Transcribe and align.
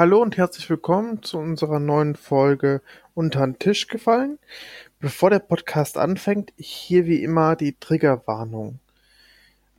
Hallo 0.00 0.22
und 0.22 0.38
herzlich 0.38 0.70
willkommen 0.70 1.22
zu 1.22 1.36
unserer 1.36 1.78
neuen 1.78 2.14
Folge 2.16 2.80
Unter 3.12 3.46
den 3.46 3.58
Tisch 3.58 3.86
gefallen. 3.86 4.38
Bevor 4.98 5.28
der 5.28 5.40
Podcast 5.40 5.98
anfängt, 5.98 6.54
hier 6.56 7.04
wie 7.04 7.22
immer 7.22 7.54
die 7.54 7.78
Triggerwarnung. 7.78 8.78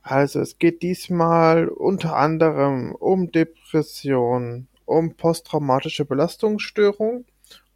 Also 0.00 0.38
es 0.38 0.60
geht 0.60 0.82
diesmal 0.82 1.66
unter 1.66 2.14
anderem 2.14 2.92
um 2.92 3.32
Depression, 3.32 4.68
um 4.84 5.16
posttraumatische 5.16 6.04
Belastungsstörung, 6.04 7.24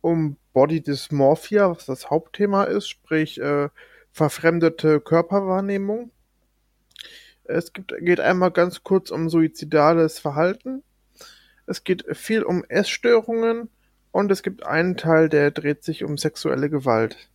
um 0.01 0.37
Body 0.53 0.81
Dysmorphia, 0.81 1.69
was 1.69 1.87
das 1.87 2.11
Hauptthema 2.11 2.63
ist, 2.63 2.89
sprich 2.89 3.41
äh, 3.41 3.71
verfremdete 4.13 5.01
Körperwahrnehmung. 5.01 6.13
Es 7.43 7.73
gibt, 7.73 7.93
geht 7.99 8.21
einmal 8.21 8.53
ganz 8.53 8.85
kurz 8.85 9.11
um 9.11 9.29
suizidales 9.29 10.21
Verhalten 10.21 10.85
es 11.67 11.85
geht 11.85 12.05
viel 12.17 12.43
um 12.43 12.65
Essstörungen 12.65 13.69
und 14.13 14.31
es 14.31 14.43
gibt 14.43 14.65
einen 14.65 14.97
Teil, 14.97 15.29
der 15.29 15.51
dreht 15.51 15.85
sich 15.85 16.05
um 16.05 16.17
sexuelle 16.17 16.71
Gewalt. 16.71 17.29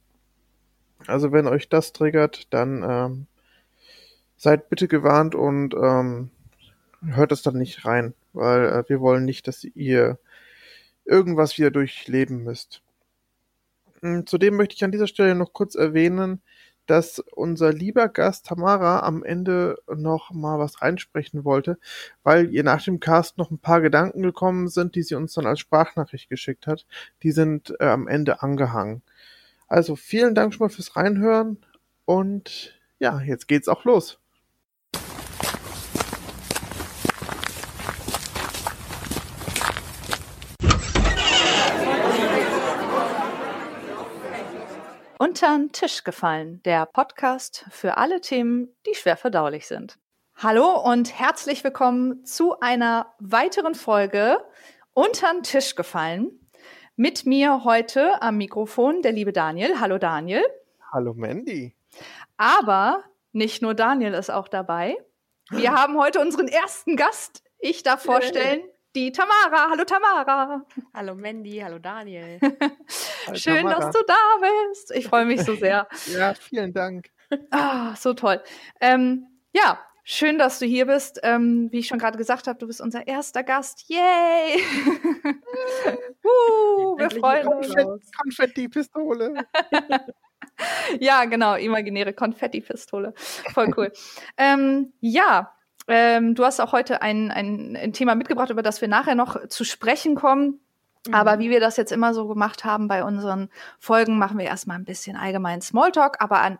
Also 1.07 1.31
wenn 1.31 1.47
euch 1.47 1.69
das 1.69 1.93
triggert, 1.93 2.51
dann 2.53 2.83
ähm, 2.83 3.27
seid 4.37 4.69
bitte 4.69 4.87
gewarnt 4.87 5.35
und 5.35 5.73
ähm, 5.73 6.31
hört 7.05 7.31
es 7.31 7.41
dann 7.41 7.57
nicht 7.57 7.85
rein, 7.85 8.13
weil 8.33 8.65
äh, 8.65 8.89
wir 8.89 9.01
wollen 9.01 9.25
nicht, 9.25 9.47
dass 9.47 9.63
ihr 9.63 10.19
irgendwas 11.05 11.57
wieder 11.57 11.71
durchleben 11.71 12.43
müsst. 12.43 12.81
Hm, 14.01 14.25
zudem 14.25 14.55
möchte 14.55 14.75
ich 14.75 14.83
an 14.83 14.91
dieser 14.91 15.07
Stelle 15.07 15.35
noch 15.35 15.53
kurz 15.53 15.75
erwähnen, 15.75 16.41
dass 16.91 17.19
unser 17.19 17.71
lieber 17.71 18.09
Gast 18.09 18.47
Tamara 18.47 18.99
am 18.99 19.23
Ende 19.23 19.81
noch 19.95 20.31
mal 20.31 20.59
was 20.59 20.81
einsprechen 20.81 21.45
wollte, 21.45 21.77
weil 22.21 22.53
ihr 22.53 22.65
nach 22.65 22.83
dem 22.83 22.99
Cast 22.99 23.37
noch 23.37 23.49
ein 23.49 23.59
paar 23.59 23.79
Gedanken 23.79 24.21
gekommen 24.23 24.67
sind, 24.67 24.95
die 24.95 25.03
sie 25.03 25.15
uns 25.15 25.33
dann 25.33 25.45
als 25.45 25.61
Sprachnachricht 25.61 26.27
geschickt 26.27 26.67
hat. 26.67 26.85
Die 27.23 27.31
sind 27.31 27.73
äh, 27.79 27.85
am 27.85 28.09
Ende 28.09 28.41
angehangen. 28.43 29.03
Also 29.69 29.95
vielen 29.95 30.35
Dank 30.35 30.53
schon 30.53 30.65
mal 30.65 30.69
fürs 30.69 30.97
Reinhören 30.97 31.59
und 32.03 32.77
ja, 32.99 33.21
jetzt 33.21 33.47
geht's 33.47 33.69
auch 33.69 33.85
los. 33.85 34.20
Untern 45.41 45.71
Tisch 45.71 46.03
gefallen, 46.03 46.61
der 46.65 46.85
Podcast 46.85 47.65
für 47.71 47.97
alle 47.97 48.21
Themen, 48.21 48.69
die 48.85 48.93
schwer 48.93 49.17
verdaulich 49.17 49.65
sind. 49.65 49.97
Hallo 50.35 50.79
und 50.79 51.17
herzlich 51.17 51.63
willkommen 51.63 52.23
zu 52.23 52.59
einer 52.59 53.15
weiteren 53.17 53.73
Folge 53.73 54.37
Untern 54.93 55.41
Tisch 55.41 55.73
gefallen. 55.73 56.47
Mit 56.95 57.25
mir 57.25 57.63
heute 57.63 58.21
am 58.21 58.37
Mikrofon 58.37 59.01
der 59.01 59.13
liebe 59.13 59.33
Daniel. 59.33 59.79
Hallo 59.79 59.97
Daniel. 59.97 60.43
Hallo 60.91 61.15
Mandy. 61.15 61.75
Aber 62.37 63.03
nicht 63.31 63.63
nur 63.63 63.73
Daniel 63.73 64.13
ist 64.13 64.29
auch 64.29 64.47
dabei. 64.47 64.95
Wir 65.49 65.71
haben 65.75 65.97
heute 65.97 66.19
unseren 66.19 66.49
ersten 66.49 66.95
Gast. 66.95 67.43
Ich 67.57 67.81
darf 67.81 68.03
vorstellen, 68.03 68.61
die 68.95 69.11
Tamara. 69.11 69.69
Hallo 69.69 69.83
Tamara. 69.85 70.65
Hallo 70.93 71.15
Mandy, 71.15 71.59
hallo 71.59 71.79
Daniel. 71.79 72.39
hallo, 73.25 73.37
Schön, 73.37 73.63
Tamara. 73.63 73.79
dass 73.79 73.91
du 73.91 73.99
da 74.05 74.15
bist. 74.41 74.91
Ich 74.95 75.07
freue 75.07 75.25
mich 75.25 75.43
so 75.43 75.55
sehr. 75.55 75.87
ja, 76.07 76.33
vielen 76.33 76.73
Dank. 76.73 77.09
Ah, 77.51 77.95
so 77.95 78.13
toll. 78.13 78.41
Ähm, 78.81 79.27
ja, 79.53 79.79
schön, 80.03 80.37
dass 80.37 80.59
du 80.59 80.65
hier 80.65 80.85
bist. 80.85 81.19
Ähm, 81.23 81.69
wie 81.71 81.79
ich 81.79 81.87
schon 81.87 81.99
gerade 81.99 82.17
gesagt 82.17 82.47
habe, 82.47 82.59
du 82.59 82.67
bist 82.67 82.81
unser 82.81 83.07
erster 83.07 83.43
Gast. 83.43 83.85
Yay! 83.87 84.61
uh, 86.23 86.97
wir 86.97 87.09
freuen 87.11 87.47
uns. 87.47 88.11
Konfetti-Pistole. 88.21 89.45
ja, 90.99 91.23
genau, 91.25 91.55
imaginäre 91.55 92.13
Konfetti-Pistole. 92.13 93.13
Voll 93.15 93.73
cool. 93.77 93.91
ähm, 94.37 94.91
ja, 94.99 95.53
ähm, 95.87 96.35
du 96.35 96.45
hast 96.45 96.59
auch 96.59 96.71
heute 96.71 97.01
ein, 97.01 97.31
ein, 97.31 97.75
ein 97.75 97.93
Thema 97.93 98.15
mitgebracht, 98.15 98.49
über 98.49 98.61
das 98.61 98.81
wir 98.81 98.87
nachher 98.87 99.15
noch 99.15 99.47
zu 99.47 99.63
sprechen 99.63 100.15
kommen. 100.15 100.59
Mhm. 101.07 101.13
Aber 101.13 101.39
wie 101.39 101.49
wir 101.49 101.59
das 101.59 101.77
jetzt 101.77 101.91
immer 101.91 102.13
so 102.13 102.27
gemacht 102.27 102.65
haben 102.65 102.87
bei 102.87 103.03
unseren 103.03 103.49
Folgen, 103.79 104.17
machen 104.17 104.37
wir 104.37 104.45
erstmal 104.45 104.77
ein 104.77 104.85
bisschen 104.85 105.17
allgemein 105.17 105.61
Smalltalk. 105.61 106.17
Aber 106.19 106.41
an 106.41 106.59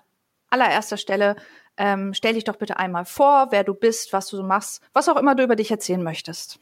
allererster 0.50 0.98
Stelle 0.98 1.36
ähm, 1.78 2.14
stell 2.14 2.34
dich 2.34 2.44
doch 2.44 2.58
bitte 2.58 2.78
einmal 2.78 3.06
vor, 3.06 3.48
wer 3.52 3.64
du 3.64 3.74
bist, 3.74 4.14
was 4.14 4.28
du 4.28 4.38
so 4.38 4.44
machst, 4.44 4.84
was 4.94 5.09
auch 5.09 5.18
immer 5.18 5.36
du 5.36 5.44
über 5.44 5.56
dich 5.56 5.72
erzählen 5.72 6.03
möchtest. 6.03 6.59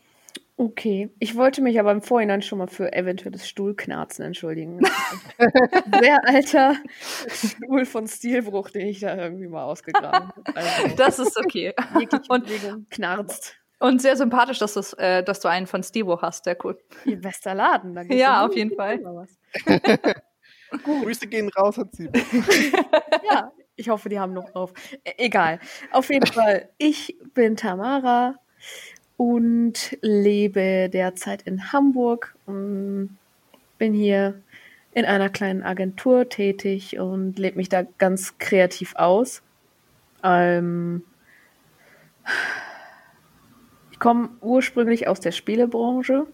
Okay, 0.59 1.09
ich 1.19 1.37
wollte 1.37 1.61
mich 1.61 1.79
aber 1.79 1.93
im 1.93 2.01
Vorhinein 2.01 2.41
schon 2.41 2.57
mal 2.57 2.67
für 2.67 2.91
eventuelles 2.91 3.47
Stuhlknarzen 3.47 4.25
entschuldigen. 4.25 4.81
Sehr 6.01 6.19
alter 6.27 6.75
Stuhl 7.29 7.85
von 7.85 8.09
Stilbruch, 8.09 8.69
den 8.69 8.87
ich 8.87 8.99
da 8.99 9.15
irgendwie 9.15 9.47
mal 9.47 9.63
ausgegraben 9.63 10.27
habe. 10.27 10.55
Also, 10.55 10.95
das 10.97 11.17
ist 11.19 11.37
okay. 11.37 11.73
Und 12.27 12.89
knarzt. 12.89 13.55
Und 13.79 14.01
sehr 14.01 14.17
sympathisch, 14.17 14.59
dass, 14.59 14.91
äh, 14.95 15.23
dass 15.23 15.39
du 15.39 15.47
einen 15.47 15.65
von 15.65 15.81
Stivo 15.81 16.21
hast, 16.21 16.43
sehr 16.43 16.57
cool. 16.65 16.77
Ihr 17.05 17.21
bester 17.21 17.55
Laden, 17.55 17.95
da 17.95 18.01
Ja, 18.01 18.45
auf 18.45 18.53
jeden 18.53 18.75
Fall. 18.75 18.99
Grüße 20.83 21.27
gehen 21.27 21.47
raus 21.57 21.79
an 21.79 21.89
Stivo. 21.93 22.11
ja, 23.31 23.53
ich 23.77 23.87
hoffe, 23.87 24.09
die 24.09 24.19
haben 24.19 24.33
noch 24.33 24.53
auf. 24.55 24.73
E 25.05 25.13
egal. 25.19 25.61
Auf 25.93 26.09
jeden 26.09 26.27
Fall, 26.27 26.67
ich 26.77 27.17
bin 27.33 27.55
Tamara 27.55 28.35
und 29.19 29.97
lebe 30.01 30.87
derzeit 30.87 31.41
in 31.41 31.73
Hamburg. 31.73 32.35
Und 32.45 33.17
bin 33.77 33.93
hier 33.93 34.41
in 34.93 35.03
einer 35.03 35.27
kleinen 35.27 35.61
Agentur 35.61 36.29
tätig 36.29 36.97
und 36.99 37.37
lebe 37.37 37.57
mich 37.57 37.67
da 37.67 37.83
ganz 37.97 38.37
kreativ 38.37 38.95
aus. 38.95 39.41
Ähm, 40.23 41.03
ich 43.91 43.99
komme 43.99 44.29
ursprünglich 44.39 45.09
aus 45.09 45.19
der 45.19 45.33
Spielebranche 45.33 46.25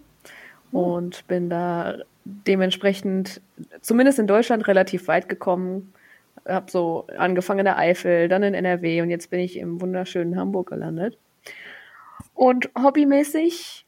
und 0.72 1.26
bin 1.28 1.50
da 1.50 1.98
dementsprechend, 2.24 3.42
zumindest 3.82 4.20
in 4.20 4.28
Deutschland, 4.28 4.68
relativ 4.68 5.08
weit 5.08 5.28
gekommen. 5.28 5.92
Habe 6.48 6.70
so 6.70 7.08
angefangen 7.18 7.62
in 7.62 7.66
der 7.66 7.80
Eifel, 7.80 8.28
dann 8.28 8.44
in 8.44 8.54
NRW 8.54 9.02
und 9.02 9.10
jetzt 9.10 9.32
bin 9.32 9.40
ich 9.40 9.58
im 9.58 9.82
wunderschönen 9.82 10.38
Hamburg 10.38 10.70
gelandet. 10.70 11.18
Und 12.36 12.70
hobbymäßig 12.78 13.86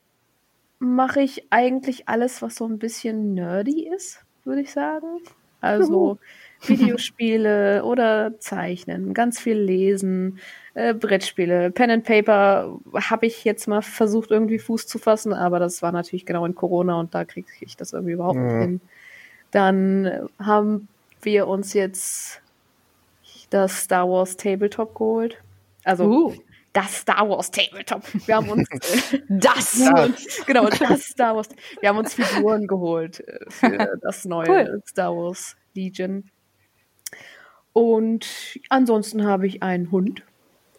mache 0.80 1.22
ich 1.22 1.46
eigentlich 1.52 2.08
alles, 2.08 2.42
was 2.42 2.56
so 2.56 2.66
ein 2.66 2.80
bisschen 2.80 3.34
nerdy 3.34 3.88
ist, 3.88 4.24
würde 4.46 4.62
ich 4.62 4.72
sagen. 4.72 5.20
Also 5.60 6.18
Videospiele 6.66 7.84
oder 7.84 8.40
Zeichnen, 8.40 9.14
ganz 9.14 9.40
viel 9.40 9.58
lesen, 9.58 10.40
äh, 10.76 10.94
Brettspiele, 10.94 11.72
Pen 11.72 11.92
and 11.92 12.04
Paper 12.04 12.80
habe 12.94 13.26
ich 13.26 13.44
jetzt 13.44 13.68
mal 13.68 13.82
versucht 13.82 14.32
irgendwie 14.32 14.60
Fuß 14.60 14.88
zu 14.88 14.98
fassen, 14.98 15.34
aber 15.34 15.60
das 15.60 15.82
war 15.82 15.92
natürlich 15.92 16.26
genau 16.26 16.46
in 16.46 16.56
Corona 16.56 17.00
und 17.00 17.14
da 17.14 17.26
kriege 17.26 17.48
ich 17.60 17.76
das 17.76 17.94
irgendwie 17.94 18.14
überhaupt 18.14 18.40
nicht 18.40 18.62
hin. 18.62 18.82
Dann 19.52 20.30
haben 20.40 20.88
wir 21.22 21.48
uns 21.48 21.74
jetzt 21.74 22.42
das 23.50 23.84
Star 23.84 24.08
Wars 24.10 24.38
Tabletop 24.38 24.94
geholt. 24.94 25.38
Also 25.84 26.06
uh 26.06 26.34
das 26.78 26.98
Star 26.98 27.28
Wars 27.28 27.50
Tabletop. 27.50 28.04
Wir 28.28 28.36
haben 28.36 28.50
uns 28.50 28.70
äh, 29.12 29.20
das, 29.30 29.72
das, 29.96 30.46
genau 30.46 30.70
das 30.70 31.06
Star 31.06 31.36
Wars. 31.36 31.50
Wir 31.82 31.90
haben 31.90 31.98
uns 31.98 32.14
Figuren 32.14 32.68
geholt 32.68 33.28
äh, 33.28 33.40
für 33.50 33.98
das 34.02 34.26
neue 34.26 34.48
cool. 34.48 34.84
Star 34.88 35.16
Wars 35.16 35.56
Legion. 35.74 36.30
Und 37.74 38.28
ansonsten 38.70 39.26
habe 39.26 39.48
ich 39.48 39.64
einen 39.64 39.92
Hund, 39.92 40.22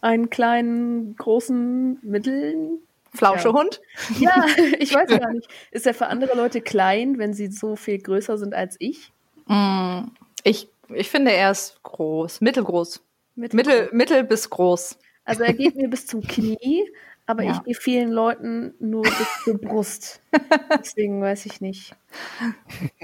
einen 0.01 0.31
kleinen, 0.31 1.17
großen, 1.17 1.99
mitteln. 2.03 2.79
Flauschehund? 3.15 3.81
Ja. 4.21 4.47
ja, 4.47 4.65
ich 4.79 4.95
weiß 4.95 5.09
gar 5.09 5.33
nicht. 5.33 5.49
Ist 5.71 5.87
er 5.87 5.95
für 5.95 6.09
andere 6.09 6.37
Leute 6.37 6.61
klein, 6.61 7.19
wenn 7.19 7.33
sie 7.33 7.49
so 7.49 7.75
viel 7.75 7.99
größer 7.99 8.37
sind 8.37 8.55
als 8.55 8.77
ich? 8.79 9.11
Mm, 9.47 10.09
ich, 10.45 10.69
ich 10.91 11.09
finde, 11.09 11.33
er 11.33 11.51
ist 11.51 11.83
groß, 11.83 12.41
mittelgroß. 12.43 13.03
Mittel, 13.35 13.57
mittel, 13.57 13.89
mittel 13.93 14.25
bis 14.25 14.51
groß. 14.51 14.99
Also 15.29 15.43
er 15.43 15.53
geht 15.53 15.77
mir 15.77 15.89
bis 15.89 16.07
zum 16.07 16.23
Knie, 16.23 16.91
aber 17.27 17.43
ja. 17.43 17.53
ich 17.53 17.63
gehe 17.65 17.75
vielen 17.75 18.11
Leuten 18.11 18.73
nur 18.81 19.03
bis 19.03 19.29
zur 19.45 19.59
Brust. 19.59 20.23
Deswegen 20.81 21.21
weiß 21.21 21.45
ich 21.45 21.61
nicht, 21.61 21.95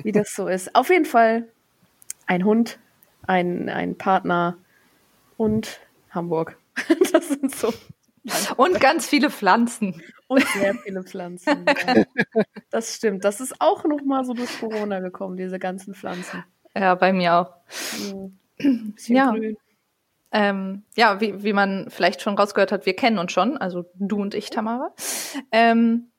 wie 0.03 0.11
das 0.11 0.35
so 0.35 0.49
ist. 0.49 0.75
Auf 0.75 0.89
jeden 0.89 1.05
Fall 1.05 1.47
ein 2.25 2.47
Hund, 2.47 2.79
ein, 3.27 3.69
ein 3.69 3.99
Partner 3.99 4.57
und 5.37 5.81
Hamburg. 6.11 6.57
Das 7.13 7.29
sind 7.29 7.55
so. 7.55 7.73
Und 8.57 8.81
ganz 8.81 9.07
viele 9.07 9.31
Pflanzen. 9.31 10.03
Und 10.27 10.45
sehr 10.49 10.75
viele 10.77 11.05
Pflanzen. 11.05 11.67
Ja. 11.67 12.05
Das 12.71 12.95
stimmt. 12.95 13.25
Das 13.25 13.41
ist 13.41 13.61
auch 13.61 13.85
noch 13.85 14.03
mal 14.03 14.25
so 14.25 14.33
durch 14.33 14.59
Corona 14.59 14.99
gekommen, 14.99 15.37
diese 15.37 15.61
ganzen 15.61 15.95
Pflanzen. 15.95 16.43
Ja, 16.75 16.97
bei 16.97 17.13
mir 17.13 17.35
auch. 17.35 17.53
Ja. 19.07 19.31
Grün. 19.31 19.57
Ähm, 20.37 20.83
ja, 20.97 21.21
wie, 21.21 21.43
wie 21.45 21.53
man 21.53 21.87
vielleicht 21.91 22.21
schon 22.21 22.37
rausgehört 22.37 22.73
hat, 22.73 22.87
wir 22.87 22.97
kennen 22.97 23.19
uns 23.19 23.31
schon, 23.33 23.57
also 23.57 23.85
du 23.95 24.21
und 24.21 24.35
ich, 24.35 24.51
Tamara. 24.51 24.93
Ähm, 25.53 26.11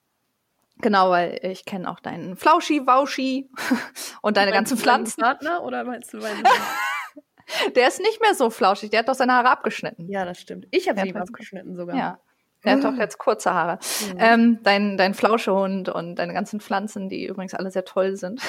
Genau, 0.80 1.10
weil 1.10 1.40
ich 1.42 1.64
kenne 1.64 1.90
auch 1.90 2.02
deinen 2.02 2.36
Flauschi-Wauschi 2.36 3.50
und 4.22 4.36
deine 4.36 4.52
ganzen 4.52 4.78
Pflanzen. 4.78 5.22
Partner 5.22 5.64
oder 5.64 5.86
meinst 5.86 6.12
du 6.14 6.18
meinen? 6.18 6.44
Der 7.76 7.88
ist 7.88 8.02
nicht 8.02 8.20
mehr 8.20 8.36
so 8.36 8.50
flauschig, 8.50 8.90
der 8.90 9.00
hat 9.00 9.08
doch 9.08 9.14
seine 9.14 9.34
Haare 9.34 9.50
abgeschnitten. 9.52 10.10
ja, 10.10 10.26
das 10.26 10.40
stimmt. 10.42 10.68
Ich 10.72 10.90
habe 10.90 11.00
sie 11.00 11.08
ihm 11.08 11.14
das- 11.14 11.30
abgeschnitten 11.30 11.76
sogar. 11.76 11.96
Ja. 11.96 12.20
Der 12.66 12.74
hat 12.78 12.84
doch 12.84 12.98
jetzt 12.98 13.18
kurze 13.18 13.54
Haare. 13.54 13.80
Mhm. 14.14 14.16
Ähm, 14.20 14.60
dein, 14.64 14.98
dein 14.98 15.14
Flauschehund 15.14 15.90
und 15.90 16.16
deine 16.16 16.34
ganzen 16.34 16.60
Pflanzen, 16.60 17.08
die 17.10 17.26
übrigens 17.28 17.54
alle 17.54 17.72
sehr 17.72 17.86
toll 17.86 18.16
sind, 18.18 18.42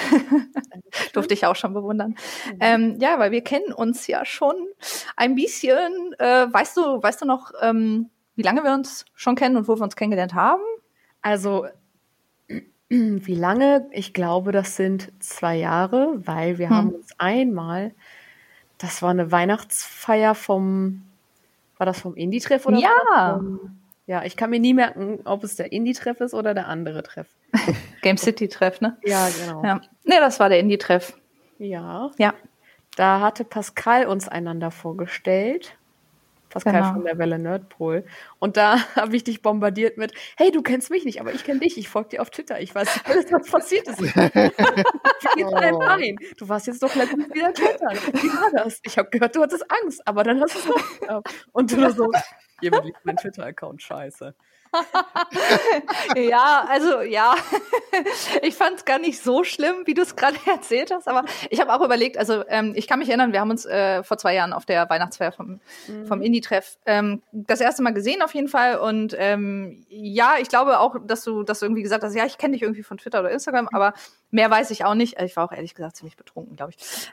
durfte 1.13 1.35
ich 1.35 1.47
auch 1.47 1.57
schon 1.57 1.75
bewundern. 1.75 2.11
Mhm. 2.53 2.59
Ähm, 2.61 2.97
ja, 3.01 3.19
weil 3.19 3.31
wir 3.31 3.43
kennen 3.43 3.73
uns 3.73 4.07
ja 4.07 4.25
schon 4.25 4.55
ein 5.17 5.35
bisschen. 5.35 6.15
Äh, 6.19 6.47
weißt 6.53 6.77
du, 6.77 7.03
weißt 7.03 7.23
du 7.23 7.27
noch, 7.27 7.53
ähm, 7.63 8.11
wie 8.35 8.43
lange 8.43 8.63
wir 8.65 8.73
uns 8.75 9.05
schon 9.15 9.35
kennen 9.37 9.57
und 9.57 9.69
wo 9.69 9.77
wir 9.77 9.83
uns 9.83 9.97
kennengelernt 9.97 10.35
haben? 10.35 10.63
Also, 11.23 11.67
wie 12.89 13.35
lange? 13.35 13.89
Ich 13.93 14.13
glaube, 14.13 14.53
das 14.53 14.77
sind 14.77 15.11
zwei 15.21 15.57
Jahre, 15.57 16.15
weil 16.25 16.59
wir 16.59 16.69
Hm. 16.71 16.77
haben 16.77 16.91
uns 16.95 17.09
einmal, 17.19 17.95
das 18.79 19.03
war 19.03 19.11
eine 19.11 19.33
Weihnachtsfeier 19.33 20.35
vom, 20.35 21.03
war 21.79 21.87
das 21.87 22.01
vom 22.01 22.15
Indie-Treff 22.15 22.67
oder? 22.67 22.79
Ja. 22.79 23.35
vom- 23.39 23.79
Ja, 24.07 24.23
ich 24.25 24.37
kann 24.37 24.51
mir 24.51 24.61
nie 24.61 24.73
merken, 24.75 25.19
ob 25.25 25.43
es 25.43 25.57
der 25.57 25.73
Indie-Treff 25.73 26.21
ist 26.21 26.33
oder 26.35 26.55
der 26.55 26.69
andere 26.69 27.03
Treff. 27.03 27.27
Game 28.03 28.17
City 28.17 28.49
Treff, 28.49 28.81
ne? 28.81 28.97
Ja, 29.05 29.29
genau. 29.29 29.65
Ja. 29.65 29.81
Nee, 30.05 30.19
das 30.21 30.39
war 30.39 30.49
der 30.49 30.61
Indie-Treff. 30.61 31.17
Ja, 31.59 32.11
Ja. 32.19 32.35
da 32.97 33.21
hatte 33.21 33.45
Pascal 33.45 34.07
uns 34.07 34.29
einander 34.29 34.71
vorgestellt. 34.71 35.77
Pascal 36.51 36.75
Genau. 36.75 36.93
von 36.93 37.05
der 37.05 37.19
Welle 37.19 37.39
Nerdpol. 37.41 38.05
Und 38.39 38.57
da 38.57 38.77
habe 38.97 39.17
ich 39.17 39.25
dich 39.25 39.43
bombardiert 39.43 39.99
mit, 39.99 40.13
hey, 40.37 40.53
du 40.53 40.63
kennst 40.63 40.91
mich 40.91 41.05
nicht, 41.05 41.21
aber 41.21 41.33
ich 41.35 41.43
kenne 41.43 41.59
dich. 41.61 41.77
Ich 41.77 41.89
folge 41.89 42.11
dir 42.11 42.23
auf 42.23 42.31
Twitter. 42.31 42.61
Ich 42.61 42.73
weiß 42.75 42.95
nicht 42.95 43.07
alles, 43.09 43.33
was 43.33 43.51
passiert 43.51 43.89
ist. 43.89 44.01
Oh. 45.39 45.59
Du 46.39 46.49
warst 46.49 46.67
jetzt 46.67 46.83
doch 46.83 46.95
letztens 46.95 47.29
wieder 47.35 47.53
klettern. 47.53 47.97
Wie 48.13 48.29
war 48.29 48.51
das? 48.65 48.81
Ich 48.85 48.97
habe 48.97 49.09
gehört, 49.11 49.35
du 49.35 49.43
hattest 49.43 49.65
Angst, 49.83 50.01
aber 50.07 50.23
dann 50.23 50.41
hast 50.41 50.55
du 50.55 50.59
es. 50.75 51.23
Und 51.53 51.73
du 51.73 51.91
so, 51.91 52.11
jemand 52.61 52.85
liebt 52.85 53.05
meinen 53.05 53.17
Twitter-Account, 53.17 53.83
scheiße. 53.83 54.35
ja, 56.17 56.67
also 56.69 57.01
ja, 57.01 57.35
ich 58.43 58.55
fand 58.55 58.77
es 58.77 58.85
gar 58.85 58.99
nicht 58.99 59.23
so 59.23 59.45
schlimm, 59.45 59.87
wie 59.87 59.95
du 59.95 60.03
es 60.03 60.17
gerade 60.17 60.37
erzählt 60.47 60.91
hast, 60.91 61.09
aber 61.09 61.25
ich 61.51 61.61
habe 61.61 61.73
auch 61.73 61.85
überlegt, 61.85 62.19
also 62.19 62.45
ähm, 62.49 62.73
ich 62.77 62.87
kann 62.87 62.99
mich 62.99 63.09
erinnern, 63.09 63.33
wir 63.33 63.41
haben 63.41 63.51
uns 63.51 63.65
äh, 63.65 64.03
vor 64.03 64.19
zwei 64.19 64.35
Jahren 64.35 64.53
auf 64.53 64.67
der 64.67 64.89
Weihnachtsfeier 64.89 65.33
vom, 65.33 65.61
vom 66.07 66.23
Indie-Treff 66.23 66.79
ähm, 66.87 67.23
das 67.33 67.61
erste 67.61 67.83
Mal 67.83 67.95
gesehen 67.95 68.23
auf 68.23 68.35
jeden 68.35 68.49
Fall 68.49 68.79
und 68.79 69.15
ähm, 69.19 69.85
ja, 69.89 70.35
ich 70.41 70.49
glaube 70.49 70.79
auch, 70.81 70.97
dass 71.07 71.25
du 71.25 71.43
das 71.43 71.63
irgendwie 71.63 71.83
gesagt 71.83 72.05
hast, 72.05 72.15
ja, 72.15 72.27
ich 72.27 72.39
kenne 72.39 72.53
dich 72.53 72.63
irgendwie 72.63 72.83
von 72.83 72.99
Twitter 72.99 73.21
oder 73.21 73.31
Instagram, 73.31 73.69
aber 73.73 73.95
mehr 74.31 74.51
weiß 74.51 74.71
ich 74.71 74.85
auch 74.85 74.95
nicht. 74.95 75.21
Ich 75.21 75.37
war 75.37 75.45
auch 75.45 75.53
ehrlich 75.53 75.75
gesagt 75.75 75.97
ziemlich 75.97 76.17
betrunken, 76.17 76.57
glaube 76.57 76.73
ich. 76.77 77.11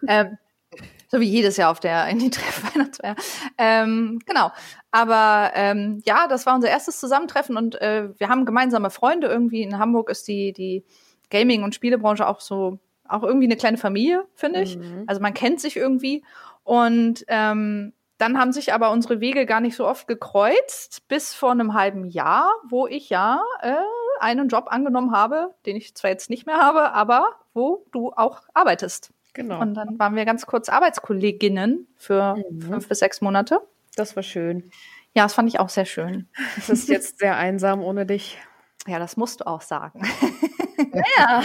So 1.10 1.20
wie 1.20 1.30
jedes 1.30 1.58
Jahr 1.58 1.70
auf 1.70 1.80
der 1.80 2.08
Indie-Treff 2.08 2.64
Weihnachtsfeier. 2.76 3.16
Ähm, 3.58 4.20
genau. 4.26 4.52
Aber 4.92 5.52
ähm, 5.54 6.02
ja, 6.06 6.28
das 6.28 6.46
war 6.46 6.56
unser 6.56 6.70
erstes 6.70 7.00
Zusammentreffen 7.00 7.56
und 7.58 7.80
äh, 7.82 8.10
wir 8.18 8.30
haben 8.30 8.46
gemeinsame 8.46 8.90
Freunde. 8.90 9.28
Irgendwie 9.28 9.62
in 9.62 9.78
Hamburg 9.78 10.10
ist 10.10 10.28
die, 10.28 10.54
die 10.54 10.84
Gaming- 11.30 11.64
und 11.64 11.76
Spielebranche 11.76 12.28
auch 12.28 12.40
so, 12.40 12.80
auch 13.08 13.24
irgendwie 13.24 13.46
eine 13.46 13.58
kleine 13.58 13.78
Familie, 13.78 14.26
finde 14.34 14.62
ich. 14.62 14.78
Mhm. 14.78 15.04
Also 15.08 15.22
man 15.22 15.34
kennt 15.34 15.60
sich 15.60 15.78
irgendwie. 15.78 16.24
Und 16.64 17.26
ähm, 17.28 17.94
dann 18.18 18.40
haben 18.40 18.52
sich 18.52 18.74
aber 18.74 18.92
unsere 18.92 19.20
Wege 19.20 19.46
gar 19.46 19.60
nicht 19.60 19.76
so 19.76 19.86
oft 19.88 20.08
gekreuzt, 20.08 21.08
bis 21.08 21.34
vor 21.34 21.52
einem 21.52 21.74
halben 21.74 22.06
Jahr, 22.06 22.50
wo 22.70 22.88
ich 22.88 23.10
ja 23.10 23.44
äh, 23.62 23.74
einen 24.20 24.48
Job 24.48 24.68
angenommen 24.70 25.12
habe, 25.12 25.54
den 25.66 25.76
ich 25.76 25.94
zwar 25.96 26.12
jetzt 26.12 26.30
nicht 26.30 26.46
mehr 26.46 26.58
habe, 26.58 26.94
aber 26.94 27.36
wo 27.54 27.86
du 27.92 28.14
auch 28.14 28.44
arbeitest. 28.54 29.12
Genau. 29.34 29.60
Und 29.62 29.74
dann 29.76 29.98
waren 30.00 30.16
wir 30.16 30.26
ganz 30.26 30.46
kurz 30.46 30.70
Arbeitskolleginnen 30.70 31.88
für 31.98 32.36
Mhm. 32.36 32.62
fünf 32.62 32.88
bis 32.88 33.00
sechs 33.00 33.22
Monate. 33.22 33.60
Das 33.96 34.16
war 34.16 34.24
schön. 34.24 34.70
Ja, 35.16 35.24
das 35.24 35.34
fand 35.34 35.50
ich 35.50 35.60
auch 35.60 35.70
sehr 35.70 35.86
schön. 35.86 36.28
Es 36.58 36.70
ist 36.70 36.90
jetzt 36.90 37.20
sehr 37.20 37.38
einsam 37.38 37.84
ohne 37.84 38.06
dich. 38.06 38.38
Ja, 38.88 39.00
das 39.00 39.16
musst 39.18 39.42
du 39.42 39.48
auch 39.48 39.62
sagen. 39.62 40.02
Ja. 41.18 41.44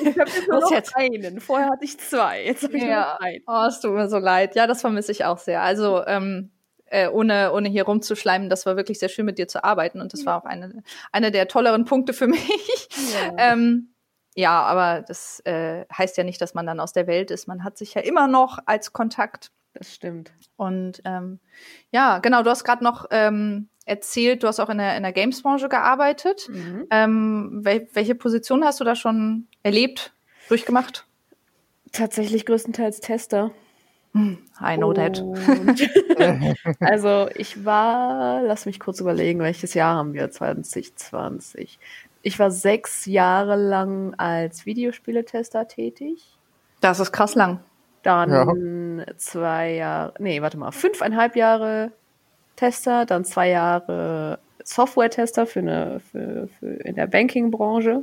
ich 0.00 0.18
habe 0.18 0.30
jetzt 0.30 0.48
nur 0.48 0.60
noch 0.60 0.70
jetzt? 0.70 0.94
einen. 0.96 1.40
Vorher 1.40 1.68
hatte 1.70 1.84
ich 1.84 1.98
zwei. 1.98 2.44
Jetzt 2.44 2.64
habe 2.64 2.76
ich 2.76 2.82
nur 2.82 2.90
Ja. 2.90 3.14
noch 3.14 3.20
einen. 3.26 3.42
Oh, 3.46 3.64
es 3.68 3.80
tut 3.80 3.92
mir 3.92 4.08
so 4.08 4.18
leid. 4.18 4.54
Ja, 4.56 4.66
das 4.66 4.80
vermisse 4.80 5.12
ich 5.12 5.24
auch 5.24 5.38
sehr. 5.38 5.62
Also, 5.62 6.04
ähm, 6.06 6.50
äh, 6.86 7.08
ohne, 7.08 7.52
ohne 7.52 7.68
hier 7.68 7.84
rumzuschleimen, 7.84 8.48
das 8.48 8.64
war 8.66 8.76
wirklich 8.76 8.98
sehr 8.98 9.08
schön, 9.08 9.24
mit 9.26 9.38
dir 9.38 9.48
zu 9.48 9.64
arbeiten. 9.64 10.00
Und 10.00 10.12
das 10.12 10.24
war 10.26 10.38
auch 10.40 10.44
eine, 10.46 10.82
eine 11.12 11.30
der 11.30 11.48
tolleren 11.48 11.84
Punkte 11.84 12.12
für 12.12 12.26
mich. 12.28 12.88
Ja. 13.14 13.52
Ähm, 13.52 13.92
ja, 14.36 14.62
aber 14.62 15.00
das 15.00 15.40
äh, 15.46 15.86
heißt 15.90 16.18
ja 16.18 16.24
nicht, 16.24 16.40
dass 16.42 16.52
man 16.52 16.66
dann 16.66 16.78
aus 16.78 16.92
der 16.92 17.06
Welt 17.06 17.30
ist. 17.30 17.48
Man 17.48 17.64
hat 17.64 17.78
sich 17.78 17.94
ja 17.94 18.02
immer 18.02 18.28
noch 18.28 18.58
als 18.66 18.92
Kontakt. 18.92 19.50
Das 19.72 19.94
stimmt. 19.94 20.30
Und 20.56 21.00
ähm, 21.06 21.40
ja, 21.90 22.18
genau, 22.18 22.42
du 22.42 22.50
hast 22.50 22.62
gerade 22.62 22.84
noch 22.84 23.06
ähm, 23.10 23.68
erzählt, 23.86 24.42
du 24.42 24.46
hast 24.46 24.60
auch 24.60 24.68
in 24.68 24.76
der, 24.76 24.94
in 24.96 25.02
der 25.04 25.12
Games-Branche 25.12 25.70
gearbeitet. 25.70 26.48
Mhm. 26.50 26.86
Ähm, 26.90 27.60
wel 27.62 27.88
welche 27.94 28.14
Position 28.14 28.62
hast 28.62 28.78
du 28.78 28.84
da 28.84 28.94
schon 28.94 29.48
erlebt, 29.62 30.12
durchgemacht? 30.48 31.06
Tatsächlich 31.92 32.44
größtenteils 32.44 33.00
Tester. 33.00 33.52
I 34.14 34.76
know 34.76 34.92
that. 34.94 35.20
Und 35.20 35.88
also 36.80 37.28
ich 37.34 37.64
war, 37.64 38.42
lass 38.42 38.66
mich 38.66 38.80
kurz 38.80 39.00
überlegen, 39.00 39.40
welches 39.40 39.74
Jahr 39.74 39.96
haben 39.96 40.14
wir? 40.14 40.30
2020. 40.30 41.78
Ich 42.26 42.40
war 42.40 42.50
sechs 42.50 43.06
Jahre 43.06 43.54
lang 43.54 44.14
als 44.16 44.66
Videospieletester 44.66 45.68
tätig. 45.68 46.26
Das 46.80 46.98
ist 46.98 47.12
krass 47.12 47.36
lang. 47.36 47.60
Dann 48.02 49.04
zwei 49.16 49.74
Jahre, 49.74 50.12
nee, 50.18 50.42
warte 50.42 50.58
mal, 50.58 50.72
fünfeinhalb 50.72 51.36
Jahre 51.36 51.92
Tester, 52.56 53.06
dann 53.06 53.24
zwei 53.24 53.50
Jahre 53.50 54.40
Software-Tester 54.64 55.46
für 55.46 55.60
eine, 55.60 56.00
für, 56.00 56.48
für 56.58 56.66
in 56.66 56.96
der 56.96 57.06
Banking-Branche 57.06 58.02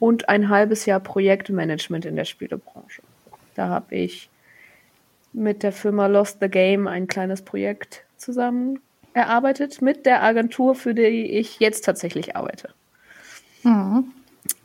und 0.00 0.28
ein 0.28 0.50
halbes 0.50 0.84
Jahr 0.84 1.00
Projektmanagement 1.00 2.04
in 2.04 2.16
der 2.16 2.26
Spielebranche. 2.26 3.00
Da 3.54 3.68
habe 3.68 3.94
ich 3.94 4.28
mit 5.32 5.62
der 5.62 5.72
Firma 5.72 6.08
Lost 6.08 6.40
the 6.42 6.50
Game 6.50 6.86
ein 6.86 7.06
kleines 7.06 7.40
Projekt 7.40 8.04
zusammen 8.18 8.80
erarbeitet 9.14 9.80
mit 9.80 10.04
der 10.04 10.22
Agentur, 10.22 10.74
für 10.74 10.92
die 10.92 11.38
ich 11.38 11.58
jetzt 11.58 11.86
tatsächlich 11.86 12.36
arbeite. 12.36 12.74
Mhm. 13.66 14.12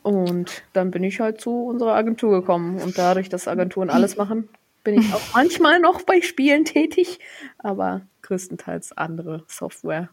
Und 0.02 0.62
dann 0.72 0.90
bin 0.90 1.02
ich 1.04 1.20
halt 1.20 1.40
zu 1.40 1.64
unserer 1.66 1.94
Agentur 1.94 2.30
gekommen. 2.40 2.80
Und 2.80 2.98
dadurch, 2.98 3.28
dass 3.28 3.48
Agenturen 3.48 3.90
alles 3.90 4.16
machen, 4.16 4.48
bin 4.84 4.94
ich 5.00 5.12
auch 5.14 5.20
manchmal 5.34 5.78
noch 5.80 6.02
bei 6.02 6.20
Spielen 6.22 6.64
tätig, 6.64 7.18
aber 7.58 8.02
größtenteils 8.22 8.96
andere 8.96 9.44
Software. 9.48 10.08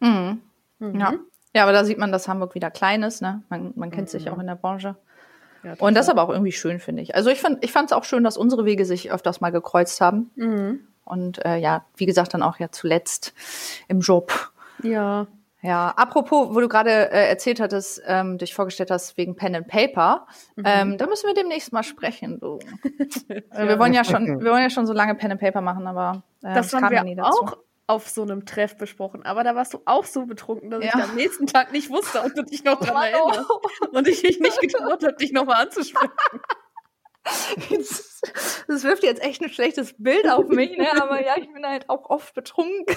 Mhm. 0.00 0.40
Mhm. 0.78 1.00
Ja. 1.00 1.14
ja, 1.54 1.62
aber 1.62 1.72
da 1.72 1.84
sieht 1.84 1.98
man, 1.98 2.12
dass 2.12 2.28
Hamburg 2.28 2.54
wieder 2.54 2.70
klein 2.70 3.02
ist. 3.02 3.20
Ne? 3.22 3.42
Man, 3.48 3.72
man 3.76 3.90
kennt 3.90 4.10
sich 4.10 4.26
Mhm. 4.26 4.32
auch 4.32 4.38
in 4.38 4.46
der 4.46 4.54
Branche. 4.54 4.96
Ja, 5.64 5.74
Und 5.78 5.96
das 5.96 6.06
ist 6.06 6.10
aber 6.10 6.22
auch 6.22 6.30
irgendwie 6.30 6.52
schön, 6.52 6.78
finde 6.78 7.02
ich. 7.02 7.14
Also 7.16 7.30
ich 7.30 7.40
fand 7.40 7.64
ich 7.64 7.72
fand 7.72 7.90
es 7.90 7.92
auch 7.96 8.04
schön, 8.04 8.22
dass 8.22 8.36
unsere 8.36 8.64
Wege 8.64 8.84
sich 8.84 9.10
öfters 9.10 9.40
mal 9.40 9.50
gekreuzt 9.50 10.00
haben. 10.00 10.30
Mhm. 10.36 10.80
Und 11.04 11.44
äh, 11.44 11.56
ja, 11.56 11.84
wie 11.96 12.06
gesagt, 12.06 12.32
dann 12.34 12.42
auch 12.42 12.58
ja 12.58 12.70
zuletzt 12.70 13.34
im 13.88 14.00
Job. 14.00 14.52
Ja. 14.82 15.26
Ja, 15.60 15.88
apropos, 15.96 16.54
wo 16.54 16.60
du 16.60 16.68
gerade 16.68 16.90
äh, 17.10 17.28
erzählt 17.28 17.58
hattest, 17.58 18.00
ähm, 18.06 18.38
dich 18.38 18.54
vorgestellt 18.54 18.92
hast 18.92 19.16
wegen 19.16 19.34
Pen 19.34 19.56
and 19.56 19.66
Paper, 19.66 20.26
ähm, 20.64 20.96
da 20.98 21.06
müssen 21.08 21.26
wir 21.26 21.34
demnächst 21.34 21.72
mal 21.72 21.82
sprechen. 21.82 22.38
Du. 22.40 22.58
Äh, 23.28 23.66
wir 23.68 23.78
wollen 23.78 23.92
ja 23.92 24.04
schon, 24.04 24.40
wir 24.40 24.50
wollen 24.52 24.62
ja 24.62 24.70
schon 24.70 24.86
so 24.86 24.92
lange 24.92 25.14
Pen 25.16 25.32
and 25.32 25.40
Paper 25.40 25.60
machen, 25.60 25.86
aber 25.86 26.22
äh, 26.44 26.54
Das 26.54 26.72
haben 26.72 26.84
ja 26.84 26.90
wir 26.90 27.02
nie 27.04 27.16
dazu. 27.16 27.42
auch 27.42 27.56
auf 27.88 28.08
so 28.08 28.22
einem 28.22 28.44
Treff 28.46 28.76
besprochen, 28.76 29.24
aber 29.24 29.42
da 29.44 29.54
warst 29.56 29.74
du 29.74 29.80
auch 29.86 30.04
so 30.04 30.26
betrunken, 30.26 30.70
dass 30.70 30.84
ich 30.84 30.92
Ja. 30.94 31.02
am 31.04 31.14
nächsten 31.16 31.46
Tag 31.46 31.72
nicht 31.72 31.90
wusste, 31.90 32.22
ob 32.22 32.34
du 32.34 32.42
dich 32.44 32.62
noch 32.64 32.78
daran 32.78 33.02
erinnerst. 33.12 33.50
Und 33.92 34.06
ich 34.08 34.22
mich 34.22 34.38
nicht 34.40 34.60
getraut 34.60 35.02
habe, 35.02 35.14
dich 35.14 35.32
nochmal 35.32 35.62
anzusprechen. 35.62 36.12
Das 38.68 38.84
wirft 38.84 39.02
jetzt 39.02 39.22
echt 39.22 39.42
ein 39.42 39.50
schlechtes 39.50 39.94
Bild 39.98 40.28
auf 40.30 40.48
mich, 40.48 40.76
ne? 40.78 40.88
aber 41.02 41.22
ja, 41.24 41.34
ich 41.36 41.52
bin 41.52 41.66
halt 41.66 41.88
auch 41.90 42.08
oft 42.08 42.34
betrunken 42.34 42.96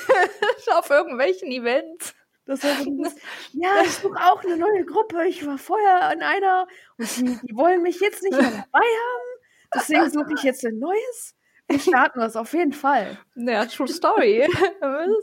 auf 0.77 0.89
irgendwelchen 0.89 1.51
Events. 1.51 2.13
Das 2.45 2.63
war 2.63 2.75
so 2.75 2.83
dieses, 2.89 3.15
ja, 3.53 3.69
ich 3.83 3.91
suche 3.91 4.17
auch 4.17 4.43
eine 4.43 4.57
neue 4.57 4.85
Gruppe. 4.85 5.25
Ich 5.27 5.45
war 5.45 5.57
vorher 5.57 6.11
in 6.13 6.21
einer 6.21 6.67
und 6.97 7.17
die, 7.17 7.39
die 7.47 7.55
wollen 7.55 7.81
mich 7.81 7.99
jetzt 7.99 8.23
nicht 8.23 8.33
mehr 8.33 8.41
dabei 8.71 8.85
haben. 8.85 9.41
Deswegen 9.73 10.09
suche 10.09 10.33
ich 10.35 10.43
jetzt 10.43 10.65
ein 10.65 10.79
neues. 10.79 11.35
Wir 11.71 11.79
starten 11.79 12.19
das 12.19 12.35
auf 12.35 12.53
jeden 12.53 12.73
Fall. 12.73 13.17
Ja, 13.35 13.65
true 13.65 13.87
story. 13.87 14.45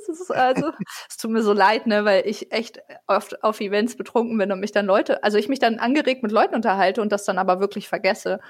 Es 0.08 0.20
ist 0.20 0.30
also, 0.30 0.72
es 1.08 1.16
tut 1.18 1.30
mir 1.30 1.42
so 1.42 1.52
leid, 1.52 1.86
ne, 1.86 2.04
weil 2.04 2.26
ich 2.26 2.52
echt 2.52 2.80
oft 3.06 3.44
auf 3.44 3.60
Events 3.60 3.96
betrunken 3.96 4.38
bin 4.38 4.50
und 4.50 4.60
mich 4.60 4.72
dann 4.72 4.86
Leute, 4.86 5.22
also 5.22 5.36
ich 5.36 5.48
mich 5.48 5.58
dann 5.58 5.78
angeregt 5.78 6.22
mit 6.22 6.32
Leuten 6.32 6.54
unterhalte 6.54 7.02
und 7.02 7.12
das 7.12 7.24
dann 7.24 7.38
aber 7.38 7.60
wirklich 7.60 7.88
vergesse. 7.88 8.40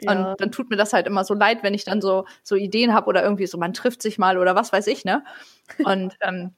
Ja. 0.00 0.12
Und 0.12 0.40
dann 0.40 0.50
tut 0.50 0.70
mir 0.70 0.76
das 0.76 0.92
halt 0.92 1.06
immer 1.06 1.24
so 1.24 1.34
leid, 1.34 1.62
wenn 1.62 1.74
ich 1.74 1.84
dann 1.84 2.00
so, 2.00 2.24
so 2.42 2.54
Ideen 2.56 2.94
habe 2.94 3.06
oder 3.06 3.22
irgendwie 3.22 3.46
so, 3.46 3.58
man 3.58 3.74
trifft 3.74 4.00
sich 4.00 4.18
mal 4.18 4.38
oder 4.38 4.54
was 4.54 4.72
weiß 4.72 4.86
ich, 4.86 5.04
ne? 5.04 5.24
Und 5.84 6.16
ähm, 6.20 6.54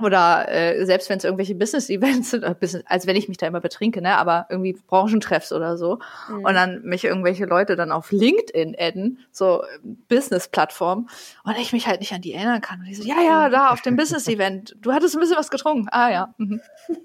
oder 0.00 0.48
äh, 0.48 0.84
selbst 0.86 1.10
wenn 1.10 1.18
es 1.18 1.24
irgendwelche 1.24 1.54
Business-Events 1.54 2.30
sind, 2.30 2.60
Business, 2.60 2.84
als 2.86 3.06
wenn 3.06 3.16
ich 3.16 3.28
mich 3.28 3.36
da 3.36 3.46
immer 3.46 3.60
betrinke, 3.60 4.00
ne, 4.00 4.16
aber 4.16 4.46
irgendwie 4.48 4.72
Branchentreffs 4.86 5.52
oder 5.52 5.76
so, 5.76 5.98
mhm. 6.28 6.44
und 6.44 6.54
dann 6.54 6.82
mich 6.82 7.04
irgendwelche 7.04 7.46
Leute 7.46 7.74
dann 7.74 7.90
auf 7.90 8.12
LinkedIn 8.12 8.76
adden, 8.78 9.18
so 9.32 9.64
Business-Plattform, 10.08 11.08
und 11.44 11.58
ich 11.58 11.72
mich 11.72 11.86
halt 11.86 12.00
nicht 12.00 12.12
an 12.12 12.22
die 12.22 12.32
erinnern 12.32 12.60
kann. 12.60 12.80
Und 12.80 12.86
die 12.86 12.94
so, 12.94 13.02
ja, 13.02 13.20
ja, 13.20 13.48
da 13.48 13.70
auf 13.70 13.82
dem 13.82 13.96
Business-Event, 13.96 14.76
du 14.80 14.92
hattest 14.92 15.16
ein 15.16 15.20
bisschen 15.20 15.36
was 15.36 15.50
getrunken. 15.50 15.88
Ah 15.90 16.10
ja. 16.10 16.34
Mhm. 16.38 16.60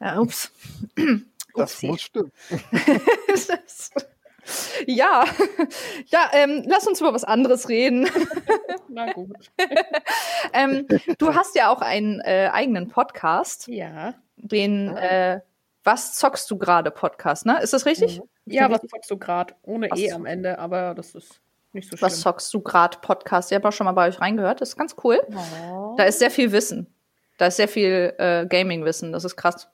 Ja, 0.00 0.20
ups. 0.20 0.52
Das 1.56 1.82
muss 1.82 2.02
stimmen. 2.02 2.30
Ja, 4.86 5.24
ja, 6.06 6.30
ähm, 6.32 6.64
lass 6.66 6.86
uns 6.86 7.00
über 7.00 7.12
was 7.12 7.24
anderes 7.24 7.68
reden. 7.68 8.08
Na 8.88 9.12
gut. 9.12 9.50
ähm, 10.52 10.86
du 11.18 11.34
hast 11.34 11.54
ja 11.56 11.70
auch 11.70 11.80
einen 11.80 12.20
äh, 12.20 12.50
eigenen 12.52 12.88
Podcast. 12.88 13.68
Ja. 13.68 14.14
Den 14.36 14.96
äh, 14.96 15.40
Was 15.84 16.14
zockst 16.14 16.50
du 16.50 16.58
gerade 16.58 16.90
Podcast, 16.90 17.46
ne? 17.46 17.60
Ist 17.60 17.72
das 17.72 17.86
richtig? 17.86 18.20
Mhm. 18.20 18.52
Ja, 18.52 18.70
was 18.70 18.80
zockst 18.82 19.10
du 19.10 19.18
gerade? 19.18 19.54
Ohne 19.62 19.90
was? 19.90 19.98
E 19.98 20.12
am 20.12 20.26
Ende, 20.26 20.58
aber 20.58 20.94
das 20.94 21.14
ist 21.14 21.40
nicht 21.72 21.90
so 21.90 21.96
schlimm. 21.96 22.06
Was 22.06 22.20
zockst 22.20 22.52
du 22.54 22.60
gerade 22.60 22.98
Podcast? 22.98 23.50
Ich 23.50 23.56
habe 23.56 23.68
auch 23.68 23.72
schon 23.72 23.84
mal 23.84 23.92
bei 23.92 24.08
euch 24.08 24.20
reingehört. 24.20 24.60
Das 24.60 24.70
ist 24.70 24.76
ganz 24.76 24.96
cool. 25.04 25.20
Oh. 25.70 25.94
Da 25.96 26.04
ist 26.04 26.18
sehr 26.18 26.30
viel 26.30 26.52
Wissen. 26.52 26.86
Da 27.36 27.46
ist 27.46 27.56
sehr 27.56 27.68
viel 27.68 28.14
äh, 28.18 28.46
Gaming-Wissen. 28.46 29.12
Das 29.12 29.24
ist 29.24 29.36
krass. 29.36 29.68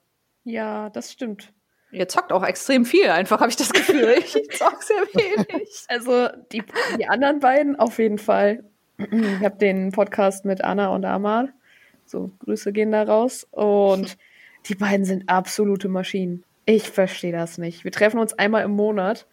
Ja, 0.45 0.91
das 0.91 1.13
stimmt. 1.13 1.53
Ihr 1.95 2.09
zockt 2.09 2.33
auch 2.33 2.45
extrem 2.45 2.85
viel, 2.85 3.09
einfach 3.09 3.41
habe 3.41 3.51
ich 3.51 3.57
das 3.57 3.73
Gefühl. 3.73 4.17
Ich 4.25 4.59
zock 4.59 4.83
sehr 4.83 4.97
wenig. 5.15 5.85
Also 5.89 6.29
die, 6.53 6.63
die 6.99 7.07
anderen 7.07 7.41
beiden 7.41 7.77
auf 7.77 7.99
jeden 7.99 8.19
Fall. 8.19 8.65
Ich 8.99 9.45
habe 9.45 9.57
den 9.59 9.93
Podcast 9.93 10.45
mit 10.45 10.63
Anna 10.63 10.89
und 10.89 11.05
Amal. 11.05 11.53
So, 12.05 12.31
Grüße 12.41 12.73
gehen 12.73 12.93
da 12.93 13.03
raus. 13.03 13.47
Und 13.51 14.17
die 14.67 14.75
beiden 14.75 15.05
sind 15.05 15.29
absolute 15.29 15.89
Maschinen. 15.89 16.45
Ich 16.67 16.91
verstehe 16.91 17.33
das 17.33 17.59
nicht. 17.59 17.85
Wir 17.85 17.93
treffen 17.93 18.19
uns 18.19 18.35
einmal 18.35 18.65
im 18.65 18.73
Monat 18.73 19.27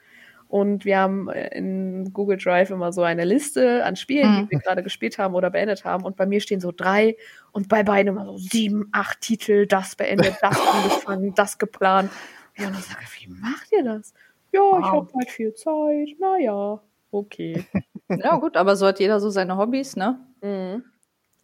und 0.51 0.83
wir 0.83 0.99
haben 0.99 1.29
in 1.29 2.11
Google 2.11 2.37
Drive 2.37 2.71
immer 2.71 2.91
so 2.91 3.03
eine 3.03 3.23
Liste 3.23 3.85
an 3.85 3.95
Spielen, 3.95 4.35
die 4.35 4.41
mhm. 4.41 4.51
wir 4.51 4.59
gerade 4.59 4.83
gespielt 4.83 5.17
haben 5.17 5.33
oder 5.33 5.49
beendet 5.49 5.85
haben. 5.85 6.03
Und 6.03 6.17
bei 6.17 6.25
mir 6.25 6.41
stehen 6.41 6.59
so 6.59 6.73
drei 6.75 7.15
und 7.53 7.69
bei 7.69 7.83
beiden 7.83 8.09
immer 8.09 8.25
so 8.25 8.37
sieben, 8.37 8.89
acht 8.91 9.21
Titel, 9.21 9.65
das 9.65 9.95
beendet, 9.95 10.35
das 10.41 10.59
angefangen, 10.73 11.33
das 11.35 11.57
geplant. 11.57 12.11
Ja, 12.58 12.67
und 12.67 12.77
ich 12.77 12.86
sage, 12.86 13.00
wie 13.20 13.27
macht 13.27 13.72
ihr 13.72 13.84
das? 13.84 14.13
Ja, 14.51 14.60
wow. 14.60 14.79
ich 14.79 14.86
habe 14.86 15.13
halt 15.13 15.29
viel 15.29 15.53
Zeit. 15.53 16.20
Naja, 16.20 16.81
okay. 17.12 17.65
ja, 18.10 18.36
gut, 18.38 18.58
aber 18.58 18.75
so 18.75 18.86
hat 18.88 19.00
jeder 19.00 19.20
so 19.20 19.29
seine 19.29 19.58
Hobbys, 19.58 19.96
ne? 19.96 20.20
Mhm. 20.41 20.84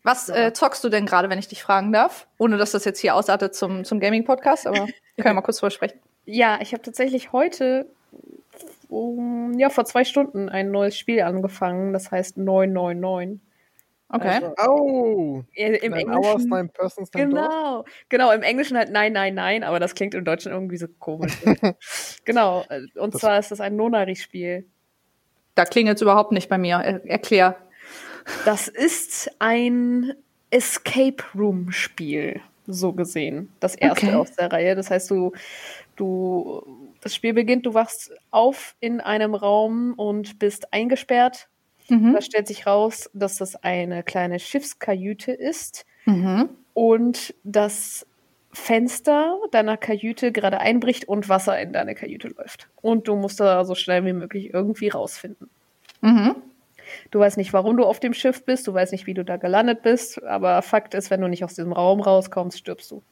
Was 0.04 0.28
ja. 0.28 0.48
äh, 0.48 0.54
zockst 0.54 0.84
du 0.84 0.90
denn 0.90 1.06
gerade, 1.06 1.30
wenn 1.30 1.40
ich 1.40 1.48
dich 1.48 1.62
fragen 1.62 1.92
darf? 1.92 2.28
Ohne 2.38 2.58
dass 2.58 2.72
das 2.72 2.86
jetzt 2.86 3.00
hier 3.00 3.16
ausartet 3.16 3.56
zum, 3.56 3.84
zum 3.84 4.00
Gaming-Podcast, 4.00 4.68
aber 4.68 4.78
können 4.78 4.94
wir 5.16 5.34
mal 5.34 5.42
kurz 5.42 5.58
drüber 5.60 5.72
sprechen. 5.72 6.00
Ja, 6.30 6.60
ich 6.60 6.74
habe 6.74 6.82
tatsächlich 6.84 7.32
heute, 7.32 7.90
um, 8.90 9.58
ja, 9.58 9.70
vor 9.70 9.86
zwei 9.86 10.04
Stunden 10.04 10.50
ein 10.50 10.72
neues 10.72 10.98
Spiel 10.98 11.22
angefangen, 11.22 11.94
das 11.94 12.12
heißt 12.12 12.36
999. 12.36 13.40
Okay. 14.10 14.30
Also, 14.30 14.54
oh! 14.66 15.44
Im 15.54 15.72
nine 15.74 15.82
Englischen, 15.82 16.12
hours, 16.12 16.46
nine 16.46 16.70
persons, 16.70 17.10
nine 17.14 17.28
genau, 17.28 17.84
genau, 18.08 18.32
im 18.32 18.42
Englischen 18.42 18.78
halt 18.78 18.90
nein, 18.90 19.12
nein, 19.12 19.36
nein, 19.36 19.64
aber 19.64 19.80
das 19.80 19.96
klingt 19.96 20.14
im 20.14 20.24
Deutschen 20.24 20.52
irgendwie 20.54 20.78
so 20.78 20.88
komisch. 21.00 21.34
genau, 22.26 22.64
äh, 22.70 22.84
und 22.98 23.14
das 23.14 23.22
zwar 23.22 23.38
ist 23.38 23.52
das 23.52 23.60
ein 23.60 23.76
Nonari-Spiel. 23.76 24.66
Da 25.56 25.66
klingelt 25.66 25.98
es 25.98 26.02
überhaupt 26.02 26.32
nicht 26.32 26.48
bei 26.48 26.58
mir. 26.58 26.76
Er 26.76 27.06
erklär. 27.06 27.58
Das 28.46 28.70
ist 28.70 29.30
ein 29.40 30.14
Escape 30.52 31.24
Room-Spiel, 31.36 32.40
so 32.66 32.94
gesehen. 32.94 33.52
Das 33.60 33.76
erste 33.76 34.08
okay. 34.08 34.16
aus 34.16 34.32
der 34.34 34.52
Reihe. 34.52 34.76
Das 34.76 34.90
heißt, 34.90 35.12
du, 35.12 35.34
du, 35.98 36.94
das 37.02 37.14
Spiel 37.14 37.34
beginnt, 37.34 37.66
du 37.66 37.74
wachst 37.74 38.14
auf 38.32 38.76
in 38.80 39.02
einem 39.02 39.36
Raum 39.36 39.94
und 39.96 40.40
bist 40.40 40.72
eingesperrt 40.72 41.50
Mhm. 41.90 42.14
Da 42.14 42.22
stellt 42.22 42.48
sich 42.48 42.68
raus, 42.68 43.10
dass 43.14 43.38
das 43.38 43.56
eine 43.64 44.04
kleine 44.04 44.40
Schiffskajüte 44.40 45.32
ist 45.32 45.86
mhm. 46.06 46.50
und 46.74 47.34
das 47.44 48.06
Fenster 48.52 49.38
deiner 49.52 49.78
Kajüte 49.78 50.32
gerade 50.32 50.60
einbricht 50.60 51.08
und 51.08 51.30
Wasser 51.30 51.60
in 51.60 51.74
deine 51.74 51.96
Kajüte 51.96 52.30
läuft. 52.30 52.70
Und 52.82 53.08
du 53.08 53.16
musst 53.16 53.40
da 53.40 53.64
so 53.66 53.76
schnell 53.76 54.04
wie 54.06 54.14
möglich 54.14 54.54
irgendwie 54.54 54.90
rausfinden. 54.90 55.50
Mhm. 56.02 56.36
Du 57.12 57.20
weißt 57.20 57.38
nicht, 57.38 57.54
warum 57.54 57.78
du 57.78 57.84
auf 57.84 58.00
dem 58.00 58.14
Schiff 58.14 58.44
bist, 58.46 58.66
du 58.68 58.74
weißt 58.74 58.92
nicht, 58.94 59.08
wie 59.08 59.14
du 59.14 59.24
da 59.24 59.38
gelandet 59.38 59.82
bist, 59.82 60.24
aber 60.24 60.62
Fakt 60.62 60.94
ist, 60.94 61.10
wenn 61.10 61.22
du 61.22 61.28
nicht 61.28 61.44
aus 61.44 61.54
diesem 61.54 61.74
Raum 61.74 62.00
rauskommst, 62.00 62.58
stirbst 62.58 62.90
du. 62.92 63.04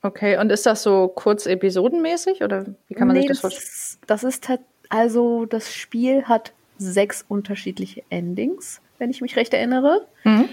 Okay, 0.00 0.38
und 0.38 0.50
ist 0.50 0.66
das 0.66 0.82
so 0.82 1.08
kurz 1.08 1.46
episodenmäßig 1.46 2.42
oder 2.42 2.66
wie 2.88 2.94
kann 2.94 3.06
man 3.06 3.14
nee, 3.14 3.22
sich 3.22 3.28
das 3.28 3.40
vorstellen? 3.40 4.00
Das 4.06 4.24
ist, 4.24 4.48
das 4.48 4.56
ist 4.56 4.60
also 4.88 5.46
das 5.46 5.72
Spiel 5.72 6.24
hat 6.24 6.52
sechs 6.82 7.24
unterschiedliche 7.26 8.02
Endings, 8.10 8.80
wenn 8.98 9.10
ich 9.10 9.20
mich 9.20 9.36
recht 9.36 9.54
erinnere. 9.54 10.06
Mhm. 10.24 10.48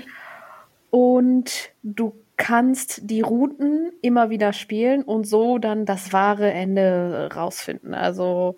Und 0.92 1.72
du 1.84 2.14
kannst 2.38 3.02
die 3.10 3.22
Routen 3.22 3.92
immer 4.02 4.30
wieder 4.30 4.54
spielen 4.54 5.04
und 5.04 5.28
so 5.28 5.58
dann 5.58 5.86
das 5.86 6.14
wahre 6.14 6.52
Ende 6.52 7.30
rausfinden. 7.36 7.94
Also 7.94 8.56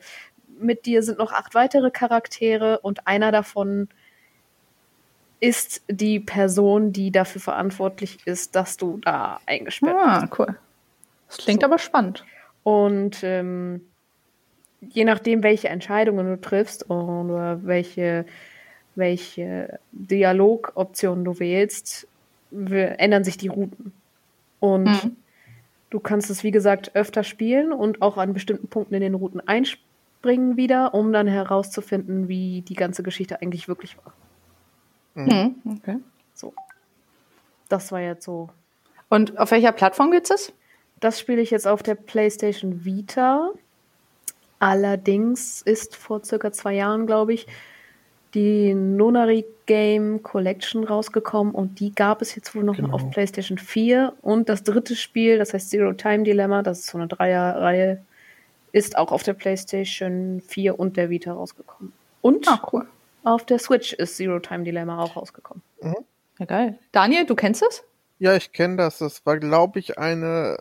mit 0.59 0.85
dir 0.85 1.01
sind 1.01 1.17
noch 1.17 1.33
acht 1.33 1.55
weitere 1.55 1.89
Charaktere 1.89 2.79
und 2.79 3.07
einer 3.07 3.31
davon 3.31 3.89
ist 5.39 5.81
die 5.89 6.19
Person, 6.19 6.93
die 6.93 7.11
dafür 7.11 7.41
verantwortlich 7.41 8.19
ist, 8.25 8.55
dass 8.55 8.77
du 8.77 8.99
da 8.99 9.39
eingesperrt 9.47 9.95
ah, 9.97 10.19
bist. 10.19 10.31
Ah, 10.31 10.35
cool. 10.37 10.59
Das 11.27 11.37
klingt 11.37 11.61
so. 11.61 11.65
aber 11.65 11.79
spannend. 11.79 12.23
Und 12.61 13.23
ähm, 13.23 13.90
je 14.81 15.05
nachdem, 15.05 15.43
welche 15.43 15.69
Entscheidungen 15.69 16.25
du 16.25 16.41
triffst 16.41 16.89
oder 16.89 17.63
welche, 17.63 18.25
welche 18.95 19.79
Dialogoptionen 19.91 21.23
du 21.23 21.39
wählst, 21.39 22.07
ändern 22.51 23.23
sich 23.23 23.37
die 23.37 23.47
Routen. 23.47 23.93
Und 24.59 24.85
mhm. 24.85 25.15
du 25.89 25.99
kannst 25.99 26.29
es, 26.29 26.43
wie 26.43 26.51
gesagt, 26.51 26.95
öfter 26.95 27.23
spielen 27.23 27.71
und 27.71 28.01
auch 28.01 28.17
an 28.17 28.33
bestimmten 28.33 28.67
Punkten 28.67 28.95
in 28.95 29.01
den 29.01 29.13
Routen 29.13 29.41
einspringen 29.47 30.57
wieder, 30.57 30.93
um 30.93 31.13
dann 31.13 31.27
herauszufinden, 31.27 32.27
wie 32.27 32.61
die 32.61 32.75
ganze 32.75 33.03
Geschichte 33.03 33.41
eigentlich 33.41 33.67
wirklich 33.67 33.97
war. 33.97 34.13
Mhm. 35.13 35.55
mhm. 35.63 35.77
Okay. 35.77 35.97
So. 36.33 36.53
Das 37.69 37.91
war 37.91 38.01
jetzt 38.01 38.25
so. 38.25 38.49
Und 39.09 39.37
auf 39.37 39.51
welcher 39.51 39.71
Plattform 39.71 40.11
gibt 40.11 40.29
es? 40.31 40.53
Das 40.99 41.19
spiele 41.19 41.41
ich 41.41 41.51
jetzt 41.51 41.67
auf 41.67 41.83
der 41.83 41.95
PlayStation 41.95 42.85
Vita. 42.85 43.51
Allerdings 44.61 45.63
ist 45.63 45.95
vor 45.95 46.23
circa 46.23 46.51
zwei 46.51 46.75
Jahren, 46.75 47.07
glaube 47.07 47.33
ich, 47.33 47.47
die 48.35 48.75
Nonary 48.75 49.43
Game 49.65 50.21
Collection 50.21 50.83
rausgekommen 50.83 51.55
und 51.55 51.79
die 51.79 51.95
gab 51.95 52.21
es 52.21 52.35
jetzt 52.35 52.53
wohl 52.53 52.63
noch 52.63 52.75
genau. 52.75 52.93
auf 52.93 53.09
PlayStation 53.09 53.57
4. 53.57 54.13
Und 54.21 54.49
das 54.49 54.63
dritte 54.63 54.95
Spiel, 54.95 55.39
das 55.39 55.55
heißt 55.55 55.71
Zero 55.71 55.93
Time 55.93 56.21
Dilemma, 56.21 56.61
das 56.61 56.81
ist 56.81 56.87
so 56.91 56.99
eine 56.99 57.07
Dreierreihe, 57.07 58.03
ist 58.71 58.99
auch 58.99 59.11
auf 59.11 59.23
der 59.23 59.33
PlayStation 59.33 60.43
4 60.47 60.77
und 60.77 60.95
der 60.95 61.09
Vita 61.09 61.33
rausgekommen. 61.33 61.91
Und 62.21 62.47
ah, 62.47 62.61
cool. 62.71 62.85
auf 63.23 63.43
der 63.43 63.57
Switch 63.57 63.93
ist 63.93 64.17
Zero 64.17 64.37
Time 64.37 64.63
Dilemma 64.63 65.01
auch 65.01 65.15
rausgekommen. 65.15 65.63
Mhm. 65.81 65.95
Ja, 66.37 66.45
geil. 66.45 66.79
Daniel, 66.91 67.25
du 67.25 67.33
kennst 67.33 67.63
es? 67.63 67.83
Ja, 68.19 68.35
ich 68.35 68.51
kenne 68.51 68.77
das. 68.77 68.99
Das 68.99 69.25
war, 69.25 69.39
glaube 69.39 69.79
ich, 69.79 69.97
eine 69.97 70.57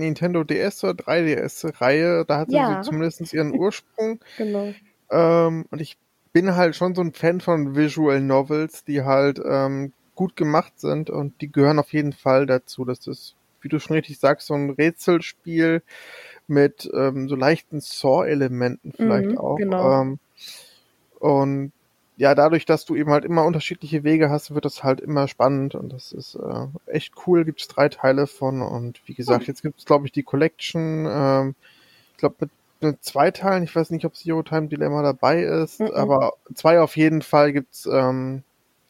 Nintendo 0.00 0.44
DS 0.44 0.84
oder 0.84 1.04
3DS-Reihe. 1.04 2.24
Da 2.26 2.38
hat 2.38 2.50
ja. 2.50 2.82
sie 2.82 2.88
zumindest 2.88 3.32
ihren 3.32 3.58
Ursprung. 3.58 4.20
genau. 4.36 4.72
Ähm, 5.10 5.66
und 5.70 5.80
ich 5.80 5.96
bin 6.32 6.56
halt 6.56 6.76
schon 6.76 6.94
so 6.94 7.02
ein 7.02 7.12
Fan 7.12 7.40
von 7.40 7.76
Visual 7.76 8.20
Novels, 8.20 8.84
die 8.84 9.02
halt 9.02 9.40
ähm, 9.44 9.92
gut 10.14 10.36
gemacht 10.36 10.78
sind 10.78 11.10
und 11.10 11.40
die 11.40 11.50
gehören 11.50 11.78
auf 11.78 11.92
jeden 11.92 12.12
Fall 12.12 12.46
dazu. 12.46 12.84
Das 12.84 13.06
ist, 13.06 13.36
wie 13.60 13.68
du 13.68 13.78
schon 13.78 13.96
richtig 13.96 14.18
sagst, 14.18 14.46
so 14.46 14.54
ein 14.54 14.70
Rätselspiel 14.70 15.82
mit 16.46 16.90
ähm, 16.92 17.28
so 17.28 17.36
leichten 17.36 17.80
Saw-Elementen 17.80 18.92
vielleicht 18.92 19.30
mhm, 19.30 19.38
auch. 19.38 19.56
Genau. 19.56 20.02
Ähm, 20.02 20.18
und 21.18 21.72
ja, 22.20 22.34
dadurch, 22.34 22.66
dass 22.66 22.84
du 22.84 22.96
eben 22.96 23.10
halt 23.12 23.24
immer 23.24 23.46
unterschiedliche 23.46 24.04
Wege 24.04 24.28
hast, 24.28 24.54
wird 24.54 24.66
das 24.66 24.84
halt 24.84 25.00
immer 25.00 25.26
spannend 25.26 25.74
und 25.74 25.90
das 25.90 26.12
ist 26.12 26.34
äh, 26.34 26.66
echt 26.84 27.14
cool. 27.26 27.46
Gibt 27.46 27.62
es 27.62 27.68
drei 27.68 27.88
Teile 27.88 28.26
von 28.26 28.60
und 28.60 29.00
wie 29.06 29.14
gesagt, 29.14 29.46
jetzt 29.46 29.62
gibt 29.62 29.78
es 29.78 29.86
glaube 29.86 30.04
ich 30.04 30.12
die 30.12 30.22
Collection. 30.22 31.06
Ähm, 31.08 31.54
ich 32.12 32.18
glaube 32.18 32.36
mit, 32.40 32.50
mit 32.82 33.02
zwei 33.02 33.30
Teilen. 33.30 33.62
Ich 33.62 33.74
weiß 33.74 33.88
nicht, 33.88 34.04
ob 34.04 34.16
Zero 34.16 34.42
Time 34.42 34.68
Dilemma 34.68 35.00
dabei 35.00 35.44
ist, 35.44 35.80
mhm. 35.80 35.92
aber 35.92 36.34
zwei 36.54 36.82
auf 36.82 36.94
jeden 36.94 37.22
Fall 37.22 37.54
gibt's 37.54 37.86
ähm, 37.90 38.42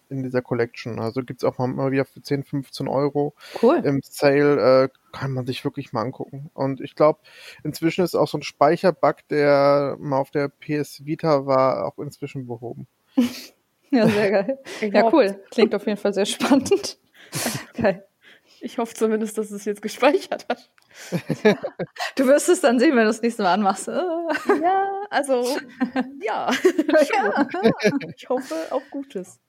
in 0.08 0.24
dieser 0.24 0.42
Collection. 0.42 0.98
Also 0.98 1.22
gibt's 1.22 1.44
auch 1.44 1.56
mal 1.58 1.92
wieder 1.92 2.06
für 2.06 2.22
10, 2.22 2.42
15 2.42 2.88
Euro 2.88 3.34
cool. 3.62 3.80
im 3.84 4.00
Sale. 4.02 4.86
Äh, 4.86 4.88
kann 5.12 5.32
man 5.32 5.46
sich 5.46 5.64
wirklich 5.64 5.92
mal 5.92 6.02
angucken. 6.02 6.50
Und 6.52 6.80
ich 6.80 6.96
glaube, 6.96 7.20
inzwischen 7.62 8.02
ist 8.02 8.16
auch 8.16 8.26
so 8.26 8.38
ein 8.38 8.42
Speicherbug, 8.42 9.18
der 9.28 9.96
mal 10.00 10.18
auf 10.18 10.32
der 10.32 10.48
PS 10.48 11.04
Vita 11.04 11.46
war, 11.46 11.86
auch 11.86 11.98
inzwischen 11.98 12.48
behoben. 12.48 12.88
Ja, 13.92 14.06
sehr 14.06 14.30
geil. 14.30 14.58
ja, 14.82 15.12
cool. 15.12 15.42
Klingt 15.50 15.74
auf 15.74 15.84
jeden 15.84 15.98
Fall 15.98 16.14
sehr 16.14 16.24
spannend. 16.24 16.96
geil. 17.74 18.06
Ich 18.60 18.78
hoffe 18.78 18.94
zumindest, 18.94 19.36
dass 19.36 19.50
es 19.50 19.64
jetzt 19.64 19.82
gespeichert 19.82 20.46
hat. 20.48 20.70
Du 22.16 22.26
wirst 22.26 22.48
es 22.48 22.60
dann 22.60 22.78
sehen, 22.78 22.90
wenn 22.90 23.04
du 23.04 23.06
das 23.06 23.22
nächste 23.22 23.42
Mal 23.42 23.54
anmachst. 23.54 23.88
Ja, 23.88 25.06
also, 25.10 25.44
ja. 26.22 26.50
ja. 26.52 27.46
Ich 28.14 28.28
hoffe 28.28 28.54
auf 28.70 28.82
Gutes. 28.90 29.40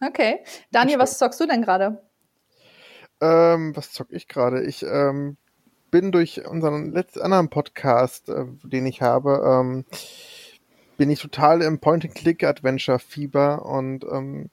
Okay. 0.00 0.40
Daniel, 0.72 0.98
was 0.98 1.18
zockst 1.18 1.40
du 1.40 1.46
denn 1.46 1.62
gerade? 1.62 2.02
Ähm, 3.20 3.76
was 3.76 3.92
zock 3.92 4.08
ich 4.10 4.28
gerade? 4.28 4.64
Ich 4.64 4.82
ähm, 4.82 5.36
bin 5.90 6.12
durch 6.12 6.46
unseren 6.46 6.92
letzten 6.92 7.20
anderen 7.20 7.48
Podcast, 7.48 8.28
äh, 8.28 8.44
den 8.64 8.86
ich 8.86 9.02
habe, 9.02 9.42
ähm, 9.44 9.84
bin 10.96 11.10
ich 11.10 11.20
total 11.20 11.62
im 11.62 11.78
Point-and-Click-Adventure-Fieber 11.78 13.64
und 13.66 14.04
ähm, 14.10 14.50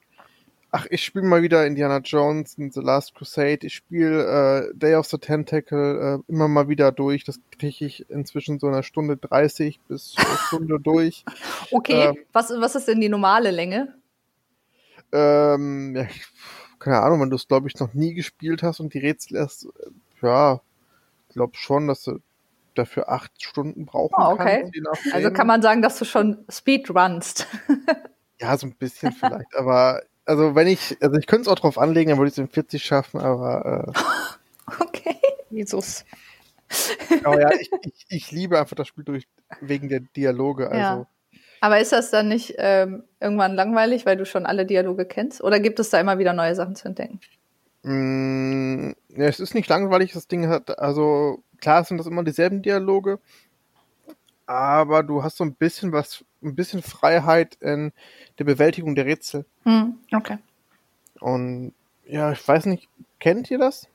ach, 0.70 0.86
ich 0.90 1.04
spiele 1.04 1.24
mal 1.26 1.42
wieder 1.42 1.66
Indiana 1.66 1.98
Jones 1.98 2.54
in 2.58 2.70
The 2.70 2.80
Last 2.80 3.14
Crusade. 3.14 3.60
Ich 3.66 3.74
spiele 3.74 4.70
äh, 4.72 4.74
Day 4.76 4.94
of 4.96 5.06
the 5.06 5.18
Tentacle 5.18 6.20
äh, 6.26 6.32
immer 6.32 6.48
mal 6.48 6.68
wieder 6.68 6.92
durch. 6.92 7.24
Das 7.24 7.38
kriege 7.58 7.84
ich 7.86 8.08
inzwischen 8.10 8.58
so 8.58 8.66
eine 8.66 8.82
Stunde 8.82 9.16
30 9.16 9.80
bis 9.88 10.14
eine 10.18 10.26
Stunde 10.48 10.80
durch. 10.80 11.24
Okay, 11.70 12.08
Ähm. 12.08 12.16
was, 12.32 12.50
was 12.50 12.74
ist 12.74 12.88
denn 12.88 13.00
die 13.00 13.08
normale 13.08 13.50
Länge? 13.50 13.94
Ähm, 15.12 15.94
ja, 15.96 16.02
ich- 16.02 16.26
keine 16.78 17.00
Ahnung, 17.00 17.20
wenn 17.22 17.30
du 17.30 17.36
es, 17.36 17.48
glaube 17.48 17.68
ich, 17.68 17.78
noch 17.80 17.94
nie 17.94 18.12
gespielt 18.12 18.62
hast 18.62 18.80
und 18.80 18.92
die 18.92 18.98
Rätsel 18.98 19.36
erst, 19.38 19.64
äh, 19.64 19.68
ja, 20.22 20.60
glaube 21.30 21.56
schon, 21.56 21.88
dass 21.88 22.02
du 22.02 22.18
dafür 22.74 23.08
acht 23.08 23.30
Stunden 23.42 23.86
brauchen 23.86 24.14
Ah, 24.16 24.30
okay. 24.30 24.70
nachdem. 24.82 25.12
Also 25.12 25.30
kann 25.30 25.46
man 25.46 25.62
sagen, 25.62 25.82
dass 25.82 25.98
du 25.98 26.04
schon 26.04 26.44
Speedrunst. 26.50 27.46
Ja, 28.40 28.58
so 28.58 28.66
ein 28.66 28.74
bisschen 28.74 29.12
vielleicht, 29.12 29.54
aber 29.56 30.02
also 30.26 30.56
wenn 30.56 30.66
ich, 30.66 30.98
also 31.00 31.16
ich 31.16 31.26
könnte 31.28 31.42
es 31.42 31.48
auch 31.48 31.54
drauf 31.58 31.78
anlegen, 31.78 32.10
dann 32.10 32.18
würde 32.18 32.28
ich 32.28 32.34
es 32.34 32.38
in 32.38 32.48
40 32.48 32.84
schaffen, 32.84 33.20
aber, 33.20 33.92
Okay. 34.80 35.16
Jesus. 35.50 36.04
äh, 37.10 37.20
aber 37.22 37.40
ja, 37.40 37.50
ich, 37.52 37.70
ich, 37.82 38.06
ich 38.08 38.32
liebe 38.32 38.58
einfach 38.58 38.74
das 38.74 38.88
Spiel 38.88 39.04
durch 39.04 39.28
wegen 39.60 39.88
der 39.88 40.00
Dialoge. 40.00 40.66
Also 40.68 40.76
Ja. 40.78 41.06
Aber 41.60 41.78
ist 41.78 41.92
das 41.92 42.10
dann 42.10 42.28
nicht 42.28 42.54
ähm, 42.58 43.04
irgendwann 43.20 43.54
langweilig, 43.54 44.04
weil 44.04 44.16
du 44.16 44.26
schon 44.26 44.46
alle 44.46 44.66
Dialoge 44.66 45.06
kennst? 45.06 45.42
Oder 45.42 45.60
gibt 45.60 45.78
es 45.78 45.90
da 45.90 46.00
immer 46.00 46.18
wieder 46.18 46.32
neue 46.32 46.54
Sachen 46.56 46.74
zu 46.74 46.88
entdecken? 46.88 47.20
Mm, 47.84 48.92
ja, 49.10 49.26
es 49.26 49.40
ist 49.40 49.54
nicht 49.54 49.68
langweilig, 49.68 50.12
das 50.12 50.26
Ding 50.26 50.48
hat, 50.48 50.78
also 50.78 51.42
klar 51.64 51.82
sind 51.82 51.96
das 51.96 52.06
immer 52.06 52.22
dieselben 52.22 52.60
Dialoge, 52.60 53.18
aber 54.44 55.02
du 55.02 55.22
hast 55.22 55.38
so 55.38 55.44
ein 55.44 55.54
bisschen 55.54 55.92
was, 55.92 56.22
ein 56.42 56.54
bisschen 56.54 56.82
Freiheit 56.82 57.54
in 57.62 57.92
der 58.38 58.44
Bewältigung 58.44 58.94
der 58.94 59.06
Rätsel. 59.06 59.46
Hm, 59.62 59.94
okay. 60.12 60.36
Und 61.20 61.72
ja, 62.06 62.32
ich 62.32 62.46
weiß 62.46 62.66
nicht, 62.66 62.86
kennt 63.18 63.50
ihr 63.50 63.56
das? 63.56 63.88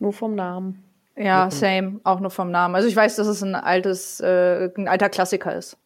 Nur 0.00 0.12
vom 0.12 0.34
Namen. 0.34 0.82
Ja, 1.14 1.48
same. 1.48 2.00
Auch 2.02 2.18
nur 2.18 2.32
vom 2.32 2.50
Namen. 2.50 2.74
Also 2.74 2.88
ich 2.88 2.96
weiß, 2.96 3.14
dass 3.14 3.28
es 3.28 3.40
ein 3.40 3.54
altes, 3.54 4.18
äh, 4.18 4.68
ein 4.76 4.88
alter 4.88 5.08
Klassiker 5.08 5.54
ist. 5.54 5.78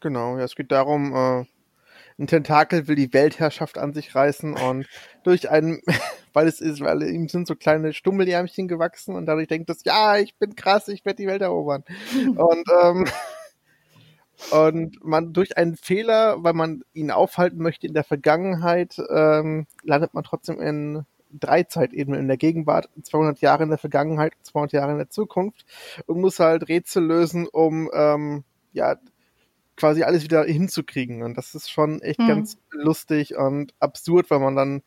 Genau, 0.00 0.38
ja, 0.38 0.44
es 0.44 0.54
geht 0.54 0.70
darum, 0.70 1.12
äh, 1.14 1.44
ein 2.16 2.28
Tentakel 2.28 2.86
will 2.86 2.94
die 2.94 3.12
Weltherrschaft 3.12 3.76
an 3.76 3.92
sich 3.92 4.14
reißen 4.14 4.54
und 4.54 4.86
durch 5.24 5.50
einen, 5.50 5.82
weil 6.34 6.46
es 6.48 6.60
ist, 6.60 6.80
weil 6.80 7.02
ihm 7.04 7.28
sind 7.28 7.46
so 7.46 7.54
kleine 7.54 7.94
Stummelärmchen 7.94 8.68
gewachsen 8.68 9.14
und 9.14 9.24
dadurch 9.26 9.48
denkt 9.48 9.70
es, 9.70 9.84
ja, 9.84 10.18
ich 10.18 10.36
bin 10.36 10.54
krass, 10.54 10.88
ich 10.88 11.04
werde 11.06 11.22
die 11.22 11.26
Welt 11.28 11.40
erobern. 11.40 11.84
und 12.36 12.64
ähm, 12.82 13.06
und 14.50 15.02
man 15.04 15.32
durch 15.32 15.56
einen 15.56 15.76
Fehler, 15.76 16.42
weil 16.42 16.52
man 16.52 16.82
ihn 16.92 17.10
aufhalten 17.10 17.58
möchte 17.58 17.86
in 17.86 17.94
der 17.94 18.04
Vergangenheit, 18.04 19.00
ähm, 19.08 19.66
landet 19.84 20.12
man 20.12 20.24
trotzdem 20.24 20.60
in 20.60 21.04
drei 21.30 21.62
Zeitebenen 21.62 22.20
in 22.20 22.28
der 22.28 22.36
Gegenwart, 22.36 22.88
200 23.02 23.40
Jahre 23.40 23.62
in 23.62 23.68
der 23.70 23.78
Vergangenheit, 23.78 24.34
200 24.42 24.72
Jahre 24.72 24.92
in 24.92 24.98
der 24.98 25.10
Zukunft 25.10 25.64
und 26.06 26.20
muss 26.20 26.40
halt 26.40 26.68
Rätsel 26.68 27.04
lösen, 27.04 27.46
um 27.46 27.90
ähm, 27.94 28.44
ja 28.72 28.96
quasi 29.76 30.02
alles 30.02 30.24
wieder 30.24 30.44
hinzukriegen. 30.44 31.22
Und 31.22 31.36
das 31.36 31.54
ist 31.54 31.70
schon 31.70 32.00
echt 32.02 32.20
Hm. 32.20 32.28
ganz 32.28 32.58
lustig 32.70 33.36
und 33.36 33.74
absurd, 33.80 34.30
weil 34.30 34.40
man 34.40 34.56
dann 34.56 34.82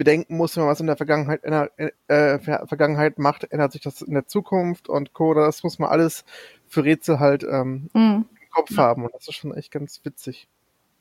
bedenken 0.00 0.38
muss, 0.38 0.56
wenn 0.56 0.62
man 0.64 0.72
was 0.72 0.80
in 0.80 0.86
der 0.86 0.96
Vergangenheit, 0.96 1.44
ändert- 1.44 1.72
äh, 2.08 2.38
Ver 2.38 2.66
Vergangenheit 2.66 3.18
macht, 3.18 3.44
ändert 3.52 3.72
sich 3.72 3.82
das 3.82 4.00
in 4.00 4.14
der 4.14 4.26
Zukunft 4.26 4.88
und 4.88 5.12
Co. 5.12 5.34
Das 5.34 5.62
muss 5.62 5.78
man 5.78 5.90
alles 5.90 6.24
für 6.66 6.82
Rätsel 6.84 7.20
halt 7.20 7.44
ähm, 7.44 7.90
Hm. 7.92 8.24
im 8.30 8.50
Kopf 8.50 8.76
haben. 8.78 9.04
Und 9.04 9.14
das 9.14 9.28
ist 9.28 9.34
schon 9.34 9.54
echt 9.54 9.70
ganz 9.70 10.00
witzig. 10.04 10.48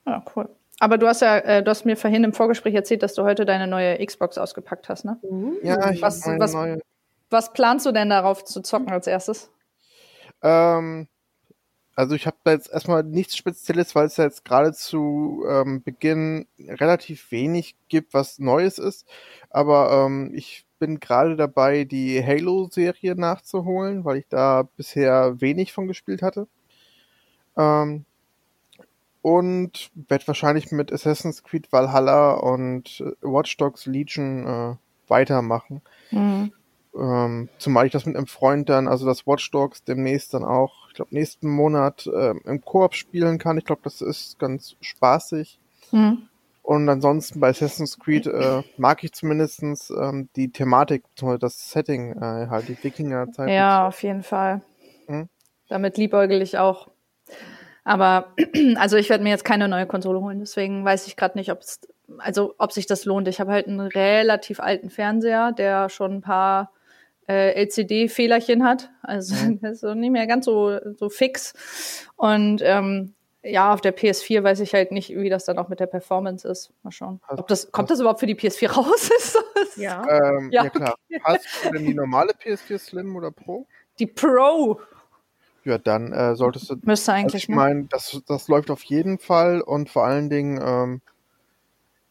Ja, 0.06 0.22
cool. 0.36 0.50
Aber 0.82 0.98
du 0.98 1.08
hast 1.08 1.22
ja, 1.22 1.38
äh, 1.38 1.64
du 1.64 1.72
hast 1.72 1.86
mir 1.86 1.96
vorhin 1.96 2.26
im 2.26 2.34
Vorgespräch 2.34 2.74
erzählt, 2.76 3.02
dass 3.02 3.14
du 3.14 3.24
heute 3.24 3.46
deine 3.46 3.68
neue 3.68 4.06
Xbox 4.06 4.38
ausgepackt 4.38 4.90
hast, 4.90 5.06
ne? 5.06 5.18
Ja, 5.64 5.92
ich 5.92 6.02
Was- 6.02 6.26
meine 6.26 6.40
was- 6.40 6.54
neue. 6.54 6.80
Was 7.30 7.54
planst 7.54 7.86
du 7.86 7.92
denn 7.94 8.10
darauf 8.10 8.44
zu 8.44 8.62
zocken 8.62 8.92
als 8.92 9.08
erstes? 9.08 9.50
Ähm, 10.42 11.08
also 12.00 12.16
ich 12.16 12.28
habe 12.28 12.38
da 12.46 12.54
jetzt 12.54 12.72
erstmal 12.72 13.04
nichts 13.04 13.36
Spezielles, 13.36 13.94
weil 13.94 14.06
es 14.06 14.16
ja 14.16 14.24
jetzt 14.24 14.46
gerade 14.46 14.72
zu 14.72 15.44
ähm, 15.50 15.84
Beginn 15.84 16.48
relativ 16.58 17.30
wenig 17.30 17.76
gibt, 17.90 18.14
was 18.14 18.40
Neues 18.40 18.78
ist. 18.78 19.06
Aber 19.50 19.92
ähm, 19.92 20.32
ich 20.34 20.66
bin 20.80 21.02
gerade 21.02 21.36
dabei, 21.36 21.84
die 21.84 22.26
Halo-Serie 22.26 23.16
nachzuholen, 23.16 24.06
weil 24.06 24.16
ich 24.16 24.28
da 24.30 24.70
bisher 24.78 25.42
wenig 25.42 25.74
von 25.74 25.90
gespielt 25.90 26.22
hatte. 26.22 26.48
Ähm, 27.58 28.06
und 29.22 29.92
werde 29.94 30.26
wahrscheinlich 30.26 30.72
mit 30.72 30.94
Assassin's 30.94 31.44
Creed 31.44 31.70
Valhalla 31.74 32.32
und 32.36 33.02
äh, 33.02 33.12
Watch 33.24 33.58
Dogs 33.58 33.86
Legion 33.86 34.48
äh, 34.48 34.76
weitermachen. 35.10 35.82
Hm. 36.12 36.54
Ähm, 36.96 37.50
zumal 37.60 37.86
ich 37.86 37.92
das 37.92 38.06
mit 38.06 38.16
einem 38.16 38.28
Freund 38.28 38.70
dann, 38.70 38.88
also 38.88 39.06
das 39.06 39.28
Watch 39.28 39.52
Dogs 39.52 39.84
demnächst 39.84 40.34
dann 40.34 40.44
auch, 40.44 40.88
ich 40.90 40.96
glaube 40.96 41.14
nächsten 41.14 41.50
Monat 41.50 42.10
ähm, 42.14 42.42
im 42.46 42.62
Koop 42.62 42.96
spielen 42.96 43.38
kann. 43.38 43.58
Ich 43.58 43.66
glaube, 43.66 43.82
das 43.84 44.02
ist 44.02 44.40
ganz 44.40 44.76
spaßig. 44.82 45.60
Hm. 45.92 46.28
Und 46.64 46.88
ansonsten 46.88 47.40
bei 47.40 47.50
Assassin's 47.50 47.98
Creed 47.98 48.28
äh, 48.28 48.62
mag 48.78 49.04
ich 49.04 49.14
zumindestens 49.14 49.90
ähm, 49.90 50.30
die 50.36 50.52
Thematik, 50.52 51.04
das 51.40 51.72
Setting, 51.72 52.14
äh, 52.14 52.48
halt 52.48 52.68
die 52.68 52.84
Wikingerzeit. 52.84 53.50
Ja, 53.50 53.88
auf 53.88 54.04
jeden 54.04 54.24
Fall. 54.24 54.62
Hm. 55.08 55.30
Damit 55.68 55.98
liebäugel 55.98 56.42
ich 56.42 56.58
auch. 56.58 56.90
Aber 57.84 58.36
also 58.76 58.98
ich 58.98 59.10
werde 59.10 59.24
mir 59.24 59.32
jetzt 59.32 59.46
keine 59.46 59.68
neue 59.68 59.88
Konsole 59.88 60.20
holen, 60.22 60.40
deswegen 60.40 60.86
weiß 60.86 61.08
ich 61.08 61.16
gerade 61.16 61.38
nicht, 61.38 61.52
ob 61.52 61.62
es 61.62 61.82
also 62.18 62.56
ob 62.58 62.72
sich 62.72 62.88
das 62.88 63.06
lohnt. 63.06 63.28
Ich 63.28 63.40
habe 63.40 63.52
halt 63.52 63.68
einen 63.68 63.80
relativ 63.80 64.60
alten 64.60 64.90
Fernseher, 64.90 65.52
der 65.52 65.90
schon 65.90 66.18
ein 66.18 66.22
paar 66.22 66.72
äh, 67.30 67.52
LCD-Fehlerchen 67.64 68.64
hat. 68.64 68.90
Also 69.04 69.36
der 69.62 69.72
ist 69.72 69.82
so 69.82 69.94
nicht 69.94 70.12
mehr 70.12 70.28
ganz 70.28 70.46
so, 70.46 70.78
so 70.98 71.10
fix. 71.10 71.54
Und 72.16 72.62
ähm, 72.64 73.14
ja, 73.44 73.74
auf 73.74 73.80
der 73.82 73.96
PS4 73.96 74.44
weiß 74.44 74.60
ich 74.60 74.74
halt 74.74 74.92
nicht, 74.92 75.10
wie 75.16 75.30
das 75.30 75.46
dann 75.46 75.58
auch 75.60 75.70
mit 75.70 75.80
der 75.80 75.86
Performance 75.88 76.46
ist. 76.48 76.72
Mal 76.84 76.92
schauen. 76.92 77.22
Hast- 77.28 77.40
Ob 77.40 77.48
das, 77.48 77.72
kommt 77.72 77.90
das 77.90 78.00
überhaupt 78.00 78.20
für 78.20 78.26
die 78.26 78.36
PS4 78.36 78.72
raus? 78.72 79.10
Ist 79.18 79.36
das- 79.56 79.76
Ja. 79.78 80.04
Ähm, 80.10 80.50
ja, 80.52 80.64
Ja, 80.66 80.70
klar. 80.70 80.96
Hast 81.24 81.46
du 81.64 81.72
denn 81.72 81.86
die 81.86 81.94
normale 81.94 82.34
PS4 82.34 82.78
Slim 82.80 83.16
oder 83.16 83.32
Pro? 83.32 83.66
Die 84.00 84.08
Pro 84.08 84.80
Ja, 85.64 85.78
dann 85.78 86.12
äh, 86.14 86.36
solltest 86.36 86.70
du 86.70 86.76
müsste 86.84 87.14
Also 87.14 87.22
eigentlich. 87.22 87.44
ich 87.44 87.50
ne? 87.50 87.56
meine, 87.56 87.86
das, 87.86 88.22
das 88.28 88.48
läuft 88.48 88.72
auf 88.72 88.84
jeden 88.84 89.20
Fall 89.20 89.62
und 89.62 89.90
vor 89.90 90.06
allen 90.06 90.30
Dingen, 90.30 90.60
ähm, 90.62 91.02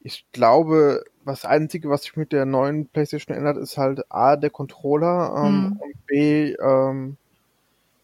ich 0.09 0.25
glaube, 0.33 1.05
was 1.23 1.45
Einzige, 1.45 1.91
was 1.91 2.03
sich 2.05 2.17
mit 2.17 2.33
der 2.33 2.47
neuen 2.47 2.89
PlayStation 2.89 3.37
ändert, 3.37 3.59
ist 3.59 3.77
halt 3.77 4.01
A, 4.11 4.37
der 4.37 4.49
Controller 4.51 5.35
ähm, 5.37 5.65
Mhm. 5.65 5.73
und 5.81 6.07
B, 6.07 6.53
ähm, 6.55 7.17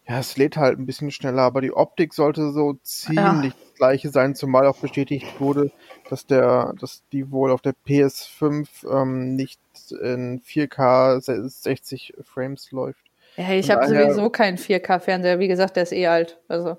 ja, 0.07 0.19
es 0.19 0.37
lädt 0.37 0.55
halt 0.55 0.77
ein 0.77 0.85
bisschen 0.85 1.09
schneller, 1.09 1.41
aber 1.41 1.61
die 1.61 1.73
Optik 1.73 2.13
sollte 2.13 2.51
so 2.51 2.73
ziemlich 2.83 3.53
das 3.53 3.73
gleiche 3.73 4.09
sein, 4.09 4.35
zumal 4.35 4.67
auch 4.67 4.77
bestätigt 4.77 5.39
wurde, 5.39 5.71
dass 6.09 6.27
der, 6.27 6.73
dass 6.79 7.01
die 7.11 7.31
wohl 7.31 7.49
auf 7.51 7.61
der 7.61 7.73
PS5 7.73 8.85
ähm, 8.87 9.35
nicht 9.35 9.59
in 9.99 10.41
4K 10.41 11.19
se- 11.21 11.49
60 11.49 12.13
Frames 12.23 12.69
läuft. 12.71 13.01
Ja, 13.37 13.49
ich 13.51 13.69
habe 13.71 13.85
sowieso 13.87 14.29
keinen 14.29 14.59
4K-Fernseher. 14.59 15.39
Wie 15.39 15.47
gesagt, 15.47 15.75
der 15.75 15.83
ist 15.83 15.91
eh 15.91 16.05
alt. 16.05 16.39
Also 16.47 16.77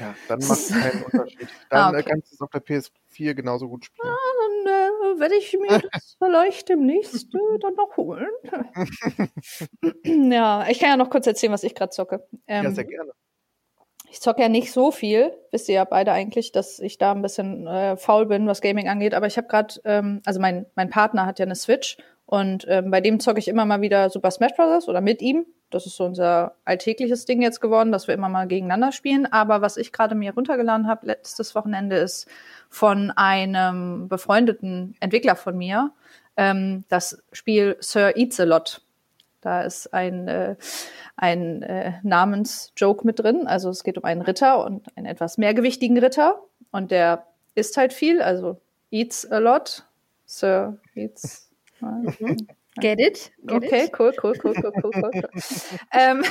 Ja, 0.00 0.16
dann 0.26 0.40
macht 0.40 0.58
es 0.58 0.74
keinen 0.74 1.00
Unterschied. 1.04 1.48
Dann 1.70 1.94
Ah, 1.94 1.98
okay. 1.98 2.02
kannst 2.10 2.32
du 2.32 2.34
es 2.34 2.40
auf 2.40 2.50
der 2.50 2.58
PS4 2.60 3.34
genauso 3.34 3.68
gut 3.68 3.84
spielen. 3.84 4.12
äh, 4.12 4.33
werde 5.18 5.36
ich 5.36 5.56
mir 5.58 5.68
das 5.92 6.16
vielleicht 6.18 6.68
demnächst 6.68 7.34
äh, 7.34 7.58
dann 7.60 7.74
noch 7.74 7.96
holen. 7.96 8.28
ja, 10.32 10.66
ich 10.68 10.78
kann 10.78 10.90
ja 10.90 10.96
noch 10.96 11.10
kurz 11.10 11.26
erzählen, 11.26 11.52
was 11.52 11.64
ich 11.64 11.74
gerade 11.74 11.90
zocke. 11.90 12.26
Ähm, 12.46 12.64
ja, 12.64 12.70
sehr 12.70 12.84
gerne. 12.84 13.12
ich 14.10 14.20
zocke 14.20 14.42
ja 14.42 14.48
nicht 14.48 14.72
so 14.72 14.90
viel, 14.90 15.32
wisst 15.50 15.68
ihr 15.68 15.76
ja 15.76 15.84
beide 15.84 16.12
eigentlich, 16.12 16.52
dass 16.52 16.78
ich 16.78 16.98
da 16.98 17.12
ein 17.12 17.22
bisschen 17.22 17.66
äh, 17.66 17.96
faul 17.96 18.26
bin, 18.26 18.46
was 18.46 18.60
Gaming 18.60 18.88
angeht. 18.88 19.14
Aber 19.14 19.26
ich 19.26 19.36
habe 19.36 19.48
gerade, 19.48 19.74
ähm, 19.84 20.22
also 20.24 20.40
mein, 20.40 20.66
mein 20.74 20.90
Partner 20.90 21.26
hat 21.26 21.38
ja 21.38 21.46
eine 21.46 21.56
Switch 21.56 21.96
und 22.26 22.64
ähm, 22.68 22.90
bei 22.90 23.00
dem 23.00 23.20
zocke 23.20 23.38
ich 23.38 23.48
immer 23.48 23.66
mal 23.66 23.82
wieder 23.82 24.08
Super 24.08 24.30
Smash 24.30 24.54
Bros. 24.54 24.88
oder 24.88 25.00
mit 25.00 25.20
ihm. 25.20 25.46
Das 25.70 25.86
ist 25.86 25.96
so 25.96 26.04
unser 26.04 26.54
alltägliches 26.64 27.26
Ding 27.26 27.42
jetzt 27.42 27.60
geworden, 27.60 27.92
dass 27.92 28.06
wir 28.06 28.14
immer 28.14 28.28
mal 28.28 28.46
gegeneinander 28.46 28.92
spielen. 28.92 29.26
Aber 29.26 29.60
was 29.60 29.76
ich 29.76 29.92
gerade 29.92 30.14
mir 30.14 30.32
runtergeladen 30.32 30.86
habe 30.86 31.06
letztes 31.06 31.54
Wochenende 31.54 31.96
ist 31.96 32.26
von 32.74 33.12
einem 33.12 34.08
befreundeten 34.08 34.96
Entwickler 34.98 35.36
von 35.36 35.56
mir 35.56 35.92
ähm, 36.36 36.82
das 36.88 37.22
Spiel 37.30 37.76
Sir 37.78 38.16
Eats 38.16 38.40
a 38.40 38.44
Lot. 38.44 38.80
Da 39.40 39.62
ist 39.62 39.94
ein, 39.94 40.26
äh, 40.26 40.56
ein 41.16 41.62
äh, 41.62 41.92
Namensjoke 42.02 43.06
mit 43.06 43.20
drin. 43.20 43.46
Also 43.46 43.70
es 43.70 43.84
geht 43.84 43.96
um 43.96 44.02
einen 44.02 44.22
Ritter 44.22 44.64
und 44.64 44.84
einen 44.96 45.06
etwas 45.06 45.38
mehrgewichtigen 45.38 45.96
Ritter. 45.98 46.42
Und 46.72 46.90
der 46.90 47.28
isst 47.54 47.76
halt 47.76 47.92
viel, 47.92 48.20
also 48.20 48.60
eats 48.90 49.30
a 49.30 49.38
lot. 49.38 49.84
Sir 50.26 50.78
eats. 50.96 51.52
Get 52.80 53.00
it? 53.00 53.32
Get 53.46 53.64
okay, 53.64 53.84
it? 53.84 53.92
cool, 53.98 54.12
cool, 54.20 54.34
cool, 54.42 54.54
cool, 54.60 54.72
cool, 54.82 54.90
cool. 54.94 55.28
ähm, 55.92 56.24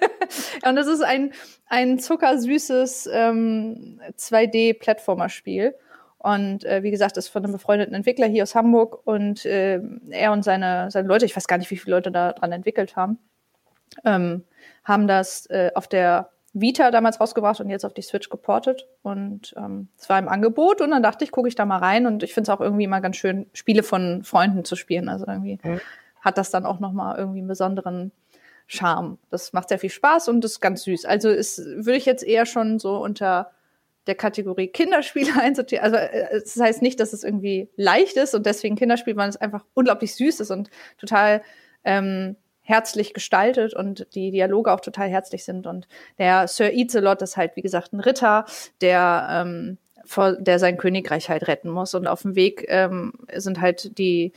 und 0.66 0.76
das 0.76 0.86
ist 0.86 1.02
ein, 1.02 1.32
ein 1.66 1.98
zuckersüßes 1.98 3.10
ähm, 3.12 4.00
2D-Plattformer-Spiel. 4.16 5.74
Und 6.18 6.64
äh, 6.64 6.82
wie 6.82 6.90
gesagt, 6.90 7.18
ist 7.18 7.28
von 7.28 7.44
einem 7.44 7.52
befreundeten 7.52 7.94
Entwickler 7.94 8.26
hier 8.26 8.42
aus 8.42 8.54
Hamburg 8.54 9.06
und 9.06 9.44
äh, 9.44 9.80
er 10.10 10.32
und 10.32 10.44
seine, 10.44 10.90
seine 10.90 11.08
Leute, 11.08 11.26
ich 11.26 11.36
weiß 11.36 11.46
gar 11.46 11.58
nicht, 11.58 11.70
wie 11.70 11.76
viele 11.76 11.94
Leute 11.96 12.10
da 12.10 12.32
dran 12.32 12.52
entwickelt 12.52 12.96
haben, 12.96 13.18
ähm, 14.04 14.44
haben 14.82 15.06
das 15.06 15.46
äh, 15.50 15.70
auf 15.74 15.88
der 15.88 16.30
Vita 16.58 16.90
damals 16.90 17.20
rausgebracht 17.20 17.60
und 17.60 17.68
jetzt 17.68 17.84
auf 17.84 17.92
die 17.92 18.02
Switch 18.02 18.30
geportet. 18.30 18.86
Und 19.02 19.54
ähm, 19.58 19.88
es 19.98 20.08
war 20.08 20.18
im 20.18 20.28
Angebot 20.28 20.80
und 20.80 20.90
dann 20.90 21.02
dachte 21.02 21.22
ich, 21.24 21.30
gucke 21.30 21.48
ich 21.48 21.54
da 21.54 21.66
mal 21.66 21.78
rein. 21.78 22.06
Und 22.06 22.22
ich 22.22 22.32
finde 22.32 22.50
es 22.50 22.56
auch 22.56 22.62
irgendwie 22.62 22.84
immer 22.84 23.02
ganz 23.02 23.16
schön, 23.16 23.46
Spiele 23.52 23.82
von 23.82 24.24
Freunden 24.24 24.64
zu 24.64 24.74
spielen. 24.74 25.10
Also 25.10 25.26
irgendwie 25.26 25.58
mhm. 25.62 25.80
hat 26.22 26.38
das 26.38 26.50
dann 26.50 26.64
auch 26.64 26.80
nochmal 26.80 27.18
irgendwie 27.18 27.40
einen 27.40 27.48
besonderen 27.48 28.10
Charme. 28.66 29.18
Das 29.30 29.52
macht 29.52 29.68
sehr 29.68 29.78
viel 29.78 29.90
Spaß 29.90 30.28
und 30.28 30.44
ist 30.46 30.60
ganz 30.60 30.82
süß. 30.84 31.04
Also 31.04 31.28
ist, 31.28 31.58
würde 31.58 31.96
ich 31.96 32.06
jetzt 32.06 32.24
eher 32.24 32.46
schon 32.46 32.78
so 32.78 32.96
unter 32.96 33.50
der 34.06 34.14
Kategorie 34.14 34.68
Kinderspiele 34.68 35.32
einsortieren. 35.40 35.84
Also 35.84 35.96
äh, 35.96 36.40
das 36.40 36.58
heißt 36.58 36.80
nicht, 36.80 37.00
dass 37.00 37.12
es 37.12 37.22
irgendwie 37.22 37.68
leicht 37.76 38.16
ist 38.16 38.34
und 38.34 38.46
deswegen 38.46 38.76
Kinderspiel, 38.76 39.16
weil 39.16 39.28
es 39.28 39.36
einfach 39.36 39.64
unglaublich 39.74 40.14
süß 40.14 40.40
ist 40.40 40.50
und 40.50 40.70
total 40.98 41.42
ähm, 41.84 42.36
herzlich 42.66 43.14
gestaltet 43.14 43.74
und 43.74 44.06
die 44.14 44.30
Dialoge 44.32 44.72
auch 44.72 44.80
total 44.80 45.08
herzlich 45.08 45.44
sind. 45.44 45.66
Und 45.66 45.86
der 46.18 46.48
Sir 46.48 46.72
Izelot 46.72 47.22
ist 47.22 47.36
halt, 47.36 47.56
wie 47.56 47.62
gesagt, 47.62 47.92
ein 47.92 48.00
Ritter, 48.00 48.44
der, 48.80 49.28
ähm, 49.30 49.78
vor, 50.04 50.32
der 50.32 50.58
sein 50.58 50.76
Königreich 50.76 51.30
halt 51.30 51.46
retten 51.48 51.70
muss. 51.70 51.94
Und 51.94 52.06
auf 52.08 52.22
dem 52.22 52.34
Weg 52.34 52.66
ähm, 52.68 53.12
sind 53.34 53.60
halt 53.60 53.96
die, 53.98 54.32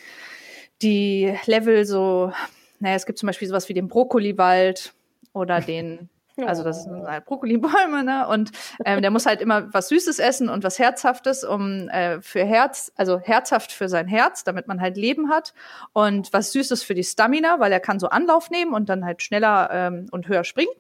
die 0.82 1.36
Level 1.46 1.86
so, 1.86 2.32
naja, 2.80 2.96
es 2.96 3.06
gibt 3.06 3.20
zum 3.20 3.28
Beispiel 3.28 3.48
sowas 3.48 3.68
wie 3.68 3.74
den 3.74 3.88
Brokkoliwald 3.88 4.94
oder 5.34 5.60
den 5.62 6.10
also 6.46 6.64
das 6.64 6.84
sind 6.84 7.08
halt 7.08 7.26
Brokkolibäume, 7.26 8.04
ne? 8.04 8.28
Und 8.28 8.52
ähm, 8.86 9.02
der 9.02 9.12
muss 9.12 9.26
halt 9.26 9.42
immer 9.42 9.74
was 9.74 9.90
Süßes 9.90 10.20
essen 10.20 10.50
und 10.50 10.64
was 10.64 10.80
Herzhaftes, 10.80 11.44
um 11.44 11.90
äh, 11.90 12.22
für 12.22 12.44
Herz, 12.44 12.92
also 12.96 13.20
herzhaft 13.20 13.72
für 13.72 13.90
sein 13.90 14.08
Herz, 14.08 14.44
damit 14.44 14.68
man 14.68 14.82
halt 14.82 14.98
Leben 14.98 15.30
hat. 15.30 15.54
Und 15.94 16.32
was 16.34 16.52
Süßes 16.52 16.84
für 16.84 16.96
die 16.96 17.04
Stamina, 17.04 17.60
weil 17.60 17.72
er 17.72 17.80
kann 17.80 18.00
so 18.00 18.10
Anlauf 18.10 18.50
nehmen 18.50 18.74
und 18.74 18.90
dann 18.90 19.06
halt 19.06 19.22
schneller 19.22 19.70
ähm, 19.72 20.08
und 20.12 20.28
höher 20.28 20.44
springen. 20.44 20.72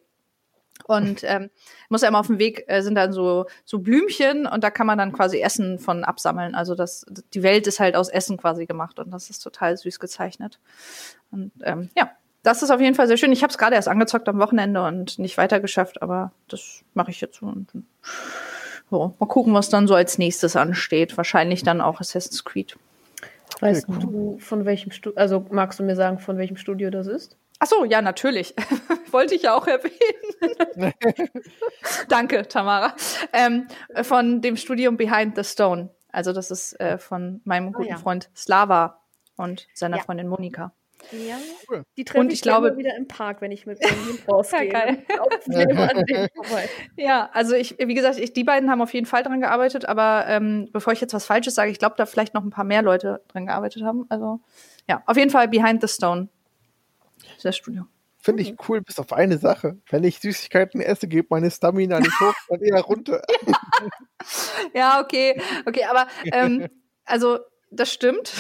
Und 0.85 1.23
ähm, 1.23 1.49
muss 1.89 2.01
er 2.01 2.09
immer 2.09 2.19
auf 2.19 2.27
dem 2.27 2.39
Weg 2.39 2.63
äh, 2.67 2.81
sind 2.81 2.95
dann 2.95 3.13
so 3.13 3.45
so 3.65 3.79
Blümchen 3.79 4.47
und 4.47 4.63
da 4.63 4.71
kann 4.71 4.87
man 4.87 4.97
dann 4.97 5.11
quasi 5.11 5.39
Essen 5.39 5.77
von 5.77 6.03
absammeln. 6.03 6.55
Also 6.55 6.73
das 6.73 7.05
die 7.33 7.43
Welt 7.43 7.67
ist 7.67 7.79
halt 7.79 7.95
aus 7.95 8.09
Essen 8.09 8.37
quasi 8.37 8.65
gemacht 8.65 8.97
und 8.97 9.11
das 9.11 9.29
ist 9.29 9.39
total 9.39 9.77
süß 9.77 9.99
gezeichnet. 9.99 10.59
Und 11.31 11.51
ähm, 11.63 11.89
ja, 11.95 12.11
das 12.43 12.63
ist 12.63 12.71
auf 12.71 12.79
jeden 12.79 12.95
Fall 12.95 13.07
sehr 13.07 13.17
schön. 13.17 13.31
Ich 13.31 13.43
habe 13.43 13.51
es 13.51 13.57
gerade 13.57 13.75
erst 13.75 13.87
angezockt 13.87 14.27
am 14.29 14.39
Wochenende 14.39 14.83
und 14.83 15.19
nicht 15.19 15.37
weitergeschafft, 15.37 16.01
aber 16.01 16.31
das 16.47 16.83
mache 16.93 17.11
ich 17.11 17.21
jetzt 17.21 17.39
so. 17.39 17.45
Und, 17.45 17.69
so. 18.89 19.15
Mal 19.19 19.25
gucken, 19.27 19.53
was 19.53 19.69
dann 19.69 19.87
so 19.87 19.95
als 19.95 20.17
nächstes 20.17 20.55
ansteht. 20.55 21.17
Wahrscheinlich 21.17 21.63
dann 21.63 21.81
auch 21.81 21.99
Assassin's 21.99 22.43
Creed. 22.43 22.77
Weißt 23.59 23.87
du, 23.89 24.37
von 24.39 24.65
welchem 24.65 24.91
Studio, 24.91 25.19
also 25.19 25.45
magst 25.51 25.79
du 25.79 25.83
mir 25.83 25.95
sagen, 25.95 26.19
von 26.19 26.37
welchem 26.37 26.55
Studio 26.55 26.89
das 26.89 27.07
ist? 27.07 27.37
Ach 27.59 27.67
so, 27.67 27.83
ja, 27.83 28.01
natürlich. 28.01 28.55
Wollte 29.11 29.35
ich 29.35 29.43
ja 29.43 29.55
auch 29.55 29.67
erwähnen. 29.67 30.93
Danke, 32.07 32.47
Tamara. 32.47 32.95
Ähm, 33.33 33.67
von 34.01 34.41
dem 34.41 34.55
Studium 34.55 34.95
Behind 34.95 35.35
the 35.35 35.43
Stone. 35.43 35.89
Also 36.11 36.31
das 36.31 36.51
ist 36.51 36.79
äh, 36.79 36.97
von 36.97 37.41
meinem 37.43 37.73
guten 37.73 37.89
oh, 37.89 37.91
ja. 37.91 37.97
Freund 37.97 38.29
Slava 38.33 39.01
und 39.35 39.67
seiner 39.73 39.97
ja. 39.97 40.03
Freundin 40.03 40.29
Monika. 40.29 40.71
Ja, 41.11 41.37
die 41.97 42.05
treffe 42.05 42.27
ich, 42.27 42.33
ich 42.33 42.41
glaube, 42.41 42.77
wieder 42.77 42.95
im 42.95 43.07
Park, 43.07 43.41
wenn 43.41 43.51
ich 43.51 43.65
mit 43.65 43.79
Hund 43.81 44.21
rausgehe. 44.27 44.69
Ja, 45.47 45.89
ja, 46.97 47.29
also 47.33 47.55
ich, 47.55 47.77
wie 47.79 47.93
gesagt, 47.93 48.19
ich, 48.19 48.33
die 48.33 48.43
beiden 48.43 48.69
haben 48.69 48.81
auf 48.81 48.93
jeden 48.93 49.05
Fall 49.05 49.23
dran 49.23 49.41
gearbeitet, 49.41 49.85
aber 49.85 50.25
ähm, 50.27 50.69
bevor 50.71 50.93
ich 50.93 51.01
jetzt 51.01 51.13
was 51.13 51.25
Falsches 51.25 51.55
sage, 51.55 51.71
ich 51.71 51.79
glaube, 51.79 51.95
da 51.97 52.05
vielleicht 52.05 52.33
noch 52.33 52.43
ein 52.43 52.49
paar 52.49 52.63
mehr 52.63 52.81
Leute 52.81 53.21
dran 53.27 53.47
gearbeitet 53.47 53.83
haben. 53.83 54.05
Also 54.09 54.39
ja, 54.87 55.03
auf 55.05 55.17
jeden 55.17 55.31
Fall 55.31 55.47
Behind 55.47 55.81
the 55.81 55.87
Stone. 55.87 56.29
Das 57.41 57.57
Studio. 57.57 57.85
Finde 58.21 58.43
ich 58.43 58.55
cool, 58.67 58.81
bis 58.81 58.99
auf 58.99 59.13
eine 59.13 59.37
Sache. 59.37 59.77
Wenn 59.89 60.03
ich 60.03 60.19
Süßigkeiten 60.19 60.81
esse, 60.81 61.07
geht 61.07 61.31
meine 61.31 61.49
Stamina 61.49 61.99
nicht 61.99 62.19
hoch, 62.19 62.33
sondern 62.47 62.67
eher 62.67 62.81
runter. 62.81 63.21
ja, 64.73 65.01
okay, 65.01 65.41
okay, 65.65 65.85
aber 65.85 66.07
ähm, 66.31 66.67
also 67.05 67.39
das 67.71 67.91
stimmt. 67.91 68.33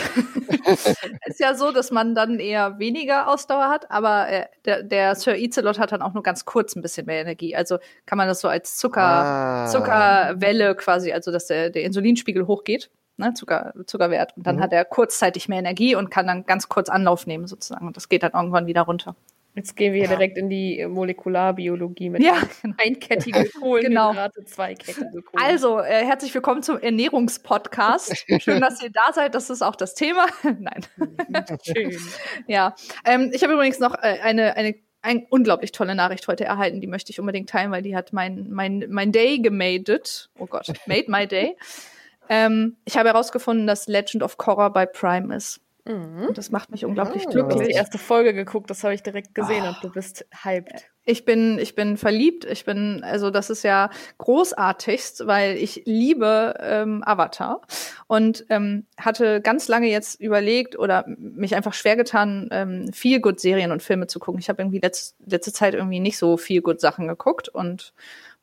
ist 1.25 1.39
ja 1.39 1.53
so, 1.53 1.71
dass 1.71 1.91
man 1.91 2.15
dann 2.15 2.39
eher 2.39 2.79
weniger 2.79 3.27
Ausdauer 3.27 3.69
hat, 3.69 3.91
aber 3.91 4.29
äh, 4.29 4.45
der, 4.65 4.83
der 4.83 5.15
Sir 5.15 5.35
Icelot 5.35 5.79
hat 5.79 5.91
dann 5.91 6.01
auch 6.01 6.13
nur 6.13 6.23
ganz 6.23 6.45
kurz 6.45 6.75
ein 6.75 6.81
bisschen 6.81 7.05
mehr 7.05 7.21
Energie. 7.21 7.55
Also 7.55 7.77
kann 8.05 8.17
man 8.17 8.27
das 8.27 8.41
so 8.41 8.47
als 8.47 8.77
Zucker, 8.77 9.01
ah. 9.01 9.67
Zuckerwelle 9.67 10.75
quasi, 10.75 11.11
also 11.11 11.31
dass 11.31 11.47
der, 11.47 11.69
der 11.69 11.83
Insulinspiegel 11.83 12.47
hochgeht, 12.47 12.89
ne, 13.17 13.33
Zucker, 13.33 13.73
Zuckerwert. 13.85 14.35
Und 14.35 14.47
dann 14.47 14.57
mhm. 14.57 14.61
hat 14.61 14.73
er 14.73 14.85
kurzzeitig 14.85 15.47
mehr 15.47 15.59
Energie 15.59 15.95
und 15.95 16.09
kann 16.09 16.27
dann 16.27 16.45
ganz 16.45 16.69
kurz 16.69 16.89
Anlauf 16.89 17.27
nehmen 17.27 17.47
sozusagen. 17.47 17.87
Und 17.87 17.97
das 17.97 18.09
geht 18.09 18.23
dann 18.23 18.33
irgendwann 18.33 18.65
wieder 18.65 18.81
runter. 18.81 19.15
Jetzt 19.55 19.75
gehen 19.75 19.93
wir 19.93 20.03
ja. 20.03 20.07
direkt 20.07 20.37
in 20.37 20.49
die 20.49 20.85
Molekularbiologie 20.85 22.09
mit 22.09 22.23
ja, 22.23 22.39
genau. 22.61 22.75
einkettige 22.77 23.49
Kohlenhydrate, 23.59 24.31
genau. 24.35 24.47
zweikettige 24.47 25.21
Kohlenhydrate. 25.21 25.43
Also, 25.43 25.79
äh, 25.79 26.05
herzlich 26.05 26.33
willkommen 26.33 26.61
zum 26.61 26.79
Ernährungspodcast. 26.79 28.25
Schön, 28.39 28.61
dass 28.61 28.81
ihr 28.83 28.91
da 28.91 29.11
seid. 29.11 29.33
Das 29.33 29.49
ist 29.49 29.61
auch 29.61 29.75
das 29.75 29.95
Thema. 29.95 30.27
Nein. 30.43 30.85
Schön. 31.63 31.97
ja. 32.47 32.75
Ähm, 33.05 33.31
ich 33.33 33.43
habe 33.43 33.53
übrigens 33.53 33.79
noch 33.79 33.95
äh, 33.95 34.19
eine, 34.21 34.55
eine 34.55 34.75
eine 35.01 35.25
unglaublich 35.29 35.71
tolle 35.71 35.95
Nachricht 35.95 36.27
heute 36.27 36.43
erhalten. 36.43 36.81
Die 36.81 36.87
möchte 36.87 37.11
ich 37.11 37.21
unbedingt 37.21 37.49
teilen, 37.49 37.71
weil 37.71 37.81
die 37.81 37.95
hat 37.95 38.11
mein, 38.11 38.47
mein, 38.49 38.85
mein 38.89 39.13
Day 39.13 39.39
gemadet. 39.39 40.29
Oh 40.37 40.45
Gott, 40.45 40.73
made 40.87 41.05
my 41.07 41.25
day. 41.25 41.55
ähm, 42.27 42.75
ich 42.83 42.97
habe 42.97 43.07
herausgefunden, 43.07 43.65
dass 43.65 43.87
Legend 43.87 44.23
of 44.23 44.37
Korra 44.37 44.67
bei 44.67 44.85
Prime 44.85 45.33
ist. 45.33 45.61
Mhm. 45.85 46.27
Und 46.27 46.37
das 46.37 46.51
macht 46.51 46.71
mich 46.71 46.85
unglaublich 46.85 47.25
oh. 47.27 47.31
glücklich. 47.31 47.55
Ich 47.55 47.61
habe 47.61 47.67
die 47.67 47.75
erste 47.75 47.97
Folge 47.97 48.33
geguckt, 48.33 48.69
das 48.69 48.83
habe 48.83 48.93
ich 48.93 49.03
direkt 49.03 49.33
gesehen 49.33 49.63
oh. 49.65 49.69
und 49.69 49.77
du 49.81 49.91
bist 49.91 50.25
hyped. 50.43 50.89
Ich 51.05 51.25
bin, 51.25 51.57
ich 51.57 51.73
bin 51.73 51.97
verliebt. 51.97 52.45
Ich 52.45 52.65
bin, 52.65 53.03
also 53.03 53.31
das 53.31 53.49
ist 53.49 53.63
ja 53.63 53.89
großartigst, 54.19 55.25
weil 55.25 55.57
ich 55.57 55.83
liebe 55.85 56.53
ähm, 56.59 57.03
Avatar 57.03 57.61
und 58.05 58.45
ähm, 58.49 58.85
hatte 58.99 59.41
ganz 59.41 59.67
lange 59.67 59.87
jetzt 59.87 60.21
überlegt 60.21 60.77
oder 60.77 61.05
mich 61.07 61.55
einfach 61.55 61.73
schwer 61.73 61.95
getan, 61.95 62.49
ähm, 62.51 62.93
viel 62.93 63.21
gut 63.21 63.39
Serien 63.39 63.71
und 63.71 63.81
Filme 63.81 64.05
zu 64.05 64.19
gucken. 64.19 64.39
Ich 64.39 64.49
habe 64.49 64.61
irgendwie 64.61 64.79
letzt, 64.79 65.15
letzte 65.25 65.51
Zeit 65.51 65.73
irgendwie 65.73 65.99
nicht 65.99 66.17
so 66.17 66.37
viel 66.37 66.61
gut 66.61 66.79
Sachen 66.79 67.07
geguckt 67.07 67.49
und 67.49 67.93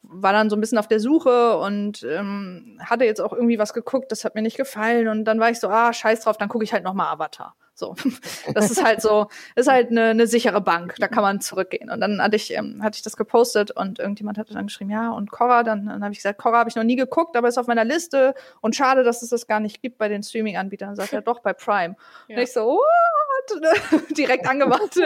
war 0.09 0.33
dann 0.33 0.51
so 0.51 0.57
ein 0.57 0.61
bisschen 0.61 0.79
auf 0.79 0.89
der 0.89 1.01
Suche 1.01 1.57
und 1.59 2.03
ähm, 2.05 2.81
hatte 2.85 3.05
jetzt 3.05 3.21
auch 3.21 3.33
irgendwie 3.33 3.59
was 3.59 3.75
geguckt, 3.75 4.13
das 4.13 4.25
hat 4.25 4.35
mir 4.35 4.43
nicht 4.43 4.57
gefallen 4.57 5.09
und 5.09 5.25
dann 5.25 5.41
war 5.41 5.51
ich 5.51 5.61
so, 5.61 5.69
ah, 5.69 5.93
scheiß 5.93 6.21
drauf, 6.21 6.37
dann 6.37 6.49
gucke 6.49 6.65
ich 6.65 6.73
halt 6.73 6.85
noch 6.85 6.95
mal 6.95 7.11
Avatar. 7.11 7.55
So, 7.75 7.95
das 8.55 8.71
ist 8.71 8.83
halt 8.83 9.03
so, 9.03 9.27
ist 9.55 9.69
halt 9.69 9.91
eine, 9.91 10.07
eine 10.07 10.27
sichere 10.27 10.63
Bank, 10.63 10.95
da 10.99 11.09
kann 11.09 11.23
man 11.23 11.41
zurückgehen. 11.41 11.91
Und 11.91 12.01
dann 12.01 12.23
hatte 12.23 12.37
ich, 12.37 12.55
ähm, 12.55 12.83
hatte 12.83 12.97
ich 12.97 13.03
das 13.03 13.17
gepostet 13.17 13.71
und 13.71 13.99
irgendjemand 13.99 14.39
hatte 14.39 14.55
dann 14.55 14.67
geschrieben, 14.67 14.91
ja, 14.91 15.11
und 15.11 15.31
Cora, 15.31 15.63
dann, 15.63 15.87
dann 15.87 16.03
habe 16.03 16.13
ich 16.13 16.19
gesagt, 16.19 16.39
Cora 16.39 16.59
habe 16.59 16.71
ich 16.71 16.77
noch 16.77 16.85
nie 16.85 16.97
geguckt, 16.97 17.37
aber 17.37 17.49
ist 17.49 17.59
auf 17.59 17.67
meiner 17.67 17.85
Liste 17.85 18.35
und 18.63 18.75
schade, 18.75 19.05
dass 19.05 19.23
es 19.23 19.29
das 19.29 19.47
gar 19.47 19.61
nicht 19.61 19.83
gibt 19.83 19.99
bei 19.99 20.09
den 20.09 20.23
Streaming-Anbietern. 20.23 20.97
Sagt 20.97 21.13
er 21.13 21.21
doch 21.21 21.41
bei 21.41 21.53
Prime. 21.53 21.97
Ja. 22.29 22.37
Und 22.37 22.43
ich 22.43 22.53
so, 22.53 22.63
what? 22.63 24.07
Direkt 24.17 24.49
angemacht. 24.49 24.99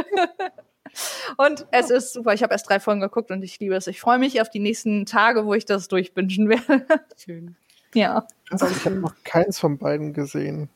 Und 1.36 1.66
es 1.70 1.90
ist 1.90 2.12
super. 2.12 2.32
Ich 2.32 2.42
habe 2.42 2.52
erst 2.52 2.68
drei 2.68 2.80
Folgen 2.80 3.00
geguckt 3.00 3.30
und 3.30 3.42
ich 3.42 3.58
liebe 3.60 3.74
es. 3.74 3.86
Ich 3.86 4.00
freue 4.00 4.18
mich 4.18 4.40
auf 4.40 4.50
die 4.50 4.60
nächsten 4.60 5.06
Tage, 5.06 5.46
wo 5.46 5.54
ich 5.54 5.64
das 5.64 5.88
durchbingen 5.88 6.48
werde. 6.48 6.86
Schön. 7.16 7.56
Ja. 7.94 8.26
Also 8.50 8.66
ich 8.66 8.84
habe 8.84 8.96
noch 8.96 9.14
keins 9.24 9.58
von 9.58 9.78
beiden 9.78 10.12
gesehen. 10.12 10.68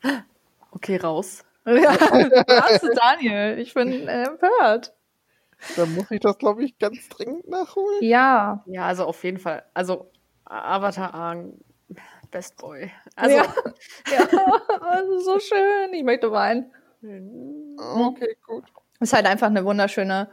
Okay, 0.71 0.97
raus. 0.97 1.43
Ja, 1.65 1.93
was, 1.93 2.81
Daniel? 2.95 3.57
Ich 3.57 3.73
bin 3.73 4.07
äh, 4.07 4.23
empört. 4.23 4.93
Dann 5.75 5.95
muss 5.95 6.11
ich 6.11 6.19
das, 6.19 6.37
glaube 6.37 6.63
ich, 6.63 6.77
ganz 6.77 7.09
dringend 7.09 7.47
nachholen. 7.47 7.97
Ja. 8.01 8.63
Ja, 8.67 8.85
also 8.85 9.05
auf 9.05 9.23
jeden 9.23 9.39
Fall. 9.39 9.63
Also 9.73 10.11
Avatar 10.45 11.13
Aang, 11.13 11.53
Best 12.29 12.57
Boy. 12.57 12.91
Also, 13.15 13.37
ja. 13.37 13.45
ja, 14.11 14.27
also 14.81 15.19
so 15.19 15.39
schön. 15.39 15.93
Ich 15.93 16.03
möchte 16.03 16.31
weinen. 16.31 16.71
Okay, 17.77 18.37
gut. 18.45 18.65
Ist 18.99 19.13
halt 19.13 19.25
einfach 19.25 19.47
eine 19.47 19.65
wunderschöne, 19.65 20.29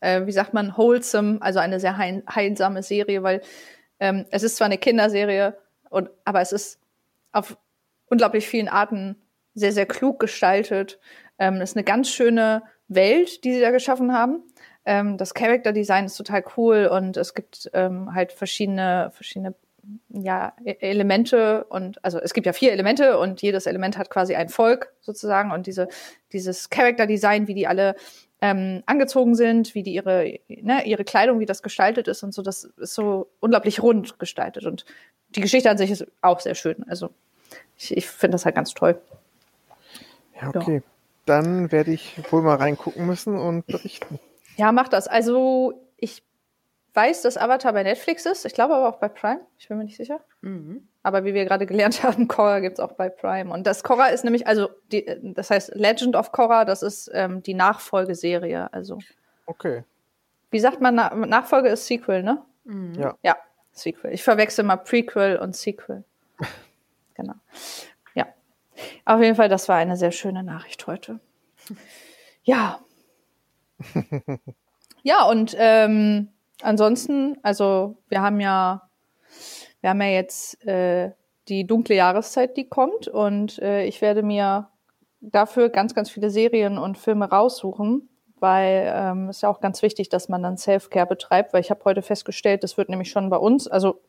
äh, 0.00 0.26
wie 0.26 0.32
sagt 0.32 0.54
man, 0.54 0.76
wholesome, 0.76 1.38
also 1.40 1.58
eine 1.58 1.80
sehr 1.80 1.96
heil 1.96 2.22
heilsame 2.32 2.82
Serie, 2.82 3.22
weil 3.22 3.42
ähm, 4.00 4.26
es 4.30 4.42
ist 4.42 4.56
zwar 4.56 4.66
eine 4.66 4.78
Kinderserie, 4.78 5.56
und, 5.90 6.10
aber 6.24 6.40
es 6.40 6.52
ist 6.52 6.80
auf 7.32 7.56
unglaublich 8.08 8.46
vielen 8.48 8.68
Arten 8.68 9.16
sehr, 9.54 9.72
sehr 9.72 9.86
klug 9.86 10.20
gestaltet. 10.20 10.98
Ähm, 11.38 11.60
ist 11.60 11.76
eine 11.76 11.84
ganz 11.84 12.10
schöne 12.10 12.62
Welt, 12.88 13.44
die 13.44 13.54
sie 13.54 13.60
da 13.60 13.70
geschaffen 13.70 14.12
haben. 14.12 14.42
Ähm, 14.84 15.16
das 15.18 15.34
Character 15.34 15.72
Design 15.72 16.06
ist 16.06 16.16
total 16.16 16.44
cool 16.56 16.86
und 16.86 17.16
es 17.16 17.34
gibt 17.34 17.70
ähm, 17.72 18.14
halt 18.14 18.32
verschiedene, 18.32 19.10
verschiedene 19.12 19.54
ja, 20.08 20.52
e-, 20.64 20.76
Elemente 20.80 21.64
und 21.64 22.04
also 22.04 22.18
es 22.18 22.34
gibt 22.34 22.46
ja 22.46 22.52
vier 22.52 22.72
Elemente 22.72 23.18
und 23.18 23.42
jedes 23.42 23.66
Element 23.66 23.98
hat 23.98 24.10
quasi 24.10 24.34
ein 24.34 24.48
Volk 24.48 24.92
sozusagen 25.00 25.50
und 25.50 25.66
diese 25.66 25.88
dieses 26.32 26.70
Character 26.70 27.06
Design, 27.06 27.48
wie 27.48 27.54
die 27.54 27.66
alle 27.66 27.96
ähm, 28.40 28.82
angezogen 28.86 29.34
sind, 29.34 29.74
wie 29.74 29.82
die 29.82 29.94
ihre 29.94 30.38
ne, 30.48 30.86
ihre 30.86 31.04
Kleidung, 31.04 31.40
wie 31.40 31.46
das 31.46 31.62
gestaltet 31.62 32.08
ist 32.08 32.22
und 32.22 32.34
so, 32.34 32.42
das 32.42 32.64
ist 32.64 32.94
so 32.94 33.28
unglaublich 33.40 33.82
rund 33.82 34.18
gestaltet 34.18 34.66
und 34.66 34.84
die 35.30 35.40
Geschichte 35.40 35.70
an 35.70 35.78
sich 35.78 35.90
ist 35.90 36.06
auch 36.20 36.40
sehr 36.40 36.54
schön. 36.54 36.84
Also 36.88 37.10
ich, 37.76 37.96
ich 37.96 38.06
finde 38.06 38.34
das 38.34 38.44
halt 38.44 38.54
ganz 38.54 38.74
toll. 38.74 39.00
Ja, 40.40 40.48
okay. 40.48 40.76
Ja. 40.76 40.82
Dann 41.26 41.72
werde 41.72 41.92
ich 41.92 42.20
wohl 42.30 42.42
mal 42.42 42.56
reingucken 42.56 43.04
müssen 43.04 43.36
und 43.36 43.66
berichten. 43.66 44.20
Ja, 44.56 44.70
mach 44.70 44.88
das. 44.88 45.08
Also 45.08 45.82
ich 45.96 46.22
weiß, 46.96 47.22
dass 47.22 47.36
Avatar 47.36 47.74
bei 47.74 47.82
Netflix 47.82 48.24
ist. 48.24 48.46
Ich 48.46 48.54
glaube 48.54 48.74
aber 48.74 48.88
auch 48.88 48.98
bei 48.98 49.08
Prime. 49.08 49.40
Ich 49.58 49.68
bin 49.68 49.76
mir 49.76 49.84
nicht 49.84 49.96
sicher. 49.96 50.20
Mhm. 50.40 50.88
Aber 51.02 51.24
wie 51.24 51.34
wir 51.34 51.44
gerade 51.44 51.66
gelernt 51.66 52.02
haben, 52.02 52.26
Korra 52.28 52.60
gibt's 52.60 52.80
auch 52.80 52.92
bei 52.92 53.10
Prime. 53.10 53.52
Und 53.52 53.66
das 53.66 53.84
Korra 53.84 54.06
ist 54.06 54.24
nämlich, 54.24 54.46
also 54.46 54.70
die, 54.90 55.06
das 55.34 55.50
heißt 55.50 55.74
Legend 55.74 56.16
of 56.16 56.32
Korra, 56.32 56.64
das 56.64 56.82
ist 56.82 57.10
ähm, 57.12 57.42
die 57.42 57.54
Nachfolgeserie. 57.54 58.72
Also. 58.72 58.98
Okay. 59.44 59.84
Wie 60.50 60.58
sagt 60.58 60.80
man, 60.80 60.94
Na 60.94 61.14
Nachfolge 61.14 61.68
ist 61.68 61.86
Sequel, 61.86 62.22
ne? 62.22 62.42
Mhm. 62.64 62.94
Ja. 62.94 63.18
Ja, 63.22 63.36
Sequel. 63.72 64.12
Ich 64.12 64.24
verwechsel 64.24 64.64
mal 64.64 64.76
Prequel 64.76 65.36
und 65.36 65.54
Sequel. 65.54 66.02
genau. 67.14 67.34
Ja. 68.14 68.26
Auf 69.04 69.20
jeden 69.20 69.36
Fall, 69.36 69.48
das 69.48 69.68
war 69.68 69.76
eine 69.76 69.96
sehr 69.96 70.12
schöne 70.12 70.42
Nachricht 70.42 70.86
heute. 70.86 71.20
Ja. 72.48 72.78
ja, 75.02 75.24
und 75.24 75.56
ähm, 75.58 76.28
ansonsten, 76.62 77.38
also 77.42 77.96
wir 78.08 78.22
haben 78.22 78.40
ja, 78.40 78.88
wir 79.80 79.90
haben 79.90 80.00
ja 80.00 80.08
jetzt 80.08 80.64
äh, 80.66 81.12
die 81.48 81.66
dunkle 81.66 81.94
Jahreszeit, 81.94 82.56
die 82.56 82.68
kommt 82.68 83.08
und 83.08 83.58
äh, 83.60 83.84
ich 83.84 84.00
werde 84.00 84.22
mir 84.22 84.68
dafür 85.20 85.68
ganz, 85.68 85.94
ganz 85.94 86.10
viele 86.10 86.30
Serien 86.30 86.78
und 86.78 86.98
Filme 86.98 87.28
raussuchen, 87.28 88.08
weil 88.38 88.92
ähm, 88.94 89.28
ist 89.30 89.42
ja 89.42 89.48
auch 89.48 89.60
ganz 89.60 89.82
wichtig, 89.82 90.08
dass 90.08 90.28
man 90.28 90.42
dann 90.42 90.58
Self-Care 90.58 91.06
betreibt, 91.06 91.52
weil 91.52 91.60
ich 91.60 91.70
habe 91.70 91.84
heute 91.84 92.02
festgestellt, 92.02 92.62
das 92.62 92.76
wird 92.76 92.88
nämlich 92.88 93.10
schon 93.10 93.30
bei 93.30 93.36
uns, 93.36 93.68
also 93.68 94.00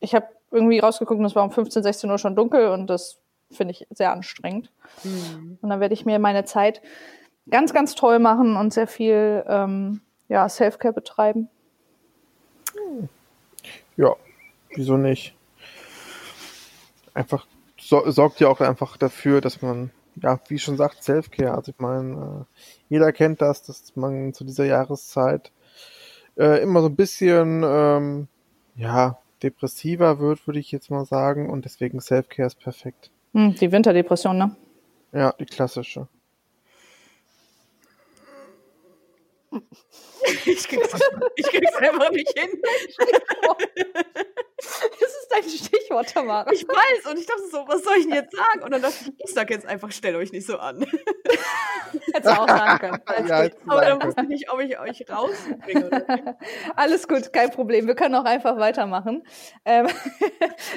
ich 0.00 0.14
habe 0.14 0.26
irgendwie 0.50 0.78
rausgeguckt 0.78 1.18
und 1.18 1.26
es 1.26 1.34
war 1.34 1.44
um 1.44 1.50
15, 1.50 1.82
16 1.82 2.10
Uhr 2.10 2.18
schon 2.18 2.36
dunkel 2.36 2.68
und 2.68 2.88
das 2.88 3.20
finde 3.50 3.72
ich 3.72 3.86
sehr 3.90 4.12
anstrengend. 4.12 4.70
Mhm. 5.04 5.58
Und 5.60 5.68
dann 5.68 5.80
werde 5.80 5.94
ich 5.94 6.04
mir 6.04 6.18
meine 6.18 6.44
Zeit 6.44 6.80
ganz, 7.50 7.72
ganz 7.72 7.94
toll 7.94 8.18
machen 8.18 8.56
und 8.56 8.72
sehr 8.72 8.86
viel 8.86 9.44
ähm, 9.46 10.02
ja, 10.28 10.48
Self-Care 10.48 10.94
betreiben. 10.94 11.48
Ja, 13.96 14.14
wieso 14.74 14.96
nicht? 14.96 15.34
Einfach 17.14 17.46
so, 17.78 18.10
sorgt 18.10 18.40
ja 18.40 18.48
auch 18.48 18.60
einfach 18.60 18.96
dafür, 18.96 19.40
dass 19.40 19.62
man, 19.62 19.90
ja, 20.16 20.40
wie 20.48 20.58
schon 20.58 20.76
sagt, 20.76 21.02
Selfcare. 21.02 21.54
Also 21.54 21.72
ich 21.72 21.78
meine, 21.78 22.46
äh, 22.46 22.64
jeder 22.88 23.12
kennt 23.12 23.40
das, 23.42 23.62
dass 23.62 23.96
man 23.96 24.34
zu 24.34 24.44
dieser 24.44 24.66
Jahreszeit 24.66 25.52
äh, 26.36 26.62
immer 26.62 26.80
so 26.80 26.88
ein 26.88 26.96
bisschen, 26.96 27.62
ähm, 27.64 28.28
ja, 28.76 29.18
depressiver 29.42 30.18
wird, 30.18 30.46
würde 30.46 30.60
ich 30.60 30.70
jetzt 30.70 30.90
mal 30.90 31.04
sagen. 31.04 31.50
Und 31.50 31.64
deswegen 31.64 32.00
Selfcare 32.00 32.46
ist 32.46 32.60
perfekt. 32.60 33.10
Hm, 33.34 33.54
die 33.54 33.72
Winterdepression, 33.72 34.38
ne? 34.38 34.56
Ja, 35.12 35.32
die 35.32 35.46
klassische. 35.46 36.08
Ich 40.44 40.68
krieg's, 40.68 40.90
ich 41.36 41.46
krieg's 41.46 41.76
einfach 41.76 42.10
nicht 42.10 42.38
hin. 42.38 42.50
Das 44.60 45.10
ist 45.10 45.28
dein 45.30 45.42
Stichwort, 45.44 46.12
Tamara. 46.12 46.50
Ich 46.50 46.66
weiß, 46.66 47.12
und 47.12 47.18
ich 47.18 47.26
dachte 47.26 47.46
so, 47.50 47.64
was 47.68 47.84
soll 47.84 47.94
ich 47.98 48.06
denn 48.06 48.14
jetzt 48.14 48.34
sagen? 48.34 48.64
Und 48.64 48.72
dann 48.72 48.82
dachte 48.82 48.96
ich, 49.02 49.24
ich 49.24 49.32
sag 49.32 49.50
jetzt 49.50 49.66
einfach, 49.66 49.92
stellt 49.92 50.16
euch 50.16 50.32
nicht 50.32 50.46
so 50.46 50.58
an. 50.58 50.80
Hättest 52.12 52.26
du 52.26 52.42
auch 52.42 52.48
sagen 52.48 53.02
können. 53.06 53.28
ja, 53.28 53.48
Aber 53.68 53.80
dann 53.82 54.02
wusste 54.02 54.22
ich 54.22 54.28
nicht, 54.28 54.52
ob 54.52 54.60
ich 54.60 54.78
euch 54.78 55.04
rausbringe. 55.08 56.36
Alles 56.74 57.06
gut, 57.06 57.32
kein 57.32 57.50
Problem. 57.50 57.86
Wir 57.86 57.94
können 57.94 58.16
auch 58.16 58.24
einfach 58.24 58.56
weitermachen. 58.56 59.22
Ähm, 59.64 59.86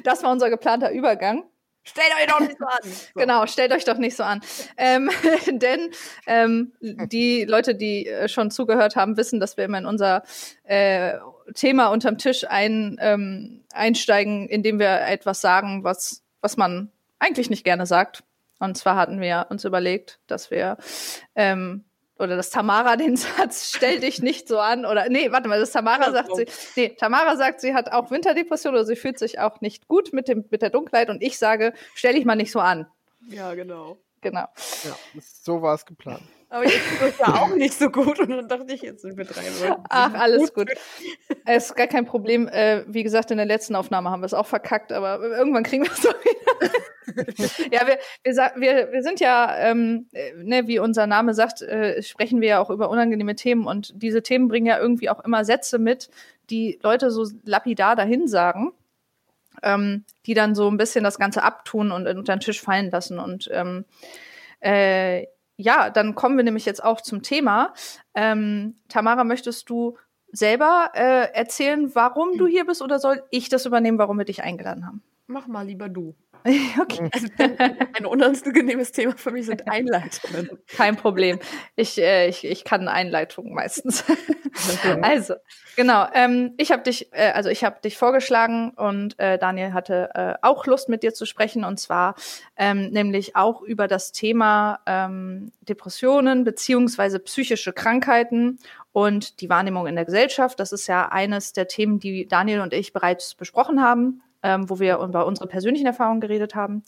das 0.04 0.22
war 0.22 0.32
unser 0.32 0.52
geplanter 0.52 0.92
Übergang. 0.92 1.50
Stellt 1.84 2.14
euch 2.20 2.28
doch 2.28 2.40
nicht 2.40 2.58
so 2.58 2.66
an. 2.66 2.80
So. 3.14 3.20
Genau, 3.20 3.46
stellt 3.48 3.74
euch 3.74 3.86
doch 3.86 3.98
nicht 3.98 4.16
so 4.16 4.24
an. 4.24 4.42
Ähm, 4.78 5.10
denn 5.48 5.92
ähm, 6.28 6.74
die 6.80 7.44
Leute, 7.46 7.76
die 7.76 8.08
äh, 8.08 8.28
schon 8.28 8.52
zugehört 8.52 8.96
haben, 8.96 9.18
wissen, 9.18 9.40
dass 9.40 9.58
wir 9.58 9.66
immer 9.66 9.80
in 9.80 9.86
unser 9.86 10.24
äh, 10.64 11.18
Thema 11.56 11.88
unterm 11.88 12.18
Tisch 12.18 12.46
ein, 12.48 12.98
ähm, 13.02 13.64
einsteigen, 13.74 14.48
indem 14.48 14.80
wir 14.80 15.02
etwas 15.02 15.42
sagen, 15.42 15.84
was, 15.84 16.24
was 16.42 16.58
man 16.58 16.92
eigentlich 17.20 17.50
nicht 17.50 17.64
gerne 17.64 17.86
sagt. 17.86 18.24
Und 18.60 18.78
zwar 18.78 18.96
hatten 18.96 19.20
wir 19.20 19.48
uns 19.50 19.66
überlegt, 19.66 20.20
dass 20.28 20.52
wir 20.52 20.78
ähm, 21.36 21.84
oder 22.22 22.36
dass 22.38 22.50
Tamara 22.50 22.96
den 22.96 23.16
Satz, 23.18 23.74
stell 23.76 24.00
dich 24.00 24.22
nicht 24.22 24.48
so 24.48 24.60
an, 24.60 24.86
oder 24.86 25.10
nee, 25.10 25.32
warte 25.32 25.50
mal, 25.50 25.60
das 25.60 25.72
Tamara 25.72 26.12
sagt 26.12 26.36
sie, 26.36 26.46
nee, 26.76 26.90
Tamara 26.90 27.36
sagt, 27.36 27.62
sie 27.62 27.74
hat 27.74 27.92
auch 27.92 28.12
Winterdepression 28.12 28.74
oder 28.74 28.86
sie 28.86 28.96
fühlt 28.96 29.20
sich 29.20 29.40
auch 29.40 29.60
nicht 29.62 29.88
gut 29.88 30.14
mit 30.14 30.28
dem, 30.28 30.46
mit 30.50 30.62
der 30.62 30.70
Dunkelheit 30.70 31.10
und 31.10 31.22
ich 31.22 31.38
sage, 31.38 31.74
stell 31.96 32.14
dich 32.14 32.26
mal 32.26 32.36
nicht 32.36 32.52
so 32.52 32.60
an. 32.60 32.88
Ja, 33.28 33.54
genau. 33.54 33.98
Genau. 34.22 34.46
Ja, 34.84 34.96
so 35.20 35.62
war 35.62 35.76
es 35.76 35.86
geplant. 35.86 36.22
Aber 36.50 36.66
jetzt 36.66 36.76
ist 36.76 37.02
es 37.02 37.18
ja 37.18 37.28
auch 37.42 37.56
nicht 37.56 37.74
so 37.74 37.90
gut 37.90 38.20
und 38.20 38.30
dann 38.30 38.48
dachte 38.48 38.74
ich, 38.74 38.82
jetzt 38.82 39.02
sind 39.04 39.18
wir 39.18 39.24
drei 39.24 39.42
Leute. 39.42 39.82
Ach, 39.90 40.14
alles 40.14 40.54
gut. 40.54 40.70
Es 41.46 41.68
ist 41.68 41.76
gar 41.76 41.88
kein 41.88 42.06
Problem. 42.06 42.48
Äh, 42.50 42.84
wie 42.88 43.04
gesagt, 43.04 43.32
in 43.32 43.38
der 43.38 43.46
letzten 43.46 43.74
Aufnahme 43.74 44.10
haben 44.10 44.22
wir 44.22 44.26
es 44.26 44.34
auch 44.34 44.46
verkackt, 44.46 44.92
aber 44.92 45.22
irgendwann 45.22 45.64
kriegen 45.64 45.86
wir 45.86 45.92
es 45.92 46.02
doch 46.02 46.14
wieder. 46.14 47.72
ja, 47.72 47.88
wir, 47.88 48.00
wir, 48.24 48.52
wir, 48.58 48.92
wir 48.92 49.02
sind 49.02 49.22
ja, 49.22 49.58
ähm, 49.60 50.08
äh, 50.12 50.34
ne, 50.36 50.68
wie 50.68 50.80
unser 50.80 51.08
Name 51.08 51.34
sagt, 51.34 51.62
äh, 51.62 52.04
sprechen 52.04 52.42
wir 52.42 52.50
ja 52.50 52.60
auch 52.60 52.70
über 52.70 52.90
unangenehme 52.90 53.36
Themen 53.36 53.66
und 53.66 53.94
diese 53.96 54.22
Themen 54.22 54.50
bringen 54.50 54.68
ja 54.68 54.78
irgendwie 54.78 55.10
auch 55.10 55.24
immer 55.24 55.46
Sätze 55.46 55.80
mit, 55.80 56.10
die 56.50 56.80
Leute 56.84 57.12
so 57.12 57.26
lapidar 57.46 57.96
dahin 57.96 58.28
sagen. 58.28 58.74
Ähm, 59.64 60.06
die 60.26 60.34
dann 60.34 60.56
so 60.56 60.70
ein 60.70 60.78
bisschen 60.78 61.04
das 61.04 61.20
Ganze 61.20 61.44
abtun 61.44 61.92
und 61.92 62.08
unter 62.08 62.36
den 62.36 62.40
Tisch 62.40 62.62
fallen 62.62 62.90
lassen. 62.90 63.20
Und 63.20 63.50
ähm, 63.52 63.86
äh, 64.60 65.26
ja, 65.58 65.90
dann 65.90 66.16
kommen 66.16 66.38
wir 66.38 66.44
nämlich 66.44 66.66
jetzt 66.66 66.84
auch 66.84 67.02
zum 67.02 67.22
Thema. 67.22 67.74
Ähm, 68.16 68.76
Tamara, 68.88 69.24
möchtest 69.24 69.70
du 69.70 69.98
selber 70.32 70.92
äh, 70.94 71.34
erzählen, 71.34 71.94
warum 71.94 72.38
du 72.38 72.48
hier 72.48 72.66
bist, 72.66 72.82
oder 72.82 73.00
soll 73.00 73.24
ich 73.30 73.50
das 73.50 73.66
übernehmen, 73.66 73.98
warum 73.98 74.18
wir 74.18 74.26
dich 74.26 74.44
eingeladen 74.44 74.86
haben? 74.86 75.04
Mach 75.28 75.48
mal 75.48 75.66
lieber 75.66 75.90
du. 75.90 76.16
okay. 76.82 77.10
Also, 77.12 77.28
ein 77.98 78.06
unangenehmes 78.06 78.92
Thema 78.92 79.16
für 79.16 79.32
mich 79.32 79.46
sind 79.46 79.68
Einleitungen. 79.70 80.50
Kein 80.68 80.96
Problem. 80.96 81.40
Ich, 81.76 81.98
äh, 82.00 82.28
ich, 82.28 82.44
ich 82.44 82.64
kann 82.64 82.88
Einleitungen 82.88 83.54
meistens. 83.54 84.04
also, 85.02 85.36
genau. 85.76 86.08
Ähm, 86.14 86.54
ich 86.58 86.72
habe 86.72 86.84
dich, 86.84 87.14
äh, 87.14 87.32
also 87.32 87.50
ich 87.50 87.64
habe 87.64 87.80
dich 87.84 87.98
vorgeschlagen 87.98 88.72
und 88.72 89.20
äh, 89.20 89.38
Daniel 89.38 89.74
hatte 89.74 90.10
äh, 90.14 90.34
auch 90.42 90.66
Lust 90.66 90.90
mit 90.90 91.04
dir 91.04 91.14
zu 91.14 91.26
sprechen 91.26 91.64
und 91.64 91.80
zwar 91.80 92.16
ähm, 92.58 92.90
nämlich 92.90 93.36
auch 93.36 93.62
über 93.62 93.88
das 93.88 94.12
Thema 94.12 94.80
ähm, 94.86 95.52
Depressionen 95.62 96.44
beziehungsweise 96.44 97.20
psychische 97.20 97.74
Krankheiten 97.74 98.60
und 98.92 99.42
die 99.42 99.50
Wahrnehmung 99.50 99.88
in 99.88 99.96
der 99.96 100.06
Gesellschaft. 100.06 100.60
Das 100.60 100.72
ist 100.72 100.88
ja 100.88 101.10
eines 101.10 101.54
der 101.54 101.68
Themen, 101.68 102.00
die 102.00 102.28
Daniel 102.28 102.62
und 102.62 102.74
ich 102.74 102.94
bereits 102.94 103.36
besprochen 103.36 103.82
haben 103.82 104.22
ähm, 104.44 104.70
wo 104.70 104.80
wir 104.80 104.98
über 105.00 105.26
unsere 105.26 105.48
persönlichen 105.48 105.88
Erfahrungen 105.88 106.22
geredet 106.22 106.56
haben. 106.56 106.84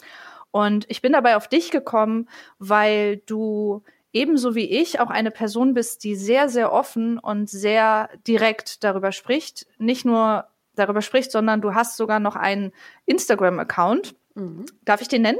Und 0.52 0.86
ich 0.90 1.02
bin 1.02 1.14
dabei 1.14 1.36
auf 1.36 1.48
dich 1.48 1.72
gekommen, 1.72 2.30
weil 2.60 3.18
du 3.26 3.84
ebenso 4.14 4.54
wie 4.54 4.70
ich 4.70 5.00
auch 5.00 5.10
eine 5.10 5.32
Person 5.32 5.74
bist, 5.74 6.04
die 6.04 6.16
sehr, 6.16 6.48
sehr 6.48 6.72
offen 6.72 7.18
und 7.18 7.50
sehr 7.50 8.10
direkt 8.28 8.84
darüber 8.84 9.12
spricht. 9.12 9.66
Nicht 9.80 10.06
nur 10.06 10.46
darüber 10.76 11.02
spricht, 11.02 11.32
sondern 11.32 11.62
du 11.62 11.74
hast 11.74 11.98
sogar 11.98 12.20
noch 12.20 12.36
einen 12.36 12.72
Instagram-Account. 13.06 14.16
Mhm. 14.36 14.66
Darf 14.86 15.02
ich 15.02 15.08
den 15.08 15.24
nennen? 15.24 15.40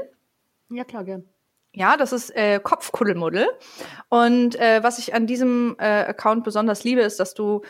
Ja, 0.70 0.84
klar, 0.84 1.04
gern. 1.04 1.24
Ja, 1.72 1.96
das 1.96 2.12
ist 2.12 2.30
äh, 2.36 2.60
Kopfkuddelmuddel. 2.60 3.48
Und 4.08 4.54
äh, 4.60 4.82
was 4.82 4.98
ich 4.98 5.14
an 5.14 5.26
diesem 5.26 5.76
äh, 5.78 6.04
Account 6.04 6.44
besonders 6.44 6.84
liebe, 6.84 7.00
ist, 7.00 7.18
dass 7.18 7.34
du 7.34 7.62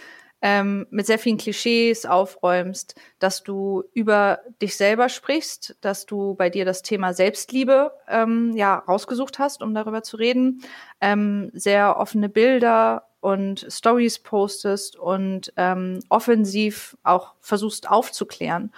ähm, 0.47 0.87
mit 0.91 1.07
sehr 1.07 1.19
vielen 1.19 1.39
Klischees 1.39 2.05
aufräumst, 2.05 3.01
dass 3.19 3.43
du 3.43 3.83
über 3.95 4.41
dich 4.61 4.77
selber 4.77 5.09
sprichst, 5.09 5.75
dass 5.81 6.05
du 6.05 6.35
bei 6.35 6.51
dir 6.51 6.67
das 6.67 6.83
Thema 6.83 7.15
Selbstliebe 7.15 7.93
ähm, 8.09 8.53
ja 8.55 8.77
rausgesucht 8.77 9.39
hast, 9.39 9.63
um 9.63 9.73
darüber 9.73 10.03
zu 10.03 10.19
reden, 10.19 10.61
ähm, 11.01 11.51
sehr 11.55 11.97
offene 11.99 12.29
Bilder 12.29 13.09
und 13.21 13.67
Stories 13.71 14.19
postest 14.19 14.97
und 14.97 15.51
ähm, 15.57 16.01
offensiv 16.11 16.99
auch 17.05 17.33
versuchst 17.41 17.89
aufzuklären. 17.89 18.71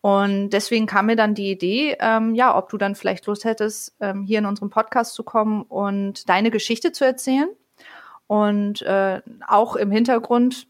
Und 0.00 0.50
deswegen 0.50 0.86
kam 0.86 1.06
mir 1.06 1.16
dann 1.16 1.34
die 1.34 1.50
Idee, 1.50 1.96
ähm, 1.98 2.36
ja, 2.36 2.56
ob 2.56 2.68
du 2.68 2.78
dann 2.78 2.94
vielleicht 2.94 3.26
Lust 3.26 3.44
hättest, 3.44 3.96
ähm, 3.98 4.22
hier 4.22 4.38
in 4.38 4.46
unserem 4.46 4.70
Podcast 4.70 5.14
zu 5.14 5.24
kommen 5.24 5.62
und 5.62 6.28
deine 6.28 6.52
Geschichte 6.52 6.92
zu 6.92 7.04
erzählen. 7.04 7.48
Und 8.28 8.82
äh, 8.82 9.20
auch 9.48 9.74
im 9.74 9.90
Hintergrund, 9.90 10.68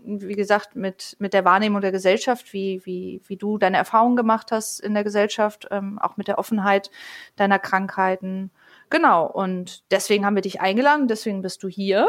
wie 0.00 0.34
gesagt, 0.34 0.76
mit, 0.76 1.16
mit 1.18 1.32
der 1.32 1.44
Wahrnehmung 1.44 1.80
der 1.80 1.92
Gesellschaft, 1.92 2.52
wie, 2.52 2.82
wie, 2.84 3.20
wie 3.26 3.36
du 3.36 3.58
deine 3.58 3.76
Erfahrungen 3.76 4.16
gemacht 4.16 4.52
hast 4.52 4.80
in 4.80 4.94
der 4.94 5.04
Gesellschaft, 5.04 5.68
ähm, 5.70 5.98
auch 5.98 6.16
mit 6.16 6.28
der 6.28 6.38
Offenheit 6.38 6.90
deiner 7.36 7.58
Krankheiten. 7.58 8.50
Genau, 8.90 9.26
und 9.26 9.84
deswegen 9.90 10.26
haben 10.26 10.34
wir 10.34 10.42
dich 10.42 10.60
eingeladen, 10.60 11.08
deswegen 11.08 11.42
bist 11.42 11.62
du 11.62 11.68
hier. 11.68 12.08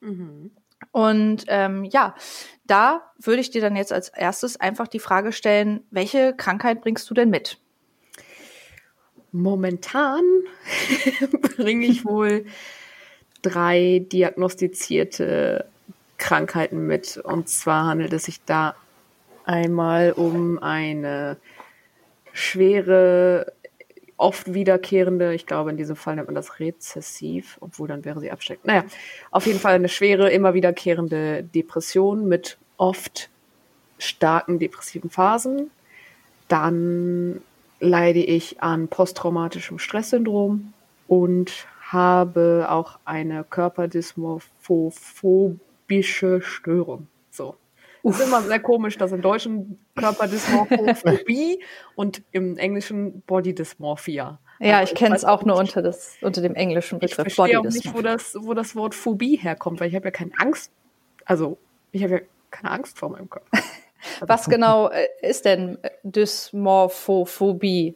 Mhm. 0.00 0.52
Und 0.92 1.44
ähm, 1.48 1.84
ja, 1.84 2.14
da 2.66 3.12
würde 3.18 3.40
ich 3.40 3.50
dir 3.50 3.60
dann 3.60 3.76
jetzt 3.76 3.92
als 3.92 4.10
erstes 4.10 4.58
einfach 4.60 4.86
die 4.86 5.00
Frage 5.00 5.32
stellen, 5.32 5.82
welche 5.90 6.34
Krankheit 6.34 6.80
bringst 6.82 7.10
du 7.10 7.14
denn 7.14 7.30
mit? 7.30 7.58
Momentan 9.32 10.22
bringe 11.56 11.86
ich 11.86 12.04
wohl 12.04 12.46
drei 13.42 14.06
diagnostizierte 14.10 15.68
Krankheiten 16.18 16.86
mit. 16.86 17.16
Und 17.16 17.48
zwar 17.48 17.86
handelt 17.86 18.12
es 18.12 18.24
sich 18.24 18.44
da 18.44 18.74
einmal 19.44 20.12
um 20.12 20.58
eine 20.62 21.38
schwere 22.32 23.52
oft 24.18 24.52
wiederkehrende, 24.52 25.32
ich 25.32 25.46
glaube 25.46 25.70
in 25.70 25.76
diesem 25.76 25.96
Fall 25.96 26.16
nennt 26.16 26.26
man 26.26 26.34
das 26.34 26.58
rezessiv, 26.60 27.56
obwohl 27.60 27.88
dann 27.88 28.04
wäre 28.04 28.20
sie 28.20 28.30
absteckend. 28.30 28.66
Naja, 28.66 28.84
auf 29.30 29.46
jeden 29.46 29.60
Fall 29.60 29.74
eine 29.74 29.88
schwere, 29.88 30.30
immer 30.30 30.54
wiederkehrende 30.54 31.44
Depression 31.44 32.26
mit 32.26 32.58
oft 32.76 33.30
starken 33.98 34.58
depressiven 34.58 35.08
Phasen. 35.08 35.70
Dann 36.48 37.40
leide 37.80 38.18
ich 38.18 38.60
an 38.60 38.88
posttraumatischem 38.88 39.78
Stresssyndrom 39.78 40.72
und 41.06 41.66
habe 41.80 42.66
auch 42.68 42.98
eine 43.04 43.44
körperdysmorphobische 45.88 46.42
Störung. 46.42 47.08
So. 47.30 47.56
Es 48.04 48.20
ist 48.20 48.26
immer 48.26 48.42
sehr 48.42 48.60
komisch, 48.60 48.96
dass 48.96 49.12
im 49.12 49.20
Deutschen 49.20 49.78
Körperdysmorphophobie 49.96 51.62
und 51.96 52.22
im 52.30 52.56
Englischen 52.56 53.22
Body 53.22 53.54
Dysmorphia. 53.54 54.38
Ja, 54.60 54.78
also 54.78 54.92
ich 54.92 54.98
kenne 54.98 55.14
es 55.14 55.24
auch 55.24 55.44
nur 55.44 55.56
unter, 55.56 55.82
das, 55.82 56.16
unter 56.20 56.40
dem 56.40 56.54
englischen 56.54 56.98
Begriff 56.98 57.26
ich 57.26 57.34
verstehe 57.34 57.60
auch 57.60 57.64
nicht, 57.64 57.94
wo 57.94 58.00
das, 58.00 58.36
wo 58.38 58.54
das 58.54 58.74
Wort 58.76 58.94
Phobie 58.94 59.36
herkommt, 59.36 59.80
weil 59.80 59.88
ich 59.88 59.94
habe 59.94 60.06
ja 60.06 60.10
keine 60.10 60.32
Angst. 60.38 60.72
Also, 61.24 61.58
ich 61.92 62.02
habe 62.02 62.14
ja 62.14 62.20
keine 62.50 62.72
Angst 62.72 62.98
vor 62.98 63.10
meinem 63.10 63.28
Körper. 63.28 63.46
Was 64.20 64.46
genau 64.46 64.88
äh, 64.88 65.06
ist 65.22 65.44
denn 65.44 65.78
Dysmorphophobie? 66.02 67.94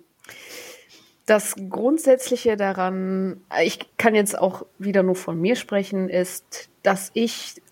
Das 1.27 1.55
Grundsätzliche 1.71 2.57
daran, 2.57 3.41
ich 3.63 3.79
kann 3.97 4.15
jetzt 4.15 4.39
auch 4.39 4.67
wieder 4.79 5.03
nur 5.03 5.15
von 5.15 5.41
mir 5.41 5.57
sprechen, 5.57 6.09
ist, 6.09 6.69
dass 6.83 7.11
ich 7.15 7.63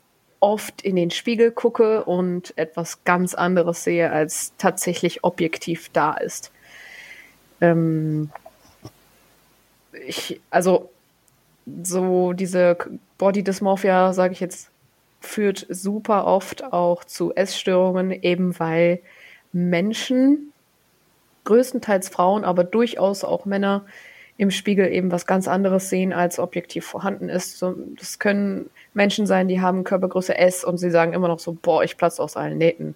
oft 0.40 0.82
in 0.82 0.96
den 0.96 1.10
Spiegel 1.10 1.50
gucke 1.50 2.04
und 2.04 2.56
etwas 2.56 3.04
ganz 3.04 3.34
anderes 3.34 3.84
sehe, 3.84 4.10
als 4.10 4.52
tatsächlich 4.58 5.22
objektiv 5.22 5.90
da 5.92 6.14
ist. 6.14 6.50
Ähm 7.60 8.30
ich, 10.06 10.40
also 10.50 10.90
so 11.82 12.32
diese 12.32 12.76
Body 13.18 13.44
Dysmorphia, 13.44 14.12
sage 14.12 14.32
ich 14.32 14.40
jetzt, 14.40 14.70
führt 15.20 15.66
super 15.68 16.26
oft 16.26 16.64
auch 16.64 17.04
zu 17.04 17.34
Essstörungen, 17.34 18.10
eben 18.10 18.58
weil 18.58 19.00
Menschen, 19.52 20.52
größtenteils 21.44 22.08
Frauen, 22.08 22.44
aber 22.44 22.64
durchaus 22.64 23.24
auch 23.24 23.44
Männer, 23.44 23.84
im 24.40 24.50
Spiegel 24.50 24.90
eben 24.90 25.12
was 25.12 25.26
ganz 25.26 25.46
anderes 25.46 25.90
sehen, 25.90 26.14
als 26.14 26.38
objektiv 26.38 26.86
vorhanden 26.86 27.28
ist. 27.28 27.58
So, 27.58 27.74
das 27.98 28.18
können 28.18 28.70
Menschen 28.94 29.26
sein, 29.26 29.48
die 29.48 29.60
haben 29.60 29.84
Körpergröße 29.84 30.34
S 30.34 30.64
und 30.64 30.78
sie 30.78 30.90
sagen 30.90 31.12
immer 31.12 31.28
noch 31.28 31.38
so, 31.38 31.52
boah, 31.52 31.84
ich 31.84 31.98
platze 31.98 32.22
aus 32.22 32.38
allen 32.38 32.56
Nähten. 32.56 32.94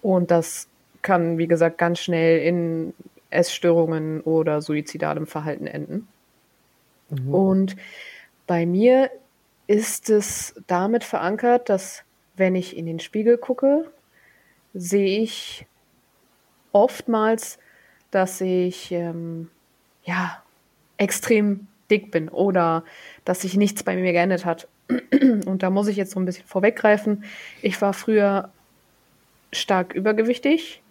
Und 0.00 0.30
das 0.30 0.68
kann, 1.02 1.36
wie 1.36 1.48
gesagt, 1.48 1.76
ganz 1.76 1.98
schnell 1.98 2.38
in 2.38 2.94
Essstörungen 3.28 4.22
oder 4.22 4.62
suizidalem 4.62 5.26
Verhalten 5.26 5.66
enden. 5.66 6.08
Mhm. 7.10 7.34
Und 7.34 7.76
bei 8.46 8.64
mir 8.64 9.10
ist 9.66 10.08
es 10.08 10.54
damit 10.66 11.04
verankert, 11.04 11.68
dass 11.68 12.04
wenn 12.36 12.54
ich 12.54 12.74
in 12.74 12.86
den 12.86 13.00
Spiegel 13.00 13.36
gucke, 13.36 13.90
sehe 14.72 15.20
ich 15.20 15.66
oftmals, 16.72 17.58
dass 18.10 18.40
ich 18.40 18.92
ähm, 18.92 19.50
ja 20.02 20.42
extrem 20.96 21.66
dick 21.90 22.10
bin 22.10 22.28
oder 22.28 22.84
dass 23.24 23.42
sich 23.42 23.56
nichts 23.56 23.82
bei 23.82 23.96
mir 23.96 24.12
geändert 24.12 24.44
hat. 24.44 24.68
Und 25.46 25.62
da 25.62 25.70
muss 25.70 25.88
ich 25.88 25.96
jetzt 25.96 26.12
so 26.12 26.20
ein 26.20 26.24
bisschen 26.24 26.46
vorweggreifen. 26.46 27.24
Ich 27.62 27.80
war 27.80 27.92
früher 27.92 28.50
stark 29.52 29.94
übergewichtig. 29.94 30.82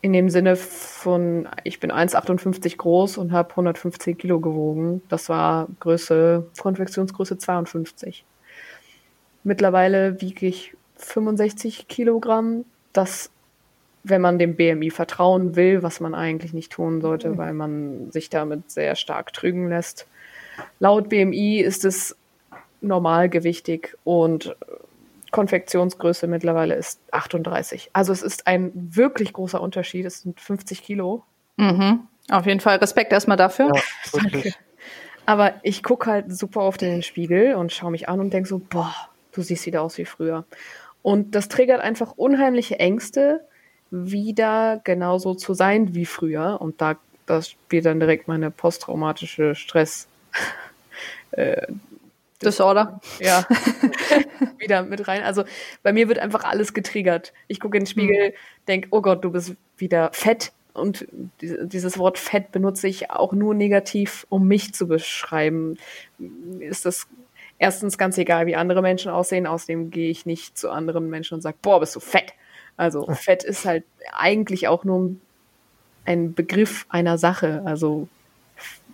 In 0.00 0.12
dem 0.12 0.30
Sinne 0.30 0.54
von, 0.54 1.48
ich 1.64 1.80
bin 1.80 1.90
1,58 1.90 2.76
groß 2.76 3.18
und 3.18 3.32
habe 3.32 3.50
115 3.50 4.16
Kilo 4.16 4.38
gewogen. 4.38 5.02
Das 5.08 5.28
war 5.28 5.66
Größe, 5.80 6.46
Konfektionsgröße 6.56 7.36
52. 7.36 8.24
Mittlerweile 9.42 10.20
wiege 10.20 10.46
ich 10.46 10.76
65 10.98 11.88
Kilogramm. 11.88 12.64
Das, 12.92 13.30
wenn 14.08 14.20
man 14.20 14.38
dem 14.38 14.56
BMI 14.56 14.90
vertrauen 14.90 15.56
will, 15.56 15.82
was 15.82 16.00
man 16.00 16.14
eigentlich 16.14 16.52
nicht 16.52 16.72
tun 16.72 17.00
sollte, 17.00 17.30
mhm. 17.30 17.38
weil 17.38 17.52
man 17.52 18.10
sich 18.10 18.30
damit 18.30 18.70
sehr 18.70 18.96
stark 18.96 19.32
trügen 19.32 19.68
lässt. 19.68 20.06
Laut 20.80 21.08
BMI 21.08 21.60
ist 21.60 21.84
es 21.84 22.16
normalgewichtig 22.80 23.96
und 24.04 24.56
Konfektionsgröße 25.30 26.26
mittlerweile 26.26 26.74
ist 26.74 27.00
38. 27.10 27.90
Also 27.92 28.12
es 28.12 28.22
ist 28.22 28.46
ein 28.46 28.72
wirklich 28.74 29.32
großer 29.32 29.60
Unterschied. 29.60 30.06
Es 30.06 30.22
sind 30.22 30.40
50 30.40 30.82
Kilo. 30.82 31.24
Mhm. 31.56 32.00
Auf 32.30 32.46
jeden 32.46 32.60
Fall 32.60 32.76
Respekt 32.76 33.12
erstmal 33.12 33.36
dafür. 33.36 33.72
Ja, 33.74 33.82
Danke. 34.12 34.54
Aber 35.26 35.54
ich 35.62 35.82
gucke 35.82 36.10
halt 36.10 36.32
super 36.34 36.62
oft 36.62 36.80
in 36.82 36.90
den 36.90 37.02
Spiegel 37.02 37.54
und 37.54 37.72
schaue 37.72 37.90
mich 37.90 38.08
an 38.08 38.20
und 38.20 38.32
denke 38.32 38.48
so, 38.48 38.58
boah, 38.58 38.94
du 39.32 39.42
siehst 39.42 39.66
wieder 39.66 39.82
aus 39.82 39.98
wie 39.98 40.06
früher. 40.06 40.46
Und 41.02 41.34
das 41.34 41.48
triggert 41.48 41.80
einfach 41.80 42.12
unheimliche 42.16 42.78
Ängste, 42.78 43.46
wieder 43.90 44.80
genauso 44.84 45.34
zu 45.34 45.54
sein 45.54 45.94
wie 45.94 46.06
früher. 46.06 46.60
Und 46.60 46.80
da 46.80 46.96
das 47.28 47.50
spielt 47.50 47.84
dann 47.84 48.00
direkt 48.00 48.26
meine 48.26 48.50
posttraumatische 48.50 49.54
Stress 49.54 50.08
äh, 51.32 51.66
Disorder. 52.42 53.00
Ja, 53.20 53.46
wieder 54.58 54.82
mit 54.82 55.08
rein. 55.08 55.22
Also 55.22 55.44
bei 55.82 55.92
mir 55.92 56.08
wird 56.08 56.18
einfach 56.18 56.44
alles 56.44 56.72
getriggert. 56.72 57.32
Ich 57.48 57.60
gucke 57.60 57.76
in 57.76 57.84
den 57.84 57.90
Spiegel, 57.90 58.30
mhm. 58.30 58.34
denke, 58.66 58.88
oh 58.92 59.02
Gott, 59.02 59.24
du 59.24 59.30
bist 59.30 59.54
wieder 59.76 60.10
fett. 60.12 60.52
Und 60.72 61.08
dieses 61.40 61.98
Wort 61.98 62.18
fett 62.18 62.52
benutze 62.52 62.86
ich 62.86 63.10
auch 63.10 63.32
nur 63.32 63.54
negativ, 63.54 64.26
um 64.28 64.46
mich 64.46 64.74
zu 64.74 64.86
beschreiben. 64.86 65.76
Ist 66.60 66.86
das 66.86 67.08
erstens 67.58 67.98
ganz 67.98 68.16
egal, 68.16 68.46
wie 68.46 68.54
andere 68.54 68.80
Menschen 68.80 69.10
aussehen. 69.10 69.46
Außerdem 69.46 69.90
gehe 69.90 70.10
ich 70.10 70.24
nicht 70.24 70.56
zu 70.56 70.70
anderen 70.70 71.10
Menschen 71.10 71.34
und 71.34 71.40
sage, 71.40 71.56
boah, 71.60 71.80
bist 71.80 71.96
du 71.96 72.00
fett. 72.00 72.32
Also 72.78 73.06
fett 73.12 73.44
ist 73.44 73.66
halt 73.66 73.84
eigentlich 74.12 74.68
auch 74.68 74.84
nur 74.84 75.16
ein 76.06 76.32
Begriff 76.32 76.86
einer 76.88 77.18
Sache. 77.18 77.62
Also 77.66 78.08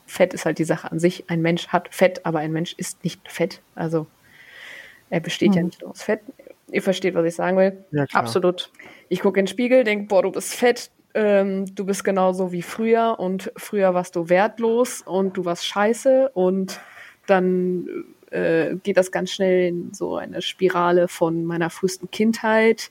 Fett 0.07 0.35
ist 0.35 0.47
halt 0.47 0.59
die 0.59 0.65
Sache 0.65 0.91
an 0.91 0.99
sich. 0.99 1.25
Ein 1.29 1.43
Mensch 1.43 1.69
hat 1.69 1.95
Fett, 1.95 2.27
aber 2.27 2.41
ein 2.41 2.53
Mensch 2.53 2.75
ist 2.77 3.05
nicht 3.05 3.21
Fett. 3.31 3.61
Also 3.75 4.07
er 5.11 5.21
besteht 5.21 5.51
mhm. 5.51 5.57
ja 5.57 5.63
nicht 5.63 5.85
aus 5.85 6.03
Fett. 6.03 6.21
Ihr 6.73 6.83
versteht, 6.83 7.15
was 7.15 7.25
ich 7.25 7.35
sagen 7.35 7.57
will. 7.57 7.85
Ja, 7.93 8.05
Absolut. 8.13 8.71
Ich 9.09 9.21
gucke 9.21 9.39
in 9.39 9.47
den 9.47 9.51
Spiegel, 9.51 9.85
denke, 9.85 10.07
boah, 10.07 10.23
du 10.23 10.33
bist 10.33 10.55
fett, 10.55 10.91
ähm, 11.15 11.73
du 11.75 11.85
bist 11.85 12.03
genauso 12.05 12.53
wie 12.53 12.63
früher 12.63 13.17
und 13.19 13.53
früher 13.57 13.95
warst 13.95 14.17
du 14.17 14.29
wertlos 14.29 15.03
und 15.03 15.37
du 15.37 15.45
warst 15.45 15.67
scheiße 15.67 16.31
und 16.35 16.81
dann 17.27 17.87
äh, 18.31 18.75
geht 18.83 18.97
das 18.97 19.13
ganz 19.13 19.31
schnell 19.31 19.69
in 19.69 19.95
so 19.95 20.17
eine 20.17 20.43
Spirale 20.43 21.07
von 21.07 21.45
meiner 21.45 21.71
frühesten 21.71 22.11
Kindheit, 22.11 22.91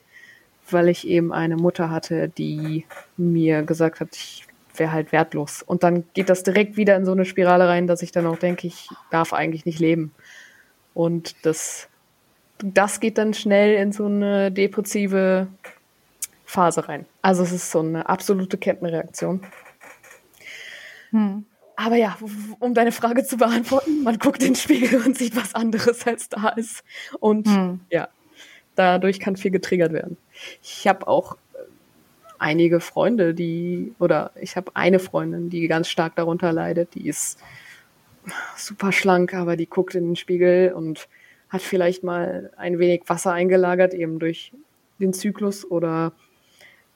weil 0.70 0.90
ich 0.90 1.08
eben 1.08 1.32
eine 1.34 1.56
Mutter 1.56 1.90
hatte, 1.90 2.30
die 2.30 2.86
mir 3.18 3.64
gesagt 3.64 4.00
hat, 4.00 4.10
ich 4.16 4.48
wäre 4.76 4.92
halt 4.92 5.12
wertlos. 5.12 5.62
Und 5.62 5.84
dann 5.84 6.06
geht 6.14 6.30
das 6.30 6.44
direkt 6.44 6.78
wieder 6.78 6.96
in 6.96 7.06
so 7.06 7.12
eine 7.12 7.26
Spirale 7.26 7.68
rein, 7.68 7.88
dass 7.88 8.02
ich 8.02 8.12
dann 8.12 8.26
auch 8.26 8.38
denke, 8.38 8.68
ich 8.68 8.90
darf 9.12 9.34
eigentlich 9.34 9.66
nicht 9.66 9.80
leben. 9.80 10.14
Und 10.94 11.36
das, 11.46 11.90
das 12.60 13.00
geht 13.00 13.18
dann 13.18 13.34
schnell 13.34 13.76
in 13.76 13.92
so 13.92 14.06
eine 14.06 14.52
depressive 14.52 15.48
Phase 16.46 16.88
rein. 16.88 17.06
Also 17.22 17.44
es 17.44 17.52
ist 17.52 17.72
so 17.72 17.80
eine 17.80 18.08
absolute 18.10 18.58
Kettenreaktion. 18.58 19.42
Hm. 21.12 21.46
Aber 21.76 21.96
ja, 21.96 22.18
um 22.60 22.74
deine 22.76 22.92
Frage 22.92 23.24
zu 23.24 23.38
beantworten, 23.38 24.04
man 24.04 24.20
guckt 24.20 24.44
in 24.44 24.50
den 24.50 24.56
Spiegel 24.56 25.02
und 25.04 25.18
sieht 25.18 25.36
was 25.36 25.56
anderes, 25.56 26.06
als 26.06 26.30
da 26.30 26.50
ist. 26.50 26.84
Und 27.20 27.48
hm. 27.48 27.80
ja, 27.90 28.10
dadurch 28.76 29.20
kann 29.20 29.36
viel 29.36 29.52
getriggert 29.52 29.92
werden. 29.92 30.18
Ich 30.62 30.88
habe 30.88 31.08
auch 31.08 31.38
einige 32.40 32.80
Freunde, 32.80 33.34
die, 33.34 33.94
oder 34.00 34.32
ich 34.40 34.56
habe 34.58 34.72
eine 34.76 35.00
Freundin, 35.00 35.50
die 35.50 35.68
ganz 35.68 35.88
stark 35.88 36.16
darunter 36.16 36.52
leidet, 36.52 36.96
die 36.96 37.08
ist 37.08 37.40
super 38.58 38.92
schlank, 38.92 39.34
aber 39.34 39.56
die 39.56 39.66
guckt 39.66 39.96
in 39.96 40.08
den 40.08 40.16
Spiegel 40.16 40.74
und 40.74 41.08
hat 41.50 41.62
vielleicht 41.62 42.04
mal 42.04 42.52
ein 42.58 42.80
wenig 42.80 43.04
Wasser 43.08 43.32
eingelagert, 43.32 43.94
eben 43.94 44.20
durch 44.20 44.52
den 45.00 45.14
Zyklus 45.14 45.70
oder 45.70 46.12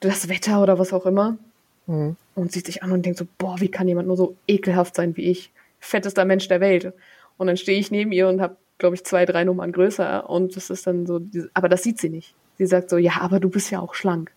das 0.00 0.28
Wetter 0.28 0.62
oder 0.62 0.78
was 0.78 0.92
auch 0.92 1.06
immer. 1.06 1.38
Mhm. 1.86 2.16
Und 2.34 2.52
sieht 2.52 2.66
sich 2.66 2.82
an 2.82 2.92
und 2.92 3.04
denkt 3.04 3.18
so, 3.18 3.26
boah, 3.38 3.60
wie 3.60 3.70
kann 3.70 3.88
jemand 3.88 4.08
nur 4.08 4.16
so 4.16 4.36
ekelhaft 4.46 4.94
sein 4.94 5.16
wie 5.16 5.30
ich? 5.30 5.50
Fettester 5.80 6.24
Mensch 6.24 6.48
der 6.48 6.60
Welt. 6.60 6.92
Und 7.36 7.46
dann 7.46 7.56
stehe 7.56 7.78
ich 7.78 7.90
neben 7.90 8.12
ihr 8.12 8.28
und 8.28 8.40
habe, 8.40 8.56
glaube 8.78 8.96
ich, 8.96 9.04
zwei, 9.04 9.24
drei 9.24 9.44
Nummern 9.44 9.72
größer. 9.72 10.28
Und 10.28 10.56
das 10.56 10.70
ist 10.70 10.86
dann 10.86 11.06
so, 11.06 11.20
aber 11.54 11.68
das 11.68 11.82
sieht 11.82 11.98
sie 11.98 12.10
nicht. 12.10 12.34
Sie 12.58 12.66
sagt 12.66 12.90
so, 12.90 12.98
ja, 12.98 13.20
aber 13.20 13.40
du 13.40 13.48
bist 13.48 13.70
ja 13.70 13.80
auch 13.80 13.94
schlank. 13.94 14.32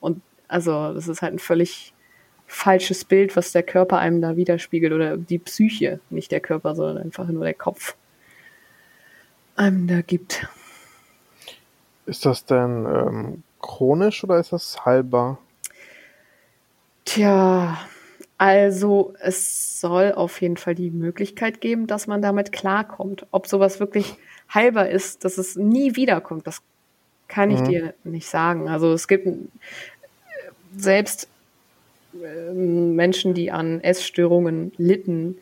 Und 0.00 0.20
also, 0.48 0.92
das 0.92 1.08
ist 1.08 1.22
halt 1.22 1.34
ein 1.34 1.38
völlig 1.38 1.94
falsches 2.46 3.04
Bild, 3.04 3.36
was 3.36 3.52
der 3.52 3.62
Körper 3.62 3.98
einem 3.98 4.20
da 4.20 4.36
widerspiegelt 4.36 4.92
oder 4.92 5.16
die 5.16 5.38
Psyche, 5.38 6.00
nicht 6.10 6.32
der 6.32 6.40
Körper, 6.40 6.74
sondern 6.74 6.98
einfach 6.98 7.28
nur 7.28 7.44
der 7.44 7.54
Kopf 7.54 7.94
einem 9.54 9.86
da 9.86 10.00
gibt. 10.00 10.48
Ist 12.06 12.26
das 12.26 12.44
denn 12.44 12.86
ähm, 12.86 13.42
chronisch 13.60 14.24
oder 14.24 14.38
ist 14.38 14.52
das 14.52 14.84
heilbar? 14.84 15.38
Tja, 17.04 17.78
also 18.38 19.14
es 19.20 19.80
soll 19.80 20.12
auf 20.12 20.40
jeden 20.40 20.56
Fall 20.56 20.74
die 20.74 20.90
Möglichkeit 20.90 21.60
geben, 21.60 21.86
dass 21.86 22.06
man 22.06 22.22
damit 22.22 22.52
klarkommt. 22.52 23.26
Ob 23.30 23.46
sowas 23.46 23.80
wirklich 23.80 24.16
heilbar 24.52 24.88
ist, 24.88 25.24
dass 25.24 25.38
es 25.38 25.56
nie 25.56 25.94
wiederkommt, 25.94 26.46
das 26.46 26.62
kann 27.30 27.50
ich 27.50 27.60
mhm. 27.60 27.64
dir 27.64 27.94
nicht 28.04 28.26
sagen. 28.26 28.68
Also 28.68 28.92
es 28.92 29.08
gibt 29.08 29.26
selbst 30.76 31.28
ähm, 32.22 32.94
Menschen, 32.96 33.32
die 33.32 33.50
an 33.50 33.80
Essstörungen 33.80 34.72
litten 34.76 35.38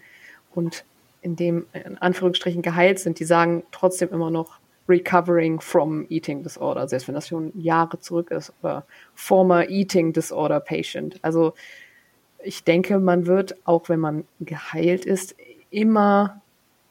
und 0.55 0.85
in 1.23 1.35
dem 1.35 1.67
in 1.73 1.99
Anführungsstrichen 1.99 2.63
geheilt 2.63 3.01
sind, 3.01 3.19
die 3.19 3.25
sagen 3.25 3.65
trotzdem 3.73 4.11
immer 4.11 4.31
noch 4.31 4.61
recovering 4.89 5.61
from 5.61 6.07
eating 6.09 6.43
disorder, 6.43 6.87
selbst 6.89 7.09
wenn 7.09 7.15
das 7.15 7.29
schon 7.29 7.53
Jahre 7.61 7.99
zurück 7.99 8.31
ist 8.31 8.53
oder 8.63 8.87
former 9.15 9.69
eating 9.69 10.13
disorder 10.13 10.61
patient. 10.61 11.19
Also 11.23 11.55
ich 12.43 12.65
denke, 12.65 12.99
man 12.99 13.27
wird, 13.27 13.57
auch 13.65 13.89
wenn 13.89 14.01
man 14.01 14.25
geheilt 14.41 15.05
ist, 15.05 15.35
immer 15.71 16.41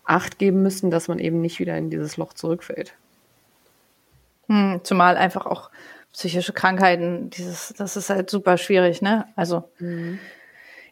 Acht 0.04 0.40
geben 0.40 0.64
müssen, 0.64 0.90
dass 0.90 1.10
man 1.10 1.20
eben 1.20 1.42
nicht 1.42 1.60
wieder 1.60 1.78
in 1.78 1.90
dieses 1.90 2.16
Loch 2.16 2.32
zurückfällt. 2.32 2.94
Hm, 4.48 4.82
zumal 4.84 5.18
einfach 5.18 5.46
auch 5.46 5.70
psychische 6.14 6.54
Krankheiten, 6.54 7.30
dieses, 7.30 7.74
das 7.78 7.96
ist 7.96 8.10
halt 8.10 8.30
super 8.30 8.58
schwierig, 8.58 9.02
ne? 9.02 9.28
Also 9.36 9.70
mhm. 9.80 10.20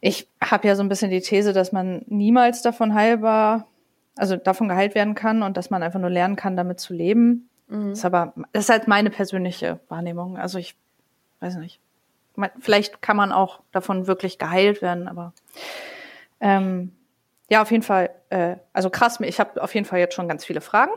ich 0.01 0.27
habe 0.41 0.67
ja 0.67 0.75
so 0.75 0.83
ein 0.83 0.89
bisschen 0.89 1.09
die 1.09 1.21
These, 1.21 1.53
dass 1.53 1.71
man 1.71 2.03
niemals 2.07 2.61
davon 2.61 2.93
heilbar, 2.93 3.67
also 4.15 4.35
davon 4.35 4.67
geheilt 4.67 4.93
werden 4.93 5.15
kann 5.15 5.41
und 5.41 5.57
dass 5.57 5.69
man 5.69 5.83
einfach 5.83 5.99
nur 5.99 6.09
lernen 6.09 6.35
kann, 6.35 6.55
damit 6.55 6.79
zu 6.79 6.93
leben. 6.93 7.49
Mhm. 7.67 7.89
Das 7.89 7.99
ist 7.99 8.05
aber, 8.05 8.33
das 8.51 8.65
ist 8.65 8.69
halt 8.69 8.87
meine 8.87 9.09
persönliche 9.09 9.79
Wahrnehmung. 9.87 10.37
Also 10.37 10.59
ich 10.59 10.75
weiß 11.39 11.55
nicht. 11.55 11.79
Vielleicht 12.59 13.01
kann 13.01 13.15
man 13.15 13.31
auch 13.31 13.61
davon 13.71 14.07
wirklich 14.07 14.37
geheilt 14.37 14.81
werden, 14.81 15.07
aber 15.07 15.33
ähm, 16.41 16.91
ja, 17.49 17.61
auf 17.61 17.71
jeden 17.71 17.83
Fall. 17.83 18.09
Äh, 18.29 18.57
also 18.73 18.89
krass, 18.89 19.19
ich 19.21 19.39
habe 19.39 19.63
auf 19.63 19.73
jeden 19.73 19.85
Fall 19.85 19.99
jetzt 19.99 20.15
schon 20.15 20.27
ganz 20.27 20.43
viele 20.43 20.61
Fragen. 20.61 20.91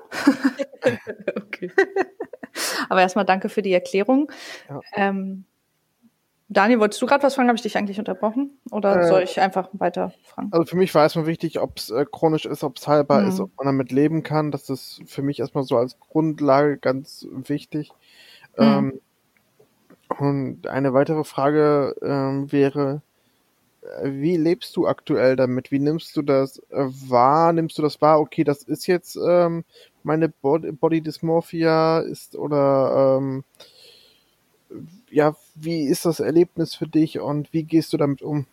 okay. 1.36 1.70
Aber 2.88 3.00
erstmal 3.00 3.24
danke 3.24 3.48
für 3.48 3.62
die 3.62 3.72
Erklärung. 3.72 4.30
Ja. 4.68 4.80
Ähm, 4.94 5.44
Daniel, 6.50 6.80
wolltest 6.80 7.02
du 7.02 7.06
gerade 7.06 7.22
was 7.22 7.34
fragen? 7.34 7.48
Habe 7.48 7.56
ich 7.56 7.62
dich 7.62 7.76
eigentlich 7.76 7.98
unterbrochen? 7.98 8.59
Oder 8.70 9.02
äh, 9.02 9.06
soll 9.06 9.22
ich 9.22 9.38
einfach 9.38 9.68
weiter 9.72 10.14
fragen? 10.24 10.48
Also 10.50 10.64
für 10.64 10.76
mich 10.76 10.94
war 10.94 11.02
erstmal 11.02 11.26
wichtig, 11.26 11.61
ob 11.61 11.76
es 11.76 11.90
äh, 11.90 12.06
chronisch 12.11 12.46
ist, 12.46 12.64
ob 12.64 12.78
es 12.78 12.88
heilbar 12.88 13.20
mhm. 13.20 13.28
ist, 13.28 13.40
ob 13.40 13.50
man 13.59 13.66
damit 13.66 13.92
leben 13.92 14.22
kann. 14.22 14.50
Das 14.50 14.70
ist 14.70 15.02
für 15.06 15.20
mich 15.20 15.40
erstmal 15.40 15.64
so 15.64 15.76
als 15.76 16.00
Grundlage 16.00 16.78
ganz 16.78 17.26
wichtig. 17.30 17.90
Mhm. 18.56 18.64
Ähm, 18.64 19.00
und 20.18 20.66
eine 20.66 20.94
weitere 20.94 21.22
Frage 21.22 21.94
ähm, 22.00 22.50
wäre, 22.50 23.02
äh, 23.82 24.11
wie 24.11 24.38
lebst 24.38 24.74
du 24.76 24.86
aktuell 24.86 25.36
damit? 25.36 25.70
Wie 25.70 25.78
nimmst 25.78 26.16
du 26.16 26.22
das 26.22 26.61
äh, 26.70 26.86
wahr? 27.09 27.52
Nimmst 27.52 27.76
du 27.76 27.82
das 27.82 28.00
wahr? 28.00 28.20
Okay, 28.20 28.44
das 28.44 28.62
ist 28.62 28.86
jetzt 28.86 29.16
ähm, 29.16 29.64
meine 30.09 30.30
Body 30.30 31.02
Dysmorphia 31.02 32.00
ist 32.00 32.34
oder 32.34 33.18
ähm, 33.18 33.44
ja, 35.11 35.36
wie 35.54 35.84
ist 35.86 36.06
das 36.06 36.18
Erlebnis 36.18 36.74
für 36.74 36.86
dich 36.86 37.20
und 37.20 37.52
wie 37.52 37.62
gehst 37.62 37.92
du 37.92 37.98
damit 37.98 38.22
um? 38.22 38.46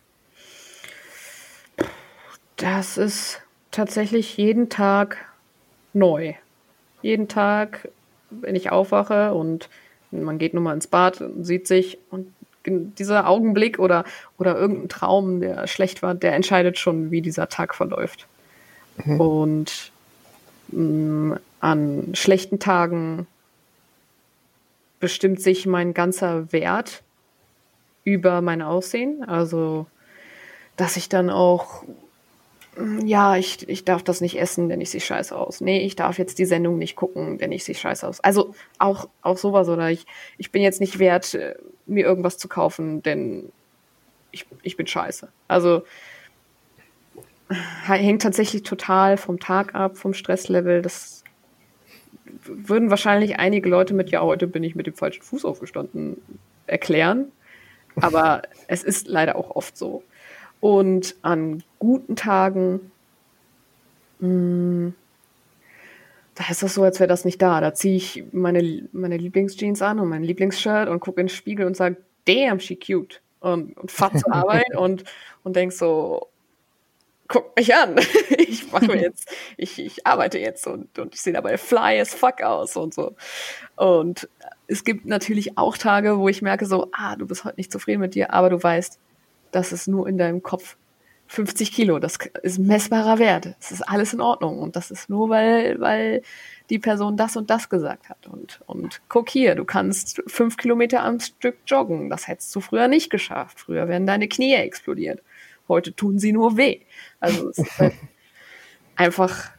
Das 2.56 2.98
ist 2.98 3.40
tatsächlich 3.70 4.36
jeden 4.36 4.68
Tag 4.68 5.16
neu. 5.94 6.34
Jeden 7.00 7.26
Tag, 7.26 7.88
wenn 8.28 8.54
ich 8.54 8.70
aufwache 8.70 9.32
und 9.32 9.70
man 10.10 10.36
geht 10.38 10.52
nochmal 10.52 10.74
ins 10.74 10.86
Bad 10.86 11.22
und 11.22 11.44
sieht 11.44 11.66
sich 11.66 11.98
und 12.10 12.34
dieser 12.66 13.28
Augenblick 13.28 13.78
oder, 13.78 14.04
oder 14.36 14.56
irgendein 14.58 14.90
Traum, 14.90 15.40
der 15.40 15.66
schlecht 15.68 16.02
war, 16.02 16.14
der 16.14 16.34
entscheidet 16.34 16.78
schon, 16.78 17.10
wie 17.10 17.22
dieser 17.22 17.48
Tag 17.48 17.74
verläuft. 17.74 18.26
Mhm. 19.04 19.20
Und 19.20 19.92
mm, 20.68 21.34
an 21.60 22.14
schlechten 22.14 22.58
Tagen 22.58 23.26
bestimmt 25.00 25.40
sich 25.40 25.66
mein 25.66 25.94
ganzer 25.94 26.52
Wert 26.52 27.02
über 28.04 28.40
mein 28.40 28.62
Aussehen. 28.62 29.24
Also, 29.24 29.86
dass 30.76 30.96
ich 30.96 31.08
dann 31.08 31.30
auch, 31.30 31.84
mm, 32.76 33.06
ja, 33.06 33.36
ich, 33.36 33.68
ich 33.68 33.84
darf 33.84 34.02
das 34.02 34.20
nicht 34.20 34.38
essen, 34.38 34.68
denn 34.68 34.80
ich 34.80 34.90
sehe 34.90 35.00
scheiße 35.00 35.36
aus. 35.36 35.60
Nee, 35.60 35.80
ich 35.80 35.96
darf 35.96 36.18
jetzt 36.18 36.38
die 36.38 36.46
Sendung 36.46 36.78
nicht 36.78 36.96
gucken, 36.96 37.38
denn 37.38 37.52
ich 37.52 37.64
sehe 37.64 37.74
scheiße 37.74 38.06
aus. 38.06 38.20
Also 38.20 38.54
auch, 38.78 39.08
auch 39.22 39.38
sowas, 39.38 39.68
oder 39.68 39.90
ich, 39.90 40.06
ich 40.38 40.52
bin 40.52 40.62
jetzt 40.62 40.80
nicht 40.80 40.98
wert, 40.98 41.34
äh, 41.34 41.56
mir 41.86 42.04
irgendwas 42.04 42.38
zu 42.38 42.48
kaufen, 42.48 43.02
denn 43.02 43.50
ich, 44.30 44.46
ich 44.62 44.76
bin 44.76 44.86
scheiße. 44.86 45.28
Also 45.48 45.82
hängt 47.48 48.22
tatsächlich 48.22 48.62
total 48.62 49.16
vom 49.16 49.38
Tag 49.38 49.74
ab, 49.74 49.96
vom 49.96 50.14
Stresslevel. 50.14 50.82
Das 50.82 51.22
würden 52.44 52.90
wahrscheinlich 52.90 53.38
einige 53.38 53.68
Leute 53.68 53.94
mit, 53.94 54.10
ja, 54.10 54.20
heute 54.22 54.46
bin 54.46 54.64
ich 54.64 54.74
mit 54.74 54.86
dem 54.86 54.94
falschen 54.94 55.22
Fuß 55.22 55.44
aufgestanden, 55.44 56.20
erklären. 56.66 57.30
Aber 57.96 58.42
es 58.68 58.82
ist 58.82 59.06
leider 59.06 59.36
auch 59.36 59.54
oft 59.54 59.76
so. 59.76 60.02
Und 60.60 61.16
an 61.22 61.62
guten 61.78 62.16
Tagen, 62.16 62.90
mh, 64.20 64.28
hm, 64.28 64.94
da 66.34 66.44
ist 66.50 66.62
das 66.62 66.74
so, 66.74 66.82
als 66.82 67.00
wäre 67.00 67.08
das 67.08 67.24
nicht 67.24 67.40
da. 67.40 67.60
Da 67.62 67.72
ziehe 67.72 67.96
ich 67.96 68.24
meine, 68.32 68.86
meine 68.92 69.16
Lieblingsjeans 69.16 69.80
an 69.80 69.98
und 69.98 70.10
mein 70.10 70.22
Lieblingsshirt 70.22 70.88
und 70.88 71.00
gucke 71.00 71.20
in 71.20 71.28
den 71.28 71.34
Spiegel 71.34 71.66
und 71.66 71.76
sage, 71.76 71.96
damn, 72.26 72.60
she 72.60 72.76
cute. 72.76 73.22
Und, 73.40 73.76
und 73.76 73.90
fahr 73.90 74.12
zur 74.14 74.32
Arbeit 74.34 74.76
und, 74.76 75.04
und 75.44 75.56
denk 75.56 75.72
so, 75.72 76.28
guck 77.28 77.56
mich 77.56 77.74
an. 77.74 77.96
ich 78.38 78.70
mache 78.70 78.96
jetzt, 78.96 79.30
ich, 79.56 79.78
ich 79.78 80.06
arbeite 80.06 80.38
jetzt 80.38 80.66
und, 80.66 80.98
und 80.98 81.14
ich 81.14 81.20
sehe 81.20 81.32
dabei 81.32 81.58
fly 81.58 82.00
as 82.00 82.14
fuck 82.14 82.42
aus 82.42 82.76
und 82.76 82.94
so. 82.94 83.14
Und 83.76 84.28
es 84.66 84.84
gibt 84.84 85.06
natürlich 85.06 85.58
auch 85.58 85.76
Tage, 85.76 86.18
wo 86.18 86.28
ich 86.28 86.42
merke 86.42 86.66
so, 86.66 86.88
ah, 86.92 87.16
du 87.16 87.26
bist 87.26 87.44
heute 87.44 87.56
nicht 87.56 87.72
zufrieden 87.72 88.00
mit 88.00 88.14
dir, 88.14 88.32
aber 88.32 88.50
du 88.50 88.62
weißt, 88.62 88.98
das 89.52 89.72
ist 89.72 89.88
nur 89.88 90.08
in 90.08 90.18
deinem 90.18 90.42
Kopf. 90.42 90.76
50 91.28 91.72
Kilo, 91.72 91.98
das 91.98 92.18
ist 92.42 92.58
messbarer 92.58 93.18
Wert. 93.18 93.56
Es 93.60 93.72
ist 93.72 93.82
alles 93.82 94.12
in 94.12 94.20
Ordnung. 94.20 94.60
Und 94.60 94.76
das 94.76 94.90
ist 94.90 95.10
nur, 95.10 95.28
weil, 95.28 95.80
weil 95.80 96.22
die 96.70 96.78
Person 96.78 97.16
das 97.16 97.36
und 97.36 97.50
das 97.50 97.68
gesagt 97.68 98.08
hat. 98.08 98.26
Und, 98.28 98.60
und 98.66 99.00
guck 99.08 99.28
hier, 99.28 99.54
du 99.54 99.64
kannst 99.64 100.22
fünf 100.26 100.56
Kilometer 100.56 101.02
am 101.02 101.18
Stück 101.20 101.56
joggen. 101.66 102.10
Das 102.10 102.28
hättest 102.28 102.54
du 102.54 102.60
früher 102.60 102.88
nicht 102.88 103.10
geschafft. 103.10 103.60
Früher 103.60 103.88
wären 103.88 104.06
deine 104.06 104.28
Knie 104.28 104.54
explodiert. 104.54 105.20
Heute 105.68 105.94
tun 105.94 106.18
sie 106.18 106.32
nur 106.32 106.56
weh. 106.56 106.80
Also 107.20 107.50
es 107.50 107.58
ist 107.58 107.78
halt 107.78 107.94
einfach, 108.96 109.50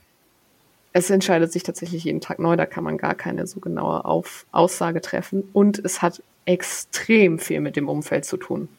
es 0.93 1.09
entscheidet 1.09 1.51
sich 1.51 1.63
tatsächlich 1.63 2.03
jeden 2.03 2.21
Tag 2.21 2.39
neu, 2.39 2.55
da 2.55 2.65
kann 2.65 2.83
man 2.83 2.97
gar 2.97 3.15
keine 3.15 3.47
so 3.47 3.59
genaue 3.59 4.05
Auf 4.05 4.45
Aussage 4.51 5.01
treffen. 5.01 5.49
Und 5.53 5.79
es 5.79 6.01
hat 6.01 6.23
extrem 6.45 7.39
viel 7.39 7.59
mit 7.59 7.75
dem 7.75 7.89
Umfeld 7.89 8.25
zu 8.25 8.37
tun. 8.37 8.69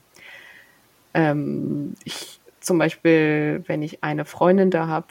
Ähm, 1.15 1.95
ich, 2.05 2.41
zum 2.61 2.79
Beispiel, 2.79 3.63
wenn 3.67 3.83
ich 3.83 4.03
eine 4.03 4.25
Freundin 4.25 4.71
da 4.71 4.87
habe, 4.87 5.07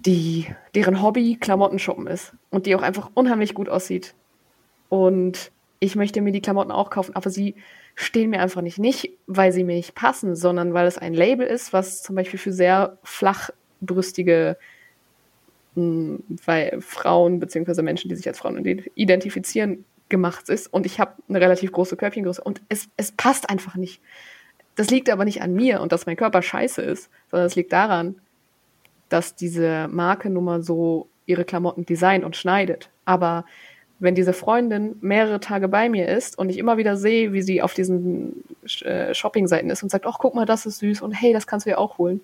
die, 0.00 0.46
deren 0.74 1.02
Hobby 1.02 1.36
Klamotten 1.40 1.78
shoppen 1.78 2.06
ist 2.06 2.32
und 2.50 2.66
die 2.66 2.74
auch 2.74 2.82
einfach 2.82 3.10
unheimlich 3.14 3.54
gut 3.54 3.68
aussieht. 3.68 4.14
Und 4.88 5.50
ich 5.80 5.96
möchte 5.96 6.20
mir 6.20 6.32
die 6.32 6.42
Klamotten 6.42 6.70
auch 6.70 6.90
kaufen, 6.90 7.16
aber 7.16 7.30
sie 7.30 7.54
stehen 7.94 8.30
mir 8.30 8.40
einfach 8.40 8.62
nicht. 8.62 8.78
Nicht, 8.78 9.10
weil 9.26 9.52
sie 9.52 9.64
mir 9.64 9.76
nicht 9.76 9.94
passen, 9.94 10.36
sondern 10.36 10.74
weil 10.74 10.86
es 10.86 10.98
ein 10.98 11.14
Label 11.14 11.46
ist, 11.46 11.72
was 11.72 12.02
zum 12.02 12.16
Beispiel 12.16 12.38
für 12.38 12.52
sehr 12.52 12.98
flachbrüstige 13.02 14.56
hm, 15.74 16.22
weil 16.44 16.80
Frauen 16.80 17.40
beziehungsweise 17.40 17.82
Menschen, 17.82 18.08
die 18.08 18.16
sich 18.16 18.28
als 18.28 18.38
Frauen 18.38 18.64
identifizieren, 18.94 19.84
gemacht 20.08 20.50
ist 20.50 20.66
und 20.66 20.84
ich 20.84 21.00
habe 21.00 21.14
eine 21.26 21.40
relativ 21.40 21.72
große 21.72 21.96
Körbchengröße 21.96 22.42
und 22.42 22.60
es, 22.68 22.88
es 22.98 23.12
passt 23.12 23.48
einfach 23.48 23.76
nicht. 23.76 24.02
Das 24.74 24.90
liegt 24.90 25.08
aber 25.08 25.24
nicht 25.24 25.40
an 25.40 25.54
mir 25.54 25.80
und 25.80 25.90
dass 25.90 26.04
mein 26.04 26.16
Körper 26.16 26.42
scheiße 26.42 26.82
ist, 26.82 27.10
sondern 27.30 27.46
es 27.46 27.56
liegt 27.56 27.72
daran, 27.72 28.16
dass 29.08 29.34
diese 29.34 29.88
Marke 29.88 30.28
nun 30.28 30.44
mal 30.44 30.62
so 30.62 31.08
ihre 31.24 31.46
Klamotten 31.46 31.86
designt 31.86 32.24
und 32.24 32.36
schneidet. 32.36 32.90
Aber 33.06 33.46
wenn 34.02 34.16
diese 34.16 34.32
Freundin 34.32 34.96
mehrere 35.00 35.38
Tage 35.38 35.68
bei 35.68 35.88
mir 35.88 36.08
ist 36.08 36.36
und 36.36 36.48
ich 36.48 36.58
immer 36.58 36.76
wieder 36.76 36.96
sehe, 36.96 37.32
wie 37.32 37.40
sie 37.40 37.62
auf 37.62 37.72
diesen 37.72 38.42
äh, 38.82 39.14
Shopping-Seiten 39.14 39.70
ist 39.70 39.84
und 39.84 39.90
sagt, 39.90 40.06
ach, 40.06 40.18
guck 40.18 40.34
mal, 40.34 40.44
das 40.44 40.66
ist 40.66 40.78
süß 40.78 41.02
und 41.02 41.12
hey, 41.12 41.32
das 41.32 41.46
kannst 41.46 41.66
du 41.66 41.70
ja 41.70 41.78
auch 41.78 41.98
holen, 41.98 42.20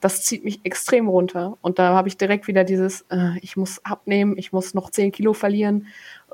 das 0.00 0.22
zieht 0.22 0.44
mich 0.44 0.60
extrem 0.62 1.08
runter. 1.08 1.58
Und 1.62 1.80
da 1.80 1.94
habe 1.94 2.06
ich 2.06 2.16
direkt 2.16 2.46
wieder 2.46 2.62
dieses, 2.62 3.06
äh, 3.10 3.38
ich 3.40 3.56
muss 3.56 3.84
abnehmen, 3.84 4.38
ich 4.38 4.52
muss 4.52 4.72
noch 4.72 4.88
10 4.88 5.10
Kilo 5.10 5.32
verlieren. 5.32 5.88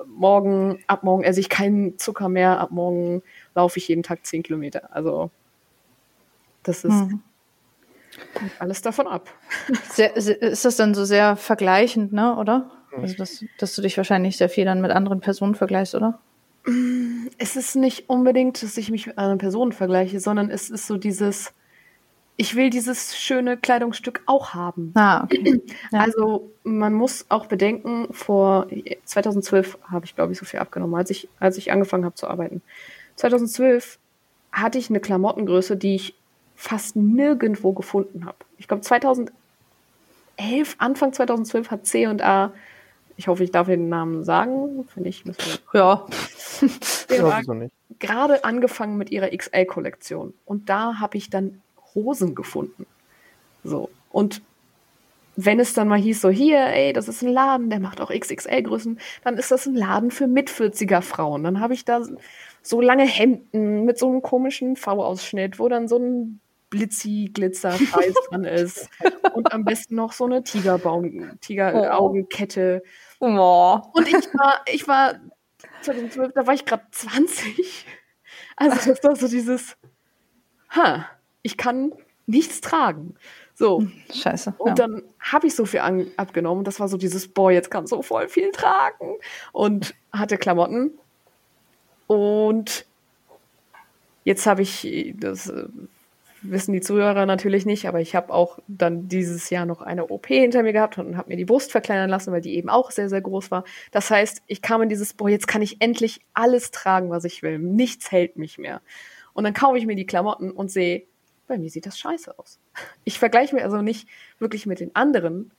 Morgen, 0.07 0.85
ab 0.89 1.05
morgen 1.05 1.25
esse 1.25 1.41
ich 1.41 1.49
keinen 1.49 1.97
Zucker 1.99 2.29
mehr, 2.29 2.61
ab 2.61 2.71
morgen 2.71 3.23
laufe 3.55 3.79
ich 3.79 3.89
jeden 3.89 4.03
Tag 4.03 4.27
10 4.27 4.43
Kilometer. 4.43 4.95
Also 4.95 5.31
das 6.65 6.85
ist 6.85 6.93
hm. 6.93 7.23
alles 8.59 8.83
davon 8.83 9.07
ab. 9.07 9.31
Sehr, 9.91 10.15
ist 10.17 10.67
das 10.67 10.77
dann 10.77 10.95
so 10.95 11.07
sehr 11.07 11.37
vergleichend, 11.37 12.13
ne, 12.13 12.37
oder? 12.37 12.71
Also, 12.97 13.17
dass, 13.17 13.45
dass 13.59 13.75
du 13.75 13.83
dich 13.83 13.97
wahrscheinlich 13.97 14.37
sehr 14.37 14.49
viel 14.49 14.65
dann 14.65 14.81
mit 14.81 14.91
anderen 14.91 15.21
Personen 15.21 15.55
vergleichst, 15.55 15.95
oder? 15.95 16.19
Es 17.39 17.57
ist 17.57 17.75
nicht 17.75 18.09
unbedingt, 18.09 18.63
dass 18.63 18.77
ich 18.77 18.91
mich 18.91 19.07
mit 19.07 19.19
anderen 19.19 19.39
Personen 19.39 19.73
vergleiche, 19.73 20.21
sondern 20.21 20.51
es 20.51 20.71
ist 20.71 20.87
so 20.87 20.97
dieses, 20.97 21.53
ich 22.37 22.55
will 22.55 22.71
dieses 22.71 23.17
schöne 23.17 23.57
Kleidungsstück 23.57 24.23
auch 24.27 24.55
haben. 24.55 24.93
Ah, 24.95 25.25
okay. 25.25 25.61
Ja. 25.93 26.01
Also 26.01 26.51
man 26.63 26.95
muss 26.95 27.27
auch 27.29 27.47
bedenken, 27.47 28.09
vor 28.13 28.69
2012 29.05 29.79
habe 29.91 30.07
ich, 30.07 30.15
glaube 30.15 30.33
ich, 30.33 30.39
so 30.39 30.45
viel 30.45 30.61
abgenommen, 30.61 30.95
als 30.95 31.11
ich, 31.11 31.29
als 31.41 31.59
ich 31.59 31.73
angefangen 31.73 32.05
habe 32.05 32.15
zu 32.15 32.29
arbeiten. 32.29 32.63
2012 33.17 33.99
hatte 34.53 34.79
ich 34.79 34.89
eine 34.91 35.01
Klamottengröße, 35.01 35.77
die 35.77 35.97
ich 35.97 36.15
fast 36.55 36.95
nirgendwo 36.97 37.73
gefunden 37.73 38.25
habe. 38.25 38.39
Ich 38.59 38.69
glaube 38.69 38.83
2011, 38.83 39.33
Anfang 40.79 41.13
2012 41.13 41.71
hat 41.71 41.87
C&A, 41.87 42.53
ich 43.17 43.29
hoffe, 43.29 43.45
ich 43.45 43.51
darf 43.51 43.67
den 43.67 43.89
Namen 43.89 44.25
sagen, 44.25 44.87
finde 44.93 45.09
ich. 45.09 45.25
Ja. 45.73 46.07
C&A 46.81 47.43
gerade 48.03 48.45
angefangen 48.45 48.99
mit 48.99 49.11
ihrer 49.11 49.31
XL-Kollektion. 49.31 50.35
Und 50.45 50.69
da 50.69 50.99
habe 50.99 51.17
ich 51.17 51.31
dann 51.31 51.63
Hosen 51.95 52.35
gefunden. 52.35 52.87
So. 53.65 53.91
Und 54.11 54.43
wenn 55.37 55.61
es 55.61 55.73
dann 55.73 55.89
mal 55.89 56.01
hieß, 56.01 56.21
so 56.21 56.29
hier, 56.29 56.59
ey, 56.67 56.93
das 56.93 57.09
ist 57.09 57.23
ein 57.23 57.29
Laden, 57.29 57.71
der 57.71 57.81
macht 57.81 58.01
auch 58.01 58.11
XXL-Größen, 58.11 58.99
dann 59.25 59.39
ist 59.39 59.51
das 59.51 59.67
ein 59.67 59.75
Laden 59.75 60.11
für 60.11 60.27
mit 60.27 60.51
40er 60.51 61.01
Frauen. 61.01 61.45
Dann 61.45 61.61
habe 61.61 61.75
ich 61.75 61.85
da 61.85 62.03
so 62.61 62.81
lange 62.81 63.07
Hemden 63.07 63.85
mit 63.85 63.99
so 63.99 64.11
einem 64.11 64.21
komischen 64.21 64.77
V-Ausschnitt, 64.77 65.59
wo 65.59 65.69
dann 65.69 65.89
so 65.89 65.99
ein 65.99 66.41
Blitzi-Glitzer-Scheiß 66.73 68.15
dran 68.31 68.45
ist. 68.45 68.89
Und 69.35 69.53
am 69.53 69.65
besten 69.65 69.95
noch 69.95 70.13
so 70.13 70.25
eine 70.25 70.43
Tigerbaum, 70.43 71.39
Tigeraugenkette. 71.41 72.83
Oh. 73.21 73.79
Und 73.93 74.09
ich 74.09 74.15
war, 74.35 74.63
ich 74.67 74.89
war 74.89 75.21
2012, 75.83 76.33
da 76.35 76.47
war 76.47 76.55
ich 76.55 76.65
gerade 76.65 76.85
20. 76.91 77.87
Also 78.57 78.91
das 78.91 79.05
war 79.05 79.15
so 79.17 79.29
dieses, 79.29 79.77
ha, 80.71 81.07
ich 81.43 81.57
kann 81.57 81.93
nichts 82.27 82.61
tragen. 82.61 83.15
So. 83.55 83.81
Hm, 83.81 83.93
scheiße. 84.13 84.55
Und 84.57 84.71
ja. 84.71 84.75
dann 84.75 85.03
habe 85.21 85.47
ich 85.47 85.55
so 85.55 85.67
viel 85.67 85.81
an, 85.81 86.07
abgenommen. 86.17 86.65
Das 86.65 86.81
war 86.81 86.89
so 86.89 86.97
dieses, 86.97 87.29
boah, 87.29 87.53
jetzt 87.53 87.71
kann 87.71 87.87
so 87.87 88.01
voll 88.03 88.29
viel 88.29 88.51
tragen. 88.51 89.17
Und 89.53 89.95
hatte 90.11 90.39
Klamotten. 90.39 90.99
Und 92.07 92.87
jetzt 94.25 94.47
habe 94.47 94.63
ich, 94.63 95.15
das 95.17 95.49
äh, 95.49 95.67
wissen 96.43 96.73
die 96.73 96.81
Zuhörer 96.81 97.27
natürlich 97.27 97.67
nicht, 97.67 97.87
aber 97.87 98.01
ich 98.01 98.15
habe 98.15 98.33
auch 98.33 98.59
dann 98.69 99.09
dieses 99.09 99.51
Jahr 99.51 99.67
noch 99.67 99.81
eine 99.81 100.09
OP 100.09 100.27
hinter 100.27 100.63
mir 100.63 100.73
gehabt 100.73 100.99
und 100.99 101.17
habe 101.17 101.31
mir 101.31 101.37
die 101.37 101.45
Brust 101.45 101.73
verkleinern 101.73 102.11
lassen, 102.11 102.33
weil 102.33 102.41
die 102.41 102.57
eben 102.57 102.69
auch 102.69 102.91
sehr, 102.91 103.09
sehr 103.09 103.21
groß 103.21 103.51
war. 103.51 103.65
Das 103.91 104.11
heißt, 104.11 104.43
ich 104.47 104.63
kam 104.63 104.83
in 104.83 104.89
dieses, 104.89 105.15
boah, 105.15 105.29
jetzt 105.29 105.49
kann 105.49 105.63
ich 105.63 105.81
endlich 105.81 106.21
alles 106.35 106.71
tragen, 106.71 107.11
was 107.11 107.25
ich 107.25 107.43
will. 107.43 107.59
Nichts 107.59 108.11
hält 108.11 108.37
mich 108.37 108.59
mehr. 108.59 108.83
Und 109.33 109.45
dann 109.45 109.55
kaufe 109.55 109.79
ich 109.79 109.87
mir 109.87 109.97
die 109.97 110.07
Klamotten 110.07 110.51
und 110.51 110.71
sehe, 110.71 111.05
bei 111.47 111.59
mir 111.59 111.71
sieht 111.71 111.87
das 111.87 111.99
scheiße 111.99 112.39
aus. 112.39 112.61
Ich 113.05 113.19
vergleiche 113.19 113.55
mich 113.55 113.65
also 113.65 113.83
nicht 113.83 114.09
wirklich 114.39 114.67
mit 114.67 114.81
den 114.81 114.95
anderen, 114.95 115.53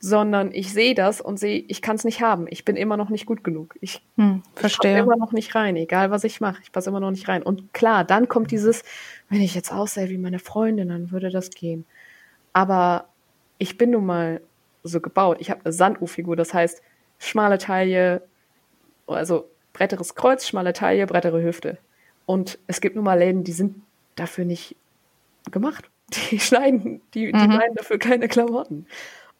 sondern 0.00 0.50
ich 0.52 0.72
sehe 0.72 0.94
das 0.94 1.20
und 1.20 1.38
sehe, 1.38 1.62
ich 1.68 1.82
kann 1.82 1.96
es 1.96 2.04
nicht 2.04 2.22
haben. 2.22 2.46
Ich 2.48 2.64
bin 2.64 2.76
immer 2.76 2.96
noch 2.96 3.10
nicht 3.10 3.26
gut 3.26 3.44
genug. 3.44 3.76
Ich, 3.82 4.02
hm, 4.16 4.42
verstehe. 4.54 4.94
Ich 4.94 5.04
immer 5.04 5.16
noch 5.16 5.32
nicht 5.32 5.54
rein, 5.54 5.76
egal 5.76 6.10
was 6.10 6.24
ich 6.24 6.40
mache. 6.40 6.62
Ich 6.62 6.72
passe 6.72 6.88
immer 6.88 7.00
noch 7.00 7.10
nicht 7.10 7.28
rein. 7.28 7.42
Und 7.42 7.74
klar, 7.74 8.04
dann 8.04 8.26
kommt 8.26 8.50
dieses, 8.50 8.82
wenn 9.28 9.42
ich 9.42 9.54
jetzt 9.54 9.70
aussehe 9.70 10.08
wie 10.08 10.16
meine 10.16 10.38
Freundin, 10.38 10.88
dann 10.88 11.10
würde 11.10 11.28
das 11.28 11.50
gehen. 11.50 11.84
Aber 12.54 13.08
ich 13.58 13.76
bin 13.76 13.90
nun 13.90 14.06
mal 14.06 14.40
so 14.82 15.00
gebaut. 15.00 15.36
Ich 15.40 15.50
habe 15.50 15.60
eine 15.64 15.72
Sanduhrfigur, 15.72 16.34
das 16.34 16.54
heißt 16.54 16.82
schmale 17.18 17.58
Taille, 17.58 18.22
also 19.06 19.50
breiteres 19.74 20.14
Kreuz, 20.14 20.48
schmale 20.48 20.72
Taille, 20.72 21.06
breitere 21.06 21.42
Hüfte. 21.42 21.76
Und 22.24 22.58
es 22.66 22.80
gibt 22.80 22.96
nun 22.96 23.04
mal 23.04 23.18
Läden, 23.18 23.44
die 23.44 23.52
sind 23.52 23.82
dafür 24.16 24.46
nicht 24.46 24.76
gemacht. 25.50 25.90
Die 26.30 26.40
schneiden, 26.40 27.02
die, 27.12 27.32
die 27.32 27.38
mhm. 27.38 27.56
meinen 27.56 27.74
dafür 27.74 27.98
keine 27.98 28.28
Klamotten. 28.28 28.86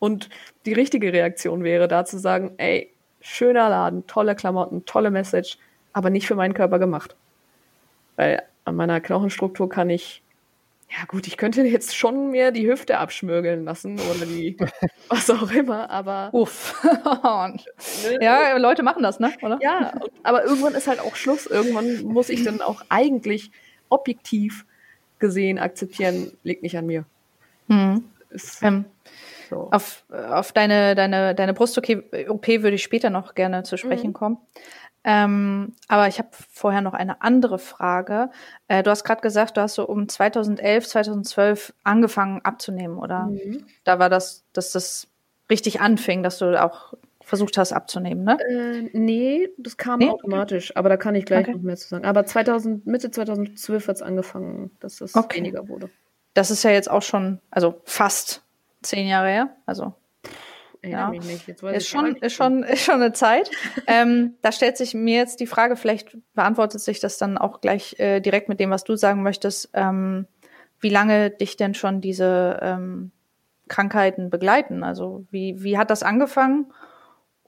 Und 0.01 0.30
die 0.66 0.72
richtige 0.72 1.12
Reaktion 1.12 1.62
wäre 1.62 1.86
da 1.86 2.05
zu 2.05 2.18
sagen, 2.18 2.55
ey, 2.57 2.92
schöner 3.20 3.68
Laden, 3.68 4.07
tolle 4.09 4.34
Klamotten, 4.34 4.84
tolle 4.86 5.11
Message, 5.11 5.59
aber 5.92 6.11
nicht 6.11 6.26
für 6.26 6.34
meinen 6.34 6.55
Körper 6.55 6.80
gemacht. 6.80 7.14
Weil 8.16 8.42
an 8.64 8.74
meiner 8.74 9.01
Knochenstruktur 9.01 9.68
kann 9.68 9.90
ich, 9.90 10.22
ja 10.88 11.05
gut, 11.07 11.26
ich 11.26 11.36
könnte 11.36 11.62
jetzt 11.62 11.94
schon 11.94 12.30
mir 12.30 12.51
die 12.51 12.66
Hüfte 12.66 12.98
abschmürgeln 12.98 13.64
lassen 13.64 14.01
oder 14.01 14.26
die, 14.26 14.57
was 15.09 15.28
auch 15.30 15.51
immer, 15.51 15.90
aber. 15.90 16.30
Uff. 16.32 16.82
ja, 18.20 18.57
Leute 18.57 18.82
machen 18.82 19.03
das, 19.03 19.20
ne? 19.20 19.32
Oder? 19.42 19.59
Ja, 19.62 19.92
aber 20.22 20.44
irgendwann 20.44 20.74
ist 20.74 20.88
halt 20.88 21.01
auch 21.01 21.14
Schluss. 21.14 21.46
Irgendwann 21.46 22.03
muss 22.05 22.30
ich 22.30 22.42
dann 22.42 22.62
auch 22.62 22.82
eigentlich 22.88 23.51
objektiv 23.90 24.64
gesehen 25.18 25.59
akzeptieren, 25.59 26.32
liegt 26.42 26.62
nicht 26.62 26.78
an 26.78 26.86
mir. 26.86 27.05
Hm. 27.68 28.05
Ähm, 28.62 28.84
so. 29.51 29.68
Auf, 29.70 30.05
auf 30.09 30.53
deine, 30.53 30.94
deine, 30.94 31.34
deine 31.34 31.53
Brust-OP 31.53 31.86
würde 32.48 32.74
ich 32.74 32.82
später 32.82 33.11
noch 33.11 33.34
gerne 33.34 33.64
zu 33.64 33.76
sprechen 33.76 34.09
mhm. 34.09 34.14
kommen. 34.14 34.38
Ähm, 35.03 35.74
aber 35.88 36.09
ich 36.09 36.18
habe 36.18 36.28
vorher 36.51 36.82
noch 36.82 36.92
eine 36.92 37.22
andere 37.22 37.59
Frage. 37.59 38.30
Äh, 38.68 38.82
du 38.82 38.90
hast 38.90 39.05
gerade 39.05 39.22
gesagt, 39.22 39.57
du 39.57 39.62
hast 39.62 39.74
so 39.74 39.86
um 39.86 40.09
2011, 40.09 40.88
2012 40.88 41.74
angefangen 41.84 42.40
abzunehmen, 42.44 42.98
oder? 42.98 43.26
Mhm. 43.26 43.64
Da 43.84 43.98
war 43.98 44.11
das, 44.11 44.44
dass 44.53 44.72
das 44.72 45.09
richtig 45.51 45.80
anfing, 45.80 46.22
dass 46.22 46.38
du 46.38 46.62
auch 46.62 46.94
versucht 47.22 47.57
hast 47.59 47.72
abzunehmen, 47.72 48.24
ne? 48.24 48.38
Äh, 48.40 48.90
nee, 48.92 49.48
das 49.57 49.76
kam 49.76 50.01
nee? 50.01 50.11
automatisch, 50.11 50.76
aber 50.76 50.88
da 50.88 50.96
kann 50.96 51.14
ich 51.14 51.24
gleich 51.24 51.46
okay. 51.46 51.57
noch 51.57 51.62
mehr 51.62 51.76
zu 51.76 51.88
sagen. 51.88 52.05
Aber 52.05 52.26
2000, 52.26 52.86
Mitte 52.86 53.11
2012 53.11 53.88
hat 53.88 53.96
es 53.96 54.03
angefangen, 54.03 54.72
dass 54.80 54.96
das 54.96 55.14
okay. 55.14 55.38
weniger 55.38 55.68
wurde. 55.68 55.90
Das 56.34 56.51
ist 56.51 56.62
ja 56.64 56.70
jetzt 56.70 56.90
auch 56.90 57.03
schon, 57.03 57.40
also 57.51 57.80
fast 57.84 58.42
zehn 58.82 59.06
Jahre 59.06 59.28
her, 59.28 59.56
also 59.66 59.94
ja. 60.82 61.12
ist, 61.12 61.88
schon, 61.88 62.16
ist, 62.16 62.34
schon, 62.34 62.62
ist 62.62 62.84
schon 62.84 62.94
eine 62.94 63.12
Zeit. 63.12 63.50
ähm, 63.86 64.34
da 64.42 64.52
stellt 64.52 64.76
sich 64.76 64.94
mir 64.94 65.16
jetzt 65.16 65.40
die 65.40 65.46
Frage, 65.46 65.76
vielleicht 65.76 66.16
beantwortet 66.34 66.80
sich 66.80 67.00
das 67.00 67.18
dann 67.18 67.38
auch 67.38 67.60
gleich 67.60 67.98
äh, 67.98 68.20
direkt 68.20 68.48
mit 68.48 68.60
dem, 68.60 68.70
was 68.70 68.84
du 68.84 68.96
sagen 68.96 69.22
möchtest, 69.22 69.70
ähm, 69.74 70.26
wie 70.80 70.88
lange 70.88 71.30
dich 71.30 71.56
denn 71.56 71.74
schon 71.74 72.00
diese 72.00 72.58
ähm, 72.62 73.10
Krankheiten 73.68 74.30
begleiten? 74.30 74.82
Also 74.82 75.26
wie, 75.30 75.62
wie 75.62 75.76
hat 75.76 75.90
das 75.90 76.02
angefangen 76.02 76.72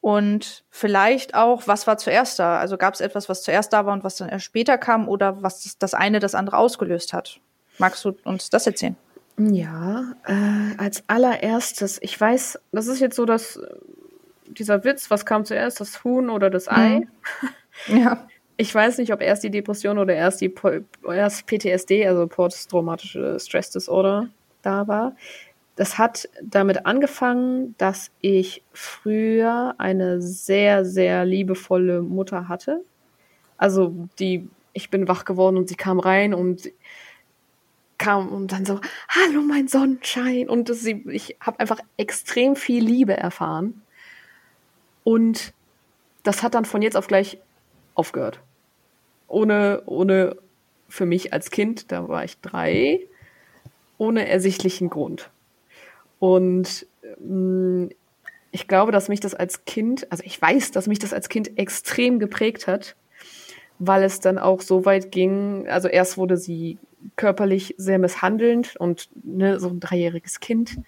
und 0.03 0.65
vielleicht 0.69 1.35
auch, 1.35 1.67
was 1.67 1.87
war 1.87 1.97
zuerst 1.97 2.39
da? 2.39 2.59
Also 2.59 2.77
gab 2.77 2.93
es 2.93 3.01
etwas, 3.01 3.29
was 3.29 3.43
zuerst 3.43 3.73
da 3.73 3.87
war 3.87 3.95
und 3.95 4.05
was 4.05 4.17
dann 4.17 4.29
erst 4.29 4.45
später 4.45 4.77
kam 4.77 5.09
oder 5.09 5.43
was 5.43 5.79
das 5.79 5.95
eine 5.95 6.19
das 6.19 6.35
andere 6.35 6.59
ausgelöst 6.59 7.13
hat? 7.13 7.41
Magst 7.79 8.05
du 8.05 8.15
uns 8.25 8.51
das 8.51 8.67
erzählen? 8.67 8.97
Ja, 9.39 10.15
äh, 10.27 10.77
als 10.79 11.05
allererstes, 11.09 11.99
ich 12.03 12.21
weiß, 12.21 12.61
das 12.73 12.87
ist 12.87 13.01
jetzt 13.01 13.17
so, 13.17 13.25
dass 13.25 13.57
äh, 13.57 13.67
dieser 14.47 14.85
Witz, 14.85 15.11
was 15.11 15.25
kam 15.25 15.45
zuerst, 15.45 15.81
das 15.81 16.05
Huhn 16.05 16.29
oder 16.31 16.51
das 16.51 16.69
Ei? 16.69 17.07
Mhm. 17.89 17.97
Ja. 17.99 18.29
Ich 18.59 18.73
weiß 18.73 18.99
nicht, 18.99 19.13
ob 19.13 19.23
erst 19.23 19.43
die 19.43 19.51
Depression 19.51 19.99
oder 19.99 20.15
erst 20.15 20.41
die 20.41 20.55
erst 21.09 21.47
PTSD, 21.47 22.07
also 22.07 22.29
posttraumatische 22.29 23.41
Stress 23.41 23.71
Disorder, 23.71 24.29
da 24.61 24.87
war 24.87 25.17
das 25.77 25.99
hat 25.99 26.29
damit 26.43 26.87
angefangen, 26.87 27.75
dass 27.79 28.11
ich 28.21 28.63
früher 28.73 29.75
eine 29.79 30.21
sehr, 30.21 30.85
sehr 30.85 31.25
liebevolle 31.25 32.03
Mutter 32.03 32.49
hatte. 32.49 32.85
Also 33.57 34.09
die, 34.19 34.49
ich 34.75 34.91
bin 34.91 35.09
wach 35.09 35.25
geworden 35.25 35.57
und 35.57 35.69
sie 35.69 35.77
kam 35.77 35.99
rein 35.99 36.35
und 36.35 36.71
kam 38.03 38.29
und 38.29 38.51
dann 38.51 38.65
so, 38.65 38.81
hallo 39.09 39.43
mein 39.43 39.69
Sonnenschein. 39.69 40.49
Und 40.49 40.69
das, 40.69 40.85
ich 40.85 41.37
habe 41.41 41.61
einfach 41.61 41.79
extrem 41.97 42.57
viel 42.57 42.85
Liebe 42.85 43.17
erfahren. 43.17 43.83
Und 45.05 45.53
das 46.25 46.43
hat 46.43 46.55
dann 46.55 46.65
von 46.65 46.83
jetzt 46.83 46.97
auf 46.97 47.07
gleich 47.07 47.39
aufgehört. 47.95 48.41
Ohne, 49.29 49.83
ohne 49.87 50.37
für 50.89 51.07
mich 51.07 51.33
als 51.33 51.51
Kind, 51.51 51.93
da 51.93 52.09
war 52.09 52.25
ich 52.25 52.41
drei, 52.41 53.01
ohne 53.99 54.29
ersichtlichen 54.29 54.91
Grund. 54.91 55.31
Und 56.19 56.87
mh, 57.21 57.85
mm, 57.85 57.91
ich 58.55 58.69
glaube, 58.69 58.93
dass 58.93 59.09
mich 59.09 59.21
das 59.21 59.35
als 59.35 59.65
Kind, 59.65 60.11
also 60.11 60.25
ich 60.27 60.43
weiß, 60.43 60.73
dass 60.73 60.87
mich 60.87 60.99
das 60.99 61.15
als 61.15 61.29
Kind 61.29 61.57
extrem 61.57 62.19
geprägt 62.19 62.67
hat, 62.67 62.97
weil 63.79 64.03
es 64.03 64.21
dann 64.21 64.39
auch 64.39 64.61
so 64.61 64.85
weit 64.85 65.11
ging, 65.11 65.67
also 65.69 65.89
erst 65.89 66.19
wurde 66.19 66.37
sie 66.37 66.79
körperlich 67.17 67.75
sehr 67.79 67.99
misshandelnd 67.99 68.77
und 68.77 69.09
ne, 69.25 69.59
so 69.61 69.69
ein 69.69 69.81
dreijähriges 69.81 70.41
Kind 70.41 70.79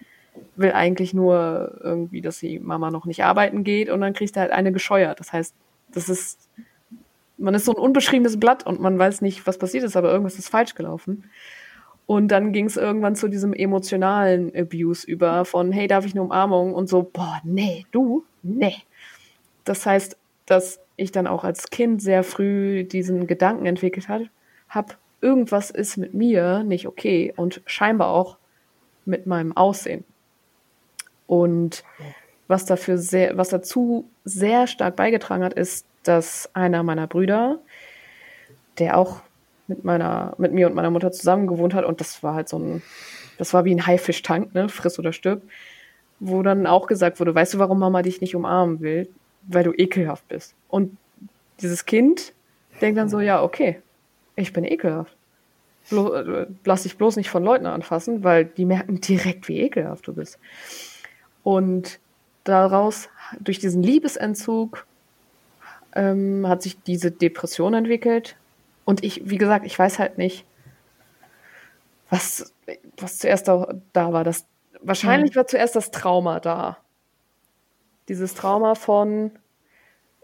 will 0.56 0.72
eigentlich 0.72 1.14
nur 1.14 1.80
irgendwie, 1.82 2.20
dass 2.20 2.38
die 2.38 2.58
Mama 2.58 2.90
noch 2.90 3.06
nicht 3.06 3.24
arbeiten 3.24 3.64
geht 3.64 3.88
und 3.88 4.00
dann 4.00 4.12
kriegt 4.12 4.36
er 4.36 4.42
halt 4.42 4.52
eine 4.52 4.72
gescheuert. 4.72 5.20
Das 5.20 5.32
heißt, 5.32 5.54
das 5.92 6.08
ist, 6.08 6.48
man 7.38 7.54
ist 7.54 7.64
so 7.64 7.72
ein 7.72 7.78
unbeschriebenes 7.78 8.38
Blatt 8.38 8.66
und 8.66 8.80
man 8.80 8.98
weiß 8.98 9.20
nicht, 9.20 9.46
was 9.46 9.58
passiert 9.58 9.84
ist, 9.84 9.96
aber 9.96 10.10
irgendwas 10.10 10.38
ist 10.38 10.48
falsch 10.48 10.74
gelaufen. 10.74 11.24
Und 12.06 12.28
dann 12.28 12.52
ging 12.52 12.66
es 12.66 12.76
irgendwann 12.76 13.16
zu 13.16 13.28
diesem 13.28 13.54
emotionalen 13.54 14.54
Abuse 14.54 15.06
über 15.06 15.44
von, 15.44 15.72
hey, 15.72 15.86
darf 15.86 16.04
ich 16.04 16.12
eine 16.12 16.22
Umarmung? 16.22 16.74
Und 16.74 16.88
so, 16.88 17.02
boah, 17.02 17.40
nee, 17.44 17.86
du, 17.92 18.24
nee. 18.42 18.76
Das 19.64 19.86
heißt, 19.86 20.18
dass 20.44 20.80
ich 20.96 21.12
dann 21.12 21.26
auch 21.26 21.44
als 21.44 21.70
Kind 21.70 22.02
sehr 22.02 22.22
früh 22.22 22.84
diesen 22.84 23.26
Gedanken 23.26 23.64
entwickelt 23.64 24.08
habe, 24.08 24.28
hab, 24.68 24.98
irgendwas 25.24 25.70
ist 25.70 25.96
mit 25.96 26.14
mir 26.14 26.62
nicht 26.62 26.86
okay 26.86 27.32
und 27.34 27.62
scheinbar 27.66 28.08
auch 28.08 28.36
mit 29.06 29.26
meinem 29.26 29.56
Aussehen. 29.56 30.04
Und 31.26 31.82
was 32.46 32.66
dafür 32.66 32.98
sehr, 32.98 33.36
was 33.36 33.48
dazu 33.48 34.08
sehr 34.24 34.66
stark 34.66 34.96
beigetragen 34.96 35.42
hat, 35.42 35.54
ist, 35.54 35.86
dass 36.02 36.50
einer 36.54 36.82
meiner 36.82 37.06
Brüder, 37.06 37.58
der 38.78 38.98
auch 38.98 39.22
mit 39.66 39.82
meiner, 39.84 40.34
mit 40.36 40.52
mir 40.52 40.66
und 40.66 40.74
meiner 40.74 40.90
Mutter 40.90 41.10
zusammen 41.10 41.46
gewohnt 41.46 41.72
hat 41.72 41.86
und 41.86 42.00
das 42.00 42.22
war 42.22 42.34
halt 42.34 42.50
so 42.50 42.58
ein, 42.58 42.82
das 43.38 43.54
war 43.54 43.64
wie 43.64 43.74
ein 43.74 43.86
Haifischtank, 43.86 44.54
ne, 44.54 44.68
friss 44.68 44.98
oder 44.98 45.14
stirb, 45.14 45.42
wo 46.20 46.42
dann 46.42 46.66
auch 46.66 46.86
gesagt 46.86 47.18
wurde, 47.18 47.34
weißt 47.34 47.54
du, 47.54 47.58
warum 47.58 47.78
Mama 47.78 48.02
dich 48.02 48.20
nicht 48.20 48.36
umarmen 48.36 48.80
will? 48.80 49.08
Weil 49.46 49.64
du 49.64 49.72
ekelhaft 49.72 50.28
bist. 50.28 50.54
Und 50.68 50.96
dieses 51.60 51.86
Kind 51.86 52.34
denkt 52.80 52.98
dann 52.98 53.08
so, 53.08 53.20
ja, 53.20 53.42
okay, 53.42 53.80
ich 54.36 54.52
bin 54.52 54.64
ekelhaft. 54.64 55.13
Blo 55.90 56.14
äh, 56.14 56.46
lass 56.64 56.84
dich 56.84 56.96
bloß 56.96 57.16
nicht 57.16 57.30
von 57.30 57.44
Leuten 57.44 57.66
anfassen, 57.66 58.24
weil 58.24 58.44
die 58.44 58.64
merken 58.64 59.00
direkt, 59.00 59.48
wie 59.48 59.60
ekelhaft 59.60 60.06
du 60.06 60.14
bist. 60.14 60.38
Und 61.42 62.00
daraus, 62.44 63.08
durch 63.40 63.58
diesen 63.58 63.82
Liebesentzug, 63.82 64.86
ähm, 65.94 66.48
hat 66.48 66.62
sich 66.62 66.82
diese 66.82 67.10
Depression 67.10 67.74
entwickelt, 67.74 68.36
und 68.84 69.02
ich, 69.02 69.28
wie 69.28 69.38
gesagt, 69.38 69.66
ich 69.66 69.78
weiß 69.78 69.98
halt 69.98 70.18
nicht, 70.18 70.44
was, 72.10 72.52
was 72.98 73.18
zuerst 73.18 73.48
da, 73.48 73.74
da 73.92 74.12
war. 74.12 74.24
Das, 74.24 74.46
wahrscheinlich 74.80 75.30
hm. 75.30 75.36
war 75.36 75.46
zuerst 75.46 75.74
das 75.74 75.90
Trauma 75.90 76.40
da. 76.40 76.76
Dieses 78.08 78.34
Trauma 78.34 78.74
von, 78.74 79.32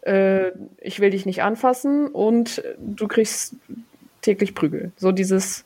äh, 0.03 0.51
ich 0.79 1.01
will 1.01 1.11
dich 1.11 1.25
nicht 1.25 1.43
anfassen 1.43 2.09
und 2.09 2.63
du 2.79 3.09
kriegst 3.09 3.57
täglich 4.23 4.55
Prügel. 4.55 4.93
So 4.97 5.13
dieses 5.13 5.65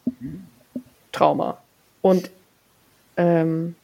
Trauma. 1.13 1.59
Und 2.03 2.31
ähm, 3.17 3.77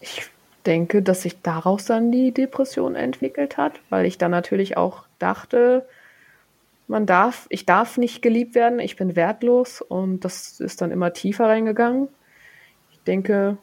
ich 0.00 0.26
denke, 0.66 1.02
dass 1.02 1.22
sich 1.22 1.40
daraus 1.42 1.86
dann 1.86 2.12
die 2.12 2.32
Depression 2.32 2.94
entwickelt 2.94 3.56
hat, 3.56 3.80
weil 3.90 4.06
ich 4.06 4.18
dann 4.18 4.30
natürlich 4.30 4.76
auch 4.76 5.04
dachte, 5.18 5.86
man 6.86 7.06
darf, 7.06 7.46
ich 7.50 7.66
darf 7.66 7.98
nicht 7.98 8.22
geliebt 8.22 8.54
werden, 8.54 8.78
ich 8.78 8.96
bin 8.96 9.14
wertlos 9.14 9.82
und 9.82 10.24
das 10.24 10.60
ist 10.60 10.80
dann 10.80 10.90
immer 10.90 11.12
tiefer 11.12 11.46
reingegangen. 11.46 12.08
Ich 12.92 13.00
denke, 13.02 13.58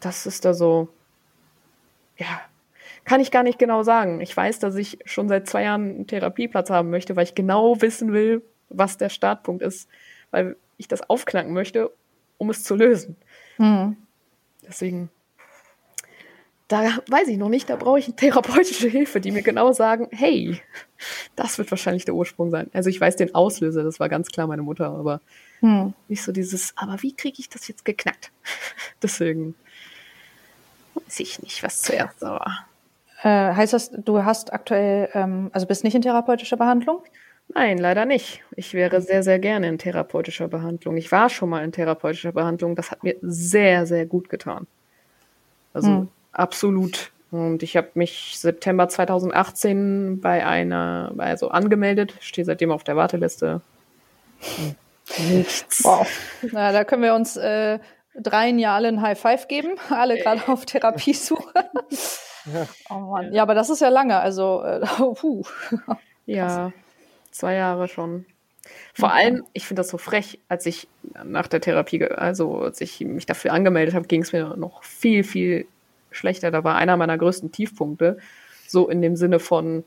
das 0.00 0.26
ist 0.26 0.44
da 0.44 0.54
so, 0.54 0.88
ja, 2.16 2.40
kann 3.04 3.20
ich 3.20 3.30
gar 3.30 3.42
nicht 3.42 3.58
genau 3.58 3.82
sagen. 3.82 4.20
Ich 4.20 4.36
weiß, 4.36 4.58
dass 4.58 4.74
ich 4.76 4.98
schon 5.04 5.28
seit 5.28 5.48
zwei 5.48 5.64
Jahren 5.64 5.82
einen 5.82 6.06
Therapieplatz 6.06 6.70
haben 6.70 6.90
möchte, 6.90 7.14
weil 7.14 7.24
ich 7.24 7.34
genau 7.34 7.80
wissen 7.80 8.12
will, 8.12 8.42
was 8.68 8.98
der 8.98 9.08
Startpunkt 9.08 9.62
ist, 9.62 9.88
weil 10.30 10.56
ich 10.76 10.88
das 10.88 11.08
aufknacken 11.08 11.52
möchte, 11.52 11.90
um 12.38 12.50
es 12.50 12.64
zu 12.64 12.74
lösen. 12.74 13.16
Mhm. 13.58 13.96
Deswegen 14.66 15.10
da 16.68 16.98
weiß 17.08 17.28
ich 17.28 17.36
noch 17.36 17.48
nicht, 17.48 17.70
da 17.70 17.76
brauche 17.76 17.98
ich 17.98 18.06
eine 18.06 18.16
therapeutische 18.16 18.88
Hilfe, 18.88 19.20
die 19.20 19.30
mir 19.30 19.42
genau 19.42 19.72
sagen, 19.72 20.08
hey, 20.10 20.60
das 21.36 21.58
wird 21.58 21.70
wahrscheinlich 21.70 22.04
der 22.04 22.14
Ursprung 22.14 22.50
sein. 22.50 22.70
Also 22.72 22.90
ich 22.90 23.00
weiß 23.00 23.16
den 23.16 23.34
Auslöser, 23.34 23.84
das 23.84 24.00
war 24.00 24.08
ganz 24.08 24.30
klar 24.30 24.46
meine 24.46 24.62
Mutter, 24.62 24.86
aber 24.86 25.20
hm. 25.60 25.94
nicht 26.08 26.22
so 26.22 26.32
dieses, 26.32 26.72
aber 26.76 27.02
wie 27.02 27.14
kriege 27.14 27.36
ich 27.38 27.48
das 27.48 27.68
jetzt 27.68 27.84
geknackt? 27.84 28.32
Deswegen 29.02 29.54
weiß 30.94 31.20
ich 31.20 31.40
nicht, 31.40 31.62
was 31.62 31.82
zuerst 31.82 32.20
war. 32.22 32.66
Äh, 33.22 33.54
heißt 33.54 33.72
das, 33.72 33.90
du 33.92 34.24
hast 34.24 34.52
aktuell, 34.52 35.08
ähm, 35.14 35.50
also 35.52 35.66
bist 35.66 35.84
nicht 35.84 35.94
in 35.94 36.02
therapeutischer 36.02 36.56
Behandlung? 36.56 37.02
Nein, 37.54 37.78
leider 37.78 38.04
nicht. 38.04 38.42
Ich 38.56 38.74
wäre 38.74 39.00
sehr, 39.00 39.22
sehr 39.22 39.38
gerne 39.38 39.68
in 39.68 39.78
therapeutischer 39.78 40.48
Behandlung. 40.48 40.96
Ich 40.96 41.12
war 41.12 41.28
schon 41.30 41.48
mal 41.48 41.64
in 41.64 41.72
therapeutischer 41.72 42.32
Behandlung. 42.32 42.74
Das 42.74 42.90
hat 42.90 43.02
mir 43.02 43.16
sehr, 43.22 43.86
sehr 43.86 44.04
gut 44.06 44.28
getan. 44.28 44.66
Also 45.72 45.88
hm. 45.88 46.08
Absolut. 46.36 47.12
Und 47.30 47.62
ich 47.62 47.76
habe 47.76 47.88
mich 47.94 48.34
September 48.36 48.88
2018 48.88 50.20
bei 50.20 50.46
einer, 50.46 51.12
also 51.16 51.48
angemeldet, 51.48 52.14
stehe 52.20 52.44
seitdem 52.44 52.70
auf 52.70 52.84
der 52.84 52.96
Warteliste. 52.96 53.62
Nichts. 55.30 55.82
Wow. 55.82 56.06
Na, 56.52 56.72
da 56.72 56.84
können 56.84 57.02
wir 57.02 57.14
uns 57.14 57.36
äh, 57.36 57.78
dreien 58.14 58.58
ja 58.58 58.74
alle 58.74 58.88
ein 58.88 59.00
High 59.00 59.18
Five 59.18 59.48
geben, 59.48 59.76
alle 59.90 60.18
gerade 60.18 60.46
auf 60.48 60.66
Therapiesuche. 60.66 61.52
Ja. 61.54 61.62
Oh 62.90 63.00
Mann. 63.00 63.32
Ja, 63.32 63.42
aber 63.42 63.56
das 63.56 63.70
ist 63.70 63.80
ja 63.80 63.88
lange, 63.88 64.20
also 64.20 64.62
äh, 64.62 64.78
puh. 65.16 65.42
Ja, 66.26 66.72
zwei 67.36 67.54
Jahre 67.54 67.88
schon. 67.88 68.26
Vor 68.94 69.12
allem, 69.12 69.44
ich 69.52 69.66
finde 69.66 69.80
das 69.80 69.88
so 69.88 69.98
frech, 69.98 70.40
als 70.48 70.66
ich 70.66 70.88
nach 71.24 71.46
der 71.46 71.60
Therapie, 71.60 72.04
also 72.04 72.58
als 72.62 72.80
ich 72.80 73.00
mich 73.00 73.26
dafür 73.26 73.52
angemeldet 73.52 73.94
habe, 73.94 74.08
ging 74.08 74.22
es 74.22 74.32
mir 74.32 74.56
noch 74.56 74.82
viel, 74.82 75.22
viel 75.22 75.66
schlechter. 76.10 76.50
Da 76.50 76.64
war 76.64 76.74
einer 76.74 76.96
meiner 76.96 77.16
größten 77.16 77.52
Tiefpunkte. 77.52 78.18
So 78.66 78.88
in 78.88 79.02
dem 79.02 79.14
Sinne 79.14 79.38
von, 79.38 79.84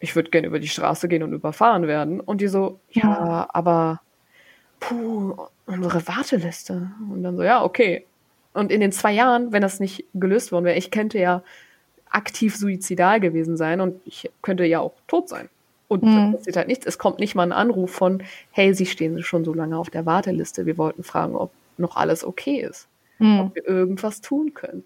ich 0.00 0.16
würde 0.16 0.30
gerne 0.30 0.46
über 0.46 0.58
die 0.58 0.68
Straße 0.68 1.08
gehen 1.08 1.22
und 1.22 1.32
überfahren 1.32 1.86
werden. 1.86 2.20
Und 2.20 2.40
die 2.40 2.48
so, 2.48 2.80
ja, 2.90 3.48
aber 3.52 4.00
puh, 4.80 5.36
unsere 5.66 6.06
Warteliste. 6.06 6.90
Und 7.12 7.22
dann 7.22 7.36
so, 7.36 7.42
ja, 7.42 7.62
okay. 7.62 8.06
Und 8.54 8.72
in 8.72 8.80
den 8.80 8.92
zwei 8.92 9.12
Jahren, 9.12 9.52
wenn 9.52 9.62
das 9.62 9.80
nicht 9.80 10.04
gelöst 10.14 10.50
worden 10.52 10.64
wäre, 10.64 10.78
ich 10.78 10.90
könnte 10.90 11.18
ja 11.18 11.42
aktiv 12.08 12.56
suizidal 12.56 13.20
gewesen 13.20 13.56
sein 13.58 13.80
und 13.82 14.00
ich 14.06 14.30
könnte 14.40 14.64
ja 14.64 14.80
auch 14.80 14.94
tot 15.06 15.28
sein. 15.28 15.50
Und 15.88 16.02
mhm. 16.02 16.34
passiert 16.34 16.56
halt 16.56 16.68
nichts. 16.68 16.86
Es 16.86 16.98
kommt 16.98 17.18
nicht 17.18 17.34
mal 17.34 17.44
ein 17.44 17.52
Anruf 17.52 17.90
von, 17.90 18.22
hey, 18.50 18.74
Sie 18.74 18.86
stehen 18.86 19.22
schon 19.22 19.44
so 19.44 19.54
lange 19.54 19.78
auf 19.78 19.88
der 19.88 20.04
Warteliste. 20.04 20.66
Wir 20.66 20.76
wollten 20.76 21.02
fragen, 21.02 21.34
ob 21.34 21.50
noch 21.78 21.96
alles 21.96 22.24
okay 22.24 22.60
ist. 22.60 22.88
Mhm. 23.18 23.40
Ob 23.40 23.54
wir 23.54 23.66
irgendwas 23.66 24.20
tun 24.20 24.52
können. 24.54 24.84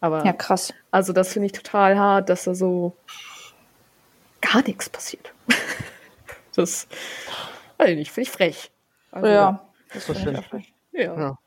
Aber 0.00 0.24
ja, 0.24 0.32
krass. 0.32 0.72
Also 0.90 1.12
das 1.12 1.32
finde 1.32 1.46
ich 1.46 1.52
total 1.52 1.98
hart, 1.98 2.28
dass 2.28 2.44
da 2.44 2.54
so 2.54 2.96
gar 4.40 4.62
nichts 4.62 4.88
passiert. 4.88 5.32
das 6.56 6.88
weiß 7.76 7.90
ich 7.90 7.96
nicht, 7.96 8.12
finde 8.12 8.28
ich 8.28 8.30
frech. 8.30 8.70
Also, 9.10 9.28
ja, 9.28 9.68
das 9.92 10.08
ist 10.08 10.44
frech. 10.46 10.72
Ja. 10.92 11.18
ja. 11.18 11.38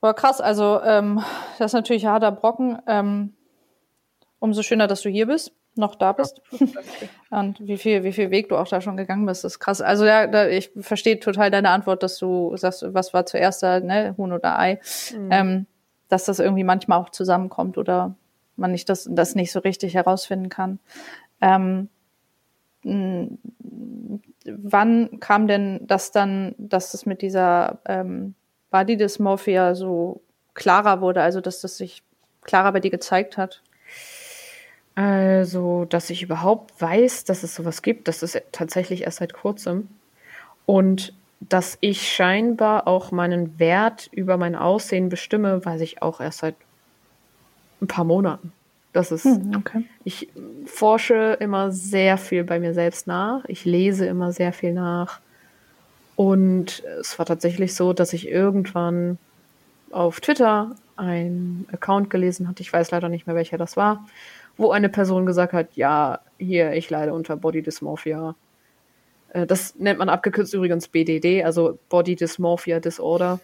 Aber 0.00 0.14
krass, 0.14 0.40
also 0.40 0.80
ähm, 0.82 1.22
das 1.58 1.70
ist 1.70 1.74
natürlich 1.74 2.06
ein 2.06 2.12
harter 2.12 2.32
Brocken. 2.32 2.78
Ähm, 2.86 3.34
umso 4.38 4.62
schöner, 4.62 4.86
dass 4.86 5.02
du 5.02 5.08
hier 5.08 5.26
bist, 5.26 5.52
noch 5.78 5.94
da 5.94 6.12
bist. 6.12 6.40
Und 7.30 7.60
wie 7.60 7.76
viel, 7.76 8.02
wie 8.04 8.12
viel 8.12 8.30
Weg 8.30 8.48
du 8.48 8.56
auch 8.56 8.68
da 8.68 8.80
schon 8.80 8.96
gegangen 8.96 9.26
bist, 9.26 9.44
ist 9.44 9.58
krass. 9.58 9.80
Also 9.80 10.04
ja, 10.04 10.26
da, 10.26 10.48
ich 10.48 10.70
verstehe 10.78 11.18
total 11.20 11.50
deine 11.50 11.70
Antwort, 11.70 12.02
dass 12.02 12.18
du 12.18 12.56
sagst, 12.56 12.84
was 12.94 13.14
war 13.14 13.26
zuerst 13.26 13.62
da, 13.62 13.80
ne, 13.80 14.14
Huhn 14.16 14.32
oder 14.32 14.58
Ei. 14.58 14.80
Mhm. 15.16 15.28
Ähm, 15.30 15.66
dass 16.08 16.24
das 16.24 16.38
irgendwie 16.38 16.64
manchmal 16.64 16.98
auch 17.00 17.10
zusammenkommt 17.10 17.78
oder 17.78 18.14
man 18.56 18.72
nicht 18.72 18.88
das, 18.88 19.08
das 19.10 19.34
nicht 19.34 19.52
so 19.52 19.60
richtig 19.60 19.94
herausfinden 19.94 20.48
kann. 20.48 20.78
Ähm, 21.40 21.88
wann 24.44 25.20
kam 25.20 25.48
denn 25.48 25.80
das 25.86 26.12
dann, 26.12 26.54
dass 26.58 26.92
das 26.92 27.06
mit 27.06 27.22
dieser 27.22 27.78
ähm, 27.86 28.34
Body 28.70 28.96
Dysmorphia 28.96 29.74
so 29.74 30.22
klarer 30.54 31.00
wurde, 31.00 31.22
also 31.22 31.40
dass 31.40 31.60
das 31.60 31.76
sich 31.76 32.02
klarer 32.42 32.72
bei 32.72 32.80
dir 32.80 32.90
gezeigt 32.90 33.36
hat? 33.36 33.62
Also, 34.96 35.84
dass 35.84 36.08
ich 36.10 36.22
überhaupt 36.22 36.80
weiß, 36.80 37.24
dass 37.24 37.42
es 37.42 37.54
sowas 37.54 37.82
gibt, 37.82 38.08
das 38.08 38.22
ist 38.22 38.40
tatsächlich 38.50 39.02
erst 39.02 39.18
seit 39.18 39.34
kurzem. 39.34 39.88
Und 40.64 41.12
dass 41.40 41.76
ich 41.82 42.10
scheinbar 42.10 42.88
auch 42.88 43.12
meinen 43.12 43.58
Wert 43.58 44.08
über 44.10 44.38
mein 44.38 44.56
Aussehen 44.56 45.10
bestimme, 45.10 45.64
weiß 45.64 45.82
ich 45.82 46.00
auch 46.02 46.20
erst 46.20 46.38
seit 46.38 46.54
ein 47.82 47.86
paar 47.86 48.04
Monaten. 48.04 48.52
Das 48.94 49.12
ist, 49.12 49.24
Hm, 49.26 49.52
okay. 49.58 49.84
ich 50.04 50.28
forsche 50.64 51.36
immer 51.40 51.70
sehr 51.70 52.16
viel 52.16 52.42
bei 52.42 52.58
mir 52.58 52.72
selbst 52.72 53.06
nach. 53.06 53.44
Ich 53.48 53.66
lese 53.66 54.06
immer 54.06 54.32
sehr 54.32 54.54
viel 54.54 54.72
nach. 54.72 55.20
Und 56.16 56.82
es 57.00 57.18
war 57.18 57.26
tatsächlich 57.26 57.74
so, 57.74 57.92
dass 57.92 58.14
ich 58.14 58.26
irgendwann 58.28 59.18
auf 59.90 60.20
Twitter 60.20 60.74
einen 60.96 61.68
Account 61.70 62.08
gelesen 62.08 62.48
hatte, 62.48 62.62
ich 62.62 62.72
weiß 62.72 62.90
leider 62.90 63.10
nicht 63.10 63.26
mehr, 63.26 63.36
welcher 63.36 63.58
das 63.58 63.76
war, 63.76 64.06
wo 64.56 64.70
eine 64.70 64.88
Person 64.88 65.26
gesagt 65.26 65.52
hat, 65.52 65.68
ja, 65.74 66.20
hier, 66.38 66.72
ich 66.72 66.90
leide 66.90 67.12
unter 67.12 67.36
Body 67.36 67.62
Dysmorphia. 67.62 68.34
Äh, 69.32 69.46
Das 69.46 69.74
nennt 69.76 69.98
man 69.98 70.08
abgekürzt 70.08 70.54
übrigens 70.54 70.88
BDD, 70.88 71.44
also 71.44 71.78
Body 71.88 72.16
Dysmorphia 72.16 72.80
Disorder. 72.80 73.40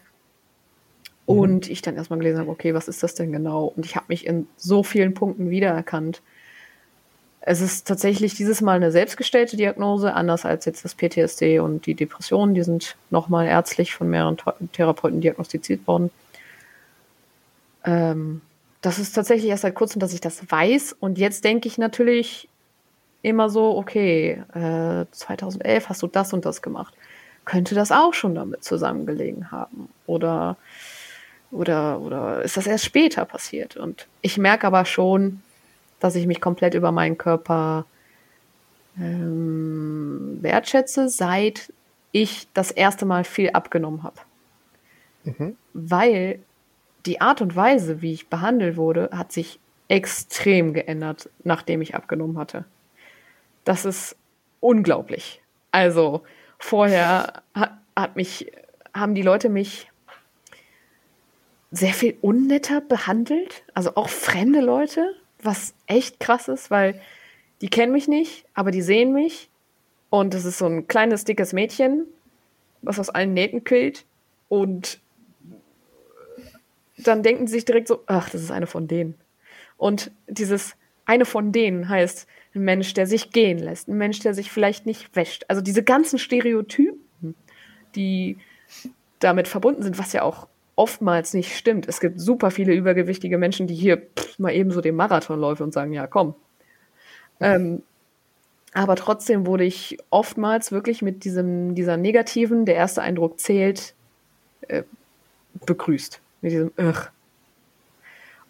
Und 1.25 1.69
ich 1.69 1.81
dann 1.81 1.95
erstmal 1.95 2.19
gelesen 2.19 2.39
habe, 2.39 2.49
okay, 2.49 2.73
was 2.73 2.89
ist 2.89 3.01
das 3.01 3.15
denn 3.15 3.31
genau? 3.31 3.65
Und 3.75 3.85
ich 3.85 3.95
habe 3.95 4.07
mich 4.09 4.25
in 4.25 4.47
so 4.57 4.83
vielen 4.83 5.13
Punkten 5.13 5.49
wiedererkannt. 5.49 6.21
Es 7.39 7.61
ist 7.61 7.87
tatsächlich 7.87 8.35
dieses 8.35 8.59
Mal 8.61 8.75
eine 8.75 8.91
selbstgestellte 8.91 9.55
Diagnose, 9.55 10.13
anders 10.13 10.43
als 10.45 10.65
jetzt 10.65 10.83
das 10.83 10.95
PTSD 10.95 11.59
und 11.59 11.85
die 11.85 11.93
Depressionen. 11.95 12.55
Die 12.55 12.63
sind 12.63 12.97
nochmal 13.09 13.47
ärztlich 13.47 13.93
von 13.93 14.09
mehreren 14.09 14.37
Thera- 14.37 14.55
Therapeuten 14.73 15.21
diagnostiziert 15.21 15.87
worden. 15.87 16.09
Ähm, 17.85 18.41
das 18.83 18.99
ist 18.99 19.13
tatsächlich 19.13 19.49
erst 19.49 19.61
seit 19.61 19.75
kurzem, 19.75 20.01
dass 20.01 20.13
ich 20.13 20.19
das 20.19 20.51
weiß. 20.51 20.97
Und 20.99 21.17
jetzt 21.17 21.45
denke 21.45 21.69
ich 21.69 21.77
natürlich 21.77 22.49
immer 23.21 23.49
so, 23.49 23.77
okay, 23.77 24.43
äh, 24.53 25.05
2011 25.09 25.87
hast 25.87 26.01
du 26.01 26.07
das 26.07 26.33
und 26.33 26.45
das 26.45 26.61
gemacht. 26.61 26.93
Könnte 27.45 27.75
das 27.75 27.93
auch 27.93 28.13
schon 28.13 28.35
damit 28.35 28.65
zusammengelegen 28.65 29.51
haben? 29.51 29.87
Oder, 30.05 30.57
oder, 31.49 32.01
oder 32.01 32.41
ist 32.41 32.57
das 32.57 32.67
erst 32.67 32.83
später 32.83 33.23
passiert? 33.23 33.77
Und 33.77 34.07
ich 34.21 34.37
merke 34.37 34.67
aber 34.67 34.83
schon, 34.83 35.41
dass 36.01 36.15
ich 36.15 36.27
mich 36.27 36.41
komplett 36.41 36.73
über 36.73 36.91
meinen 36.91 37.17
Körper 37.17 37.85
ähm, 38.99 40.39
wertschätze, 40.41 41.07
seit 41.07 41.71
ich 42.11 42.49
das 42.53 42.69
erste 42.69 43.05
Mal 43.05 43.23
viel 43.23 43.51
abgenommen 43.51 44.03
habe. 44.03 44.19
Mhm. 45.23 45.55
Weil 45.71 46.39
die 47.05 47.21
Art 47.21 47.41
und 47.41 47.55
Weise, 47.55 48.01
wie 48.01 48.13
ich 48.13 48.29
behandelt 48.29 48.77
wurde, 48.77 49.09
hat 49.11 49.31
sich 49.31 49.59
extrem 49.87 50.73
geändert, 50.73 51.29
nachdem 51.43 51.81
ich 51.81 51.95
abgenommen 51.95 52.37
hatte. 52.37 52.65
Das 53.65 53.85
ist 53.85 54.15
unglaublich. 54.59 55.41
Also 55.71 56.23
vorher 56.57 57.43
hat, 57.53 57.77
hat 57.95 58.15
mich, 58.15 58.51
haben 58.93 59.15
die 59.15 59.21
Leute 59.21 59.49
mich 59.49 59.89
sehr 61.71 61.93
viel 61.93 62.15
unnetter 62.21 62.81
behandelt, 62.81 63.63
also 63.73 63.95
auch 63.95 64.09
fremde 64.09 64.61
Leute, 64.61 65.15
was 65.41 65.73
echt 65.87 66.19
krass 66.19 66.47
ist, 66.47 66.69
weil 66.69 67.01
die 67.61 67.69
kennen 67.69 67.91
mich 67.91 68.07
nicht, 68.07 68.45
aber 68.53 68.71
die 68.71 68.81
sehen 68.81 69.11
mich 69.11 69.49
und 70.09 70.35
es 70.35 70.45
ist 70.45 70.59
so 70.59 70.67
ein 70.67 70.87
kleines, 70.87 71.25
dickes 71.25 71.51
Mädchen, 71.51 72.05
was 72.83 72.99
aus 72.99 73.09
allen 73.09 73.33
Nähten 73.33 73.63
quillt 73.63 74.05
und 74.49 74.99
dann 76.97 77.23
denken 77.23 77.47
sie 77.47 77.53
sich 77.53 77.65
direkt 77.65 77.87
so, 77.87 78.03
ach, 78.05 78.29
das 78.29 78.41
ist 78.41 78.51
eine 78.51 78.67
von 78.67 78.87
denen. 78.87 79.15
Und 79.77 80.11
dieses 80.27 80.75
eine 81.05 81.25
von 81.25 81.51
denen 81.51 81.89
heißt 81.89 82.27
ein 82.55 82.63
Mensch, 82.63 82.93
der 82.93 83.07
sich 83.07 83.31
gehen 83.31 83.57
lässt, 83.57 83.87
ein 83.87 83.97
Mensch, 83.97 84.19
der 84.19 84.33
sich 84.33 84.51
vielleicht 84.51 84.85
nicht 84.85 85.15
wäscht. 85.15 85.45
Also 85.47 85.61
diese 85.61 85.83
ganzen 85.83 86.19
Stereotypen, 86.19 87.35
die 87.95 88.37
damit 89.19 89.47
verbunden 89.47 89.81
sind, 89.81 89.97
was 89.97 90.13
ja 90.13 90.21
auch 90.21 90.47
oftmals 90.75 91.33
nicht 91.33 91.55
stimmt. 91.55 91.87
Es 91.87 91.99
gibt 91.99 92.19
super 92.19 92.51
viele 92.51 92.73
übergewichtige 92.73 93.37
Menschen, 93.37 93.67
die 93.67 93.75
hier 93.75 93.97
pff, 93.97 94.39
mal 94.39 94.53
eben 94.53 94.71
so 94.71 94.81
den 94.81 94.95
Marathon 94.95 95.39
laufen 95.39 95.63
und 95.63 95.73
sagen, 95.73 95.93
ja, 95.93 96.07
komm. 96.07 96.35
Ähm, 97.39 97.83
aber 98.73 98.95
trotzdem 98.95 99.45
wurde 99.45 99.63
ich 99.63 99.97
oftmals 100.09 100.71
wirklich 100.71 101.01
mit 101.01 101.25
diesem, 101.25 101.75
dieser 101.75 101.97
negativen, 101.97 102.65
der 102.65 102.75
erste 102.75 103.01
Eindruck 103.01 103.39
zählt, 103.39 103.93
äh, 104.67 104.83
begrüßt. 105.65 106.21
Mit 106.43 106.51
diesem 106.51 106.71
Ugh. 106.77 107.07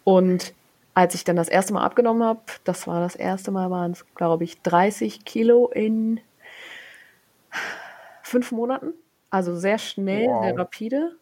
Und 0.02 0.52
als 0.94 1.14
ich 1.14 1.24
dann 1.24 1.36
das 1.36 1.48
erste 1.48 1.72
Mal 1.72 1.84
abgenommen 1.84 2.22
habe, 2.22 2.40
das 2.64 2.86
war 2.86 3.00
das 3.00 3.14
erste 3.16 3.50
Mal, 3.50 3.70
waren 3.70 3.92
es, 3.92 4.04
glaube 4.14 4.44
ich, 4.44 4.60
30 4.62 5.24
Kilo 5.24 5.68
in 5.72 6.20
fünf 8.22 8.52
Monaten. 8.52 8.92
Also 9.30 9.56
sehr 9.56 9.78
schnell, 9.78 10.26
Wow. 10.26 10.44
sehr 10.44 10.58
rapide. 10.58 11.16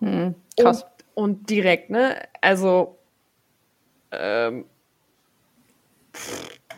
Hm, 0.00 0.34
krass. 0.58 0.84
Und, 0.84 0.90
und 1.14 1.50
direkt, 1.50 1.90
ne? 1.90 2.22
Also 2.40 2.98
ähm, 4.12 4.64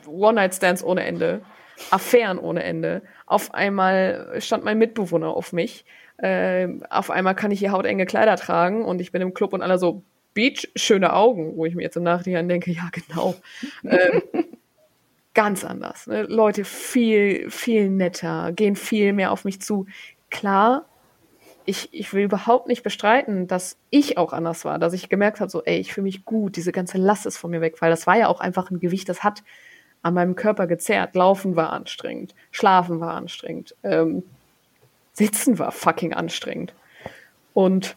One-Night-Stands 0.07 0.83
ohne 0.83 1.05
Ende, 1.05 1.43
Affären 1.91 2.39
ohne 2.39 2.63
Ende. 2.63 3.03
Auf 3.27 3.53
einmal 3.53 4.37
stand 4.41 4.65
mein 4.65 4.79
Mitbewohner 4.79 5.29
auf 5.29 5.53
mich. 5.53 5.85
Ähm, 6.21 6.83
auf 6.91 7.11
einmal 7.11 7.35
kann 7.35 7.51
ich 7.51 7.61
hier 7.61 7.73
hautenge 7.73 8.07
Kleider 8.07 8.37
tragen 8.37 8.85
und 8.85 9.01
ich 9.01 9.13
bin 9.13 9.23
im 9.23 9.35
Club 9.35 9.53
und 9.53 9.63
alle 9.63 9.79
so, 9.79 10.03
Beach, 10.35 10.69
schöne 10.77 11.15
Augen, 11.15 11.57
wo 11.57 11.65
ich 11.65 11.75
mir 11.75 11.83
jetzt 11.83 11.97
im 11.97 12.03
Nachhinein 12.03 12.49
denke, 12.49 12.71
ja, 12.71 12.89
genau. 12.93 13.35
ähm, 13.85 14.23
ganz 15.35 15.65
anders. 15.65 16.07
Ne? 16.07 16.23
Leute 16.23 16.65
viel, 16.65 17.51
viel 17.51 17.91
netter, 17.91 18.53
gehen 18.53 18.77
viel 18.77 19.13
mehr 19.13 19.33
auf 19.33 19.45
mich 19.45 19.61
zu. 19.61 19.87
Klar, 20.31 20.87
ich, 21.65 21.89
ich 21.93 22.15
will 22.15 22.25
überhaupt 22.25 22.67
nicht 22.67 22.83
bestreiten, 22.83 23.47
dass 23.47 23.77
ich 23.91 24.17
auch 24.17 24.33
anders 24.33 24.65
war, 24.65 24.79
dass 24.79 24.95
ich 24.95 25.09
gemerkt 25.09 25.41
habe, 25.41 25.51
so, 25.51 25.63
ey, 25.65 25.79
ich 25.79 25.93
fühle 25.93 26.05
mich 26.05 26.25
gut, 26.25 26.57
diese 26.57 26.73
ganze 26.73 26.99
Last 26.99 27.27
ist 27.27 27.37
von 27.37 27.51
mir 27.51 27.61
weg, 27.61 27.77
weil 27.81 27.91
das 27.91 28.07
war 28.07 28.17
ja 28.17 28.29
auch 28.29 28.41
einfach 28.41 28.71
ein 28.71 28.81
Gewicht, 28.81 29.09
das 29.09 29.23
hat 29.23 29.43
an 30.01 30.15
meinem 30.15 30.35
Körper 30.35 30.67
gezerrt. 30.67 31.15
Laufen 31.15 31.57
war 31.57 31.73
anstrengend, 31.73 32.35
schlafen 32.51 33.01
war 33.01 33.15
anstrengend, 33.15 33.77
ähm, 33.83 34.23
sitzen 35.19 35.59
war 35.59 35.73
fucking 35.73 36.15
anstrengend. 36.15 36.75
Und 37.53 37.97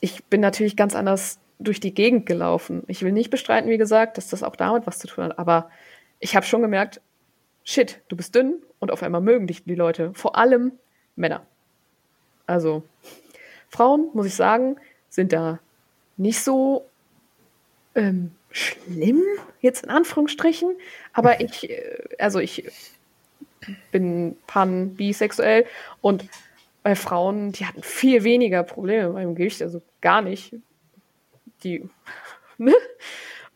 ich 0.00 0.24
bin 0.24 0.40
natürlich 0.40 0.76
ganz 0.76 0.96
anders 0.96 1.38
durch 1.58 1.78
die 1.78 1.94
Gegend 1.94 2.26
gelaufen. 2.26 2.82
Ich 2.86 3.02
will 3.02 3.12
nicht 3.12 3.30
bestreiten, 3.30 3.70
wie 3.70 3.78
gesagt, 3.78 4.16
dass 4.16 4.28
das 4.28 4.42
auch 4.42 4.56
damit 4.56 4.86
was 4.86 4.98
zu 4.98 5.06
tun 5.06 5.24
hat, 5.24 5.38
aber 5.38 5.70
ich 6.18 6.34
habe 6.34 6.46
schon 6.46 6.62
gemerkt, 6.62 7.00
shit, 7.64 8.00
du 8.08 8.16
bist 8.16 8.34
dünn 8.34 8.54
und 8.78 8.90
auf 8.90 9.02
einmal 9.02 9.20
mögen 9.20 9.46
dich 9.46 9.64
die 9.64 9.74
Leute, 9.74 10.12
vor 10.14 10.36
allem 10.36 10.72
Männer. 11.16 11.46
Also 12.46 12.82
Frauen, 13.68 14.08
muss 14.14 14.26
ich 14.26 14.34
sagen, 14.34 14.76
sind 15.10 15.32
da 15.32 15.60
nicht 16.16 16.40
so 16.40 16.86
ähm, 17.94 18.32
schlimm, 18.50 19.22
jetzt 19.60 19.84
in 19.84 19.90
Anführungsstrichen, 19.90 20.74
aber 21.12 21.40
ich, 21.40 21.68
äh, 21.68 21.98
also 22.18 22.38
ich 22.38 22.70
bin 23.92 24.36
pan 24.46 24.94
bisexuell 24.94 25.66
und 26.00 26.24
bei 26.82 26.94
Frauen, 26.94 27.52
die 27.52 27.66
hatten 27.66 27.82
viel 27.82 28.24
weniger 28.24 28.62
Probleme 28.62 29.06
mit 29.06 29.14
meinem 29.14 29.34
Gewicht, 29.34 29.62
also 29.62 29.82
gar 30.00 30.22
nicht. 30.22 30.54
Die, 31.62 31.88
ne? 32.58 32.72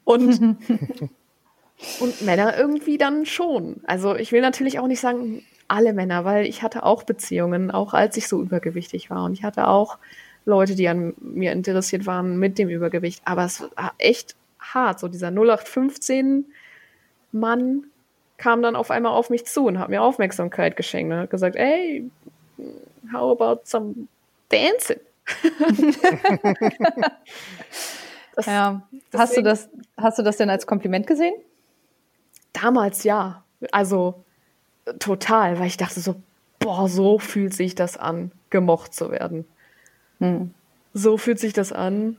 Und, 0.05 0.39
und 2.01 2.23
Männer 2.23 2.57
irgendwie 2.57 2.99
dann 2.99 3.25
schon. 3.25 3.81
Also 3.85 4.15
ich 4.15 4.33
will 4.33 4.43
natürlich 4.43 4.79
auch 4.79 4.87
nicht 4.87 5.01
sagen, 5.01 5.43
alle 5.69 5.95
Männer, 5.95 6.27
weil 6.27 6.47
ich 6.47 6.63
hatte 6.63 6.83
auch 6.83 7.05
Beziehungen, 7.05 7.71
auch 7.71 7.95
als 7.95 8.17
ich 8.19 8.29
so 8.29 8.43
übergewichtig 8.43 9.09
war. 9.09 9.25
Und 9.25 9.33
ich 9.33 9.45
hatte 9.45 9.69
auch 9.69 9.99
Leute, 10.45 10.75
die 10.75 10.89
an 10.89 11.15
mir 11.19 11.53
interessiert 11.53 12.05
waren 12.05 12.39
mit 12.39 12.59
dem 12.59 12.69
Übergewicht. 12.69 13.23
Aber 13.25 13.47
es 13.47 13.63
war 13.63 13.95
echt 13.97 14.37
hart. 14.59 15.01
So 15.01 15.09
dieser 15.09 15.29
0815 15.29 16.45
Mann 17.33 17.85
kam 18.45 18.61
dann 18.61 18.77
auf 18.77 18.91
einmal 18.91 19.13
auf 19.13 19.31
mich 19.31 19.47
zu 19.47 19.65
und 19.65 19.79
hat 19.79 19.89
mir 19.89 20.03
Aufmerksamkeit 20.03 20.77
geschenkt 20.77 21.11
und 21.11 21.19
hat 21.19 21.31
gesagt, 21.31 21.57
ey, 21.57 22.11
how 23.11 23.33
about 23.33 23.63
some 23.65 23.95
dancing? 24.51 25.01
das, 28.37 28.45
Ja. 28.45 28.83
Hast 29.15 29.39
du 29.39 29.43
das, 29.43 29.71
hast 29.97 30.19
du 30.19 30.23
das 30.23 30.37
denn 30.37 30.51
als 30.51 30.67
Kompliment 30.67 31.07
gesehen? 31.07 31.33
Damals 32.53 33.03
ja. 33.03 33.43
Also 33.73 34.23
total, 34.99 35.59
weil 35.59 35.69
ich 35.69 35.79
dachte 35.79 36.01
so, 36.01 36.17
boah, 36.59 36.87
so 36.87 37.19
fühlt 37.19 37.55
sich 37.55 37.75
das 37.75 37.97
an, 37.97 38.31
gemocht 38.51 38.93
zu 38.93 39.11
werden. 39.11 39.47
Hm. 40.19 40.53
So 40.93 41.17
fühlt 41.17 41.39
sich 41.39 41.55
das 41.55 41.73
an, 41.73 42.19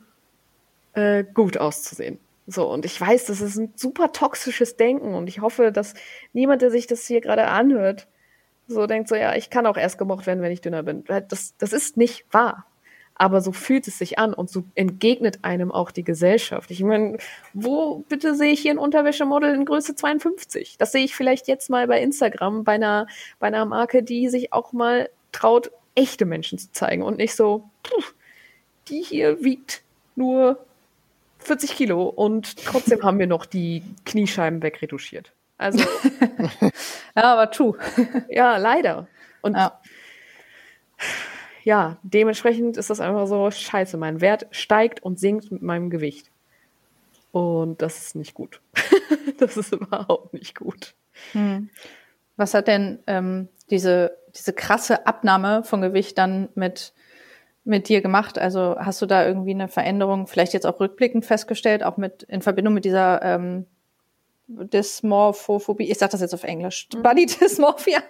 äh, 0.93 1.23
gut 1.23 1.57
auszusehen. 1.59 2.17
So, 2.47 2.71
und 2.71 2.85
ich 2.85 2.99
weiß, 2.99 3.25
das 3.25 3.41
ist 3.41 3.57
ein 3.57 3.73
super 3.75 4.11
toxisches 4.11 4.77
Denken 4.77 5.15
und 5.15 5.27
ich 5.27 5.41
hoffe, 5.41 5.71
dass 5.71 5.95
niemand, 6.33 6.61
der 6.61 6.69
sich 6.69 6.85
das 6.85 7.07
hier 7.07 7.21
gerade 7.21 7.47
anhört, 7.47 8.07
so 8.67 8.87
denkt 8.87 9.09
so, 9.09 9.15
ja, 9.15 9.35
ich 9.35 9.49
kann 9.49 9.65
auch 9.65 9.77
erst 9.77 9.97
gemocht 9.97 10.25
werden, 10.27 10.41
wenn 10.41 10.51
ich 10.51 10.61
dünner 10.61 10.83
bin. 10.83 11.03
Das, 11.27 11.55
das 11.57 11.73
ist 11.73 11.97
nicht 11.97 12.25
wahr. 12.31 12.65
Aber 13.17 13.39
so 13.39 13.53
fühlt 13.53 13.87
es 13.87 13.97
sich 13.97 14.19
an 14.19 14.33
und 14.33 14.49
so 14.49 14.65
entgegnet 14.75 15.39
einem 15.43 15.71
auch 15.71 15.91
die 15.91 16.03
Gesellschaft. 16.03 16.69
Ich 16.69 16.83
meine, 16.83 17.17
wo 17.53 18.03
bitte 18.09 18.35
sehe 18.35 18.51
ich 18.51 18.59
hier 18.59 18.71
ein 18.71 18.77
Unterwäschemodel 18.77 19.55
in 19.55 19.65
Größe 19.65 19.95
52? 19.95 20.77
Das 20.77 20.91
sehe 20.91 21.05
ich 21.05 21.15
vielleicht 21.15 21.47
jetzt 21.47 21.69
mal 21.69 21.87
bei 21.87 22.01
Instagram 22.01 22.65
bei 22.65 22.73
einer, 22.73 23.07
bei 23.39 23.47
einer 23.47 23.65
Marke, 23.65 24.03
die 24.03 24.27
sich 24.27 24.51
auch 24.51 24.73
mal 24.73 25.09
traut, 25.31 25.71
echte 25.95 26.25
Menschen 26.25 26.59
zu 26.59 26.71
zeigen 26.73 27.03
und 27.03 27.17
nicht 27.17 27.35
so, 27.35 27.69
puh, 27.83 28.03
die 28.89 29.01
hier 29.01 29.41
wiegt 29.41 29.81
nur 30.17 30.59
40 31.45 31.75
Kilo 31.75 32.03
und 32.03 32.65
trotzdem 32.65 33.03
haben 33.03 33.19
wir 33.19 33.27
noch 33.27 33.45
die 33.45 33.83
Kniescheiben 34.05 34.61
wegretuschiert. 34.61 35.31
Also. 35.57 35.79
ja, 37.15 37.23
aber 37.23 37.51
true. 37.51 37.77
ja, 38.29 38.57
leider. 38.57 39.07
Und 39.41 39.55
ja. 39.55 39.79
ja, 41.63 41.97
dementsprechend 42.03 42.77
ist 42.77 42.89
das 42.89 42.99
einfach 42.99 43.27
so, 43.27 43.49
scheiße, 43.51 43.97
mein 43.97 44.21
Wert 44.21 44.47
steigt 44.51 45.03
und 45.03 45.19
sinkt 45.19 45.51
mit 45.51 45.61
meinem 45.61 45.89
Gewicht. 45.89 46.31
Und 47.31 47.81
das 47.81 47.97
ist 47.97 48.15
nicht 48.15 48.33
gut. 48.33 48.61
das 49.39 49.57
ist 49.57 49.73
überhaupt 49.73 50.33
nicht 50.33 50.55
gut. 50.57 50.95
Hm. 51.33 51.69
Was 52.37 52.53
hat 52.53 52.67
denn 52.67 52.99
ähm, 53.07 53.49
diese, 53.69 54.17
diese 54.35 54.53
krasse 54.53 55.05
Abnahme 55.07 55.63
von 55.63 55.81
Gewicht 55.81 56.17
dann 56.17 56.49
mit, 56.55 56.93
mit 57.65 57.89
dir 57.89 58.01
gemacht? 58.01 58.39
Also 58.39 58.75
hast 58.79 59.01
du 59.01 59.05
da 59.05 59.25
irgendwie 59.25 59.51
eine 59.51 59.67
Veränderung, 59.67 60.27
vielleicht 60.27 60.53
jetzt 60.53 60.65
auch 60.65 60.79
rückblickend 60.79 61.25
festgestellt, 61.25 61.83
auch 61.83 61.97
mit 61.97 62.23
in 62.23 62.41
Verbindung 62.41 62.73
mit 62.73 62.85
dieser 62.85 63.21
ähm, 63.21 63.65
Dysmorphophobie? 64.47 65.91
Ich 65.91 65.97
sag 65.97 66.11
das 66.11 66.21
jetzt 66.21 66.33
auf 66.33 66.43
Englisch. 66.43 66.87
Mhm. 66.95 67.03
Body 67.03 67.25
Dysmorphia. 67.25 68.01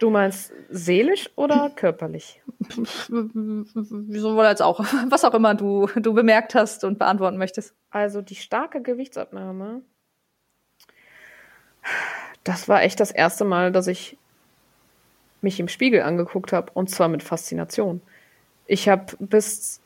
Du 0.00 0.10
meinst 0.10 0.52
seelisch 0.68 1.30
oder 1.36 1.70
körperlich? 1.74 2.42
Sowohl 3.08 4.46
als 4.46 4.60
auch. 4.60 4.80
Was 5.08 5.24
auch 5.24 5.34
immer 5.34 5.54
du, 5.54 5.86
du 5.96 6.12
bemerkt 6.12 6.54
hast 6.54 6.84
und 6.84 6.98
beantworten 6.98 7.38
möchtest. 7.38 7.74
Also 7.90 8.20
die 8.20 8.34
starke 8.34 8.82
Gewichtsabnahme 8.82 9.82
das 12.44 12.68
war 12.68 12.82
echt 12.82 13.00
das 13.00 13.10
erste 13.10 13.44
Mal, 13.44 13.72
dass 13.72 13.86
ich 13.86 14.17
mich 15.40 15.60
im 15.60 15.68
Spiegel 15.68 16.02
angeguckt 16.02 16.52
habe 16.52 16.70
und 16.74 16.90
zwar 16.90 17.08
mit 17.08 17.22
Faszination. 17.22 18.00
Ich 18.66 18.88
habe 18.88 19.16
bis, 19.18 19.80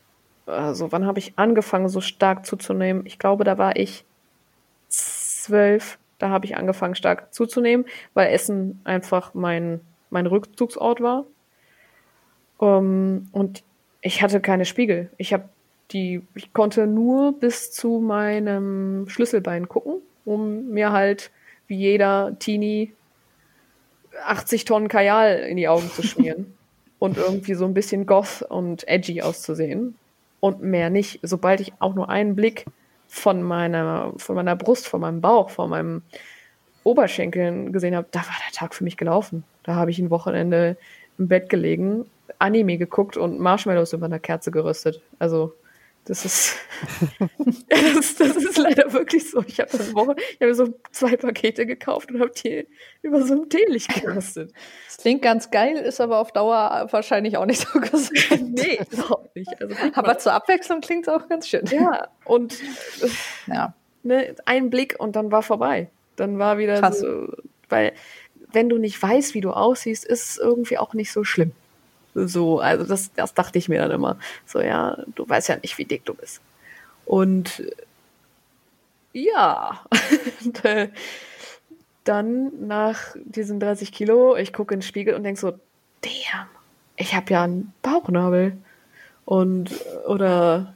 also 0.45 0.91
wann 0.91 1.05
habe 1.05 1.19
ich 1.19 1.33
angefangen, 1.37 1.89
so 1.89 2.01
stark 2.01 2.45
zuzunehmen? 2.45 3.05
Ich 3.05 3.19
glaube, 3.19 3.43
da 3.43 3.57
war 3.57 3.75
ich 3.75 4.05
zwölf. 4.89 5.97
Da 6.19 6.29
habe 6.29 6.45
ich 6.45 6.55
angefangen, 6.55 6.95
stark 6.95 7.33
zuzunehmen, 7.33 7.85
weil 8.13 8.31
Essen 8.31 8.79
einfach 8.83 9.33
mein, 9.33 9.81
mein 10.09 10.25
Rückzugsort 10.25 11.01
war. 11.01 11.25
Um, 12.57 12.67
ähm, 12.67 13.29
und 13.31 13.63
ich 14.01 14.21
hatte 14.21 14.39
keine 14.39 14.65
Spiegel. 14.65 15.09
Ich 15.17 15.33
habe 15.33 15.49
die, 15.91 16.21
ich 16.35 16.53
konnte 16.53 16.87
nur 16.87 17.39
bis 17.39 17.71
zu 17.71 17.99
meinem 17.99 19.07
Schlüsselbein 19.09 19.67
gucken, 19.67 20.01
um 20.25 20.69
mir 20.69 20.91
halt 20.91 21.31
wie 21.67 21.77
jeder 21.77 22.37
Teenie 22.39 22.93
80 24.25 24.65
Tonnen 24.65 24.87
Kajal 24.87 25.39
in 25.39 25.57
die 25.57 25.67
Augen 25.67 25.89
zu 25.89 26.03
schmieren 26.03 26.53
und 26.99 27.17
irgendwie 27.17 27.53
so 27.53 27.65
ein 27.65 27.73
bisschen 27.73 28.05
goth 28.05 28.43
und 28.43 28.87
edgy 28.87 29.21
auszusehen 29.21 29.95
und 30.39 30.61
mehr 30.61 30.89
nicht. 30.89 31.19
Sobald 31.23 31.61
ich 31.61 31.73
auch 31.79 31.95
nur 31.95 32.09
einen 32.09 32.35
Blick 32.35 32.65
von 33.07 33.43
meiner, 33.43 34.13
von 34.17 34.35
meiner 34.35 34.55
Brust, 34.55 34.87
von 34.87 35.01
meinem 35.01 35.21
Bauch, 35.21 35.49
von 35.49 35.69
meinem 35.69 36.01
Oberschenkeln 36.83 37.71
gesehen 37.71 37.95
habe, 37.95 38.07
da 38.11 38.19
war 38.19 38.35
der 38.45 38.53
Tag 38.53 38.73
für 38.73 38.83
mich 38.83 38.97
gelaufen. 38.97 39.43
Da 39.63 39.75
habe 39.75 39.91
ich 39.91 39.99
ein 39.99 40.09
Wochenende 40.09 40.77
im 41.17 41.27
Bett 41.27 41.49
gelegen, 41.49 42.05
Anime 42.39 42.77
geguckt 42.77 43.15
und 43.15 43.39
Marshmallows 43.39 43.93
über 43.93 44.05
einer 44.05 44.19
Kerze 44.19 44.51
geröstet. 44.51 45.01
Also 45.19 45.53
das 46.05 46.25
ist, 46.25 46.55
das, 47.69 48.15
das, 48.15 48.35
ist 48.35 48.57
leider 48.57 48.91
wirklich 48.91 49.29
so. 49.29 49.43
Ich 49.47 49.59
habe 49.59 49.71
Woche, 49.93 50.15
ich 50.17 50.41
habe 50.41 50.53
so 50.53 50.73
zwei 50.91 51.15
Pakete 51.15 51.65
gekauft 51.65 52.11
und 52.11 52.19
habe 52.19 52.31
die 52.31 52.67
über 53.01 53.25
so 53.25 53.35
ein 53.35 53.49
Teelicht 53.49 54.01
geröstet. 54.01 54.51
Das 54.87 54.97
klingt 54.97 55.21
ganz 55.21 55.49
geil, 55.49 55.77
ist 55.77 56.01
aber 56.01 56.19
auf 56.19 56.33
Dauer 56.33 56.87
wahrscheinlich 56.91 57.37
auch 57.37 57.45
nicht 57.45 57.65
so 57.67 57.79
gesund. 57.79 58.53
nee, 58.53 58.79
überhaupt 58.91 59.33
nicht. 59.35 59.61
Also, 59.61 59.75
aber 59.93 60.17
zur 60.17 60.33
Abwechslung 60.33 60.81
klingt 60.81 61.07
es 61.07 61.13
auch 61.13 61.29
ganz 61.29 61.47
schön. 61.47 61.65
Ja, 61.67 62.09
und 62.25 62.55
ja. 63.47 63.73
Ne, 64.03 64.35
ein 64.43 64.69
Blick 64.69 64.95
und 64.99 65.15
dann 65.15 65.31
war 65.31 65.43
vorbei. 65.43 65.89
Dann 66.17 66.37
war 66.37 66.57
wieder 66.57 66.81
Krass. 66.81 66.99
so, 66.99 67.29
weil 67.69 67.93
wenn 68.51 68.67
du 68.67 68.77
nicht 68.77 69.01
weißt, 69.01 69.33
wie 69.33 69.41
du 69.41 69.51
aussiehst, 69.51 70.03
ist 70.03 70.31
es 70.31 70.37
irgendwie 70.37 70.77
auch 70.77 70.93
nicht 70.93 71.13
so 71.13 71.23
schlimm. 71.23 71.53
So, 72.13 72.59
also 72.59 72.85
das, 72.85 73.11
das 73.13 73.33
dachte 73.33 73.57
ich 73.57 73.69
mir 73.69 73.79
dann 73.79 73.91
immer. 73.91 74.17
So, 74.45 74.61
ja, 74.61 74.97
du 75.15 75.27
weißt 75.27 75.49
ja 75.49 75.57
nicht, 75.57 75.77
wie 75.77 75.85
dick 75.85 76.05
du 76.05 76.13
bist. 76.13 76.41
Und 77.05 77.63
ja, 79.13 79.83
dann 82.03 82.67
nach 82.67 83.15
diesen 83.23 83.59
30 83.59 83.91
Kilo, 83.91 84.35
ich 84.35 84.53
gucke 84.53 84.73
in 84.73 84.79
den 84.79 84.85
Spiegel 84.85 85.15
und 85.15 85.23
denke 85.23 85.39
so, 85.39 85.51
damn, 86.01 86.47
ich 86.97 87.15
habe 87.15 87.31
ja 87.31 87.43
einen 87.43 87.73
Bauchnabel. 87.81 88.57
Und, 89.25 89.71
oder, 90.05 90.75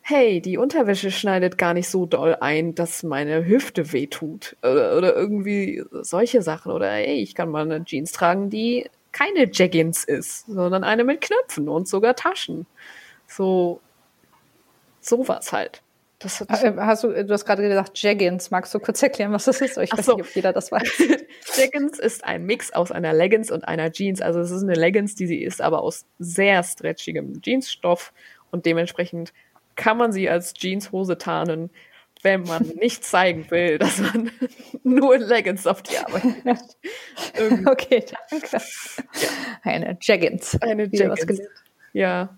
hey, 0.00 0.40
die 0.40 0.58
Unterwäsche 0.58 1.10
schneidet 1.10 1.56
gar 1.56 1.74
nicht 1.74 1.88
so 1.88 2.06
doll 2.06 2.36
ein, 2.40 2.74
dass 2.74 3.02
meine 3.02 3.46
Hüfte 3.46 3.92
wehtut. 3.92 4.56
Oder, 4.62 4.96
oder 4.96 5.14
irgendwie 5.14 5.84
solche 5.92 6.42
Sachen. 6.42 6.72
Oder, 6.72 6.90
hey, 6.90 7.20
ich 7.22 7.34
kann 7.34 7.50
mal 7.50 7.62
eine 7.62 7.84
Jeans 7.84 8.12
tragen, 8.12 8.50
die 8.50 8.90
keine 9.12 9.50
Jaggins 9.52 10.04
ist, 10.04 10.46
sondern 10.46 10.84
eine 10.84 11.04
mit 11.04 11.20
Knöpfen 11.20 11.68
und 11.68 11.86
sogar 11.86 12.16
Taschen. 12.16 12.66
So, 13.26 13.80
sowas 15.00 15.52
halt. 15.52 15.82
Äh, 16.24 16.72
hast 16.76 17.04
du, 17.04 17.24
du 17.24 17.32
hast 17.32 17.44
gerade 17.44 17.62
gesagt 17.62 18.00
Jaggins. 18.00 18.50
Magst 18.50 18.72
du 18.74 18.78
kurz 18.78 19.02
erklären, 19.02 19.32
was 19.32 19.44
das 19.44 19.60
ist? 19.60 19.76
Ich 19.78 19.92
Ach 19.92 19.98
weiß 19.98 20.06
so. 20.06 20.16
nicht, 20.16 20.26
ob 20.26 20.34
jeder 20.34 20.52
das 20.52 20.70
weiß. 20.70 21.02
Jaggins 21.56 21.98
ist 21.98 22.24
ein 22.24 22.44
Mix 22.46 22.72
aus 22.72 22.92
einer 22.92 23.12
Leggings 23.12 23.50
und 23.50 23.66
einer 23.66 23.90
Jeans. 23.90 24.20
Also 24.20 24.40
es 24.40 24.50
ist 24.50 24.62
eine 24.62 24.74
Leggings, 24.74 25.14
die 25.14 25.26
sie 25.26 25.42
ist, 25.42 25.60
aber 25.60 25.82
aus 25.82 26.06
sehr 26.18 26.62
stretchigem 26.62 27.40
Jeansstoff 27.42 28.12
und 28.50 28.66
dementsprechend 28.66 29.32
kann 29.74 29.96
man 29.96 30.12
sie 30.12 30.28
als 30.28 30.54
Jeanshose 30.54 31.18
tarnen 31.18 31.70
wenn 32.22 32.42
man 32.44 32.66
nicht 32.80 33.04
zeigen 33.04 33.50
will, 33.50 33.78
dass 33.78 33.98
man 33.98 34.30
nur 34.84 35.16
in 35.16 35.22
Leggings 35.22 35.66
auf 35.66 35.82
die 35.82 35.98
Arbeit 35.98 36.22
geht. 36.22 37.66
okay, 37.66 38.04
danke. 38.30 38.46
Ja. 38.52 39.28
Eine 39.62 39.98
Jaggins. 40.00 40.60
Eine 40.62 40.88
Jaggins. 40.90 41.40
Ja. 41.92 42.36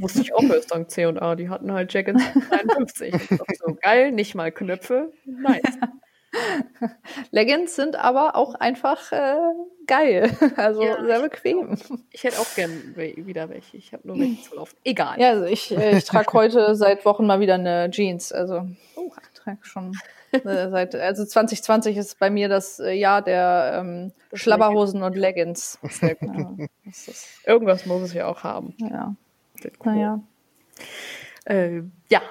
Wusste 0.00 0.22
ich 0.22 0.34
auch 0.34 0.42
erst 0.42 0.72
dank 0.72 0.90
C&A. 0.90 1.34
Die 1.34 1.48
hatten 1.48 1.70
halt 1.72 1.92
Jaggins 1.92 2.22
53. 2.48 3.14
so 3.58 3.76
geil, 3.80 4.12
nicht 4.12 4.34
mal 4.34 4.50
Knöpfe. 4.50 5.12
Nice. 5.24 5.60
Leggings 7.30 7.74
sind 7.74 7.96
aber 7.96 8.36
auch 8.36 8.54
einfach 8.54 9.12
äh, 9.12 9.36
geil. 9.86 10.30
Also 10.56 10.82
ja, 10.82 11.04
sehr 11.04 11.20
bequem. 11.20 11.76
Ich 12.10 12.24
hätte 12.24 12.40
auch 12.40 12.54
gern 12.54 12.94
wieder 12.96 13.48
welche. 13.48 13.76
Ich 13.76 13.92
habe 13.92 14.06
nur 14.06 14.18
welche 14.18 14.42
zu 14.42 14.56
laufen. 14.56 14.76
Egal. 14.84 15.20
Ja, 15.20 15.30
also 15.30 15.44
ich, 15.44 15.76
äh, 15.76 15.98
ich 15.98 16.04
trage 16.04 16.32
heute 16.32 16.74
seit 16.74 17.04
Wochen 17.04 17.26
mal 17.26 17.40
wieder 17.40 17.54
eine 17.54 17.90
Jeans. 17.90 18.32
Also 18.32 18.66
oh, 18.96 19.12
ich 19.20 19.40
trage 19.40 19.58
schon 19.62 19.92
äh, 20.32 20.70
seit 20.70 20.94
also 20.94 21.24
2020 21.24 21.96
ist 21.96 22.18
bei 22.18 22.30
mir 22.30 22.48
das 22.48 22.78
äh, 22.78 22.92
Jahr 22.92 23.22
der 23.22 23.80
ähm, 23.80 24.12
Schlabberhosen 24.32 25.02
und 25.02 25.16
Leggings. 25.16 25.78
Sehr 25.82 26.14
gut. 26.14 26.30
Ja, 26.58 26.66
Irgendwas 27.44 27.86
muss 27.86 28.02
es 28.02 28.14
ja 28.14 28.26
auch 28.26 28.42
haben. 28.44 28.74
Ja. 28.78 29.14
Cool. 29.62 29.70
Naja. 29.84 30.20
Äh, 31.44 31.82
ja, 32.08 32.22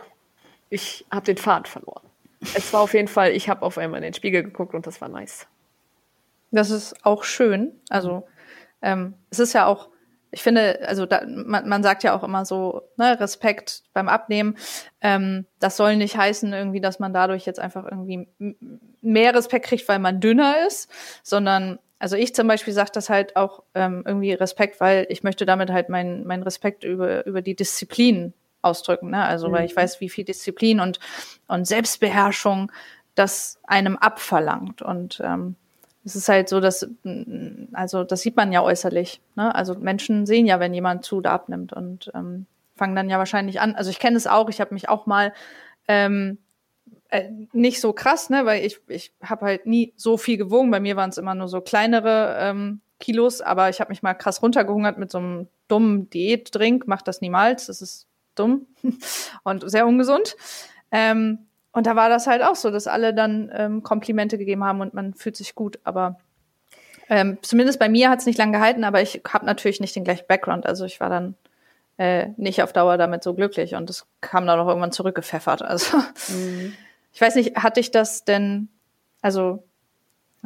ich 0.70 1.06
habe 1.12 1.26
den 1.26 1.38
Faden 1.38 1.66
verloren 1.66 2.06
es 2.56 2.72
war 2.74 2.82
auf 2.82 2.94
jeden 2.94 3.08
Fall, 3.08 3.32
ich 3.32 3.50
habe 3.50 3.64
auf 3.64 3.78
einmal 3.78 4.00
in 4.00 4.04
den 4.04 4.14
Spiegel 4.14 4.44
geguckt 4.44 4.74
und 4.74 4.86
das 4.88 5.02
war 5.02 5.10
nice. 5.10 5.48
Das 6.52 6.70
ist 6.70 7.06
auch 7.06 7.24
schön. 7.24 7.74
Also 7.90 8.28
ähm, 8.82 9.16
es 9.30 9.40
ist 9.40 9.54
ja 9.54 9.66
auch, 9.66 9.90
ich 10.32 10.44
finde, 10.44 10.80
also 10.88 11.06
da, 11.06 11.22
man, 11.26 11.68
man 11.68 11.84
sagt 11.84 12.04
ja 12.04 12.16
auch 12.16 12.24
immer 12.24 12.46
so, 12.46 12.84
ne, 12.98 13.20
Respekt 13.20 13.84
beim 13.94 14.10
Abnehmen. 14.10 14.58
Ähm, 15.02 15.46
das 15.60 15.78
soll 15.78 15.96
nicht 15.96 16.18
heißen 16.18 16.52
irgendwie, 16.54 16.82
dass 16.82 17.00
man 17.00 17.14
dadurch 17.14 17.46
jetzt 17.46 17.60
einfach 17.60 17.86
irgendwie 17.86 18.28
mehr 19.02 19.34
Respekt 19.34 19.66
kriegt, 19.66 19.88
weil 19.88 20.00
man 20.00 20.20
dünner 20.20 20.66
ist, 20.68 20.90
sondern 21.24 21.80
also 22.00 22.18
ich 22.18 22.36
zum 22.36 22.48
Beispiel 22.48 22.74
sage 22.74 22.92
das 22.94 23.10
halt 23.10 23.36
auch 23.36 23.64
ähm, 23.74 24.04
irgendwie 24.06 24.34
Respekt, 24.34 24.80
weil 24.82 25.08
ich 25.10 25.24
möchte 25.24 25.46
damit 25.46 25.72
halt 25.72 25.90
meinen 25.90 26.28
mein 26.28 26.44
Respekt 26.44 26.84
über, 26.84 27.26
über 27.26 27.42
die 27.42 27.56
Disziplin 27.56 28.34
ausdrücken. 28.66 29.12
Ne? 29.12 29.24
Also, 29.24 29.48
mhm. 29.48 29.54
weil 29.54 29.66
ich 29.66 29.76
weiß, 29.76 30.02
wie 30.02 30.10
viel 30.10 30.26
Disziplin 30.26 30.80
und, 30.80 31.00
und 31.48 31.66
Selbstbeherrschung 31.66 32.72
das 33.16 33.60
einem 33.64 33.96
abverlangt. 33.98 34.82
Und 34.82 35.22
ähm, 35.24 35.56
es 36.04 36.16
ist 36.16 36.30
halt 36.30 36.50
so, 36.50 36.60
dass, 36.60 36.88
mm, 37.04 37.74
also 37.74 38.04
das 38.04 38.22
sieht 38.22 38.36
man 38.36 38.52
ja 38.52 38.62
äußerlich. 38.62 39.22
Ne? 39.36 39.54
Also 39.54 39.76
Menschen 39.76 40.26
sehen 40.26 40.46
ja, 40.46 40.60
wenn 40.60 40.74
jemand 40.74 41.06
zu 41.06 41.18
oder 41.18 41.32
abnimmt 41.32 41.74
und 41.74 42.12
ähm, 42.14 42.46
fangen 42.76 42.96
dann 42.96 43.10
ja 43.10 43.18
wahrscheinlich 43.18 43.60
an. 43.62 43.76
Also 43.76 43.90
ich 43.90 44.00
kenne 44.00 44.18
es 44.18 44.28
auch, 44.28 44.50
ich 44.50 44.62
habe 44.62 44.74
mich 44.74 44.90
auch 44.90 45.06
mal 45.06 45.34
ähm, 45.88 46.38
äh, 47.10 47.30
nicht 47.54 47.82
so 47.82 47.94
krass, 47.94 48.30
ne, 48.30 48.46
weil 48.46 48.66
ich, 48.66 48.80
ich 48.88 49.14
habe 49.24 49.46
halt 49.46 49.66
nie 49.66 49.94
so 49.96 50.18
viel 50.18 50.38
gewogen. 50.38 50.72
Bei 50.72 50.80
mir 50.80 50.96
waren 50.96 51.10
es 51.10 51.18
immer 51.18 51.36
nur 51.36 51.48
so 51.48 51.62
kleinere 51.62 52.38
ähm, 52.40 52.82
Kilos, 53.00 53.42
aber 53.42 53.70
ich 53.70 53.80
habe 53.80 53.90
mich 53.90 54.04
mal 54.04 54.14
krass 54.14 54.42
runtergehungert 54.42 54.98
mit 54.98 55.12
so 55.12 55.18
einem 55.20 55.48
dummen 55.68 56.10
Diätdrink. 56.10 56.88
Macht 56.88 57.08
das 57.08 57.22
niemals. 57.22 57.68
Das 57.68 57.82
ist 57.82 58.08
dumm 58.36 58.68
und 59.44 59.70
sehr 59.70 59.88
ungesund. 59.88 60.36
Ähm, 60.92 61.40
und 61.72 61.88
da 61.88 61.96
war 61.96 62.08
das 62.10 62.26
halt 62.28 62.42
auch 62.42 62.56
so, 62.56 62.72
dass 62.72 62.88
alle 62.88 63.14
dann 63.14 63.52
ähm, 63.54 63.84
Komplimente 63.84 64.38
gegeben 64.38 64.64
haben 64.64 64.82
und 64.82 64.94
man 64.94 65.14
fühlt 65.14 65.36
sich 65.36 65.56
gut. 65.56 65.80
Aber 65.84 66.18
ähm, 67.10 67.38
zumindest 67.42 67.80
bei 67.80 67.90
mir 67.90 68.10
hat 68.10 68.20
es 68.20 68.26
nicht 68.26 68.38
lange 68.38 68.54
gehalten, 68.54 68.84
aber 68.84 69.02
ich 69.02 69.22
habe 69.28 69.46
natürlich 69.46 69.82
nicht 69.82 69.96
den 69.96 70.04
gleichen 70.06 70.26
Background. 70.28 70.66
Also 70.66 70.86
ich 70.86 71.00
war 71.00 71.10
dann 71.10 71.36
äh, 71.98 72.30
nicht 72.38 72.64
auf 72.64 72.74
Dauer 72.74 72.98
damit 72.98 73.24
so 73.24 73.34
glücklich 73.34 73.76
und 73.76 73.90
es 73.90 74.06
kam 74.22 74.48
dann 74.48 74.60
auch 74.60 74.68
irgendwann 74.68 74.92
zurückgepfeffert. 74.92 75.62
Also 75.68 75.98
mhm. 76.30 76.74
ich 77.12 77.22
weiß 77.22 77.36
nicht, 77.36 77.58
hat 77.58 77.78
dich 77.78 77.92
das 77.92 78.24
denn, 78.26 78.70
also 79.22 79.64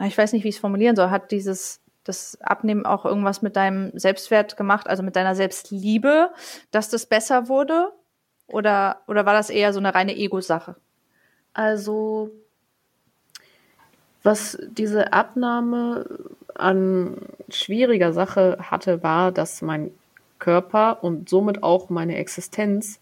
ich 0.06 0.18
weiß 0.18 0.34
nicht, 0.34 0.44
wie 0.44 0.50
ich 0.50 0.56
es 0.56 0.62
formulieren 0.62 0.96
soll, 0.96 1.10
hat 1.10 1.32
dieses 1.32 1.82
das 2.10 2.38
Abnehmen 2.42 2.86
auch 2.86 3.06
irgendwas 3.06 3.42
mit 3.42 3.56
deinem 3.56 3.98
Selbstwert 3.98 4.58
gemacht, 4.58 4.88
also 4.88 5.04
mit 5.04 5.16
deiner 5.16 5.36
Selbstliebe, 5.36 6.32
dass 6.72 6.90
das 6.90 7.06
besser 7.06 7.48
wurde? 7.48 7.92
Oder, 8.48 9.02
oder 9.08 9.26
war 9.26 9.34
das 9.34 9.50
eher 9.50 9.74
so 9.74 9.80
eine 9.80 9.94
reine 9.94 10.16
Ego-Sache? 10.16 10.76
Also, 11.54 12.32
was 14.24 14.58
diese 14.72 15.14
Abnahme 15.14 16.06
an 16.56 17.18
schwieriger 17.50 18.12
Sache 18.12 18.58
hatte, 18.60 19.04
war, 19.04 19.32
dass 19.32 19.62
mein 19.62 19.92
Körper 20.40 21.04
und 21.04 21.30
somit 21.30 21.64
auch 21.64 21.90
meine 21.90 22.18
Existenz 22.18 23.00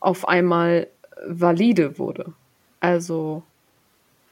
auf 0.00 0.26
einmal 0.26 0.88
valide 1.26 1.98
wurde. 1.98 2.32
Also 2.80 3.42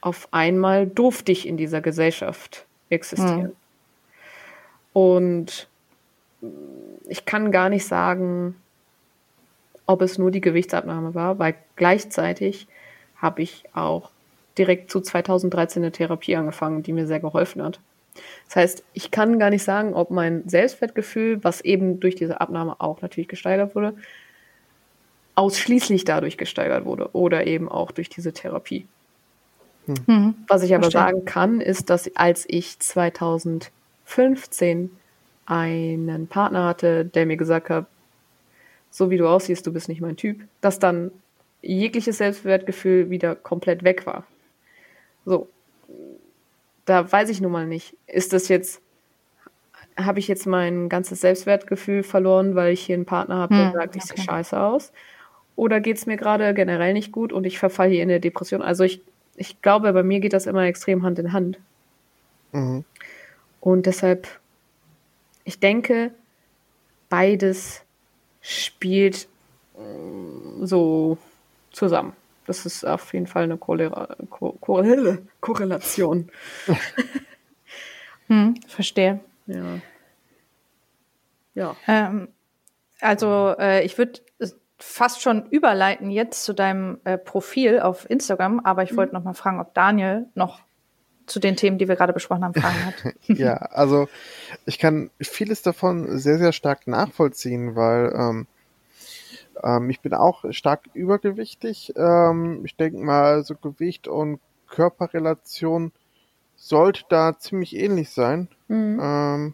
auf 0.01 0.27
einmal 0.31 0.87
durfte 0.87 1.31
ich 1.31 1.47
in 1.47 1.57
dieser 1.57 1.81
Gesellschaft 1.81 2.65
existieren. 2.89 3.43
Hm. 3.43 3.55
Und 4.93 5.67
ich 7.07 7.25
kann 7.25 7.51
gar 7.51 7.69
nicht 7.69 7.85
sagen, 7.85 8.55
ob 9.85 10.01
es 10.01 10.17
nur 10.17 10.31
die 10.31 10.41
Gewichtsabnahme 10.41 11.15
war, 11.15 11.39
weil 11.39 11.55
gleichzeitig 11.75 12.67
habe 13.17 13.41
ich 13.41 13.63
auch 13.73 14.11
direkt 14.57 14.91
zu 14.91 15.01
2013 15.01 15.83
eine 15.83 15.91
Therapie 15.91 16.35
angefangen, 16.35 16.83
die 16.83 16.93
mir 16.93 17.07
sehr 17.07 17.19
geholfen 17.19 17.63
hat. 17.63 17.79
Das 18.47 18.55
heißt, 18.55 18.83
ich 18.93 19.11
kann 19.11 19.39
gar 19.39 19.49
nicht 19.49 19.63
sagen, 19.63 19.93
ob 19.93 20.11
mein 20.11 20.47
Selbstwertgefühl, 20.47 21.43
was 21.43 21.61
eben 21.61 21.99
durch 21.99 22.15
diese 22.15 22.41
Abnahme 22.41 22.75
auch 22.79 23.01
natürlich 23.01 23.27
gesteigert 23.27 23.75
wurde, 23.75 23.95
ausschließlich 25.35 26.03
dadurch 26.03 26.37
gesteigert 26.37 26.85
wurde 26.85 27.09
oder 27.13 27.47
eben 27.47 27.69
auch 27.69 27.91
durch 27.91 28.09
diese 28.09 28.33
Therapie. 28.33 28.85
Hm. 30.05 30.35
Was 30.47 30.63
ich 30.63 30.73
aber 30.75 30.83
Verstehen. 30.83 31.01
sagen 31.01 31.25
kann, 31.25 31.61
ist, 31.61 31.89
dass 31.89 32.15
als 32.15 32.45
ich 32.47 32.79
2015 34.09 34.89
einen 35.45 36.27
Partner 36.27 36.65
hatte, 36.65 37.05
der 37.05 37.25
mir 37.25 37.37
gesagt 37.37 37.69
hat, 37.69 37.85
so 38.91 39.09
wie 39.09 39.17
du 39.17 39.27
aussiehst, 39.27 39.65
du 39.65 39.73
bist 39.73 39.87
nicht 39.87 40.01
mein 40.01 40.17
Typ, 40.17 40.41
dass 40.61 40.79
dann 40.79 41.11
jegliches 41.61 42.17
Selbstwertgefühl 42.17 43.09
wieder 43.09 43.35
komplett 43.35 43.83
weg 43.83 44.05
war. 44.05 44.25
So, 45.25 45.47
da 46.85 47.11
weiß 47.11 47.29
ich 47.29 47.41
nun 47.41 47.51
mal 47.51 47.67
nicht. 47.67 47.95
Ist 48.07 48.33
das 48.33 48.47
jetzt, 48.47 48.81
habe 49.97 50.19
ich 50.19 50.27
jetzt 50.27 50.47
mein 50.47 50.89
ganzes 50.89 51.21
Selbstwertgefühl 51.21 52.03
verloren, 52.03 52.55
weil 52.55 52.73
ich 52.73 52.81
hier 52.81 52.95
einen 52.95 53.05
Partner 53.05 53.35
habe, 53.35 53.55
der 53.55 53.65
hm, 53.67 53.73
sagt, 53.73 53.95
ich 53.95 54.03
okay. 54.03 54.13
sehe 54.15 54.25
scheiße 54.25 54.59
aus? 54.59 54.91
Oder 55.55 55.81
geht 55.81 55.97
es 55.97 56.05
mir 56.05 56.17
gerade 56.17 56.53
generell 56.53 56.93
nicht 56.93 57.11
gut 57.11 57.33
und 57.33 57.45
ich 57.45 57.59
verfalle 57.59 57.91
hier 57.91 58.01
in 58.01 58.09
eine 58.09 58.19
Depression? 58.19 58.61
Also 58.61 58.83
ich, 58.83 59.01
ich 59.35 59.61
glaube, 59.61 59.91
bei 59.93 60.03
mir 60.03 60.19
geht 60.19 60.33
das 60.33 60.47
immer 60.47 60.63
extrem 60.63 61.03
Hand 61.03 61.19
in 61.19 61.33
Hand. 61.33 61.59
Mhm. 62.53 62.85
Und 63.61 63.85
deshalb, 63.85 64.27
ich 65.43 65.59
denke, 65.59 66.11
beides 67.09 67.81
spielt 68.41 69.27
mm, 69.77 70.65
so 70.65 71.17
zusammen. 71.71 72.13
Das 72.45 72.65
ist 72.65 72.83
auf 72.83 73.13
jeden 73.13 73.27
Fall 73.27 73.43
eine 73.43 73.57
Korrela 73.57 74.15
Ko 74.29 74.57
Korrelation. 75.41 76.31
hm, 78.27 78.55
verstehe. 78.67 79.19
Ja. 79.45 79.79
Ja. 81.53 81.75
Ähm, 81.87 82.29
also 83.01 83.55
äh, 83.59 83.83
ich 83.83 83.97
würde 83.97 84.21
fast 84.77 85.21
schon 85.21 85.45
überleiten 85.49 86.09
jetzt 86.09 86.43
zu 86.43 86.53
deinem 86.53 86.99
äh, 87.03 87.17
Profil 87.17 87.81
auf 87.81 88.09
Instagram, 88.09 88.61
aber 88.61 88.83
ich 88.83 88.95
wollte 88.95 89.11
mhm. 89.11 89.19
noch 89.19 89.25
mal 89.25 89.33
fragen, 89.33 89.59
ob 89.59 89.73
Daniel 89.73 90.27
noch 90.35 90.61
zu 91.29 91.39
den 91.39 91.55
Themen, 91.55 91.77
die 91.77 91.87
wir 91.87 91.95
gerade 91.95 92.13
besprochen 92.13 92.43
haben, 92.43 92.53
Fragen 92.53 92.85
hat. 92.85 93.13
ja, 93.27 93.53
also 93.55 94.07
ich 94.65 94.79
kann 94.79 95.09
vieles 95.21 95.61
davon 95.61 96.17
sehr, 96.17 96.37
sehr 96.37 96.51
stark 96.51 96.87
nachvollziehen, 96.87 97.75
weil 97.75 98.13
ähm, 98.15 98.47
ähm, 99.63 99.89
ich 99.89 100.01
bin 100.01 100.13
auch 100.13 100.43
stark 100.51 100.89
übergewichtig. 100.93 101.93
Ähm, 101.95 102.61
ich 102.65 102.75
denke 102.75 102.99
mal, 102.99 103.43
so 103.43 103.55
Gewicht 103.55 104.07
und 104.07 104.39
Körperrelation 104.67 105.91
sollte 106.55 107.03
da 107.09 107.37
ziemlich 107.37 107.75
ähnlich 107.75 108.09
sein. 108.09 108.49
Mhm. 108.67 108.99
Ähm, 109.01 109.53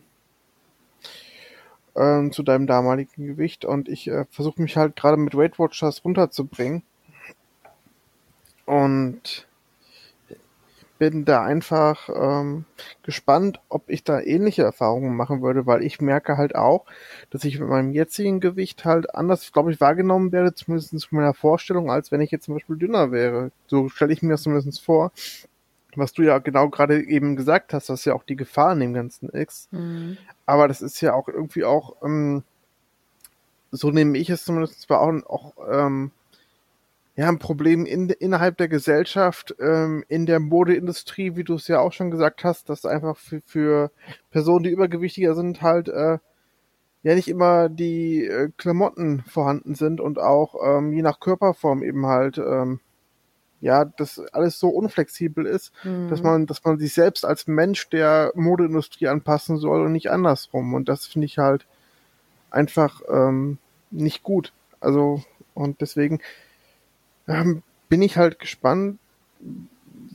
ähm, 1.95 2.32
zu 2.32 2.43
deinem 2.43 2.67
damaligen 2.67 3.26
Gewicht 3.26 3.63
und 3.63 3.88
ich 3.88 4.07
äh, 4.07 4.26
versuche 4.30 4.61
mich 4.61 4.76
halt 4.76 4.95
gerade 4.95 5.17
mit 5.17 5.36
Weight 5.36 5.57
Watchers 5.59 6.03
runterzubringen. 6.03 6.84
Und 8.65 9.47
bin 10.98 11.26
da 11.26 11.43
einfach 11.43 12.10
ähm, 12.14 12.66
gespannt, 13.04 13.60
ob 13.70 13.89
ich 13.89 14.04
da 14.04 14.20
ähnliche 14.20 14.64
Erfahrungen 14.64 15.16
machen 15.16 15.41
würde, 15.41 15.66
weil 15.66 15.84
ich 15.84 16.00
merke 16.00 16.38
halt 16.38 16.56
auch, 16.56 16.86
dass 17.30 17.43
ich 17.43 17.60
mit 17.60 17.70
meinem 17.70 17.91
jetzigen 17.91 18.39
Gewicht 18.39 18.86
halt 18.86 19.14
anders, 19.14 19.52
glaube 19.52 19.72
ich, 19.72 19.82
wahrgenommen 19.82 20.32
werde, 20.32 20.54
zumindest 20.54 20.93
in 20.93 21.00
meiner 21.12 21.34
Vorstellung, 21.34 21.91
als 21.91 22.12
wenn 22.12 22.22
ich 22.22 22.32
jetzt 22.32 22.46
zum 22.46 22.56
Beispiel 22.56 22.78
dünner 22.78 23.12
wäre. 23.12 23.52
So 23.68 23.89
stelle 23.89 24.14
ich 24.14 24.22
mir 24.22 24.32
das 24.32 24.43
zumindest 24.43 24.84
vor. 24.84 25.12
Was 25.98 26.14
du 26.14 26.24
ja 26.24 26.39
genau 26.39 26.70
gerade 26.70 27.02
eben 27.02 27.36
gesagt 27.36 27.74
hast, 27.74 27.89
was 27.89 28.04
ja 28.06 28.14
auch 28.14 28.24
die 28.24 28.36
Gefahr 28.36 28.74
in 28.74 28.82
dem 28.82 28.93
Ganzen 28.93 29.30
ist. 29.30 29.72
Mhm. 29.72 30.18
Aber 30.46 30.68
das 30.68 30.82
ist 30.82 31.00
ja 31.02 31.14
auch 31.14 31.28
irgendwie 31.28 31.64
auch, 31.64 31.96
ähm, 32.04 32.43
so 33.72 33.91
nehme 33.91 34.18
ich 34.18 34.30
es 34.30 34.46
zumindest 34.46 34.82
zwar 34.82 35.02
auch, 35.02 35.14
auch 35.28 35.54
ähm, 35.70 36.12
ja, 37.16 37.30
ein 37.30 37.39
Problem 37.39 37.86
in, 37.86 38.09
innerhalb 38.09 38.57
der 38.57 38.68
Gesellschaft, 38.68 39.55
ähm, 39.59 40.03
in 40.09 40.26
der 40.26 40.39
Modeindustrie, 40.39 41.36
wie 41.36 41.43
du 41.45 41.55
es 41.55 41.68
ja 41.68 41.80
auch 41.80 41.93
schon 41.93 42.11
gesagt 42.11 42.43
hast, 42.43 42.70
dass 42.70 42.86
einfach 42.86 43.18
für, 43.18 43.41
für 43.45 43.91
Personen, 44.32 44.63
die 44.63 44.72
übergewichtiger 44.72 45.34
sind, 45.34 45.61
halt 45.61 45.88
äh, 45.88 46.18
ja 47.03 47.16
nicht 47.16 47.30
immer 47.30 47.70
die 47.70 48.26
äh, 48.26 48.49
Klamotten 48.57 49.24
vorhanden 49.28 49.76
sind 49.76 50.01
und 50.01 50.20
auch 50.20 50.55
ähm, 50.66 50.91
je 50.91 51.03
nach 51.03 51.20
Körperform 51.20 51.84
eben 51.84 52.05
halt 52.05 52.38
ähm, 52.38 52.80
ja, 53.61 53.86
das 53.86 54.20
alles 54.32 54.59
so 54.59 54.70
unflexibel 54.70 55.45
ist, 55.45 55.72
mhm. 55.84 56.09
dass 56.09 56.22
man, 56.22 56.45
dass 56.45 56.63
man 56.63 56.78
sich 56.78 56.93
selbst 56.93 57.26
als 57.26 57.47
Mensch 57.47 57.89
der 57.89 58.32
Modeindustrie 58.36 59.07
anpassen 59.07 59.57
soll 59.57 59.86
und 59.86 59.91
nicht 59.91 60.11
andersrum. 60.11 60.74
Und 60.74 60.89
das 60.89 61.07
finde 61.07 61.26
ich 61.26 61.38
halt 61.38 61.66
einfach 62.51 63.01
ähm, 63.09 63.57
nicht 63.89 64.22
gut. 64.22 64.53
Also, 64.80 65.24
und 65.53 65.82
deswegen, 65.82 66.20
ähm, 67.28 67.63
bin 67.89 68.01
ich 68.01 68.17
halt 68.17 68.39
gespannt, 68.39 68.99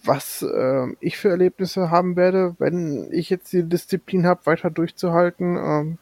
was 0.04 0.42
äh, 0.42 0.86
ich 1.00 1.18
für 1.18 1.28
Erlebnisse 1.28 1.90
haben 1.90 2.16
werde, 2.16 2.54
wenn 2.58 3.08
ich 3.12 3.30
jetzt 3.30 3.52
die 3.52 3.64
Disziplin 3.64 4.26
habe, 4.26 4.46
weiter 4.46 4.70
durchzuhalten. 4.70 5.56
Ähm, 5.56 5.98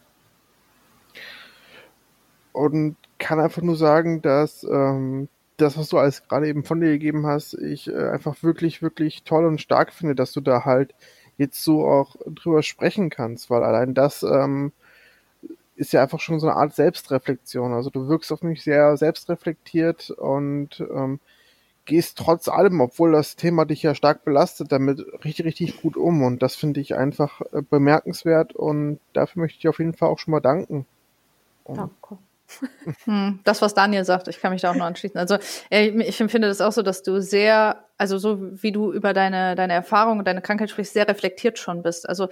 und 2.52 2.96
kann 3.18 3.40
einfach 3.40 3.62
nur 3.62 3.76
sagen, 3.76 4.22
dass 4.22 4.64
ähm, 4.64 5.28
das, 5.56 5.76
was 5.76 5.88
du 5.88 5.98
alles 5.98 6.26
gerade 6.26 6.48
eben 6.48 6.64
von 6.64 6.80
dir 6.80 6.90
gegeben 6.90 7.26
hast, 7.26 7.54
ich 7.54 7.88
äh, 7.88 8.08
einfach 8.08 8.42
wirklich, 8.42 8.82
wirklich 8.82 9.24
toll 9.24 9.44
und 9.44 9.60
stark 9.60 9.92
finde, 9.92 10.14
dass 10.14 10.32
du 10.32 10.40
da 10.40 10.64
halt 10.64 10.94
jetzt 11.36 11.62
so 11.62 11.86
auch 11.86 12.16
drüber 12.26 12.62
sprechen 12.62 13.10
kannst, 13.10 13.50
weil 13.50 13.62
allein 13.62 13.94
das 13.94 14.22
ähm, 14.22 14.72
ist 15.78 15.92
ja 15.92 16.02
einfach 16.02 16.20
schon 16.20 16.40
so 16.40 16.48
eine 16.48 16.56
Art 16.56 16.74
Selbstreflexion. 16.74 17.72
Also 17.72 17.90
du 17.90 18.08
wirkst 18.08 18.32
auf 18.32 18.42
mich 18.42 18.62
sehr 18.62 18.96
selbstreflektiert 18.96 20.10
und 20.10 20.80
ähm, 20.80 21.20
gehst 21.84 22.18
trotz 22.18 22.48
allem, 22.48 22.80
obwohl 22.80 23.12
das 23.12 23.36
Thema 23.36 23.64
dich 23.64 23.82
ja 23.82 23.94
stark 23.94 24.24
belastet, 24.24 24.72
damit 24.72 25.00
richtig, 25.24 25.46
richtig 25.46 25.80
gut 25.80 25.96
um. 25.96 26.22
Und 26.22 26.42
das 26.42 26.56
finde 26.56 26.80
ich 26.80 26.96
einfach 26.96 27.40
äh, 27.52 27.62
bemerkenswert 27.62 28.54
und 28.54 28.98
dafür 29.12 29.42
möchte 29.42 29.58
ich 29.58 29.68
auf 29.68 29.78
jeden 29.78 29.94
Fall 29.94 30.08
auch 30.08 30.18
schon 30.18 30.32
mal 30.32 30.40
danken. 30.40 30.86
Und 31.64 31.76
Danke. 31.78 32.18
Hm, 33.04 33.40
das, 33.44 33.60
was 33.60 33.74
Daniel 33.74 34.06
sagt, 34.06 34.26
ich 34.26 34.40
kann 34.40 34.52
mich 34.52 34.62
da 34.62 34.70
auch 34.70 34.74
nur 34.74 34.86
anschließen. 34.86 35.20
Also 35.20 35.36
ich 35.68 36.18
empfinde 36.18 36.48
das 36.48 36.62
auch 36.62 36.72
so, 36.72 36.80
dass 36.80 37.02
du 37.02 37.20
sehr, 37.20 37.84
also 37.98 38.16
so 38.16 38.38
wie 38.62 38.72
du 38.72 38.90
über 38.90 39.12
deine, 39.12 39.54
deine 39.54 39.74
Erfahrung 39.74 40.18
und 40.18 40.24
deine 40.26 40.40
Krankheit 40.40 40.70
sprichst, 40.70 40.94
sehr 40.94 41.06
reflektiert 41.06 41.58
schon 41.58 41.82
bist. 41.82 42.08
Also 42.08 42.30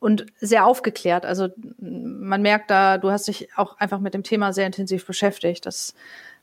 und 0.00 0.26
sehr 0.40 0.66
aufgeklärt. 0.66 1.24
Also 1.24 1.48
man 1.78 2.42
merkt 2.42 2.70
da, 2.70 2.98
du 2.98 3.10
hast 3.10 3.28
dich 3.28 3.50
auch 3.56 3.78
einfach 3.78 4.00
mit 4.00 4.14
dem 4.14 4.22
Thema 4.22 4.52
sehr 4.52 4.66
intensiv 4.66 5.06
beschäftigt. 5.06 5.66
Das 5.66 5.94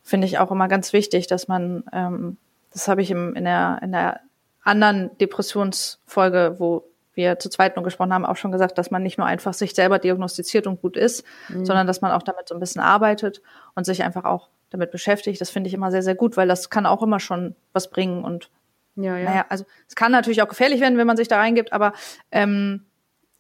finde 0.04 0.28
ich 0.28 0.38
auch 0.38 0.52
immer 0.52 0.68
ganz 0.68 0.94
wichtig, 0.94 1.28
dass 1.28 1.48
man, 1.48 1.84
ähm, 1.92 2.38
das 2.72 2.88
habe 2.88 3.02
ich 3.02 3.12
im, 3.12 3.36
in, 3.36 3.44
der, 3.44 3.80
in 3.82 3.92
der 3.92 4.22
anderen 4.64 5.18
Depressionsfolge, 5.18 6.56
wo 6.60 6.84
wir 7.14 7.40
zu 7.40 7.50
zweit 7.50 7.76
nur 7.76 7.84
gesprochen 7.84 8.14
haben, 8.14 8.26
auch 8.26 8.38
schon 8.38 8.52
gesagt, 8.52 8.78
dass 8.78 8.92
man 8.92 9.02
nicht 9.02 9.18
nur 9.18 9.26
einfach 9.26 9.56
sich 9.56 9.74
selber 9.74 9.98
diagnostiziert 9.98 10.68
und 10.68 10.80
gut 10.80 10.96
ist, 10.96 11.26
mhm. 11.50 11.66
sondern 11.66 11.88
dass 11.88 12.02
man 12.02 12.12
auch 12.12 12.22
damit 12.22 12.48
so 12.48 12.54
ein 12.54 12.60
bisschen 12.60 12.82
arbeitet 12.82 13.42
und 13.74 13.86
sich 13.86 14.04
einfach 14.04 14.24
auch 14.24 14.50
damit 14.70 14.92
beschäftigt. 14.92 15.42
Das 15.42 15.50
finde 15.50 15.68
ich 15.68 15.74
immer 15.74 15.90
sehr, 15.90 16.04
sehr 16.04 16.14
gut, 16.14 16.38
weil 16.38 16.48
das 16.48 16.70
kann 16.70 16.86
auch 16.86 17.02
immer 17.02 17.20
schon 17.20 17.56
was 17.74 17.90
bringen 17.90 18.24
und 18.24 18.52
ja, 18.96 19.16
ja. 19.18 19.30
naja, 19.30 19.46
also 19.50 19.66
es 19.88 19.96
kann 19.96 20.12
natürlich 20.12 20.42
auch 20.42 20.48
gefährlich 20.48 20.82
werden, 20.82 20.98
wenn 20.98 21.08
man 21.08 21.18
sich 21.18 21.28
da 21.28 21.38
reingibt, 21.38 21.72
aber 21.72 21.94
ähm, 22.32 22.86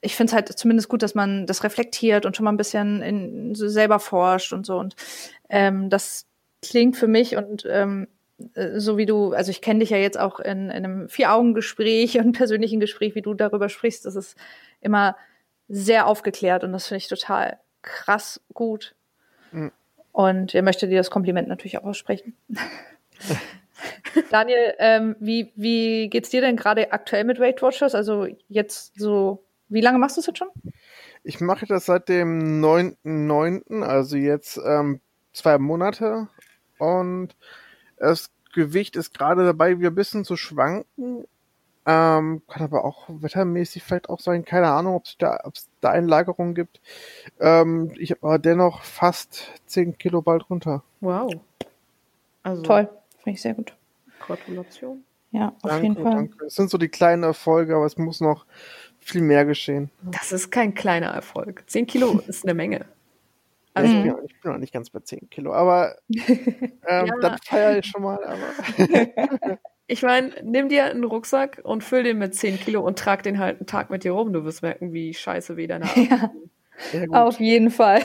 ich 0.01 0.15
finde 0.15 0.31
es 0.31 0.33
halt 0.35 0.47
zumindest 0.49 0.89
gut, 0.89 1.01
dass 1.01 1.15
man 1.15 1.45
das 1.45 1.63
reflektiert 1.63 2.25
und 2.25 2.35
schon 2.35 2.43
mal 2.43 2.51
ein 2.51 2.57
bisschen 2.57 3.01
in, 3.01 3.55
selber 3.55 3.99
forscht 3.99 4.53
und 4.53 4.65
so. 4.65 4.77
Und 4.77 4.95
ähm, 5.49 5.89
das 5.89 6.25
klingt 6.61 6.97
für 6.97 7.07
mich 7.07 7.35
und 7.35 7.65
ähm, 7.69 8.07
äh, 8.53 8.79
so 8.79 8.97
wie 8.97 9.05
du, 9.05 9.33
also 9.33 9.51
ich 9.51 9.61
kenne 9.61 9.79
dich 9.79 9.89
ja 9.89 9.97
jetzt 9.97 10.19
auch 10.19 10.39
in, 10.39 10.69
in 10.69 10.71
einem 10.71 11.09
Vier-Augen-Gespräch 11.09 12.19
und 12.19 12.31
persönlichen 12.37 12.79
Gespräch, 12.79 13.15
wie 13.15 13.21
du 13.21 13.33
darüber 13.33 13.69
sprichst, 13.69 14.05
das 14.05 14.15
ist 14.15 14.37
immer 14.81 15.15
sehr 15.67 16.07
aufgeklärt 16.07 16.63
und 16.63 16.71
das 16.71 16.87
finde 16.87 16.99
ich 16.99 17.07
total 17.07 17.59
krass 17.81 18.41
gut. 18.53 18.95
Mhm. 19.51 19.71
Und 20.11 20.55
er 20.55 20.63
möchte 20.63 20.87
dir 20.87 20.97
das 20.97 21.11
Kompliment 21.11 21.47
natürlich 21.47 21.77
auch 21.77 21.83
aussprechen. 21.83 22.35
Daniel, 24.31 24.73
ähm, 24.79 25.15
wie, 25.19 25.51
wie 25.55 26.09
geht's 26.09 26.29
dir 26.29 26.41
denn 26.41 26.55
gerade 26.55 26.91
aktuell 26.91 27.23
mit 27.23 27.39
Weight 27.39 27.61
Watchers? 27.61 27.93
Also 27.93 28.27
jetzt 28.49 28.99
so, 28.99 29.43
wie 29.69 29.81
lange 29.81 29.97
machst 29.97 30.17
du 30.17 30.21
es 30.21 30.27
jetzt 30.27 30.39
schon? 30.39 30.49
Ich 31.23 31.41
mache 31.41 31.65
das 31.65 31.85
seit 31.85 32.09
dem 32.09 32.61
9.9., 32.63 33.83
also 33.83 34.15
jetzt 34.15 34.59
ähm, 34.65 35.01
zwei 35.33 35.57
Monate. 35.57 36.27
Und 36.77 37.35
das 37.97 38.31
Gewicht 38.53 38.95
ist 38.95 39.13
gerade 39.13 39.45
dabei, 39.45 39.79
wieder 39.79 39.89
ein 39.89 39.95
bisschen 39.95 40.25
zu 40.25 40.37
schwanken. 40.37 41.25
Ähm, 41.85 42.41
kann 42.47 42.63
aber 42.63 42.83
auch 42.83 43.05
wettermäßig 43.07 43.81
vielleicht 43.81 44.09
auch 44.09 44.19
sein. 44.19 44.43
Keine 44.43 44.67
Ahnung, 44.67 44.95
ob 44.95 45.05
es 45.05 45.17
da, 45.17 45.39
ob's 45.45 45.69
da 45.79 45.91
Einlagerungen 45.91 46.53
gibt. 46.53 46.81
Ähm, 47.39 47.93
ich 47.97 48.11
habe 48.11 48.23
aber 48.23 48.39
dennoch 48.39 48.83
fast 48.83 49.53
10 49.67 49.97
Kilo 49.97 50.21
bald 50.21 50.49
runter. 50.49 50.83
Wow. 50.99 51.33
Also, 52.43 52.61
Toll. 52.63 52.89
Finde 53.23 53.35
ich 53.35 53.41
sehr 53.41 53.53
gut. 53.53 53.73
Gratulation. 54.19 55.03
Ja, 55.31 55.53
auf 55.61 55.71
danke, 55.71 55.83
jeden 55.83 56.03
Fall. 56.03 56.15
Danke. 56.15 56.45
Es 56.45 56.55
sind 56.55 56.69
so 56.69 56.77
die 56.77 56.89
kleinen 56.89 57.23
Erfolge, 57.23 57.75
aber 57.75 57.85
es 57.85 57.97
muss 57.97 58.19
noch 58.19 58.45
viel 59.07 59.21
mehr 59.21 59.45
geschehen. 59.45 59.89
Das 60.01 60.31
ist 60.31 60.51
kein 60.51 60.73
kleiner 60.73 61.07
Erfolg. 61.07 61.63
10 61.67 61.87
Kilo 61.87 62.19
ist 62.27 62.43
eine 62.43 62.53
Menge. 62.53 62.85
Also, 63.73 63.93
ich, 63.93 64.03
bin, 64.03 64.15
ich 64.25 64.41
bin 64.41 64.51
noch 64.51 64.57
nicht 64.57 64.73
ganz 64.73 64.89
bei 64.89 64.99
10 64.99 65.29
Kilo, 65.29 65.53
aber 65.53 65.97
ähm, 66.09 66.71
ja. 66.87 67.05
dann 67.21 67.37
feiere 67.45 67.77
ich 67.77 67.85
schon 67.85 68.01
mal. 68.01 68.19
Aber 68.23 69.59
ich 69.87 70.01
meine, 70.01 70.31
nimm 70.43 70.67
dir 70.67 70.85
einen 70.85 71.03
Rucksack 71.03 71.61
und 71.63 71.83
füll 71.83 72.03
den 72.03 72.17
mit 72.17 72.33
10 72.33 72.59
Kilo 72.59 72.81
und 72.81 72.97
trag 72.97 73.21
den 73.23 73.37
halt 73.37 73.59
einen 73.59 73.67
Tag 73.67 73.91
mit 73.91 74.03
dir 74.03 74.13
rum. 74.13 74.33
Du 74.33 74.43
wirst 74.45 74.63
merken, 74.63 74.93
wie 74.93 75.13
scheiße 75.13 75.57
wie 75.57 75.67
deine 75.67 75.85
Arme 75.85 76.31
ja. 76.91 77.07
Auf 77.11 77.39
jeden 77.39 77.69
Fall. 77.69 78.03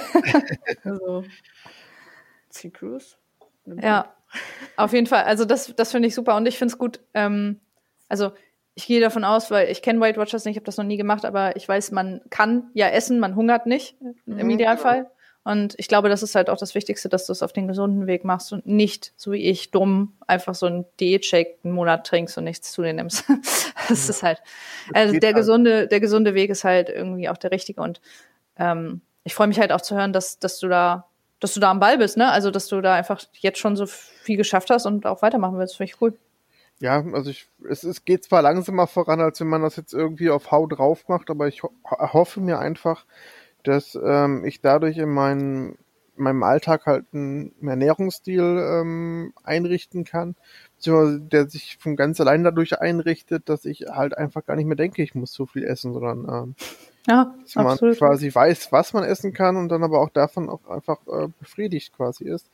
also, 0.85 1.25
10 2.51 2.73
Kilos? 2.73 3.17
Ja, 3.65 4.15
auf 4.77 4.93
jeden 4.93 5.07
Fall. 5.07 5.25
Also 5.25 5.45
das, 5.45 5.75
das 5.75 5.93
finde 5.93 6.09
ich 6.09 6.15
super 6.15 6.37
und 6.37 6.47
ich 6.47 6.59
finde 6.59 6.73
es 6.73 6.79
gut. 6.79 7.01
Ähm, 7.15 7.61
also 8.09 8.33
ich 8.75 8.87
gehe 8.87 9.01
davon 9.01 9.25
aus, 9.25 9.51
weil 9.51 9.71
ich 9.71 9.83
kenne 9.83 10.01
Weight 10.01 10.17
Watchers 10.17 10.45
nicht, 10.45 10.53
ich 10.53 10.59
habe 10.59 10.67
das 10.67 10.77
noch 10.77 10.85
nie 10.85 10.97
gemacht, 10.97 11.25
aber 11.25 11.57
ich 11.57 11.69
weiß, 11.69 11.91
man 11.91 12.23
kann 12.31 12.71
ja 12.75 12.89
essen, 12.89 13.21
man 13.21 13.37
hungert 13.37 13.67
nicht 13.67 13.97
mhm, 14.01 14.39
im 14.39 14.51
Idealfall. 14.51 14.99
Genau. 14.99 15.11
Und 15.45 15.75
ich 15.77 15.89
glaube, 15.89 16.09
das 16.09 16.23
ist 16.23 16.37
halt 16.37 16.49
auch 16.49 16.57
das 16.57 16.75
Wichtigste, 16.77 17.09
dass 17.09 17.27
du 17.27 17.33
es 17.33 17.43
auf 17.43 17.53
den 17.53 17.67
gesunden 17.67 18.07
Weg 18.07 18.25
machst 18.25 18.53
und 18.53 18.65
nicht, 18.65 19.13
so 19.17 19.33
wie 19.33 19.43
ich, 19.43 19.73
dumm 19.73 20.13
einfach 20.27 20.55
so 20.55 20.67
ein 20.67 20.85
Diät-Shake 21.01 21.59
einen 21.65 21.75
Monat 21.75 22.07
trinkst 22.07 22.39
und 22.39 22.45
nichts 22.45 22.71
zu 22.71 22.83
dir 22.83 22.93
nimmst. 22.93 23.25
das 23.89 24.07
ja. 24.07 24.11
ist 24.11 24.23
halt, 24.23 24.41
also 24.95 25.19
der 25.19 25.29
halt. 25.29 25.37
gesunde, 25.37 25.89
der 25.89 25.99
gesunde 25.99 26.35
Weg 26.35 26.51
ist 26.51 26.63
halt 26.63 26.89
irgendwie 26.89 27.29
auch 27.29 27.39
der 27.39 27.51
richtige 27.51 27.81
und 27.81 28.01
ähm, 28.57 29.01
ich 29.25 29.35
freue 29.35 29.49
mich 29.49 29.59
halt 29.59 29.73
auch 29.73 29.81
zu 29.81 29.97
hören, 29.97 30.13
dass, 30.13 30.39
dass 30.39 30.59
du 30.59 30.69
da 30.69 31.09
dass 31.43 31.55
du 31.55 31.61
da 31.61 31.73
am 31.73 31.81
Ball 31.81 31.99
bist, 31.99 32.17
ne? 32.17 32.31
Also, 32.31 32.53
dass 32.53 32.69
du 32.69 32.81
da 32.81 32.95
einfach 32.95 33.21
jetzt 33.41 33.59
schon 33.59 33.75
so 33.75 33.87
viel 33.87 34.37
geschafft 34.37 34.71
hast 34.71 34.87
und 34.87 35.07
auch 35.07 35.23
weitermachen 35.23 35.59
willst. 35.59 35.77
Finde 35.77 35.93
ich 35.93 36.01
cool. 36.01 36.17
Ja, 36.83 37.05
also 37.13 37.31
ich, 37.31 37.49
es, 37.71 37.85
es 37.85 38.05
geht 38.05 38.25
zwar 38.25 38.43
langsamer 38.43 38.89
voran, 38.89 39.21
als 39.21 39.39
wenn 39.39 39.47
man 39.47 39.63
das 39.63 39.77
jetzt 39.77 39.95
irgendwie 39.95 40.31
auf 40.31 40.51
Hau 40.51 40.67
drauf 40.67 41.09
macht, 41.09 41.31
aber 41.31 41.47
ich 41.47 41.63
ho 41.63 41.71
hoffe 41.85 42.41
mir 42.41 42.59
einfach, 42.59 43.07
dass 43.63 43.97
ähm, 44.05 44.45
ich 44.45 44.61
dadurch 44.63 44.99
in 44.99 45.11
meinen 45.11 45.79
meinem 46.17 46.43
Alltag 46.43 46.87
halt 46.87 47.07
einen 47.13 47.55
Ernährungsstil 47.65 48.43
ähm, 48.43 49.33
einrichten 49.45 50.05
kann, 50.05 50.35
der 50.85 51.49
sich 51.49 51.79
von 51.81 51.95
ganz 51.95 52.21
allein 52.21 52.43
dadurch 52.43 52.81
einrichtet, 52.81 53.49
dass 53.49 53.65
ich 53.65 53.83
halt 53.89 54.19
einfach 54.19 54.45
gar 54.45 54.57
nicht 54.57 54.67
mehr 54.67 54.77
denke, 54.77 55.03
ich 55.05 55.15
muss 55.15 55.33
so 55.33 55.47
viel 55.47 55.65
essen, 55.65 55.93
sondern 55.93 56.29
ähm, 56.29 56.55
ja, 57.09 57.35
dass 57.43 57.57
man 57.57 57.67
absolut. 57.67 57.99
quasi 57.99 58.33
weiß, 58.33 58.71
was 58.71 58.93
man 58.93 59.03
essen 59.03 59.33
kann 59.33 59.57
und 59.57 59.69
dann 59.69 59.83
aber 59.83 60.01
auch 60.01 60.11
davon 60.11 60.49
auch 60.49 60.65
einfach 60.69 60.99
äh, 61.09 61.29
befriedigt 61.41 61.97
quasi 61.97 62.25
ist. 62.25 62.49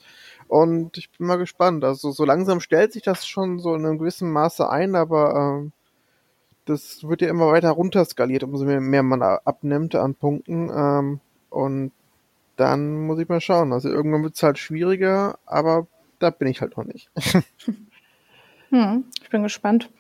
Und 0.47 0.97
ich 0.97 1.11
bin 1.11 1.27
mal 1.27 1.37
gespannt. 1.37 1.85
Also 1.85 2.11
so 2.13 2.25
langsam 2.25 2.61
stellt 2.61 2.93
sich 2.93 3.03
das 3.03 3.27
schon 3.27 3.59
so 3.59 3.75
in 3.75 3.85
einem 3.85 3.99
gewissen 3.99 4.33
Maße 4.33 4.69
ein, 4.71 4.95
aber 4.95 5.65
äh, 5.67 5.71
das 6.65 7.07
wird 7.07 7.21
ja 7.21 7.29
immer 7.29 7.49
weiter 7.49 7.71
runterskaliert, 7.71 8.43
umso 8.43 8.65
mehr, 8.65 8.81
mehr 8.81 9.03
man 9.03 9.23
abnimmt 9.23 9.95
an 9.95 10.15
Punkten. 10.15 10.71
Ähm, 10.75 11.21
und 11.51 11.93
dann 12.57 13.07
muss 13.07 13.19
ich 13.19 13.29
mal 13.29 13.41
schauen. 13.41 13.73
Also 13.73 13.89
irgendwann 13.89 14.23
wird 14.23 14.35
es 14.35 14.43
halt 14.43 14.59
schwieriger, 14.59 15.39
aber 15.45 15.87
da 16.19 16.31
bin 16.31 16.49
ich 16.49 16.61
halt 16.61 16.77
noch 16.77 16.85
nicht. 16.85 17.11
hm, 18.71 19.05
ich 19.23 19.31
bin 19.31 19.43
gespannt. 19.43 19.91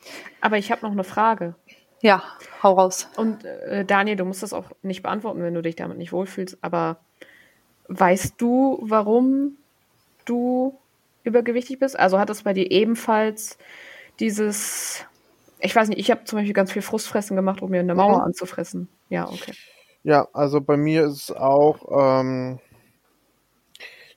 Aber 0.40 0.56
ich 0.56 0.72
habe 0.72 0.82
noch 0.82 0.92
eine 0.92 1.04
Frage. 1.04 1.54
Ja, 2.00 2.22
hau 2.62 2.74
raus. 2.74 3.08
Und 3.16 3.44
äh, 3.44 3.84
Daniel, 3.84 4.16
du 4.16 4.24
musst 4.24 4.42
das 4.42 4.52
auch 4.52 4.70
nicht 4.82 5.02
beantworten, 5.02 5.42
wenn 5.42 5.54
du 5.54 5.62
dich 5.62 5.76
damit 5.76 5.98
nicht 5.98 6.12
wohlfühlst, 6.12 6.58
aber 6.60 6.98
weißt 7.88 8.34
du, 8.38 8.78
warum 8.82 9.56
du 10.24 10.78
übergewichtig 11.24 11.78
bist? 11.78 11.98
Also 11.98 12.18
hat 12.18 12.30
es 12.30 12.42
bei 12.42 12.52
dir 12.52 12.70
ebenfalls 12.70 13.58
dieses, 14.20 15.04
ich 15.60 15.74
weiß 15.74 15.88
nicht, 15.88 15.98
ich 15.98 16.10
habe 16.10 16.24
zum 16.24 16.38
Beispiel 16.38 16.54
ganz 16.54 16.72
viel 16.72 16.82
Frustfressen 16.82 17.36
gemacht, 17.36 17.62
um 17.62 17.70
mir 17.70 17.80
eine 17.80 17.94
Mauer 17.94 18.18
mhm. 18.18 18.24
anzufressen. 18.24 18.88
Ja, 19.08 19.28
okay. 19.28 19.52
Ja, 20.04 20.28
also 20.32 20.60
bei 20.60 20.76
mir 20.76 21.04
ist 21.04 21.30
es 21.30 21.32
auch 21.32 22.20
ähm, 22.20 22.60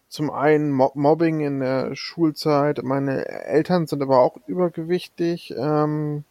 zum 0.07 0.29
einen 0.29 0.71
Mobbing 0.71 1.39
in 1.39 1.59
der 1.59 1.95
Schulzeit. 1.95 2.83
Meine 2.83 3.27
Eltern 3.27 3.87
sind 3.87 4.01
aber 4.01 4.19
auch 4.19 4.37
übergewichtig. 4.45 5.53
Ähm, 5.57 6.23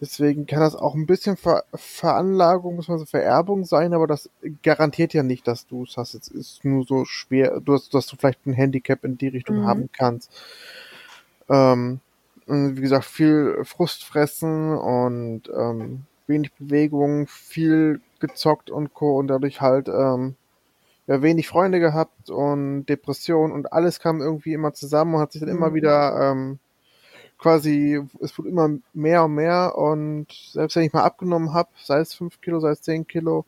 Deswegen 0.00 0.46
kann 0.46 0.60
das 0.60 0.74
auch 0.74 0.94
ein 0.94 1.06
bisschen 1.06 1.36
Ver 1.36 1.64
Veranlagung, 1.74 2.76
muss 2.76 2.88
man 2.88 2.98
so 2.98 3.06
Vererbung 3.06 3.64
sein, 3.64 3.94
aber 3.94 4.06
das 4.06 4.30
garantiert 4.62 5.14
ja 5.14 5.22
nicht, 5.22 5.46
dass 5.46 5.66
du 5.66 5.84
es 5.84 5.96
hast. 5.96 6.14
Es 6.14 6.28
ist 6.28 6.64
nur 6.64 6.84
so 6.84 7.04
schwer, 7.04 7.60
du 7.60 7.74
hast, 7.74 7.94
dass 7.94 8.06
du 8.06 8.16
vielleicht 8.16 8.46
ein 8.46 8.52
Handicap 8.52 9.04
in 9.04 9.18
die 9.18 9.28
Richtung 9.28 9.60
mhm. 9.60 9.66
haben 9.66 9.90
kannst. 9.92 10.30
Ähm, 11.48 12.00
wie 12.46 12.80
gesagt, 12.80 13.06
viel 13.06 13.58
Frust 13.64 14.04
fressen 14.04 14.76
und 14.76 15.42
ähm, 15.56 16.04
wenig 16.26 16.52
Bewegung, 16.54 17.26
viel 17.26 18.00
gezockt 18.20 18.70
und 18.70 18.94
Co. 18.94 19.18
und 19.18 19.28
dadurch 19.28 19.60
halt 19.60 19.88
ähm, 19.88 20.34
ja, 21.06 21.22
wenig 21.22 21.48
Freunde 21.48 21.80
gehabt 21.80 22.30
und 22.30 22.86
Depression 22.86 23.52
und 23.52 23.72
alles 23.72 24.00
kam 24.00 24.20
irgendwie 24.20 24.52
immer 24.54 24.72
zusammen 24.72 25.14
und 25.14 25.20
hat 25.20 25.32
sich 25.32 25.40
dann 25.40 25.50
mhm. 25.50 25.56
immer 25.56 25.74
wieder 25.74 26.30
ähm, 26.30 26.58
quasi, 27.38 28.00
es 28.20 28.36
wird 28.38 28.48
immer 28.48 28.70
mehr 28.92 29.24
und 29.24 29.34
mehr 29.34 29.76
und 29.76 30.32
selbst 30.32 30.76
wenn 30.76 30.84
ich 30.84 30.92
mal 30.92 31.02
abgenommen 31.02 31.52
habe, 31.52 31.70
sei 31.82 31.98
es 31.98 32.14
5 32.14 32.40
Kilo, 32.40 32.60
sei 32.60 32.70
es 32.70 32.82
10 32.82 33.06
Kilo, 33.06 33.44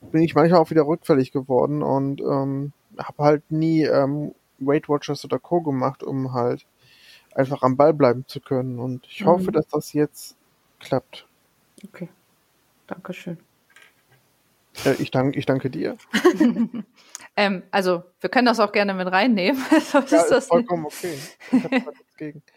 bin 0.00 0.22
ich 0.22 0.34
manchmal 0.34 0.60
auch 0.60 0.70
wieder 0.70 0.86
rückfällig 0.86 1.32
geworden 1.32 1.82
und 1.82 2.20
ähm, 2.20 2.72
habe 2.98 3.22
halt 3.22 3.50
nie 3.50 3.84
ähm, 3.84 4.34
Weight 4.58 4.88
Watchers 4.88 5.24
oder 5.24 5.38
Co. 5.38 5.60
gemacht, 5.60 6.02
um 6.02 6.32
halt 6.32 6.66
einfach 7.34 7.62
am 7.62 7.76
Ball 7.76 7.92
bleiben 7.92 8.24
zu 8.26 8.40
können 8.40 8.78
und 8.78 9.06
ich 9.06 9.22
mhm. 9.22 9.26
hoffe, 9.26 9.52
dass 9.52 9.68
das 9.68 9.92
jetzt 9.92 10.36
klappt. 10.80 11.26
Okay, 11.84 12.08
Dankeschön. 12.86 13.38
Äh, 14.84 14.94
ich, 14.94 15.10
dank, 15.10 15.36
ich 15.36 15.46
danke 15.46 15.70
dir. 15.70 15.96
ähm, 17.36 17.62
also, 17.70 18.04
wir 18.20 18.30
können 18.30 18.46
das 18.46 18.60
auch 18.60 18.72
gerne 18.72 18.94
mit 18.94 19.10
reinnehmen. 19.10 19.62
so 19.80 19.98
ja, 19.98 20.04
ist 20.04 20.28
das 20.28 20.46
vollkommen 20.46 20.86
okay. 20.86 21.18
Ich 21.52 21.64
habe 21.64 21.76
nichts 21.76 22.16
gegen. 22.16 22.42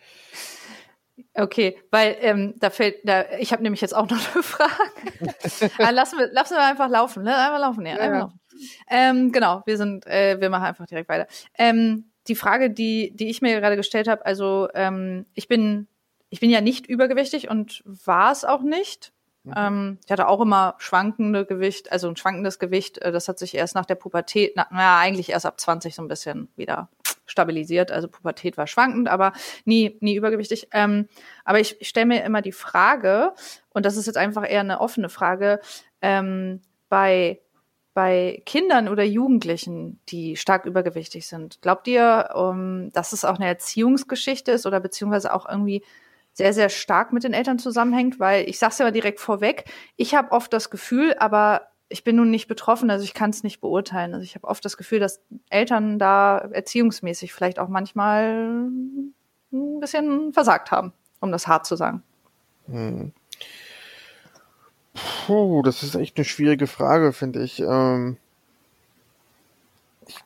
Okay, 1.34 1.78
weil 1.92 2.18
ähm, 2.22 2.54
da 2.58 2.70
fällt, 2.70 2.98
da, 3.04 3.26
ich 3.40 3.52
habe 3.52 3.64
nämlich 3.64 3.82
jetzt 3.82 3.96
auch 3.96 4.10
noch 4.10 4.34
eine 4.34 4.44
Frage. 4.44 5.74
ah, 5.78 5.90
lassen, 5.90 6.20
wir, 6.20 6.32
lassen 6.32 6.56
wir 6.56 6.64
einfach 6.64 6.90
laufen, 6.90 7.24
ne? 7.24 7.36
Einfach 7.36 7.60
laufen, 7.60 7.86
ja. 7.86 7.94
ja, 7.94 8.00
einfach. 8.00 8.20
Laufen. 8.20 8.40
Ähm, 8.90 9.32
genau, 9.32 9.64
wir 9.66 9.78
sind, 9.78 10.06
äh, 10.08 10.40
wir 10.40 10.50
machen 10.50 10.66
einfach 10.66 10.86
direkt 10.86 11.10
weiter. 11.10 11.28
Ähm, 11.58 12.12
die 12.28 12.36
Frage, 12.36 12.70
die, 12.70 13.12
die 13.16 13.30
ich 13.30 13.42
mir 13.42 13.60
gerade 13.60 13.76
gestellt 13.76 14.08
habe, 14.08 14.26
also 14.26 14.68
ähm, 14.74 15.26
ich 15.34 15.48
bin, 15.48 15.88
ich 16.30 16.40
bin 16.40 16.50
ja 16.50 16.62
nicht 16.62 16.88
übergewichtig 16.88 17.50
und 17.50 17.84
war 17.86 18.32
es 18.32 18.46
auch 18.46 18.62
nicht. 18.62 19.12
Mhm. 19.44 19.54
Ähm, 19.56 19.98
ich 20.06 20.12
hatte 20.12 20.28
auch 20.28 20.42
immer 20.42 20.76
schwankende 20.80 21.46
Gewicht, 21.46 21.92
also 21.92 22.08
ein 22.08 22.18
schwankendes 22.18 22.60
Gewicht. 22.60 23.00
Äh, 23.00 23.12
das 23.12 23.28
hat 23.28 23.40
sich 23.40 23.56
erst 23.56 23.76
nach 23.76 23.86
der 23.86 23.96
Pubertät, 23.96 24.54
na, 24.56 24.68
na 24.72 25.00
eigentlich 25.00 25.30
erst 25.30 25.46
ab 25.46 25.60
20 25.60 25.96
so 25.96 26.02
ein 26.02 26.08
bisschen 26.08 26.50
wieder 26.56 26.90
stabilisiert. 27.30 27.92
Also 27.92 28.08
Pubertät 28.08 28.58
war 28.58 28.68
schwankend, 28.68 29.08
aber 29.08 29.34
nie, 29.66 29.98
nie 30.02 30.16
übergewichtig. 30.16 30.68
Ähm, 30.72 31.08
aber 31.46 31.60
ich, 31.60 31.80
ich 31.82 31.90
stelle 31.90 32.08
mir 32.08 32.24
immer 32.24 32.42
die 32.42 32.52
Frage, 32.52 33.34
und 33.70 33.86
das 33.86 33.98
ist 33.98 34.08
jetzt 34.08 34.18
einfach 34.18 34.50
eher 34.50 34.62
eine 34.62 34.82
offene 34.82 35.10
Frage, 35.10 35.60
ähm, 36.02 36.62
bei 36.90 37.40
bei 37.94 38.42
Kindern 38.46 38.88
oder 38.88 39.04
Jugendlichen, 39.04 40.00
die 40.08 40.38
stark 40.38 40.66
übergewichtig 40.66 41.28
sind, 41.28 41.62
glaubt 41.62 41.86
ihr, 41.88 42.30
um, 42.34 42.92
dass 42.92 43.12
es 43.12 43.26
auch 43.26 43.36
eine 43.36 43.48
Erziehungsgeschichte 43.48 44.52
ist 44.54 44.66
oder 44.66 44.80
beziehungsweise 44.80 45.34
auch 45.34 45.50
irgendwie 45.50 45.84
sehr, 46.32 46.54
sehr 46.54 46.70
stark 46.70 47.12
mit 47.12 47.26
den 47.26 47.34
Eltern 47.34 47.60
zusammenhängt, 47.60 48.20
weil 48.20 48.48
ich 48.48 48.60
sag's 48.60 48.78
ja 48.78 48.86
mal 48.86 48.92
direkt 48.92 49.20
vorweg, 49.20 49.66
ich 49.98 50.16
habe 50.16 50.32
oft 50.32 50.54
das 50.54 50.70
Gefühl, 50.70 51.14
aber 51.20 51.64
ich 51.90 52.04
bin 52.04 52.16
nun 52.16 52.30
nicht 52.30 52.48
betroffen, 52.48 52.92
also 52.92 53.04
ich 53.04 53.16
kann 53.16 53.32
es 53.32 53.44
nicht 53.44 53.60
beurteilen. 53.60 54.14
Also 54.14 54.24
ich 54.24 54.36
habe 54.36 54.48
oft 54.48 54.64
das 54.64 54.78
Gefühl, 54.78 55.00
dass 55.00 55.22
Eltern 55.50 55.98
da 55.98 56.38
erziehungsmäßig 56.38 57.34
vielleicht 57.34 57.60
auch 57.60 57.68
manchmal 57.68 58.70
ein 59.52 59.80
bisschen 59.80 60.32
versagt 60.32 60.72
haben, 60.72 60.94
um 61.20 61.32
das 61.32 61.48
hart 61.48 61.66
zu 61.66 61.76
sagen. 61.76 62.04
Hm. 62.68 63.12
Puh, 65.26 65.64
das 65.64 65.82
ist 65.82 65.96
echt 65.96 66.18
eine 66.18 66.26
schwierige 66.26 66.68
Frage, 66.68 67.12
finde 67.14 67.44
ich. 67.44 67.60
Ähm, 67.60 68.18
ich 70.08 70.20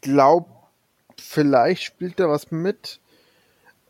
glaube, 0.00 0.48
vielleicht 1.18 1.82
spielt 1.82 2.18
da 2.20 2.28
was 2.28 2.50
mit. 2.50 3.00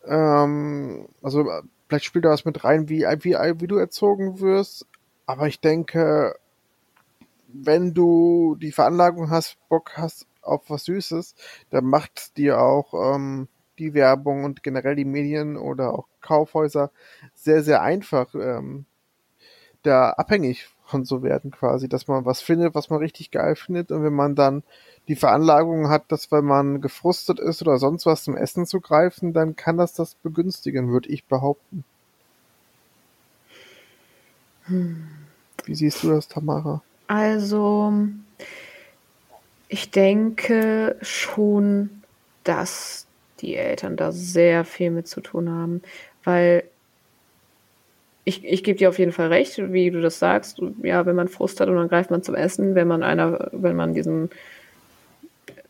Ähm, 0.05 1.09
also 1.23 1.49
vielleicht 1.89 2.05
spielt 2.05 2.24
da 2.24 2.31
was 2.31 2.44
mit 2.44 2.65
rein, 2.65 2.89
wie, 2.89 3.03
wie, 3.03 3.35
wie 3.35 3.66
du 3.66 3.77
erzogen 3.77 4.40
wirst. 4.40 4.86
Aber 5.27 5.47
ich 5.47 5.61
denke, 5.61 6.35
wenn 7.53 7.95
du 7.95 8.57
die 8.61 8.73
Veranlagung 8.73 9.31
hast, 9.31 9.57
Bock 9.69 9.93
hast 9.97 10.27
auf 10.43 10.69
was 10.69 10.85
Süßes, 10.85 11.35
dann 11.70 11.85
macht 11.85 12.37
dir 12.37 12.61
auch 12.61 13.15
ähm, 13.15 13.49
die 13.79 13.95
Werbung 13.95 14.45
und 14.45 14.62
generell 14.62 14.97
die 14.97 15.05
Medien 15.05 15.57
oder 15.57 15.95
auch 15.95 16.07
Kaufhäuser 16.20 16.91
sehr, 17.35 17.62
sehr 17.62 17.83
einfach, 17.83 18.35
ähm, 18.35 18.87
da 19.83 20.11
abhängig 20.11 20.69
von 20.87 21.05
so 21.05 21.23
werden 21.23 21.51
quasi, 21.51 21.89
dass 21.89 22.07
man 22.07 22.24
was 22.24 22.41
findet, 22.41 22.74
was 22.74 22.91
man 22.91 22.99
richtig 22.99 23.31
geil 23.31 23.57
findet 23.57 23.91
und 23.91 24.05
wenn 24.05 24.12
man 24.12 24.35
dann 24.35 24.62
die 25.09 25.16
Veranlagung 25.16 25.89
hat, 25.89 26.12
dass 26.12 26.31
wenn 26.31 26.45
man 26.45 26.81
gefrustet 26.81 27.41
ist 27.41 27.62
oder 27.62 27.79
sonst 27.79 28.07
was 28.07 28.24
zum 28.24 28.37
Essen 28.37 28.66
zu 28.66 28.81
greifen, 28.81 29.33
dann 29.33 29.57
kann 29.57 29.79
das 29.79 29.95
das 29.95 30.15
begünstigen, 30.16 30.91
würde 30.91 31.09
ich 31.09 31.24
behaupten. 31.24 31.85
Hm. 34.65 35.09
Wie 35.65 35.74
siehst 35.74 36.03
du 36.05 36.11
das, 36.11 36.29
Tamara? 36.29 36.83
Also, 37.13 37.93
ich 39.69 39.91
denke 39.91 40.97
schon, 41.03 41.91
dass 42.43 43.07
die 43.41 43.55
Eltern 43.55 43.99
da 43.99 44.13
sehr 44.13 44.65
viel 44.65 44.91
mit 44.91 45.07
zu 45.07 45.21
tun 45.21 45.51
haben, 45.51 45.83
weil 46.25 46.65
ich, 48.25 48.43
ich 48.47 48.65
gebe 48.65 48.79
dir 48.79 48.89
auf 48.89 48.99
jeden 48.99 49.13
Fall 49.13 49.29
recht, 49.29 49.59
wie 49.59 49.91
du 49.91 50.01
das 50.01 50.21
sagst. 50.21 50.63
Ja, 50.83 51.05
wenn 51.05 51.15
man 51.15 51.29
Frust 51.29 51.61
hat 51.61 51.69
und 51.69 51.77
dann 51.77 51.91
greift 51.91 52.11
man 52.11 52.23
zum 52.23 52.35
Essen, 52.35 52.75
wenn 52.75 52.89
man 52.89 53.03
einer, 53.03 53.51
wenn 53.53 53.77
man 53.77 53.93
diesen 53.93 54.31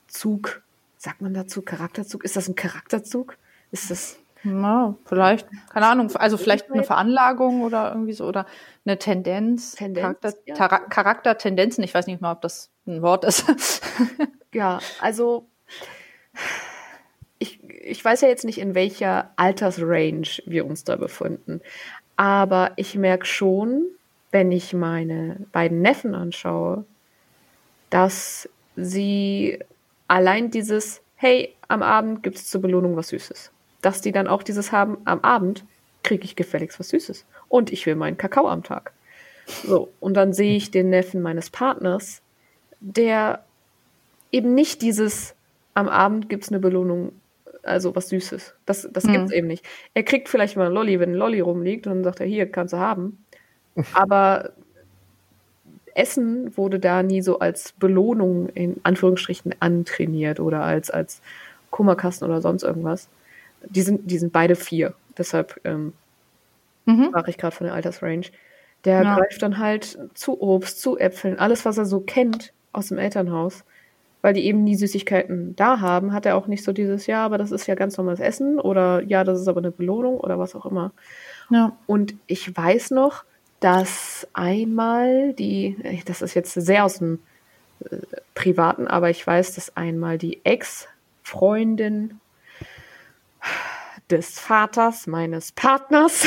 Zug, 0.06 0.62
sagt 0.97 1.23
man 1.23 1.35
dazu, 1.35 1.60
Charakterzug, 1.60 2.23
ist 2.23 2.36
das 2.36 2.48
ein 2.48 2.55
Charakterzug? 2.55 3.36
Ist 3.73 3.90
das 3.90 4.16
ja, 4.44 4.94
vielleicht, 5.05 5.48
keine 5.73 5.86
Ahnung, 5.86 6.10
also 6.16 6.36
vielleicht 6.36 6.70
eine 6.70 6.82
Veranlagung 6.82 7.62
oder 7.62 7.90
irgendwie 7.93 8.12
so 8.12 8.27
oder 8.27 8.47
eine 8.85 8.98
Tendenz, 8.98 9.73
Tendenz 9.73 10.02
Charakter, 10.02 10.35
ja. 10.47 10.78
Charaktertendenzen, 10.89 11.85
ich 11.85 11.94
weiß 11.94 12.06
nicht 12.06 12.20
mal, 12.20 12.32
ob 12.32 12.40
das 12.40 12.70
ein 12.86 13.02
Wort 13.02 13.24
ist. 13.24 13.44
ja, 14.52 14.81
also 15.01 15.47
ich, 17.39 17.62
ich 17.62 18.05
weiß 18.05 18.23
ja 18.23 18.28
jetzt 18.28 18.44
nicht, 18.44 18.59
in 18.59 18.74
welcher 18.74 19.31
Altersrange 19.36 20.43
wir 20.47 20.66
uns 20.66 20.82
da 20.82 20.97
befinden, 20.97 21.60
aber 22.16 22.73
ich 22.77 22.97
merke 22.97 23.27
schon, 23.27 23.85
wenn 24.32 24.51
ich 24.51 24.73
meine 24.73 25.36
beiden 25.52 25.82
Neffen 25.82 26.14
anschaue, 26.14 26.85
dass 27.90 28.48
sie 28.74 29.59
allein 30.09 30.51
dieses, 30.51 31.02
hey, 31.14 31.55
am 31.69 31.82
Abend 31.82 32.23
gibt 32.23 32.36
es 32.36 32.51
zur 32.51 32.62
Belohnung 32.62 32.97
was 32.97 33.09
Süßes 33.09 33.52
dass 33.82 34.00
die 34.00 34.12
dann 34.12 34.28
auch 34.28 34.42
dieses 34.42 34.72
haben, 34.72 34.98
am 35.04 35.20
Abend 35.20 35.64
kriege 36.02 36.24
ich 36.24 36.36
gefälligst 36.36 36.80
was 36.80 36.88
Süßes. 36.88 37.26
Und 37.48 37.70
ich 37.72 37.84
will 37.86 37.94
meinen 37.94 38.16
Kakao 38.16 38.48
am 38.48 38.62
Tag. 38.62 38.92
So, 39.46 39.90
und 40.00 40.14
dann 40.14 40.32
sehe 40.32 40.56
ich 40.56 40.70
den 40.70 40.90
Neffen 40.90 41.20
meines 41.20 41.50
Partners, 41.50 42.22
der 42.80 43.44
eben 44.30 44.54
nicht 44.54 44.82
dieses, 44.82 45.34
am 45.74 45.88
Abend 45.88 46.28
gibt 46.28 46.44
es 46.44 46.50
eine 46.50 46.60
Belohnung, 46.60 47.12
also 47.62 47.94
was 47.94 48.09
Süßes. 48.09 48.54
Das, 48.66 48.88
das 48.90 49.04
hm. 49.04 49.14
es 49.24 49.32
eben 49.32 49.46
nicht. 49.46 49.64
Er 49.94 50.02
kriegt 50.02 50.28
vielleicht 50.28 50.56
mal 50.56 50.66
ein 50.66 50.72
Lolli, 50.72 50.98
wenn 50.98 51.10
ein 51.10 51.16
Lolli 51.16 51.40
rumliegt, 51.40 51.86
und 51.86 51.94
dann 51.94 52.04
sagt 52.04 52.20
er, 52.20 52.26
hier, 52.26 52.50
kannst 52.50 52.72
du 52.72 52.78
haben. 52.78 53.24
Aber 53.92 54.52
Essen 55.94 56.56
wurde 56.56 56.78
da 56.78 57.02
nie 57.02 57.22
so 57.22 57.38
als 57.38 57.72
Belohnung 57.72 58.48
in 58.50 58.80
Anführungsstrichen 58.82 59.54
antrainiert 59.60 60.40
oder 60.40 60.62
als, 60.62 60.90
als 60.90 61.20
Kummerkasten 61.70 62.28
oder 62.28 62.40
sonst 62.40 62.62
irgendwas. 62.62 63.09
Die 63.68 63.82
sind, 63.82 64.10
die 64.10 64.18
sind 64.18 64.32
beide 64.32 64.56
vier. 64.56 64.94
Deshalb 65.16 65.60
ähm, 65.64 65.93
mhm. 66.86 67.06
sprach 67.09 67.28
ich 67.28 67.39
gerade 67.39 67.55
von 67.55 67.66
der 67.66 67.74
Altersrange. 67.74 68.26
Der 68.84 69.02
ja. 69.02 69.16
greift 69.16 69.43
dann 69.43 69.59
halt 69.59 69.98
zu 70.14 70.40
Obst, 70.40 70.80
zu 70.80 70.98
Äpfeln, 70.98 71.39
alles, 71.39 71.64
was 71.64 71.78
er 71.78 71.86
so 71.86 72.01
kennt 72.01 72.52
aus 72.72 72.89
dem 72.89 72.98
Elternhaus. 72.98 73.64
Weil 74.22 74.34
die 74.34 74.44
eben 74.44 74.62
nie 74.62 74.76
Süßigkeiten 74.76 75.56
da 75.56 75.80
haben, 75.80 76.12
hat 76.12 76.26
er 76.26 76.36
auch 76.36 76.47
nicht 76.47 76.62
so 76.62 76.72
dieses, 76.72 77.09
ja, 77.09 77.24
aber 77.24 77.39
das 77.39 77.51
ist 77.51 77.66
ja 77.66 77.74
ganz 77.74 77.97
normales 77.97 78.20
Essen 78.20 78.60
oder 78.60 79.02
ja, 79.02 79.24
das 79.24 79.40
ist 79.40 79.48
aber 79.48 79.59
eine 79.59 79.72
Belohnung 79.72 80.18
oder 80.18 80.39
was 80.39 80.55
auch 80.55 80.64
immer. 80.64 80.93
Ja. 81.51 81.76
Und 81.86 82.14
ich 82.28 82.56
weiß 82.56 82.93
noch, 82.93 83.24
dass 83.59 84.26
einmal 84.32 85.32
die, 85.34 85.76
das 86.05 86.22
ist 86.22 86.34
jetzt 86.34 86.52
sehr 86.52 86.84
aus 86.84 86.98
dem 86.98 87.18
äh, 87.80 87.97
Privaten, 88.34 88.86
aber 88.86 89.10
ich 89.10 89.26
weiß, 89.26 89.55
dass 89.55 89.76
einmal 89.76 90.18
die 90.18 90.40
Ex-Freundin 90.44 92.20
des 94.10 94.39
Vaters 94.39 95.06
meines 95.06 95.52
Partners 95.52 96.27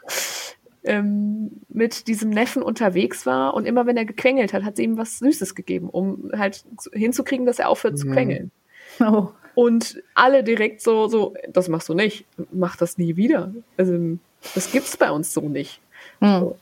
ähm, 0.84 1.62
mit 1.68 2.08
diesem 2.08 2.30
Neffen 2.30 2.62
unterwegs 2.62 3.26
war 3.26 3.54
und 3.54 3.66
immer 3.66 3.86
wenn 3.86 3.96
er 3.96 4.04
gequengelt 4.04 4.52
hat, 4.52 4.64
hat 4.64 4.76
sie 4.76 4.84
ihm 4.84 4.96
was 4.96 5.18
Süßes 5.18 5.54
gegeben, 5.54 5.88
um 5.88 6.30
halt 6.36 6.64
hinzukriegen, 6.92 7.46
dass 7.46 7.58
er 7.58 7.68
aufhört 7.68 7.98
zu 7.98 8.08
quengeln. 8.08 8.50
Oh. 8.98 9.28
Und 9.54 10.02
alle 10.14 10.42
direkt 10.42 10.80
so, 10.80 11.06
so, 11.06 11.34
das 11.48 11.68
machst 11.68 11.88
du 11.88 11.94
nicht, 11.94 12.26
mach 12.52 12.76
das 12.76 12.98
nie 12.98 13.16
wieder. 13.16 13.52
Also, 13.76 14.18
das 14.54 14.72
gibt's 14.72 14.96
bei 14.96 15.10
uns 15.10 15.32
so 15.32 15.48
nicht. 15.48 15.80
So. 16.20 16.58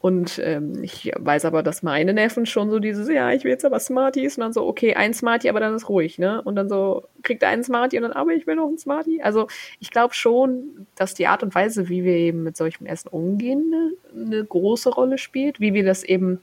Und 0.00 0.40
ähm, 0.44 0.84
ich 0.84 1.10
weiß 1.16 1.44
aber, 1.44 1.62
dass 1.64 1.82
meine 1.82 2.14
Neffen 2.14 2.46
schon 2.46 2.70
so 2.70 2.78
dieses, 2.78 3.08
ja, 3.08 3.32
ich 3.32 3.42
will 3.42 3.50
jetzt 3.50 3.64
aber 3.64 3.80
Smarties 3.80 4.36
und 4.36 4.42
dann 4.42 4.52
so, 4.52 4.66
okay, 4.66 4.94
ein 4.94 5.12
Smartie, 5.12 5.48
aber 5.48 5.58
dann 5.58 5.74
ist 5.74 5.88
ruhig, 5.88 6.18
ne? 6.18 6.40
Und 6.42 6.54
dann 6.54 6.68
so, 6.68 7.04
kriegt 7.22 7.42
er 7.42 7.48
einen 7.48 7.64
Smartie 7.64 7.96
und 7.96 8.04
dann, 8.04 8.12
aber 8.12 8.32
ich 8.32 8.46
will 8.46 8.54
noch 8.54 8.68
einen 8.68 8.78
Smartie. 8.78 9.22
Also 9.22 9.48
ich 9.80 9.90
glaube 9.90 10.14
schon, 10.14 10.86
dass 10.94 11.14
die 11.14 11.26
Art 11.26 11.42
und 11.42 11.54
Weise, 11.54 11.88
wie 11.88 12.04
wir 12.04 12.12
eben 12.12 12.44
mit 12.44 12.56
solchem 12.56 12.86
Essen 12.86 13.08
umgehen, 13.08 13.74
eine, 14.14 14.26
eine 14.26 14.44
große 14.44 14.90
Rolle 14.90 15.18
spielt, 15.18 15.58
wie 15.58 15.74
wir 15.74 15.84
das 15.84 16.04
eben 16.04 16.40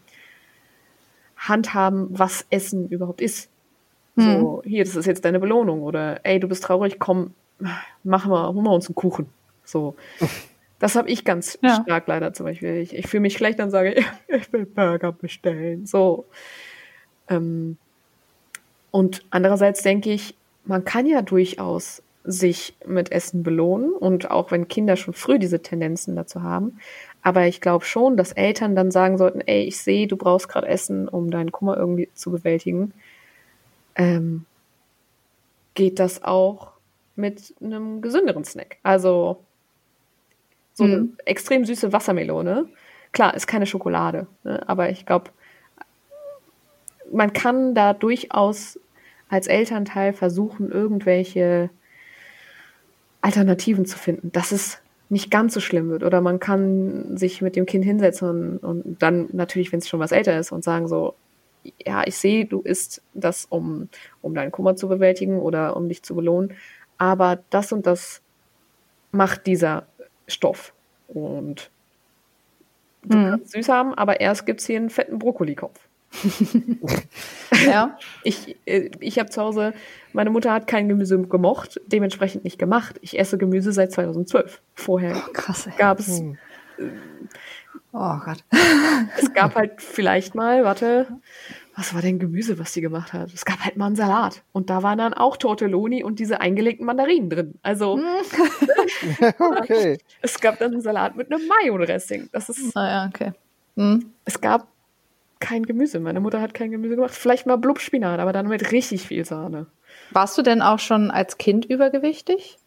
handhaben, 1.38 2.08
was 2.10 2.46
Essen 2.50 2.90
überhaupt 2.90 3.22
ist. 3.22 3.50
Mhm. 4.16 4.40
So, 4.40 4.64
hier, 4.66 4.84
das 4.84 4.96
ist 4.96 5.06
jetzt 5.06 5.24
deine 5.24 5.40
Belohnung 5.40 5.84
oder 5.84 6.20
ey, 6.24 6.42
du 6.42 6.48
bist 6.50 6.64
traurig, 6.64 7.00
komm, 7.00 7.34
machen 8.04 8.32
wir, 8.32 8.48
holen 8.54 8.64
wir 8.64 8.72
uns 8.72 8.88
einen 8.88 8.96
Kuchen. 8.96 9.28
So. 9.64 9.96
Das 10.86 10.96
habe 10.96 11.10
ich 11.10 11.26
ganz 11.26 11.58
ja. 11.64 11.82
stark 11.82 12.06
leider 12.06 12.32
zum 12.34 12.46
Beispiel. 12.46 12.76
Ich, 12.76 12.94
ich 12.94 13.08
fühle 13.08 13.22
mich 13.22 13.34
schlecht 13.34 13.60
und 13.60 13.72
sage, 13.72 13.96
ich 14.28 14.54
will 14.54 14.68
Burger 14.68 15.12
bestellen. 15.12 15.88
So. 15.88 16.26
Ähm, 17.28 17.78
und 18.92 19.26
andererseits 19.32 19.82
denke 19.82 20.12
ich, 20.12 20.36
man 20.64 20.86
kann 20.86 21.08
ja 21.08 21.24
durchaus 21.24 22.04
sich 22.24 22.76
mit 22.86 23.12
Essen 23.12 23.42
belohnen 23.42 23.94
und 23.94 24.30
auch 24.30 24.52
wenn 24.52 24.68
Kinder 24.68 24.96
schon 24.96 25.16
früh 25.16 25.40
diese 25.40 25.60
Tendenzen 25.64 26.16
dazu 26.16 26.44
haben. 26.44 26.80
Aber 27.24 27.48
ich 27.48 27.62
glaube 27.62 27.84
schon, 27.84 28.16
dass 28.16 28.32
Eltern 28.32 28.76
dann 28.76 28.92
sagen 28.92 29.18
sollten, 29.18 29.42
ey, 29.42 29.64
ich 29.64 29.80
sehe, 29.80 30.06
du 30.06 30.18
brauchst 30.18 30.50
gerade 30.50 30.68
Essen, 30.68 31.08
um 31.08 31.32
deinen 31.32 31.52
Kummer 31.52 31.78
irgendwie 31.78 32.10
zu 32.14 32.30
bewältigen. 32.30 32.94
Ähm, 33.96 34.46
geht 35.74 35.98
das 35.98 36.24
auch 36.24 36.74
mit 37.16 37.56
einem 37.60 38.04
gesünderen 38.04 38.44
Snack? 38.44 38.78
Also 38.84 39.40
so 40.76 40.84
mhm. 40.84 40.92
eine 40.94 41.10
extrem 41.26 41.66
süße 41.66 41.92
Wassermelone. 41.92 42.68
Klar, 43.12 43.34
ist 43.34 43.48
keine 43.48 43.66
Schokolade, 43.66 44.28
ne? 44.44 44.62
aber 44.68 44.90
ich 44.90 45.06
glaube, 45.06 45.32
man 47.12 47.34
kann 47.34 47.74
da 47.74 47.94
durchaus 47.94 48.80
als 49.30 49.48
Elternteil 49.48 50.14
versuchen, 50.14 50.72
irgendwelche 50.72 51.70
Alternativen 53.22 53.86
zu 53.86 53.98
finden, 53.98 54.32
dass 54.32 54.52
es 54.52 54.80
nicht 55.10 55.32
ganz 55.32 55.54
so 55.54 55.60
schlimm 55.60 55.90
wird. 55.90 56.04
Oder 56.04 56.22
man 56.22 56.40
kann 56.40 57.18
sich 57.18 57.42
mit 57.42 57.56
dem 57.56 57.66
Kind 57.66 57.86
hinsetzen 57.86 58.30
und, 58.30 58.58
und 58.64 59.02
dann 59.02 59.30
natürlich, 59.32 59.72
wenn 59.72 59.80
es 59.80 59.88
schon 59.88 60.00
was 60.00 60.12
älter 60.12 60.38
ist, 60.38 60.52
und 60.52 60.64
sagen 60.64 60.88
so, 60.88 61.16
ja, 61.84 62.04
ich 62.06 62.18
sehe, 62.18 62.46
du 62.46 62.62
isst 62.62 63.02
das, 63.14 63.46
um, 63.50 63.90
um 64.22 64.36
deinen 64.36 64.52
Kummer 64.52 64.76
zu 64.76 64.88
bewältigen 64.88 65.40
oder 65.40 65.76
um 65.76 65.88
dich 65.88 66.04
zu 66.04 66.16
belohnen, 66.16 66.54
aber 66.98 67.40
das 67.50 67.72
und 67.72 67.86
das 67.88 68.22
macht 69.12 69.48
dieser 69.48 69.88
Stoff. 70.28 70.74
Und 71.08 71.70
du 73.04 73.18
mhm. 73.18 73.30
kannst 73.32 73.52
süß 73.52 73.70
haben, 73.70 73.94
aber 73.94 74.20
erst 74.20 74.46
gibt 74.46 74.62
es 74.62 74.68
hier 74.68 74.78
einen 74.78 74.90
fetten 74.90 75.20
Brokkolikopf. 75.20 75.80
ja. 77.66 77.98
Ich, 78.24 78.56
äh, 78.66 78.90
ich 79.00 79.20
habe 79.20 79.30
zu 79.30 79.42
Hause, 79.42 79.74
meine 80.14 80.30
Mutter 80.30 80.52
hat 80.54 80.68
kein 80.68 80.88
Gemüse 80.88 81.20
gemocht, 81.20 81.82
dementsprechend 81.88 82.44
nicht 82.44 82.58
gemacht. 82.58 82.98
Ich 83.02 83.20
esse 83.20 83.38
Gemüse 83.38 83.72
seit 83.72 83.92
2012. 83.92 84.62
Vorher 84.74 85.22
oh, 85.28 85.54
gab 85.78 86.00
es. 86.00 86.20
Hm. 86.20 86.38
Oh 87.92 88.18
Gott. 88.24 88.44
es 89.18 89.34
gab 89.34 89.56
halt 89.56 89.82
vielleicht 89.82 90.36
mal, 90.36 90.64
warte, 90.64 91.08
was 91.76 91.94
war 91.94 92.02
denn 92.02 92.20
Gemüse, 92.20 92.58
was 92.58 92.74
sie 92.74 92.82
gemacht 92.82 93.12
hat? 93.12 93.34
Es 93.34 93.44
gab 93.44 93.60
halt 93.64 93.76
mal 93.76 93.88
einen 93.88 93.96
Salat. 93.98 94.44
Und 94.54 94.70
da 94.70 94.82
waren 94.82 94.98
dann 94.98 95.14
auch 95.14 95.36
Tortelloni 95.36 96.04
und 96.04 96.20
diese 96.20 96.40
eingelegten 96.40 96.86
Mandarinen 96.86 97.30
drin. 97.30 97.56
Also, 97.64 98.00
okay. 99.40 99.98
es 100.22 100.40
gab 100.40 100.58
dann 100.60 100.72
einen 100.72 100.82
Salat 100.82 101.18
mit 101.18 101.32
einem 101.32 101.46
Mayo-Dressing. 101.48 102.30
Das 102.32 102.48
ist. 102.48 102.76
Ah, 102.78 102.88
ja, 102.88 103.10
okay. 103.14 103.34
Hm. 103.76 104.12
Es 104.24 104.40
gab 104.40 104.68
kein 105.40 105.64
Gemüse. 105.64 106.00
Meine 106.00 106.22
Mutter 106.22 106.40
hat 106.40 106.54
kein 106.54 106.72
Gemüse 106.72 106.96
gemacht. 106.96 107.14
Vielleicht 107.14 107.46
mal 107.46 107.58
Blubspinat, 107.58 108.20
aber 108.20 108.32
dann 108.32 108.48
mit 108.48 108.72
richtig 108.72 109.08
viel 109.08 109.26
Sahne. 109.26 109.68
Warst 110.12 110.38
du 110.38 110.42
denn 110.42 110.62
auch 110.62 110.80
schon 110.80 111.12
als 111.12 111.38
Kind 111.38 111.66
übergewichtig? 111.66 112.58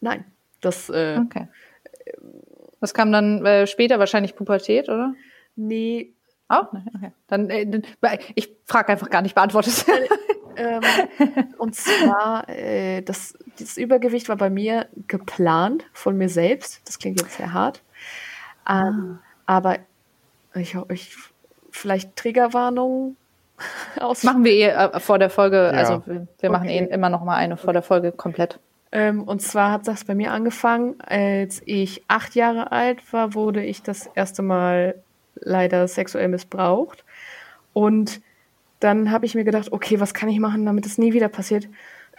Nein. 0.00 0.24
Das, 0.60 0.88
äh, 0.88 1.18
okay. 1.20 1.48
Das 2.80 2.94
kam 2.94 3.10
dann 3.10 3.44
äh, 3.44 3.66
später 3.66 3.98
wahrscheinlich 3.98 4.36
Pubertät, 4.36 4.88
oder? 4.88 5.14
Nee. 5.56 6.12
Auch? 6.52 6.70
Ne? 6.72 6.84
Okay. 6.94 7.12
Dann, 7.28 7.48
äh, 7.48 7.82
ich 8.34 8.54
frage 8.66 8.92
einfach 8.92 9.08
gar 9.08 9.22
nicht, 9.22 9.34
beantwortet. 9.34 9.86
ähm, 10.56 10.82
und 11.58 11.74
zwar, 11.74 12.46
äh, 12.48 13.00
das, 13.00 13.38
das 13.58 13.78
Übergewicht 13.78 14.28
war 14.28 14.36
bei 14.36 14.50
mir 14.50 14.86
geplant 15.08 15.86
von 15.94 16.18
mir 16.18 16.28
selbst. 16.28 16.82
Das 16.86 16.98
klingt 16.98 17.20
jetzt 17.20 17.38
sehr 17.38 17.54
hart. 17.54 17.82
Ähm, 18.68 19.18
ah. 19.18 19.22
Aber 19.46 19.78
ich, 20.54 20.76
ich 20.90 21.16
vielleicht 21.70 22.16
Triggerwarnungen 22.16 23.16
aus. 23.98 24.22
Machen 24.22 24.44
wir 24.44 24.52
eh 24.52 24.68
äh, 24.68 25.00
vor 25.00 25.18
der 25.18 25.30
Folge, 25.30 25.56
ja. 25.56 25.78
also 25.78 26.02
wir, 26.04 26.14
wir 26.14 26.26
okay. 26.36 26.48
machen 26.50 26.68
eh 26.68 26.84
immer 26.84 27.08
noch 27.08 27.24
mal 27.24 27.36
eine 27.36 27.56
vor 27.56 27.72
der 27.72 27.82
Folge 27.82 28.12
komplett. 28.12 28.60
Ähm, 28.94 29.22
und 29.22 29.40
zwar 29.40 29.72
hat 29.72 29.88
das 29.88 30.04
bei 30.04 30.14
mir 30.14 30.32
angefangen, 30.32 31.00
als 31.00 31.62
ich 31.64 32.04
acht 32.08 32.34
Jahre 32.34 32.72
alt 32.72 33.10
war, 33.14 33.32
wurde 33.32 33.64
ich 33.64 33.82
das 33.82 34.06
erste 34.14 34.42
Mal 34.42 35.02
leider 35.42 35.86
sexuell 35.88 36.28
missbraucht. 36.28 37.04
Und 37.72 38.20
dann 38.80 39.10
habe 39.10 39.26
ich 39.26 39.34
mir 39.34 39.44
gedacht, 39.44 39.72
okay, 39.72 40.00
was 40.00 40.14
kann 40.14 40.28
ich 40.28 40.40
machen, 40.40 40.66
damit 40.66 40.86
es 40.86 40.98
nie 40.98 41.12
wieder 41.12 41.28
passiert? 41.28 41.68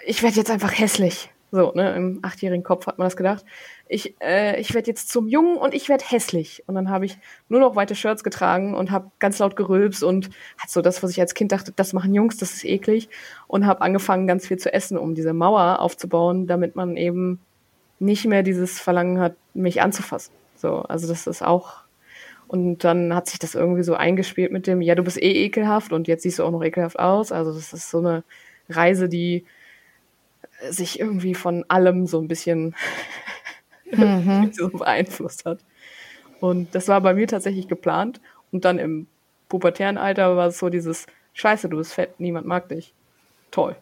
Ich 0.05 0.23
werde 0.23 0.37
jetzt 0.37 0.51
einfach 0.51 0.77
hässlich. 0.77 1.29
So, 1.51 1.71
ne, 1.75 1.95
im 1.95 2.19
achtjährigen 2.23 2.63
Kopf 2.63 2.87
hat 2.87 2.97
man 2.97 3.05
das 3.05 3.15
gedacht. 3.15 3.45
Ich, 3.87 4.15
äh, 4.23 4.59
ich 4.59 4.73
werde 4.73 4.87
jetzt 4.87 5.11
zum 5.11 5.27
Jungen 5.27 5.57
und 5.57 5.75
ich 5.75 5.87
werde 5.87 6.03
hässlich. 6.03 6.63
Und 6.65 6.73
dann 6.73 6.89
habe 6.89 7.05
ich 7.05 7.19
nur 7.47 7.59
noch 7.59 7.75
weite 7.75 7.93
Shirts 7.93 8.23
getragen 8.23 8.73
und 8.73 8.89
habe 8.89 9.11
ganz 9.19 9.37
laut 9.37 9.55
gerülpst 9.55 10.03
und 10.03 10.31
hat 10.57 10.71
so 10.71 10.81
das, 10.81 11.03
was 11.03 11.11
ich 11.11 11.21
als 11.21 11.35
Kind 11.35 11.51
dachte, 11.51 11.71
das 11.75 11.93
machen 11.93 12.15
Jungs, 12.15 12.37
das 12.37 12.53
ist 12.53 12.65
eklig. 12.65 13.07
Und 13.45 13.67
habe 13.67 13.81
angefangen, 13.81 14.25
ganz 14.25 14.47
viel 14.47 14.57
zu 14.57 14.73
essen, 14.73 14.97
um 14.97 15.13
diese 15.13 15.33
Mauer 15.33 15.79
aufzubauen, 15.79 16.47
damit 16.47 16.75
man 16.75 16.97
eben 16.97 17.39
nicht 17.99 18.25
mehr 18.25 18.41
dieses 18.41 18.79
Verlangen 18.79 19.19
hat, 19.19 19.35
mich 19.53 19.79
anzufassen. 19.79 20.33
So, 20.55 20.77
also 20.77 21.07
das 21.07 21.27
ist 21.27 21.43
auch. 21.43 21.82
Und 22.53 22.83
dann 22.83 23.15
hat 23.15 23.25
sich 23.25 23.39
das 23.39 23.55
irgendwie 23.55 23.81
so 23.81 23.95
eingespielt 23.95 24.51
mit 24.51 24.67
dem, 24.67 24.79
ja, 24.79 24.93
du 24.93 25.01
bist 25.01 25.19
eh 25.19 25.45
ekelhaft 25.45 25.91
und 25.91 26.07
jetzt 26.07 26.21
siehst 26.21 26.37
du 26.37 26.43
auch 26.43 26.51
noch 26.51 26.63
ekelhaft 26.63 26.99
aus. 26.99 27.31
Also 27.31 27.51
das 27.51 27.73
ist 27.73 27.89
so 27.89 27.97
eine 27.97 28.23
Reise, 28.69 29.09
die 29.09 29.43
sich 30.69 30.99
irgendwie 30.99 31.33
von 31.33 31.65
allem 31.67 32.05
so 32.05 32.21
ein 32.21 32.27
bisschen 32.27 32.75
mhm. 33.91 34.51
so 34.53 34.69
beeinflusst 34.69 35.45
hat. 35.45 35.61
Und 36.41 36.75
das 36.75 36.87
war 36.89 37.01
bei 37.01 37.15
mir 37.15 37.27
tatsächlich 37.27 37.67
geplant. 37.67 38.21
Und 38.51 38.65
dann 38.65 38.77
im 38.77 39.07
pubertären 39.49 39.97
Alter 39.97 40.37
war 40.37 40.45
es 40.45 40.59
so 40.59 40.69
dieses, 40.69 41.07
scheiße, 41.33 41.69
du 41.69 41.77
bist 41.77 41.95
fett, 41.95 42.19
niemand 42.19 42.45
mag 42.45 42.69
dich. 42.69 42.93
Toll. 43.49 43.75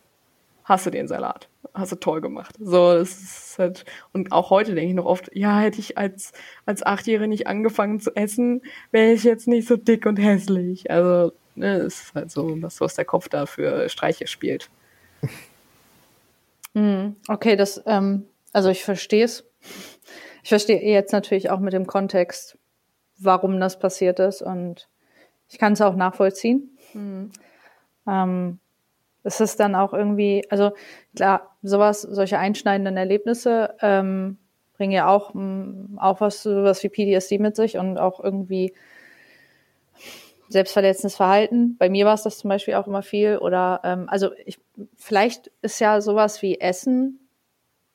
Hast 0.64 0.86
du 0.86 0.90
den 0.90 1.08
Salat? 1.08 1.50
Hast 1.74 1.92
du 1.92 1.96
toll 1.96 2.22
gemacht. 2.22 2.56
So, 2.60 2.94
das 2.94 3.10
ist 3.10 3.60
halt, 3.60 3.86
und 4.14 4.32
auch 4.32 4.50
heute 4.50 4.76
denke 4.76 4.90
ich 4.90 4.96
noch 4.96 5.06
oft, 5.06 5.30
ja, 5.34 5.60
hätte 5.60 5.80
ich 5.80 5.98
als, 5.98 6.34
als 6.66 6.84
Achtjährige 6.84 7.28
nicht 7.28 7.48
angefangen 7.48 8.00
zu 8.00 8.16
essen, 8.16 8.62
wäre 8.92 9.12
ich 9.12 9.24
jetzt 9.24 9.48
nicht 9.48 9.68
so 9.68 9.78
dick 9.78 10.06
und 10.06 10.18
hässlich. 10.18 10.92
Also, 10.92 11.32
ne, 11.56 11.78
es 11.78 12.02
ist 12.02 12.16
halt 12.16 12.32
so, 12.32 12.62
was, 12.62 12.82
was 12.82 12.96
der 12.96 13.06
Kopf 13.06 13.30
da 13.30 13.46
für 13.46 13.90
Streiche 13.90 14.28
spielt. 14.28 14.70
Hm, 16.74 17.18
okay, 17.28 17.58
das, 17.58 17.84
ähm, 17.86 18.28
also 18.54 18.70
ich 18.70 18.86
verstehe 18.86 19.26
es. 19.26 19.44
Ich 20.42 20.48
verstehe 20.48 20.82
jetzt 20.82 21.12
natürlich 21.12 21.50
auch 21.50 21.60
mit 21.60 21.74
dem 21.74 21.86
Kontext, 21.86 22.58
warum 23.20 23.60
das 23.60 23.78
passiert 23.78 24.20
ist 24.20 24.42
und 24.42 24.88
ich 25.50 25.58
kann 25.60 25.74
es 25.74 25.82
auch 25.82 25.98
nachvollziehen. 25.98 26.78
Mhm. 26.94 27.32
Ähm, 28.08 28.60
es 29.24 29.40
ist 29.40 29.60
dann 29.60 29.76
auch 29.76 29.94
irgendwie, 29.94 30.44
also 30.50 30.72
klar, 31.16 31.56
sowas, 31.62 32.02
solche 32.02 32.40
einschneidenden 32.40 32.98
Erlebnisse 32.98 33.76
ähm, 33.82 34.38
bringen 34.78 34.94
ja 34.94 35.08
auch, 35.08 35.36
auch 35.98 36.22
was, 36.22 36.44
sowas 36.44 36.84
wie 36.84 36.90
PTSD 36.90 37.38
mit 37.38 37.56
sich 37.56 37.78
und 37.78 37.98
auch 37.98 38.20
irgendwie 38.20 38.74
selbstverletzendes 40.50 41.16
Verhalten. 41.16 41.78
Bei 41.78 41.90
mir 41.90 42.06
war 42.06 42.14
es 42.14 42.24
das 42.24 42.40
zum 42.40 42.50
Beispiel 42.50 42.74
auch 42.74 42.88
immer 42.88 43.04
viel. 43.04 43.38
Oder 43.38 43.82
ähm, 43.84 44.06
also 44.10 44.32
ich, 44.46 44.60
vielleicht 44.98 45.52
ist 45.62 45.80
ja 45.80 46.02
sowas 46.02 46.42
wie 46.42 46.60
Essen 46.60 47.20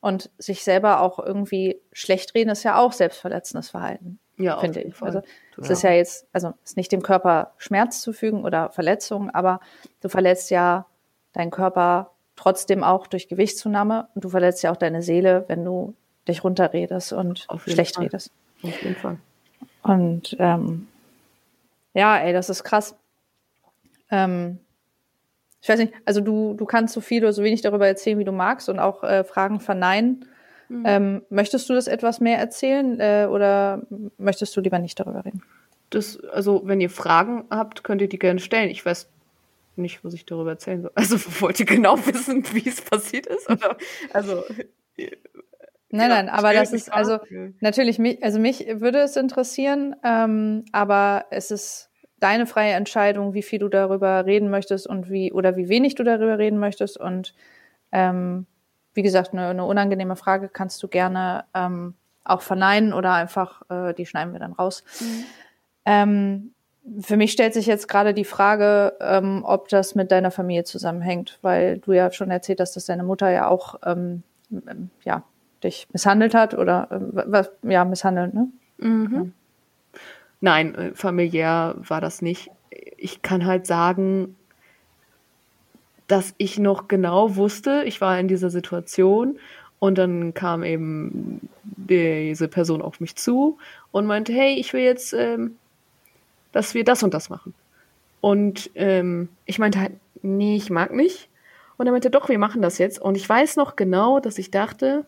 und 0.01 0.31
sich 0.39 0.63
selber 0.63 1.01
auch 1.01 1.19
irgendwie 1.19 1.81
schlecht 1.93 2.35
reden, 2.35 2.51
ist 2.51 2.63
ja 2.63 2.79
auch 2.79 2.93
selbstverletzendes 2.93 3.71
Verhalten. 3.71 4.19
Ja, 4.39 4.59
finde 4.59 4.83
ich. 4.83 4.95
Fall. 4.95 5.09
Also 5.09 5.23
es 5.59 5.71
ist 5.71 5.83
ja 5.83 5.91
jetzt, 5.91 6.27
also 6.33 6.53
es 6.63 6.71
ist 6.71 6.77
nicht 6.77 6.93
dem 6.93 7.03
Körper 7.03 7.55
Schmerz 7.57 8.03
zufügen 8.03 8.45
oder 8.45 8.71
Verletzungen, 8.71 9.31
aber 9.31 9.61
du 10.01 10.09
verletzt 10.09 10.51
ja 10.51 10.87
deinen 11.37 11.51
Körper 11.51 12.11
trotzdem 12.35 12.83
auch 12.83 13.07
durch 13.07 13.29
Gewichtszunahme 13.29 14.09
und 14.15 14.25
du 14.25 14.29
verletzt 14.29 14.63
ja 14.63 14.73
auch 14.73 14.77
deine 14.77 15.03
Seele, 15.03 15.45
wenn 15.49 15.65
du 15.65 15.95
dich 16.27 16.43
runterredest 16.43 17.13
und 17.13 17.47
schlecht 17.67 17.97
Fall. 17.97 18.05
redest. 18.05 18.31
Auf 18.63 18.83
jeden 18.83 18.97
Fall. 18.97 19.19
Und 19.83 20.37
ähm, 20.39 20.89
ja, 21.95 22.19
ey, 22.19 22.33
das 22.33 22.51
ist 22.51 22.65
krass. 22.65 22.97
Ähm, 24.11 24.59
ich 25.61 25.69
weiß 25.69 25.79
nicht, 25.79 25.93
also 26.05 26.21
du, 26.21 26.55
du 26.55 26.65
kannst 26.65 26.95
so 26.95 27.01
viel 27.01 27.23
oder 27.23 27.33
so 27.33 27.43
wenig 27.43 27.61
darüber 27.61 27.87
erzählen, 27.87 28.19
wie 28.19 28.25
du 28.25 28.33
magst 28.33 28.69
und 28.69 28.79
auch 28.79 29.03
äh, 29.05 29.25
Fragen 29.25 29.61
verneinen. 29.61 30.25
Mhm. 30.69 30.83
Ähm, 30.85 31.23
möchtest 31.29 31.69
du 31.69 31.75
das 31.75 31.87
etwas 31.87 32.21
mehr 32.21 32.39
erzählen 32.39 32.99
äh, 32.99 33.29
oder 33.31 33.83
möchtest 34.19 34.57
du 34.57 34.61
lieber 34.61 34.79
nicht 34.79 34.99
darüber 34.99 35.25
reden? 35.25 35.43
Das, 35.91 36.19
also, 36.33 36.63
wenn 36.65 36.81
ihr 36.81 36.91
Fragen 36.91 37.45
habt, 37.51 37.85
könnt 37.85 38.01
ihr 38.01 38.09
die 38.09 38.19
gerne 38.19 38.41
stellen. 38.41 38.71
Ich 38.71 38.85
weiß 38.85 39.09
nicht, 39.79 40.05
was 40.05 40.15
ich 40.15 40.27
darüber 40.27 40.51
erzählen 40.51 40.83
soll. 40.83 40.93
Also 40.95 41.17
wollt 41.41 41.61
ihr 41.61 41.67
genau 41.67 41.97
wissen, 42.07 42.45
wie 42.53 42.69
es 42.69 42.81
passiert 42.81 43.27
ist? 43.27 43.51
Oder, 43.51 43.77
also 44.13 44.43
Nein, 45.91 46.09
nein, 46.09 46.29
aber 46.29 46.53
das 46.53 46.73
ist 46.73 46.93
also 46.93 47.19
natürlich 47.61 47.99
mich, 47.99 48.23
also 48.23 48.41
mich 48.41 48.67
würde 48.81 48.99
es 48.99 49.17
interessieren, 49.17 49.95
ähm, 50.03 50.65
aber 50.73 51.27
es 51.31 51.51
ist 51.51 51.91
deine 52.19 52.47
freie 52.47 52.73
Entscheidung, 52.73 53.35
wie 53.35 53.43
viel 53.43 53.61
du 53.61 53.69
darüber 53.69 54.27
reden 54.27 54.51
möchtest 54.51 54.87
und 54.87 55.11
wie 55.11 55.33
oder 55.33 55.57
wie 55.57 55.69
wenig 55.69 55.95
du 55.95 56.03
darüber 56.03 56.39
reden 56.39 56.59
möchtest 56.59 56.99
und 56.99 57.35
ähm, 57.93 58.47
wie 58.95 59.03
gesagt, 59.03 59.33
eine, 59.33 59.49
eine 59.49 59.65
unangenehme 59.65 60.17
Frage 60.17 60.49
kannst 60.49 60.83
du 60.83 60.89
gerne 60.89 61.45
ähm, 61.55 61.95
auch 62.25 62.43
verneinen 62.43 62.93
oder 62.93 63.13
einfach 63.13 63.63
äh, 63.71 63.95
die 63.95 64.07
schneiden 64.07 64.33
wir 64.33 64.41
dann 64.41 64.55
raus. 64.55 64.83
Mhm. 65.01 65.25
Ähm, 65.85 66.55
für 67.01 67.17
mich 67.17 67.33
stellt 67.33 67.55
sich 67.55 67.67
jetzt 67.67 67.89
gerade 67.89 68.15
die 68.15 68.25
Frage, 68.25 68.95
ähm, 69.01 69.43
ob 69.45 69.69
das 69.69 69.95
mit 69.95 70.11
deiner 70.11 70.31
Familie 70.31 70.65
zusammenhängt, 70.65 71.39
weil 71.43 71.79
du 71.79 71.93
ja 71.93 72.13
schon 72.13 72.31
erzählt 72.31 72.61
hast, 72.61 72.77
dass 72.77 72.87
deine 72.87 73.03
Mutter 73.03 73.31
ja 73.31 73.49
auch 73.49 73.77
ähm, 73.85 74.23
ja 75.05 75.25
dich 75.65 75.89
misshandelt 75.93 76.35
hat 76.35 76.55
oder 76.55 76.89
äh, 76.91 77.23
was, 77.27 77.51
ja, 77.63 77.85
misshandelt, 77.85 78.35
ne? 78.35 78.49
Mhm. 78.79 79.15
Ja. 79.15 80.01
Nein, 80.41 80.75
äh, 80.75 80.95
familiär 80.95 81.77
war 81.79 82.01
das 82.01 82.23
nicht. 82.23 82.51
Ich 82.97 83.23
kann 83.23 83.47
halt 83.47 83.67
sagen, 83.67 84.37
dass 86.07 86.35
ich 86.39 86.59
noch 86.59 86.89
genau 86.89 87.37
wusste, 87.37 87.83
ich 87.85 88.01
war 88.01 88.19
in 88.19 88.29
dieser 88.29 88.51
Situation 88.51 89.39
und 89.79 89.99
dann 89.99 90.35
kam 90.35 90.63
eben 90.63 91.49
diese 91.63 92.49
Person 92.49 92.81
auf 92.81 93.01
mich 93.01 93.17
zu 93.17 93.59
und 93.91 94.07
meinte, 94.07 94.33
hey, 94.33 94.55
ich 94.55 94.73
will 94.73 94.83
jetzt, 94.83 95.13
ähm, 95.13 95.57
dass 96.57 96.73
wir 96.73 96.85
das 96.85 97.03
und 97.03 97.13
das 97.13 97.29
machen. 97.29 97.53
Und 98.23 98.71
ähm, 98.77 99.29
ich 99.45 99.59
meinte 99.59 99.79
halt, 99.79 99.93
nee, 100.23 100.57
ich 100.57 100.71
mag 100.71 100.91
nicht. 100.91 101.29
Und 101.77 101.85
er 101.87 101.93
meinte, 101.93 102.09
doch, 102.09 102.31
wir 102.31 102.39
machen 102.39 102.63
das 102.63 102.79
jetzt. 102.79 102.99
Und 102.99 103.15
ich 103.15 103.29
weiß 103.29 103.57
noch 103.57 103.77
genau, 103.77 104.21
dass 104.21 104.39
ich 104.39 104.51
dachte, 104.51 105.05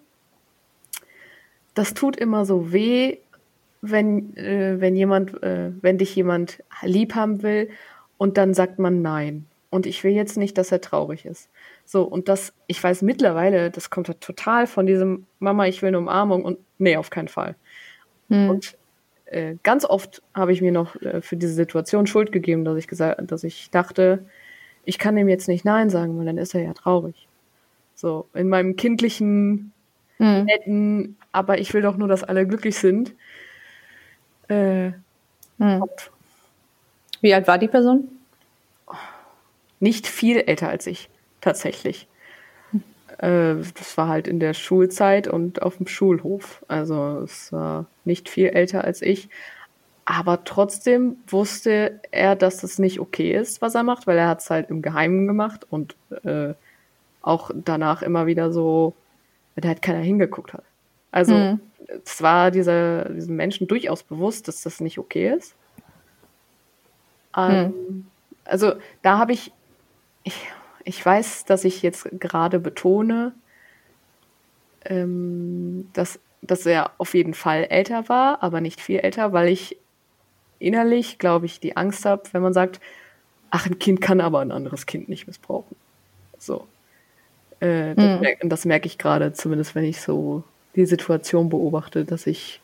das 1.72 1.94
tut 1.94 2.16
immer 2.16 2.44
so 2.44 2.70
weh, 2.70 3.16
wenn, 3.80 4.36
äh, 4.36 4.78
wenn 4.78 4.94
jemand, 4.94 5.42
äh, 5.42 5.70
wenn 5.80 5.96
dich 5.96 6.14
jemand 6.14 6.62
lieb 6.82 7.14
haben 7.14 7.42
will 7.42 7.70
und 8.18 8.36
dann 8.36 8.52
sagt 8.52 8.78
man 8.78 9.00
nein. 9.00 9.46
Und 9.70 9.86
ich 9.86 10.04
will 10.04 10.12
jetzt 10.12 10.36
nicht, 10.36 10.58
dass 10.58 10.70
er 10.70 10.82
traurig 10.82 11.24
ist. 11.24 11.48
So, 11.86 12.02
und 12.02 12.28
das, 12.28 12.52
ich 12.66 12.82
weiß 12.82 13.00
mittlerweile, 13.00 13.70
das 13.70 13.88
kommt 13.88 14.20
total 14.20 14.66
von 14.66 14.84
diesem 14.84 15.24
Mama, 15.38 15.66
ich 15.66 15.80
will 15.80 15.88
eine 15.88 15.98
Umarmung 15.98 16.44
und 16.44 16.58
nee, 16.76 16.98
auf 16.98 17.08
keinen 17.08 17.28
Fall. 17.28 17.54
Hm. 18.28 18.50
Und 18.50 18.77
äh, 19.30 19.56
ganz 19.62 19.84
oft 19.84 20.22
habe 20.34 20.52
ich 20.52 20.62
mir 20.62 20.72
noch 20.72 20.96
äh, 21.02 21.20
für 21.20 21.36
diese 21.36 21.52
Situation 21.52 22.06
Schuld 22.06 22.32
gegeben, 22.32 22.64
dass 22.64 22.78
ich 22.78 22.88
gesagt, 22.88 23.20
dass 23.30 23.44
ich 23.44 23.70
dachte, 23.70 24.24
ich 24.84 24.98
kann 24.98 25.16
ihm 25.18 25.28
jetzt 25.28 25.48
nicht 25.48 25.64
Nein 25.64 25.90
sagen, 25.90 26.18
weil 26.18 26.24
dann 26.24 26.38
ist 26.38 26.54
er 26.54 26.62
ja 26.62 26.72
traurig. 26.72 27.28
So, 27.94 28.26
in 28.32 28.48
meinem 28.48 28.76
kindlichen, 28.76 29.72
mhm. 30.18 30.44
netten, 30.44 31.16
aber 31.30 31.58
ich 31.58 31.74
will 31.74 31.82
doch 31.82 31.96
nur, 31.96 32.08
dass 32.08 32.24
alle 32.24 32.46
glücklich 32.46 32.78
sind. 32.78 33.14
Äh, 34.48 34.92
mhm. 35.58 35.84
Wie 37.20 37.34
alt 37.34 37.46
war 37.46 37.58
die 37.58 37.68
Person? 37.68 38.08
Nicht 39.78 40.06
viel 40.06 40.38
älter 40.38 40.70
als 40.70 40.86
ich, 40.86 41.10
tatsächlich. 41.40 42.07
Äh, 43.18 43.56
das 43.76 43.96
war 43.96 44.08
halt 44.08 44.28
in 44.28 44.40
der 44.40 44.54
Schulzeit 44.54 45.28
und 45.28 45.62
auf 45.62 45.76
dem 45.76 45.86
Schulhof. 45.86 46.64
Also 46.68 47.20
es 47.24 47.52
war 47.52 47.86
nicht 48.04 48.28
viel 48.28 48.48
älter 48.48 48.84
als 48.84 49.02
ich. 49.02 49.28
Aber 50.04 50.44
trotzdem 50.44 51.16
wusste 51.26 52.00
er, 52.12 52.34
dass 52.34 52.62
das 52.62 52.78
nicht 52.78 52.98
okay 52.98 53.34
ist, 53.34 53.60
was 53.60 53.74
er 53.74 53.82
macht, 53.82 54.06
weil 54.06 54.16
er 54.16 54.28
hat 54.28 54.40
es 54.40 54.48
halt 54.48 54.70
im 54.70 54.80
Geheimen 54.80 55.26
gemacht 55.26 55.66
und 55.68 55.96
äh, 56.24 56.54
auch 57.20 57.50
danach 57.54 58.00
immer 58.00 58.26
wieder 58.26 58.50
so, 58.50 58.94
wenn 59.54 59.68
halt 59.68 59.82
keiner 59.82 59.98
hingeguckt 59.98 60.54
hat. 60.54 60.64
Also 61.10 61.34
mhm. 61.34 61.60
es 62.04 62.22
war 62.22 62.50
dieser, 62.50 63.10
diesem 63.10 63.36
Menschen 63.36 63.66
durchaus 63.66 64.02
bewusst, 64.02 64.48
dass 64.48 64.62
das 64.62 64.80
nicht 64.80 64.98
okay 64.98 65.34
ist. 65.36 65.54
Ähm, 67.36 67.66
mhm. 67.66 68.06
Also 68.44 68.74
da 69.02 69.18
habe 69.18 69.32
ich, 69.32 69.52
ich, 70.22 70.40
ich 70.84 71.04
weiß, 71.04 71.44
dass 71.44 71.64
ich 71.64 71.82
jetzt 71.82 72.08
gerade 72.18 72.58
betone, 72.58 73.32
ähm, 74.84 75.88
dass, 75.92 76.18
dass 76.42 76.66
er 76.66 76.92
auf 76.98 77.14
jeden 77.14 77.34
Fall 77.34 77.66
älter 77.70 78.08
war, 78.08 78.42
aber 78.42 78.60
nicht 78.60 78.80
viel 78.80 79.00
älter, 79.00 79.32
weil 79.32 79.48
ich 79.48 79.76
innerlich, 80.58 81.18
glaube 81.18 81.46
ich, 81.46 81.60
die 81.60 81.76
Angst 81.76 82.04
habe, 82.04 82.22
wenn 82.32 82.42
man 82.42 82.52
sagt, 82.52 82.80
ach, 83.50 83.66
ein 83.66 83.78
Kind 83.78 84.00
kann 84.00 84.20
aber 84.20 84.40
ein 84.40 84.52
anderes 84.52 84.86
Kind 84.86 85.08
nicht 85.08 85.26
missbrauchen. 85.26 85.76
So. 86.38 86.66
Äh, 87.60 87.94
das, 87.94 88.20
merke, 88.20 88.48
das 88.48 88.64
merke 88.64 88.86
ich 88.86 88.98
gerade, 88.98 89.32
zumindest 89.32 89.74
wenn 89.74 89.84
ich 89.84 90.00
so 90.00 90.44
die 90.76 90.86
Situation 90.86 91.48
beobachte, 91.48 92.04
dass 92.04 92.26
ich 92.26 92.60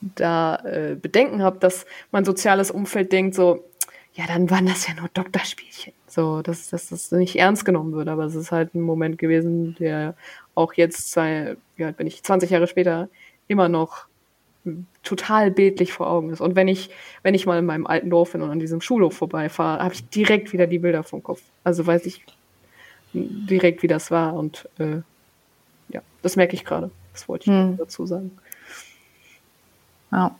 da 0.00 0.56
äh, 0.64 0.96
Bedenken 1.00 1.42
habe, 1.42 1.58
dass 1.58 1.86
mein 2.10 2.24
soziales 2.24 2.70
Umfeld 2.70 3.12
denkt 3.12 3.34
so, 3.34 3.64
ja, 4.14 4.26
dann 4.26 4.48
waren 4.50 4.66
das 4.66 4.86
ja 4.86 4.94
nur 4.94 5.08
Doktorspielchen. 5.12 5.92
So, 6.06 6.40
dass, 6.42 6.68
dass 6.68 6.88
das 6.88 7.10
nicht 7.10 7.36
ernst 7.36 7.64
genommen 7.64 7.92
wird. 7.92 8.08
Aber 8.08 8.24
es 8.24 8.36
ist 8.36 8.52
halt 8.52 8.74
ein 8.74 8.80
Moment 8.80 9.18
gewesen, 9.18 9.74
der 9.78 10.14
auch 10.54 10.74
jetzt, 10.74 11.10
zwei, 11.10 11.56
ja, 11.76 11.90
bin 11.90 12.06
ich 12.06 12.22
20 12.22 12.50
Jahre 12.50 12.68
später, 12.68 13.08
immer 13.48 13.68
noch 13.68 14.06
total 15.02 15.50
bildlich 15.50 15.92
vor 15.92 16.08
Augen 16.08 16.30
ist. 16.30 16.40
Und 16.40 16.54
wenn 16.56 16.68
ich, 16.68 16.90
wenn 17.22 17.34
ich 17.34 17.44
mal 17.44 17.58
in 17.58 17.66
meinem 17.66 17.86
alten 17.86 18.08
Dorf 18.08 18.32
bin 18.32 18.42
und 18.42 18.50
an 18.50 18.60
diesem 18.60 18.80
Schulhof 18.80 19.14
vorbeifahre, 19.14 19.82
habe 19.82 19.94
ich 19.94 20.08
direkt 20.08 20.52
wieder 20.52 20.66
die 20.66 20.78
Bilder 20.78 21.02
vom 21.02 21.22
Kopf. 21.22 21.42
Also 21.64 21.86
weiß 21.86 22.06
ich 22.06 22.24
direkt, 23.12 23.82
wie 23.82 23.88
das 23.88 24.10
war. 24.10 24.34
Und 24.34 24.68
äh, 24.78 25.02
ja, 25.88 26.02
das 26.22 26.36
merke 26.36 26.54
ich 26.54 26.64
gerade. 26.64 26.90
Das 27.12 27.28
wollte 27.28 27.50
ich 27.50 27.56
hm. 27.56 27.76
dazu 27.76 28.06
sagen. 28.06 28.30
Ja. 30.12 30.36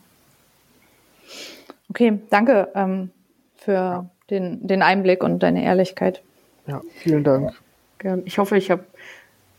Okay, 1.89 2.19
danke 2.29 2.69
ähm, 2.73 3.11
für 3.65 3.73
ja. 3.73 4.09
den, 4.29 4.65
den 4.65 4.81
Einblick 4.83 5.23
und 5.23 5.39
deine 5.39 5.63
Ehrlichkeit. 5.63 6.21
Ja, 6.67 6.81
vielen 6.97 7.23
Dank. 7.23 7.51
Gern. 7.97 8.21
Ich 8.25 8.37
hoffe, 8.37 8.57
ich 8.57 8.69
habe 8.71 8.85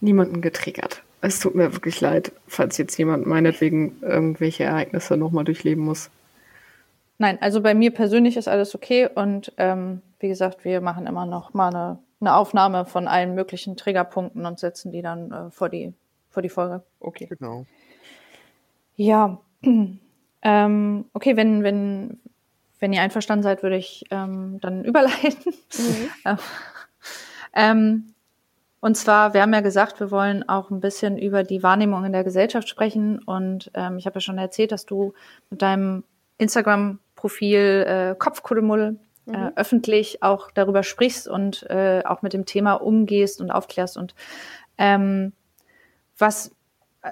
niemanden 0.00 0.40
getriggert. 0.40 1.02
Es 1.20 1.40
tut 1.40 1.54
mir 1.54 1.72
wirklich 1.72 2.00
leid, 2.00 2.30
falls 2.46 2.78
jetzt 2.78 2.96
jemand 2.96 3.26
meinetwegen 3.26 4.00
irgendwelche 4.02 4.64
Ereignisse 4.64 5.16
nochmal 5.16 5.44
durchleben 5.44 5.84
muss. 5.84 6.10
Nein, 7.18 7.38
also 7.40 7.62
bei 7.62 7.74
mir 7.74 7.92
persönlich 7.92 8.36
ist 8.36 8.46
alles 8.46 8.74
okay 8.74 9.08
und 9.12 9.52
ähm, 9.56 10.02
wie 10.20 10.28
gesagt, 10.28 10.64
wir 10.64 10.80
machen 10.80 11.06
immer 11.06 11.26
noch 11.26 11.54
mal 11.54 11.68
eine, 11.68 11.98
eine 12.20 12.36
Aufnahme 12.36 12.84
von 12.84 13.08
allen 13.08 13.34
möglichen 13.34 13.76
Triggerpunkten 13.76 14.44
und 14.46 14.58
setzen 14.58 14.92
die 14.92 15.02
dann 15.02 15.32
äh, 15.32 15.50
vor, 15.50 15.68
die, 15.68 15.94
vor 16.30 16.42
die 16.42 16.48
Folge. 16.50 16.82
Okay. 17.00 17.26
Genau. 17.26 17.64
Ja, 18.96 19.40
ähm, 20.42 21.04
okay, 21.12 21.36
wenn, 21.36 21.62
wenn, 21.62 22.20
wenn 22.78 22.92
ihr 22.92 23.02
einverstanden 23.02 23.42
seid, 23.42 23.62
würde 23.62 23.76
ich 23.76 24.04
ähm, 24.10 24.58
dann 24.60 24.84
überleiten. 24.84 25.54
Mhm. 25.78 26.38
ähm, 27.54 28.14
und 28.80 28.96
zwar, 28.96 29.34
wir 29.34 29.42
haben 29.42 29.52
ja 29.52 29.62
gesagt, 29.62 30.00
wir 30.00 30.10
wollen 30.10 30.48
auch 30.48 30.70
ein 30.70 30.80
bisschen 30.80 31.18
über 31.18 31.42
die 31.42 31.62
Wahrnehmung 31.62 32.04
in 32.04 32.12
der 32.12 32.24
Gesellschaft 32.24 32.68
sprechen. 32.68 33.18
Und 33.18 33.70
ähm, 33.74 33.98
ich 33.98 34.06
habe 34.06 34.16
ja 34.16 34.20
schon 34.20 34.38
erzählt, 34.38 34.70
dass 34.70 34.86
du 34.86 35.14
mit 35.50 35.62
deinem 35.62 36.04
Instagram-Profil 36.38 37.86
äh, 37.88 38.14
Kopfkuddelmuddel 38.16 38.98
äh, 39.26 39.36
mhm. 39.36 39.52
öffentlich 39.56 40.22
auch 40.22 40.50
darüber 40.52 40.82
sprichst 40.82 41.26
und 41.26 41.64
äh, 41.68 42.02
auch 42.04 42.22
mit 42.22 42.32
dem 42.32 42.44
Thema 42.44 42.74
umgehst 42.74 43.40
und 43.40 43.50
aufklärst. 43.50 43.96
Und 43.96 44.14
ähm, 44.78 45.32
was 46.18 46.55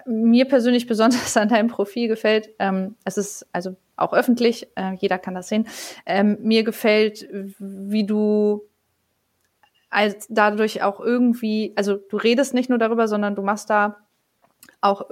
mir 0.07 0.47
persönlich 0.47 0.87
besonders 0.87 1.37
an 1.37 1.49
deinem 1.49 1.69
Profil 1.69 2.09
gefällt, 2.09 2.51
ähm, 2.59 2.97
es 3.05 3.17
ist 3.17 3.47
also 3.53 3.77
auch 3.97 4.13
öffentlich, 4.13 4.69
äh, 4.77 4.95
jeder 4.99 5.19
kann 5.19 5.35
das 5.35 5.49
sehen. 5.49 5.69
Ähm, 6.07 6.39
mir 6.41 6.65
gefällt, 6.65 7.29
wie 7.59 8.05
du 8.05 8.65
als 9.91 10.27
dadurch 10.29 10.83
auch 10.83 10.99
irgendwie, 10.99 11.73
also 11.77 11.97
du 11.97 12.17
redest 12.17 12.53
nicht 12.53 12.69
nur 12.69 12.79
darüber, 12.79 13.07
sondern 13.07 13.37
du 13.37 13.43
machst 13.43 13.71
da 13.71 13.99
auch 14.81 15.03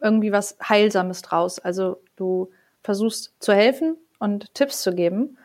irgendwie 0.00 0.32
was 0.32 0.58
Heilsames 0.62 1.22
draus. 1.22 1.58
Also 1.58 2.02
du 2.16 2.50
versuchst 2.82 3.34
zu 3.40 3.54
helfen 3.54 3.96
und 4.18 4.52
Tipps 4.54 4.82
zu 4.82 4.94
geben. 4.94 5.38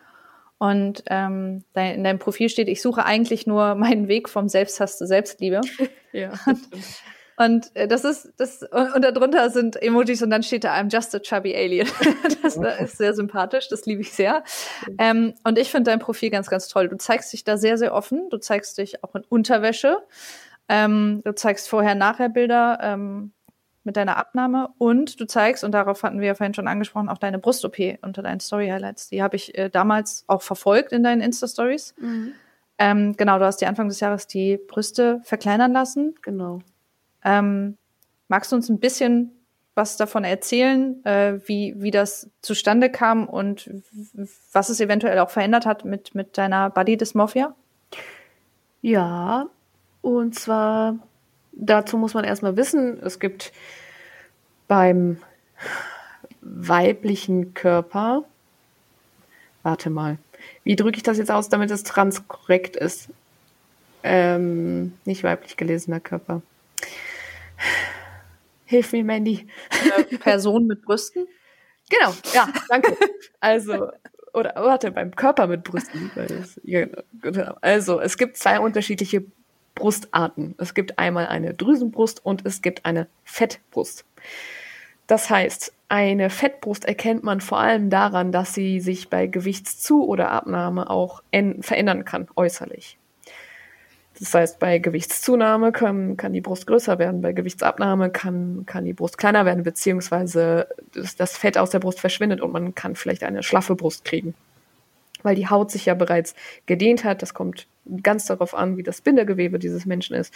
Und 0.57 1.03
ähm, 1.07 1.63
in 1.73 2.03
deinem 2.03 2.19
Profil 2.19 2.49
steht, 2.49 2.69
ich 2.69 2.81
suche 2.81 3.05
eigentlich 3.05 3.45
nur 3.45 3.75
meinen 3.75 4.07
Weg 4.07 4.29
vom 4.29 4.47
Selbsthass 4.47 4.97
zur 4.97 5.07
Selbstliebe. 5.07 5.61
ja. 6.11 6.33
Und 6.45 6.59
äh, 7.73 7.87
das 7.87 8.05
ist, 8.05 8.31
das, 8.37 8.63
und, 8.63 8.95
und 8.95 9.01
darunter 9.03 9.49
sind 9.49 9.81
Emojis 9.81 10.21
und 10.21 10.29
dann 10.29 10.43
steht 10.43 10.63
da 10.63 10.73
I'm 10.73 10.91
just 10.91 11.13
a 11.15 11.19
chubby 11.19 11.55
alien. 11.55 11.87
das 12.41 12.55
ist 12.55 12.97
sehr 12.97 13.13
sympathisch, 13.13 13.67
das 13.67 13.85
liebe 13.85 14.01
ich 14.01 14.13
sehr. 14.13 14.43
Ähm, 14.97 15.33
und 15.43 15.57
ich 15.57 15.71
finde 15.71 15.91
dein 15.91 15.99
Profil 15.99 16.29
ganz, 16.29 16.49
ganz 16.49 16.67
toll. 16.67 16.87
Du 16.87 16.97
zeigst 16.97 17.33
dich 17.33 17.43
da 17.43 17.57
sehr, 17.57 17.77
sehr 17.77 17.93
offen. 17.93 18.29
Du 18.29 18.37
zeigst 18.37 18.77
dich 18.77 19.03
auch 19.03 19.15
in 19.15 19.23
Unterwäsche. 19.27 19.97
Ähm, 20.69 21.21
du 21.23 21.35
zeigst 21.35 21.69
vorher-nachher 21.69 22.29
Bilder 22.29 22.79
ähm, 22.81 23.33
mit 23.83 23.97
deiner 23.97 24.17
Abnahme 24.17 24.69
und 24.79 25.19
du 25.19 25.27
zeigst, 25.27 25.63
und 25.63 25.71
darauf 25.71 26.01
hatten 26.03 26.19
wir 26.19 26.27
ja 26.27 26.35
vorhin 26.35 26.55
schon 26.55 26.67
angesprochen, 26.67 27.07
auch 27.07 27.19
deine 27.19 27.37
Brust-OP 27.37 27.77
unter 28.01 28.23
deinen 28.23 28.39
Story-Highlights. 28.39 29.09
Die 29.09 29.21
habe 29.21 29.35
ich 29.35 29.55
äh, 29.57 29.69
damals 29.69 30.23
auch 30.27 30.41
verfolgt 30.41 30.91
in 30.91 31.03
deinen 31.03 31.21
Insta-Stories. 31.21 31.93
Mhm. 31.99 32.33
Ähm, 32.77 33.15
genau, 33.15 33.37
du 33.39 33.45
hast 33.45 33.61
dir 33.61 33.67
Anfang 33.67 33.87
des 33.87 33.99
Jahres 33.99 34.27
die 34.27 34.57
Brüste 34.57 35.21
verkleinern 35.23 35.71
lassen. 35.71 36.15
Genau. 36.21 36.61
Ähm, 37.25 37.77
magst 38.29 38.51
du 38.51 38.55
uns 38.55 38.69
ein 38.69 38.79
bisschen 38.79 39.31
was 39.73 39.97
davon 39.97 40.23
erzählen, 40.23 41.03
äh, 41.03 41.39
wie, 41.45 41.75
wie 41.77 41.91
das 41.91 42.29
zustande 42.41 42.89
kam 42.89 43.27
und 43.27 43.69
was 44.53 44.69
es 44.69 44.79
eventuell 44.79 45.19
auch 45.19 45.29
verändert 45.29 45.65
hat 45.65 45.83
mit, 45.83 46.15
mit 46.15 46.37
deiner 46.37 46.69
Body 46.69 46.95
Dysmorphia? 46.95 47.53
Ja, 48.81 49.47
und 50.01 50.35
zwar 50.35 50.95
dazu 51.51 51.97
muss 51.97 52.13
man 52.13 52.23
erstmal 52.23 52.55
wissen, 52.57 53.01
es 53.01 53.19
gibt 53.19 53.51
beim 54.67 55.17
weiblichen 56.41 57.53
Körper, 57.53 58.23
warte 59.63 59.89
mal, 59.89 60.17
wie 60.63 60.75
drücke 60.75 60.97
ich 60.97 61.03
das 61.03 61.17
jetzt 61.17 61.31
aus, 61.31 61.49
damit 61.49 61.71
es 61.71 61.83
transkorrekt 61.83 62.75
ist? 62.75 63.09
Ähm, 64.03 64.93
nicht 65.05 65.23
weiblich 65.23 65.57
gelesener 65.57 65.99
Körper. 65.99 66.41
Hilf 68.65 68.91
mir, 68.93 69.03
Mandy. 69.03 69.47
Eine 69.69 70.17
Person 70.17 70.67
mit 70.67 70.81
Brüsten? 70.81 71.27
Genau, 71.87 72.15
ja, 72.33 72.47
danke. 72.67 72.97
Also, 73.39 73.91
oder 74.33 74.55
warte, 74.55 74.89
beim 74.89 75.15
Körper 75.15 75.45
mit 75.45 75.63
Brüsten. 75.63 76.09
Genau. 77.21 77.57
Also, 77.61 78.01
es 78.01 78.17
gibt 78.17 78.37
zwei 78.37 78.59
unterschiedliche 78.59 79.23
Brustarten. 79.75 80.55
Es 80.57 80.73
gibt 80.73 80.97
einmal 80.97 81.27
eine 81.27 81.53
Drüsenbrust 81.53 82.25
und 82.25 82.43
es 82.43 82.63
gibt 82.63 82.85
eine 82.85 83.07
Fettbrust. 83.23 84.03
Das 85.05 85.29
heißt, 85.29 85.73
eine 85.89 86.31
Fettbrust 86.31 86.85
erkennt 86.85 87.23
man 87.23 87.39
vor 87.39 87.59
allem 87.59 87.89
daran, 87.91 88.31
dass 88.31 88.53
sie 88.53 88.79
sich 88.79 89.09
bei 89.09 89.27
Gewichtszu- 89.27 90.05
oder 90.05 90.31
Abnahme 90.31 90.89
auch 90.89 91.21
verändern 91.61 92.05
kann, 92.05 92.27
äußerlich. 92.35 92.97
Das 94.19 94.33
heißt, 94.33 94.59
bei 94.59 94.79
Gewichtszunahme 94.79 95.71
kann, 95.71 96.15
kann 96.15 96.31
die 96.31 96.41
Brust 96.41 96.67
größer 96.67 96.99
werden, 96.99 97.21
bei 97.21 97.33
Gewichtsabnahme 97.33 98.09
kann, 98.09 98.63
kann 98.65 98.85
die 98.85 98.93
Brust 98.93 99.17
kleiner 99.17 99.45
werden, 99.45 99.63
beziehungsweise 99.63 100.67
das, 100.93 101.15
das 101.15 101.37
Fett 101.37 101.57
aus 101.57 101.69
der 101.69 101.79
Brust 101.79 101.99
verschwindet 101.99 102.41
und 102.41 102.53
man 102.53 102.75
kann 102.75 102.95
vielleicht 102.95 103.23
eine 103.23 103.43
schlaffe 103.43 103.75
Brust 103.75 104.05
kriegen. 104.05 104.33
Weil 105.23 105.35
die 105.35 105.49
Haut 105.49 105.71
sich 105.71 105.85
ja 105.85 105.95
bereits 105.95 106.35
gedehnt 106.65 107.03
hat. 107.03 107.21
Das 107.21 107.33
kommt 107.33 107.67
ganz 108.03 108.25
darauf 108.25 108.53
an, 108.53 108.77
wie 108.77 108.83
das 108.83 109.01
Bindegewebe 109.01 109.59
dieses 109.59 109.85
Menschen 109.85 110.15
ist. 110.15 110.33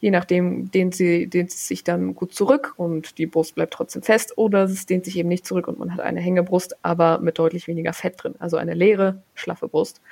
Je 0.00 0.10
nachdem 0.10 0.70
dehnt 0.70 0.94
sie, 0.94 1.28
dehnt 1.28 1.50
sie 1.50 1.66
sich 1.66 1.84
dann 1.84 2.14
gut 2.14 2.34
zurück 2.34 2.74
und 2.76 3.16
die 3.16 3.26
Brust 3.26 3.54
bleibt 3.54 3.72
trotzdem 3.72 4.02
fest 4.02 4.36
oder 4.36 4.64
es 4.64 4.86
dehnt 4.86 5.06
sich 5.06 5.16
eben 5.16 5.28
nicht 5.28 5.46
zurück 5.46 5.66
und 5.66 5.78
man 5.78 5.94
hat 5.94 6.00
eine 6.00 6.20
Hängebrust, 6.20 6.76
aber 6.82 7.20
mit 7.20 7.38
deutlich 7.38 7.68
weniger 7.68 7.92
Fett 7.92 8.22
drin. 8.22 8.34
Also 8.38 8.58
eine 8.58 8.74
leere, 8.74 9.22
schlaffe 9.34 9.68
Brust. 9.68 10.02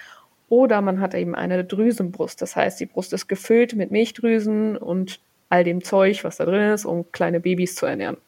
Oder 0.52 0.82
man 0.82 1.00
hat 1.00 1.14
eben 1.14 1.34
eine 1.34 1.64
Drüsenbrust. 1.64 2.42
Das 2.42 2.56
heißt, 2.56 2.78
die 2.78 2.84
Brust 2.84 3.14
ist 3.14 3.26
gefüllt 3.26 3.74
mit 3.74 3.90
Milchdrüsen 3.90 4.76
und 4.76 5.18
all 5.48 5.64
dem 5.64 5.82
Zeug, 5.82 6.24
was 6.24 6.36
da 6.36 6.44
drin 6.44 6.72
ist, 6.72 6.84
um 6.84 7.10
kleine 7.10 7.40
Babys 7.40 7.74
zu 7.74 7.86
ernähren. 7.86 8.18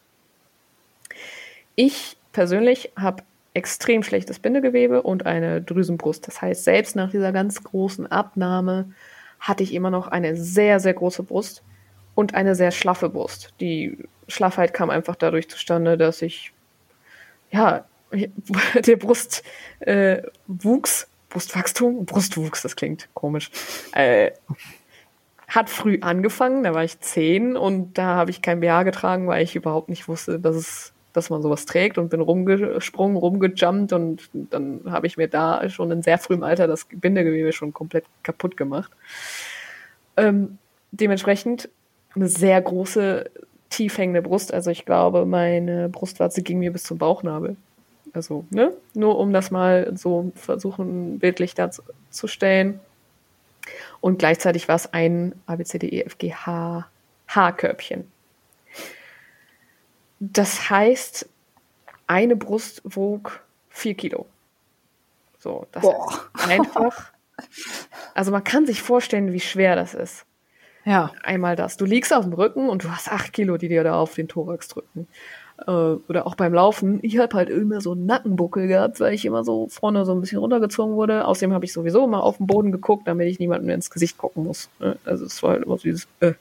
Ich 1.75 2.17
persönlich 2.33 2.93
habe 2.97 3.25
extrem 3.53 4.03
schlechtes 4.03 4.39
Bindegewebe 4.39 5.03
und 5.03 5.27
eine 5.27 5.61
Drüsenbrust. 5.61 6.27
Das 6.27 6.41
heißt, 6.41 6.65
selbst 6.65 6.97
nach 6.97 7.11
dieser 7.11 7.31
ganz 7.31 7.63
großen 7.63 8.11
Abnahme 8.11 8.95
hatte 9.39 9.63
ich 9.63 9.75
immer 9.75 9.91
noch 9.91 10.09
eine 10.09 10.35
sehr, 10.35 10.81
sehr 10.81 10.95
große 10.95 11.25
Brust 11.25 11.63
und 12.15 12.33
eine 12.33 12.55
sehr 12.55 12.71
schlaffe 12.71 13.11
Brust. 13.11 13.53
Die 13.61 13.99
Schlaffheit 14.29 14.73
kam 14.73 14.89
einfach 14.89 15.17
dadurch 15.17 15.51
zustande, 15.51 15.99
dass 15.99 16.23
ich, 16.23 16.55
ja, 17.51 17.85
der 18.87 18.97
Brust 18.97 19.43
äh, 19.81 20.23
wuchs, 20.47 21.07
Brustwachstum, 21.35 22.07
Brustwuchs, 22.07 22.63
das 22.63 22.77
klingt 22.77 23.09
komisch, 23.13 23.51
äh, 23.93 24.31
hat 25.49 25.69
früh 25.69 25.99
angefangen, 26.01 26.63
da 26.63 26.75
war 26.75 26.85
ich 26.85 27.01
zehn 27.01 27.57
und 27.57 27.99
da 27.99 28.15
habe 28.15 28.31
ich 28.31 28.41
kein 28.41 28.61
BH 28.61 28.85
getragen, 28.85 29.27
weil 29.27 29.43
ich 29.43 29.57
überhaupt 29.57 29.89
nicht 29.89 30.09
wusste, 30.09 30.39
dass 30.39 30.57
es 30.57 30.95
dass 31.13 31.31
man 31.31 31.43
sowas 31.43 31.65
trägt 31.65 31.97
und 31.97 32.11
bin 32.11 32.21
rumgesprungen, 32.21 33.17
rumgejumpt 33.17 33.93
und 33.93 34.29
dann 34.33 34.81
habe 34.87 35.07
ich 35.07 35.17
mir 35.17 35.29
da 35.29 35.69
schon 35.71 35.93
in 35.93 36.03
sehr 36.03 36.19
frühem 36.19 36.43
Alter 36.43 36.67
das 36.67 36.87
Bindegewebe 36.91 37.53
schon 37.53 37.73
komplett 37.73 38.05
kaputt 38.25 38.57
gemacht. 38.57 38.91
Ähm, 40.17 40.59
dementsprechend 40.91 41.69
eine 42.17 42.27
sehr 42.27 42.61
große, 42.61 43.31
tief 43.71 43.97
hängende 43.97 44.23
Brust. 44.23 44.53
Also 44.53 44.71
ich 44.71 44.85
glaube, 44.85 45.25
meine 45.25 45.89
Brustwarze 45.89 46.43
ging 46.43 46.59
mir 46.59 46.73
bis 46.73 46.83
zum 46.83 46.99
Bauchnabel. 46.99 47.57
Also, 48.15 48.47
ne? 48.51 48.73
Nur 48.95 49.19
um 49.19 49.33
das 49.33 49.51
mal 49.51 49.93
so 49.97 50.33
versuchen, 50.37 51.19
bildlich 51.19 51.55
darzustellen. 51.55 52.81
Und 54.01 54.19
gleichzeitig 54.19 54.69
war 54.69 54.77
es 54.77 54.93
ein 54.93 55.35
ABCDEFGH 55.47 56.87
H-Körbchen. 57.29 58.11
Das 60.21 60.71
heißt, 60.71 61.29
eine 62.07 62.37
Brust 62.37 62.83
wog 62.85 63.43
vier 63.69 63.95
Kilo. 63.95 64.27
So, 65.39 65.67
das 65.73 65.83
Boah. 65.83 66.31
ist 66.37 66.49
einfach. 66.49 67.13
Also 68.15 68.31
man 68.31 68.45
kann 68.45 68.65
sich 68.65 68.81
vorstellen, 68.81 69.33
wie 69.33 69.41
schwer 69.41 69.75
das 69.75 69.93
ist. 69.93 70.25
Ja. 70.85 71.13
Einmal 71.23 71.57
das. 71.57 71.77
Du 71.77 71.85
liegst 71.85 72.13
auf 72.13 72.25
dem 72.25 72.35
Rücken 72.35 72.69
und 72.69 72.85
du 72.85 72.91
hast 72.91 73.11
acht 73.11 73.33
Kilo, 73.33 73.57
die 73.57 73.69
dir 73.69 73.83
da 73.83 73.99
auf 73.99 74.15
den 74.15 74.29
Thorax 74.29 74.69
drücken. 74.69 75.09
Äh, 75.59 75.71
oder 75.71 76.27
auch 76.27 76.35
beim 76.35 76.53
Laufen. 76.53 76.99
Ich 77.03 77.19
habe 77.19 77.37
halt 77.37 77.49
immer 77.49 77.81
so 77.81 77.93
einen 77.93 78.07
Nackenbuckel 78.07 78.67
gehabt, 78.67 78.99
weil 79.01 79.15
ich 79.15 79.25
immer 79.25 79.45
so 79.45 79.69
vorne 79.69 80.05
so 80.05 80.13
ein 80.13 80.21
bisschen 80.21 80.39
runtergezogen 80.39 80.97
wurde. 80.97 81.27
Außerdem 81.27 81.53
habe 81.53 81.65
ich 81.65 81.73
sowieso 81.73 82.05
immer 82.05 82.23
auf 82.23 82.39
den 82.39 82.47
Boden 82.47 82.73
geguckt, 82.73 83.07
damit 83.07 83.29
ich 83.29 83.39
niemandem 83.39 83.71
ins 83.71 83.91
Gesicht 83.91 84.19
gucken 84.19 84.45
muss. 84.45 84.69
Ne? 84.81 84.99
Also 85.05 85.25
es 85.25 85.43
war 85.43 85.53
halt 85.53 85.65
immer 85.65 85.77
so 85.77 85.85
dieses. 85.85 86.09
Äh. 86.21 86.33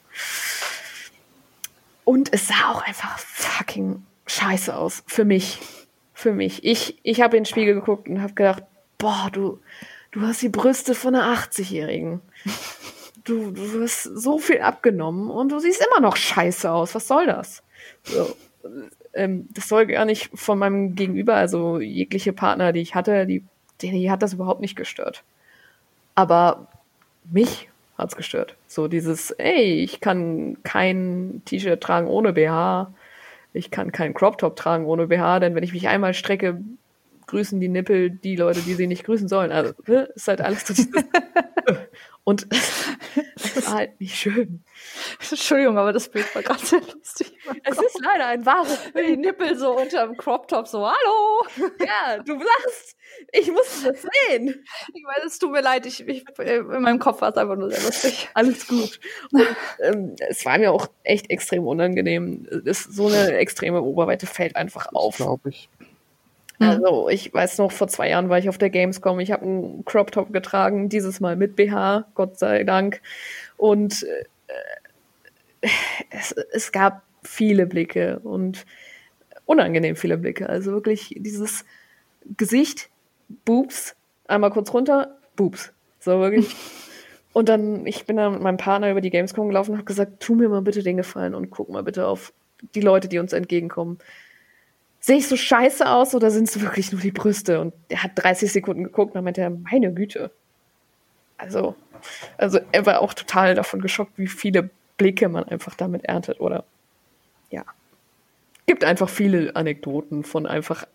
Und 2.04 2.32
es 2.32 2.48
sah 2.48 2.70
auch 2.70 2.82
einfach 2.82 3.18
fucking 3.18 4.04
scheiße 4.26 4.74
aus. 4.74 5.04
Für 5.06 5.24
mich. 5.24 5.60
Für 6.12 6.32
mich. 6.32 6.64
Ich, 6.64 6.98
ich 7.02 7.20
habe 7.20 7.36
in 7.36 7.42
den 7.42 7.48
Spiegel 7.48 7.74
geguckt 7.74 8.08
und 8.08 8.20
habe 8.20 8.34
gedacht, 8.34 8.64
boah, 8.98 9.28
du, 9.32 9.60
du 10.10 10.22
hast 10.22 10.42
die 10.42 10.48
Brüste 10.48 10.94
von 10.94 11.14
einer 11.14 11.36
80-Jährigen. 11.36 12.20
Du, 13.22 13.52
du 13.52 13.82
hast 13.82 14.02
so 14.02 14.38
viel 14.38 14.60
abgenommen 14.60 15.30
und 15.30 15.50
du 15.50 15.58
siehst 15.60 15.84
immer 15.86 16.00
noch 16.00 16.16
scheiße 16.16 16.70
aus. 16.70 16.94
Was 16.94 17.08
soll 17.08 17.26
das? 17.26 17.62
So, 18.02 18.36
ähm, 19.14 19.48
das 19.52 19.68
soll 19.68 19.86
gar 19.86 20.04
nicht 20.04 20.30
von 20.34 20.58
meinem 20.58 20.94
Gegenüber, 20.94 21.34
also 21.34 21.80
jegliche 21.80 22.32
Partner, 22.32 22.72
die 22.72 22.80
ich 22.80 22.94
hatte, 22.94 23.26
die, 23.26 23.44
die 23.80 24.10
hat 24.10 24.22
das 24.22 24.34
überhaupt 24.34 24.60
nicht 24.60 24.76
gestört. 24.76 25.22
Aber 26.14 26.68
mich 27.30 27.68
hat's 27.98 28.16
gestört. 28.16 28.56
So 28.66 28.88
dieses, 28.88 29.30
ey, 29.32 29.74
ich 29.82 30.00
kann 30.00 30.58
kein 30.62 31.42
T-Shirt 31.44 31.80
tragen 31.80 32.08
ohne 32.08 32.32
BH, 32.32 32.92
ich 33.52 33.70
kann 33.70 33.92
keinen 33.92 34.14
Crop 34.14 34.38
Top 34.38 34.56
tragen 34.56 34.84
ohne 34.84 35.06
BH, 35.06 35.40
denn 35.40 35.54
wenn 35.54 35.62
ich 35.62 35.72
mich 35.72 35.88
einmal 35.88 36.12
strecke, 36.12 36.60
grüßen 37.26 37.60
die 37.60 37.68
Nippel 37.68 38.10
die 38.10 38.36
Leute, 38.36 38.60
die 38.60 38.74
sie 38.74 38.86
nicht 38.86 39.04
grüßen 39.04 39.28
sollen. 39.28 39.52
Also 39.52 39.72
ne, 39.86 40.08
ist 40.14 40.28
halt 40.28 40.40
alles 40.40 40.66
so 40.66 40.74
dieses 40.74 40.92
und 42.24 42.46
das 43.36 43.66
war 43.66 43.74
halt 43.74 44.00
nicht 44.00 44.16
schön. 44.16 44.64
Entschuldigung, 45.30 45.76
aber 45.76 45.92
das 45.92 46.08
Bild 46.08 46.34
war 46.34 46.42
gerade 46.42 46.64
sehr 46.64 46.80
lustig. 46.80 47.32
Es 47.62 47.78
ist 47.78 48.00
leider 48.02 48.26
ein 48.26 48.46
wahres 48.46 48.78
Die 48.96 49.16
Nippel 49.16 49.56
so 49.56 49.76
unter 49.76 50.06
dem 50.06 50.16
Crop 50.16 50.48
Top 50.48 50.66
so, 50.66 50.86
hallo. 50.86 51.70
Ja, 51.80 52.22
du 52.22 52.34
lachst. 52.34 52.96
Ich 53.32 53.50
muss 53.50 53.84
das 53.84 54.02
sehen. 54.02 54.64
Ich 54.92 55.04
weiß, 55.04 55.24
es 55.26 55.38
tut 55.38 55.52
mir 55.52 55.60
leid. 55.60 55.86
Ich, 55.86 56.06
ich, 56.08 56.24
in 56.38 56.82
meinem 56.82 56.98
Kopf 56.98 57.20
war 57.20 57.30
es 57.30 57.36
einfach 57.36 57.56
nur 57.56 57.70
sehr 57.70 57.82
lustig. 57.82 58.28
Alles 58.34 58.66
gut. 58.66 58.98
Und, 59.30 59.46
ähm, 59.80 60.16
es 60.28 60.44
war 60.44 60.58
mir 60.58 60.72
auch 60.72 60.88
echt 61.04 61.30
extrem 61.30 61.66
unangenehm. 61.66 62.48
Das, 62.64 62.82
so 62.82 63.06
eine 63.06 63.36
extreme 63.36 63.82
Oberweite 63.82 64.26
fällt 64.26 64.56
einfach 64.56 64.88
auf. 64.94 65.16
Glaube 65.16 65.50
ich. 65.50 65.68
Mhm. 66.58 66.68
Also 66.68 67.08
ich 67.08 67.32
weiß 67.32 67.58
noch, 67.58 67.72
vor 67.72 67.88
zwei 67.88 68.10
Jahren 68.10 68.28
war 68.28 68.38
ich 68.38 68.48
auf 68.48 68.58
der 68.58 68.70
Gamescom, 68.70 69.20
ich 69.20 69.32
habe 69.32 69.42
einen 69.42 69.84
Crop 69.84 70.12
Top 70.12 70.32
getragen, 70.32 70.88
dieses 70.88 71.20
Mal 71.20 71.36
mit 71.36 71.56
BH, 71.56 72.06
Gott 72.14 72.38
sei 72.38 72.64
Dank. 72.64 73.00
Und 73.56 74.04
äh, 75.62 75.68
es, 76.10 76.32
es 76.32 76.72
gab 76.72 77.02
viele 77.22 77.66
Blicke 77.66 78.20
und 78.20 78.66
unangenehm 79.46 79.96
viele 79.96 80.18
Blicke. 80.18 80.48
Also 80.48 80.72
wirklich 80.72 81.14
dieses 81.18 81.64
Gesicht, 82.36 82.90
Boobs, 83.44 83.96
einmal 84.26 84.50
kurz 84.50 84.72
runter, 84.72 85.18
Boobs. 85.36 85.72
So 86.00 86.20
wirklich. 86.20 86.54
Und 87.32 87.48
dann, 87.48 87.84
ich 87.84 88.06
bin 88.06 88.16
dann 88.16 88.34
mit 88.34 88.42
meinem 88.42 88.58
Partner 88.58 88.92
über 88.92 89.00
die 89.00 89.10
Gamescom 89.10 89.48
gelaufen 89.48 89.72
und 89.72 89.78
habe 89.78 89.86
gesagt, 89.86 90.20
tu 90.20 90.36
mir 90.36 90.48
mal 90.48 90.62
bitte 90.62 90.84
den 90.84 90.96
Gefallen 90.96 91.34
und 91.34 91.50
guck 91.50 91.68
mal 91.68 91.82
bitte 91.82 92.06
auf 92.06 92.32
die 92.76 92.80
Leute, 92.80 93.08
die 93.08 93.18
uns 93.18 93.32
entgegenkommen 93.32 93.98
sehe 95.04 95.18
ich 95.18 95.28
so 95.28 95.36
scheiße 95.36 95.86
aus 95.86 96.14
oder 96.14 96.30
sind 96.30 96.48
es 96.48 96.58
wirklich 96.62 96.90
nur 96.90 97.00
die 97.02 97.10
Brüste? 97.10 97.60
Und 97.60 97.74
er 97.90 98.04
hat 98.04 98.12
30 98.14 98.50
Sekunden 98.50 98.84
geguckt 98.84 99.10
und 99.10 99.16
dann 99.16 99.24
meinte 99.24 99.42
er, 99.42 99.50
meine 99.50 99.92
Güte. 99.92 100.30
Also, 101.36 101.74
also 102.38 102.58
er 102.72 102.86
war 102.86 103.02
auch 103.02 103.12
total 103.12 103.54
davon 103.54 103.82
geschockt, 103.82 104.12
wie 104.16 104.28
viele 104.28 104.70
Blicke 104.96 105.28
man 105.28 105.44
einfach 105.44 105.74
damit 105.74 106.06
erntet, 106.06 106.40
oder? 106.40 106.64
Ja. 107.50 107.64
Gibt 108.64 108.82
einfach 108.82 109.10
viele 109.10 109.54
Anekdoten 109.54 110.24
von 110.24 110.46
einfach, 110.46 110.86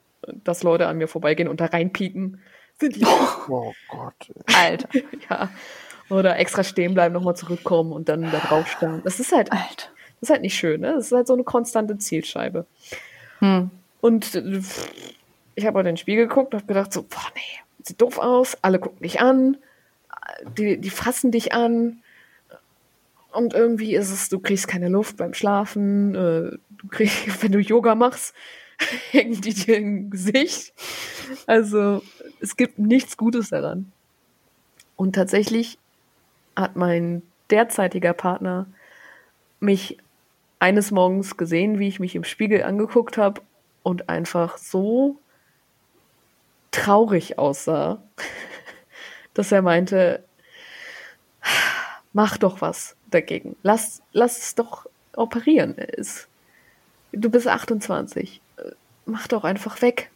dass 0.44 0.64
Leute 0.64 0.88
an 0.88 0.98
mir 0.98 1.08
vorbeigehen 1.08 1.48
und 1.48 1.62
da 1.62 1.66
reinpieken. 1.66 2.42
Sind 2.80 2.96
die. 2.96 3.06
Oh 3.06 3.74
Gott. 3.90 4.34
Alter. 4.58 4.90
ja. 5.30 5.50
Oder 6.10 6.40
extra 6.40 6.64
stehen 6.64 6.96
bleiben, 6.96 7.14
nochmal 7.14 7.36
zurückkommen 7.36 7.92
und 7.92 8.10
dann 8.10 8.24
da 8.24 8.40
drauf 8.40 8.68
starren. 8.72 9.02
Das 9.04 9.20
ist 9.20 9.32
halt, 9.32 9.52
Alter. 9.52 9.90
Das 10.20 10.24
ist 10.24 10.30
halt 10.32 10.42
nicht 10.42 10.58
schön, 10.58 10.82
ne? 10.82 10.94
Das 10.96 11.06
ist 11.06 11.12
halt 11.12 11.28
so 11.28 11.34
eine 11.34 11.44
konstante 11.44 12.00
Zielscheibe. 12.00 12.66
Hm. 13.38 13.70
Und 14.02 14.36
äh, 14.36 14.62
ich 15.56 15.66
habe 15.66 15.80
in 15.80 15.86
den 15.86 15.98
Spiegel 15.98 16.28
geguckt 16.28 16.54
und 16.54 16.62
habe 16.62 16.68
gedacht 16.68 16.94
so, 16.94 17.04
boah, 17.04 17.32
nee, 17.36 17.60
sieht 17.84 18.02
doof 18.02 18.18
aus, 18.18 18.58
alle 18.62 18.80
gucken 18.80 19.02
dich 19.02 19.20
an, 19.20 19.58
die, 20.58 20.78
die 20.78 20.90
fassen 20.90 21.32
dich 21.32 21.54
an. 21.54 22.02
Und 23.32 23.54
irgendwie 23.54 23.96
ist 23.96 24.10
es, 24.10 24.30
du 24.30 24.40
kriegst 24.40 24.68
keine 24.68 24.90
Luft 24.90 25.18
beim 25.18 25.34
Schlafen, 25.34 26.16
äh, 26.16 26.58
du 26.72 26.88
kriegst, 26.90 27.18
wenn 27.44 27.52
du 27.52 27.60
Yoga 27.60 27.96
machst, 27.96 28.34
hängen 29.12 29.42
die 29.42 29.54
dir 29.54 29.78
im 29.78 30.10
Gesicht. 30.10 30.74
Also 31.46 32.02
es 32.40 32.56
gibt 32.56 32.80
nichts 32.80 33.18
Gutes 33.18 33.50
daran. 33.50 33.92
Und 34.96 35.14
tatsächlich 35.14 35.78
hat 36.56 36.76
mein 36.76 37.22
derzeitiger 37.50 38.14
Partner 38.14 38.68
mich 39.60 39.98
eines 40.60 40.92
Morgens 40.92 41.38
gesehen, 41.38 41.80
wie 41.80 41.88
ich 41.88 42.00
mich 42.00 42.16
im 42.16 42.24
Spiegel 42.24 42.64
angeguckt 42.64 43.18
habe 43.18 43.42
und 43.84 44.10
einfach 44.10 44.58
so 44.58 45.18
traurig 46.72 47.38
aussah, 47.38 48.02
dass 49.34 49.52
er 49.52 49.62
meinte, 49.62 50.24
mach 52.14 52.38
doch 52.38 52.62
was 52.62 52.96
dagegen. 53.10 53.56
Lass, 53.64 54.02
lass 54.12 54.40
es 54.40 54.56
doch 54.56 54.88
operieren. 55.16 55.78
Es, 55.78 56.28
du 57.12 57.30
bist 57.30 57.48
28. 57.48 58.42
Mach 59.06 59.28
doch 59.28 59.44
einfach 59.44 59.82
weg. 59.82 60.12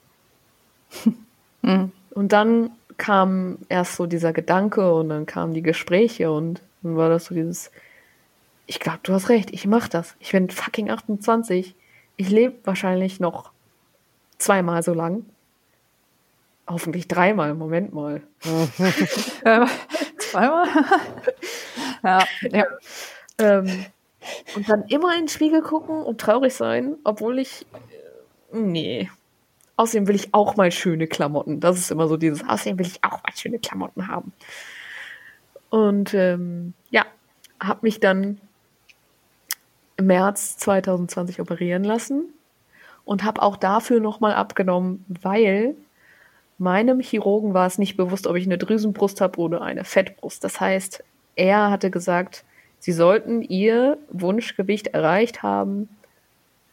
mhm. 1.61 1.91
Und 2.11 2.31
dann 2.31 2.69
kam 2.97 3.57
erst 3.69 3.95
so 3.95 4.05
dieser 4.05 4.33
Gedanke 4.33 4.93
und 4.93 5.09
dann 5.09 5.25
kamen 5.25 5.55
die 5.55 5.63
Gespräche 5.63 6.31
und 6.31 6.61
dann 6.83 6.95
war 6.95 7.09
das 7.09 7.25
so 7.25 7.33
dieses, 7.33 7.71
ich 8.67 8.79
glaube, 8.79 8.99
du 9.01 9.13
hast 9.13 9.29
recht, 9.29 9.51
ich 9.51 9.65
mach 9.65 9.87
das. 9.87 10.15
Ich 10.19 10.31
bin 10.31 10.49
fucking 10.51 10.91
28. 10.91 11.75
Ich 12.17 12.29
lebe 12.29 12.55
wahrscheinlich 12.65 13.19
noch 13.19 13.51
zweimal 14.43 14.83
so 14.83 14.93
lang. 14.93 15.25
Hoffentlich 16.67 17.07
dreimal, 17.07 17.53
Moment 17.55 17.93
mal. 17.93 18.21
zweimal? 20.17 20.67
ja, 22.03 22.23
ja. 22.41 22.65
Ähm, 23.39 23.85
Und 24.55 24.69
dann 24.69 24.83
immer 24.87 25.13
in 25.13 25.23
den 25.23 25.27
Spiegel 25.27 25.61
gucken 25.61 26.03
und 26.03 26.21
traurig 26.21 26.53
sein, 26.53 26.95
obwohl 27.03 27.39
ich. 27.39 27.65
Äh, 28.51 28.57
nee. 28.57 29.09
Außerdem 29.75 30.07
will 30.07 30.15
ich 30.15 30.33
auch 30.33 30.55
mal 30.55 30.71
schöne 30.71 31.07
Klamotten. 31.07 31.59
Das 31.59 31.77
ist 31.77 31.91
immer 31.91 32.07
so 32.07 32.15
dieses, 32.15 32.47
außerdem 32.47 32.77
will 32.79 32.85
ich 32.85 33.03
auch 33.03 33.23
mal 33.23 33.35
schöne 33.35 33.59
Klamotten 33.59 34.07
haben. 34.07 34.31
Und 35.69 36.13
ähm, 36.13 36.73
ja, 36.91 37.05
habe 37.59 37.79
mich 37.81 37.99
dann 37.99 38.39
im 39.97 40.05
März 40.05 40.57
2020 40.57 41.41
operieren 41.41 41.83
lassen 41.83 42.33
und 43.05 43.23
habe 43.23 43.41
auch 43.41 43.57
dafür 43.57 43.99
nochmal 43.99 44.33
abgenommen, 44.33 45.05
weil 45.21 45.75
meinem 46.57 46.99
Chirurgen 46.99 47.53
war 47.53 47.67
es 47.67 47.77
nicht 47.77 47.97
bewusst, 47.97 48.27
ob 48.27 48.35
ich 48.35 48.45
eine 48.45 48.57
Drüsenbrust 48.57 49.21
habe 49.21 49.39
oder 49.39 49.61
eine 49.61 49.83
Fettbrust. 49.83 50.43
Das 50.43 50.59
heißt, 50.61 51.03
er 51.35 51.69
hatte 51.69 51.91
gesagt, 51.91 52.43
sie 52.79 52.91
sollten 52.91 53.41
ihr 53.41 53.97
Wunschgewicht 54.09 54.87
erreicht 54.87 55.43
haben 55.43 55.89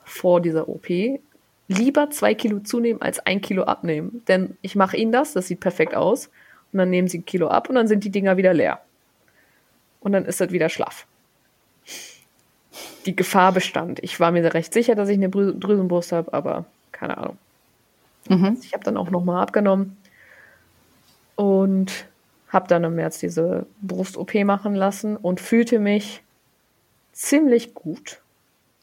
vor 0.05 0.41
dieser 0.41 0.69
OP. 0.69 0.89
Lieber 1.69 2.11
zwei 2.11 2.35
Kilo 2.35 2.61
zunehmen 2.61 3.01
als 3.01 3.21
ein 3.21 3.41
Kilo 3.41 3.65
abnehmen. 3.65 4.23
Denn 4.29 4.57
ich 4.61 4.77
mache 4.77 4.97
ihnen 4.97 5.13
das, 5.13 5.33
das 5.33 5.47
sieht 5.47 5.61
perfekt 5.61 5.95
aus. 5.95 6.29
Und 6.73 6.79
dann 6.79 6.91
nehmen 6.91 7.09
sie 7.09 7.19
ein 7.19 7.27
Kilo 7.27 7.49
ab 7.49 7.69
und 7.69 7.75
dann 7.75 7.89
sind 7.89 8.05
die 8.05 8.11
Dinger 8.11 8.37
wieder 8.37 8.55
leer. 8.55 8.81
Und 10.01 10.13
dann 10.13 10.25
ist 10.25 10.41
das 10.41 10.51
wieder 10.51 10.69
schlaff. 10.69 11.07
Die 13.07 13.17
Gefahr 13.17 13.53
bestand. 13.53 13.99
Ich 14.03 14.21
war 14.21 14.31
mir 14.31 14.55
recht 14.55 14.73
sicher, 14.73 14.95
dass 14.95 15.09
ich 15.09 15.17
eine 15.17 15.31
Drüsenbrust 15.31 16.13
habe, 16.13 16.33
aber 16.33 16.67
keine 16.93 17.19
Ahnung. 17.19 17.39
Mhm. 18.29 18.59
Ich 18.63 18.73
habe 18.75 18.85
dann 18.85 18.97
auch 18.97 19.11
nochmal 19.11 19.43
abgenommen 19.43 19.97
und 21.37 22.07
habe 22.49 22.69
dann 22.69 22.85
im 22.85 22.97
März 22.97 23.19
diese 23.19 23.67
Brust-OP 23.81 24.35
machen 24.45 24.75
lassen 24.75 25.17
und 25.17 25.41
fühlte 25.41 25.79
mich 25.79 26.23
ziemlich 27.13 27.75
gut 27.75 28.21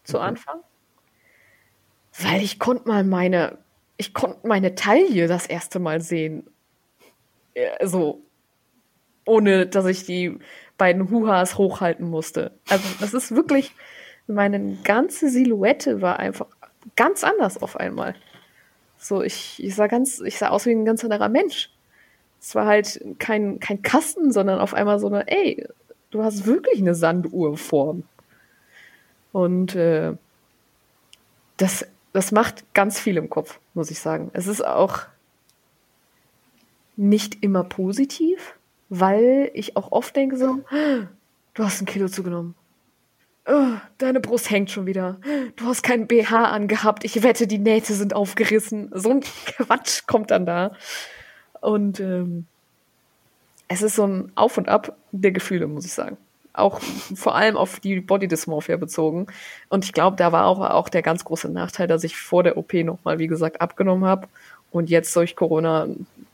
zu. 0.04 0.20
Anfang, 0.20 0.60
weil 2.20 2.42
ich 2.42 2.60
konnte 2.60 2.88
mal 2.88 3.04
meine, 3.04 3.58
ich 3.98 4.14
konnte 4.14 4.48
meine 4.48 4.74
Taille 4.76 5.28
das 5.28 5.46
erste 5.46 5.80
Mal 5.80 6.02
sehen. 6.02 6.48
So, 7.84 8.22
ohne 9.26 9.68
dass 9.68 9.86
ich 9.86 10.06
die 10.06 10.40
beiden 10.78 11.10
Huhas 11.10 11.58
hochhalten 11.58 12.10
musste. 12.10 12.52
Also 12.70 12.88
das 13.00 13.14
ist 13.14 13.36
wirklich, 13.36 13.72
meine 14.28 14.78
ganze 14.84 15.30
Silhouette 15.30 16.02
war 16.02 16.20
einfach 16.20 16.48
ganz 16.96 17.24
anders 17.24 17.62
auf 17.62 17.78
einmal. 17.78 18.16
So, 18.98 19.22
ich, 19.22 19.64
ich 19.64 19.76
sah 19.76 19.88
ganz, 19.88 20.20
ich 20.20 20.38
sah 20.38 20.50
aus 20.50 20.66
wie 20.66 20.72
ein 20.72 20.86
ganz 20.86 21.04
anderer 21.04 21.30
Mensch. 21.30 21.70
Es 22.40 22.56
war 22.56 22.66
halt 22.66 23.04
kein, 23.20 23.60
kein 23.60 23.82
Kasten, 23.82 24.32
sondern 24.32 24.60
auf 24.60 24.74
einmal 24.74 25.00
so 25.00 25.08
eine, 25.08 25.28
ey, 25.28 25.68
du 26.12 26.24
hast 26.24 26.46
wirklich 26.46 26.80
eine 26.80 26.96
Sanduhrform. 26.96 28.04
Und 29.32 29.76
äh, 29.76 30.14
das, 31.58 31.86
das 32.14 32.32
macht 32.32 32.74
ganz 32.74 33.00
viel 33.00 33.18
im 33.18 33.30
Kopf, 33.30 33.60
muss 33.74 33.92
ich 33.92 34.00
sagen. 34.00 34.30
Es 34.34 34.48
ist 34.48 34.66
auch 34.66 35.02
nicht 36.96 37.44
immer 37.44 37.64
positiv, 37.64 38.56
weil 38.90 39.52
ich 39.54 39.76
auch 39.76 39.92
oft 39.92 40.16
denke 40.16 40.38
so, 40.38 40.60
du 41.54 41.64
hast 41.64 41.82
ein 41.82 41.86
Kilo 41.86 42.08
zugenommen. 42.08 42.56
Oh, 43.50 43.78
deine 43.98 44.20
Brust 44.20 44.50
hängt 44.50 44.72
schon 44.72 44.86
wieder. 44.86 45.20
Du 45.56 45.66
hast 45.66 45.82
keinen 45.82 46.08
BH 46.08 46.46
angehabt. 46.46 47.06
Ich 47.06 47.24
wette, 47.24 47.48
die 47.48 47.60
Nähte 47.60 47.94
sind 47.94 48.14
aufgerissen. 48.14 48.92
So 48.94 49.10
ein 49.12 49.22
Quatsch 49.46 50.06
kommt 50.06 50.32
dann 50.32 50.46
da. 50.46 50.72
Und 51.62 52.02
ähm, 52.02 52.46
es 53.70 53.82
ist 53.82 53.96
so 53.96 54.06
ein 54.06 54.32
Auf 54.36 54.58
und 54.58 54.68
Ab 54.68 54.98
der 55.12 55.32
Gefühle, 55.32 55.68
muss 55.68 55.86
ich 55.86 55.94
sagen. 55.94 56.18
Auch 56.52 56.82
vor 57.16 57.36
allem 57.36 57.56
auf 57.56 57.80
die 57.80 58.02
Body 58.02 58.28
Dysmorphia 58.28 58.76
bezogen. 58.76 59.28
Und 59.70 59.86
ich 59.86 59.94
glaube, 59.94 60.18
da 60.18 60.32
war 60.34 60.46
auch, 60.46 60.60
auch 60.60 60.90
der 60.90 61.02
ganz 61.02 61.24
große 61.24 61.50
Nachteil, 61.50 61.88
dass 61.88 62.04
ich 62.04 62.18
vor 62.18 62.44
der 62.44 62.58
OP 62.58 62.74
nochmal, 62.74 63.20
wie 63.20 63.28
gesagt, 63.28 63.62
abgenommen 63.62 64.06
habe 64.06 64.28
und 64.72 64.90
jetzt 64.90 65.16
durch 65.16 65.36
Corona 65.36 65.88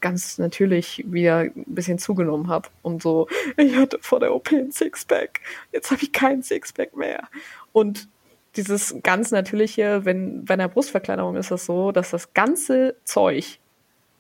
ganz 0.04 0.38
natürlich 0.38 1.04
wieder 1.08 1.40
ein 1.40 1.64
bisschen 1.66 1.98
zugenommen 1.98 2.50
habe 2.50 2.70
und 2.84 3.02
so, 3.02 3.28
ich 3.58 3.76
hatte 3.76 3.98
vor 4.02 4.20
der 4.20 4.36
OP 4.36 4.52
ein 4.52 4.72
Sixpack, 4.72 5.40
jetzt 5.72 5.90
habe 5.90 6.04
ich 6.04 6.12
kein 6.12 6.44
Sixpack 6.44 6.96
mehr. 6.96 7.28
Und 7.72 8.08
dieses 8.56 8.96
ganz 9.02 9.32
natürliche, 9.32 10.06
wenn 10.06 10.46
bei 10.46 10.54
einer 10.54 10.68
Brustverkleinerung 10.68 11.38
ist 11.38 11.50
das 11.50 11.66
so, 11.66 11.92
dass 11.92 12.12
das 12.12 12.34
ganze 12.36 12.96
Zeug 13.06 13.58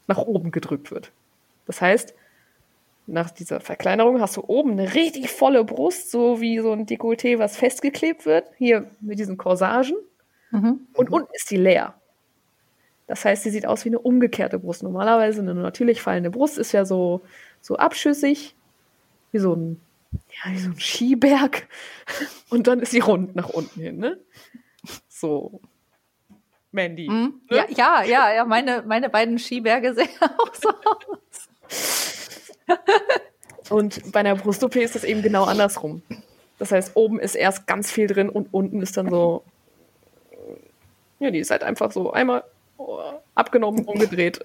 nach 0.07 0.18
oben 0.18 0.51
gedrückt 0.51 0.89
wird. 0.89 1.11
Das 1.68 1.81
heißt, 1.81 2.15
nach 3.05 3.30
dieser 3.30 3.60
Verkleinerung 3.60 4.22
hast 4.22 4.38
du 4.38 4.43
oben 4.47 4.72
eine 4.72 4.93
richtig 4.93 5.30
volle 5.30 5.65
Brust, 5.65 6.10
so 6.10 6.39
wie 6.39 6.60
so 6.60 6.72
ein 6.72 6.85
Dekolleté, 6.85 7.38
was 7.38 7.57
festgeklebt 7.57 8.26
wird, 8.26 8.45
hier 8.57 8.89
mit 9.01 9.19
diesen 9.19 9.38
Corsagen. 9.38 9.97
Mhm. 10.51 10.88
Und 10.93 11.11
unten 11.11 11.34
ist 11.34 11.51
die 11.51 11.57
leer. 11.57 11.95
Das 13.14 13.26
heißt, 13.26 13.44
sie 13.44 13.52
sieht 13.52 13.68
aus 13.68 13.85
wie 13.85 13.90
eine 13.90 13.99
umgekehrte 13.99 14.57
Brust. 14.57 14.81
Normalerweise 14.81 15.41
eine 15.41 15.53
natürlich 15.53 16.02
fallende 16.02 16.31
Brust 16.31 16.57
ist 16.57 16.72
ja 16.72 16.84
so, 16.84 17.22
so 17.61 17.76
abschüssig, 17.76 18.56
wie 19.31 19.38
so 19.38 19.53
ein, 19.53 19.80
ja, 20.11 20.52
wie 20.52 20.57
so 20.57 20.72
ein 20.72 20.80
Skiberg. 20.80 21.68
Und 22.49 22.65
dann 22.65 22.80
ist 22.80 22.90
sie 22.90 23.02
rund 23.02 23.35
nach 23.35 23.49
unten 23.49 23.80
hin, 23.80 23.99
ne? 23.99 24.18
So. 25.07 25.61
Mandy. 26.72 27.07
Mhm. 27.07 27.40
Ne? 27.52 27.57
Ja, 27.57 27.65
ja, 27.69 28.03
ja, 28.03 28.34
ja, 28.34 28.45
meine, 28.45 28.81
meine 28.81 29.11
beiden 29.11 29.38
Skiberge 29.38 29.94
sehen 29.94 30.10
auch 30.40 30.56
so 30.56 30.69
aus. 30.69 31.49
Und 33.69 34.11
bei 34.11 34.22
einer 34.22 34.34
Brust-OP 34.34 34.76
ist 34.77 34.95
das 34.95 35.03
eben 35.03 35.22
genau 35.22 35.44
andersrum. 35.44 36.02
Das 36.57 36.72
heißt, 36.72 36.95
oben 36.95 37.19
ist 37.19 37.35
erst 37.35 37.68
ganz 37.68 37.91
viel 37.91 38.07
drin 38.07 38.30
und 38.30 38.52
unten 38.52 38.81
ist 38.81 38.98
dann 38.98 39.11
so. 39.11 39.44
Ja, 41.19 41.30
die 41.30 41.38
ist 41.38 41.52
halt 41.52 41.61
einfach 41.61 41.91
so 41.91 42.11
einmal 42.11 42.44
abgenommen, 43.35 43.85
umgedreht. 43.85 44.39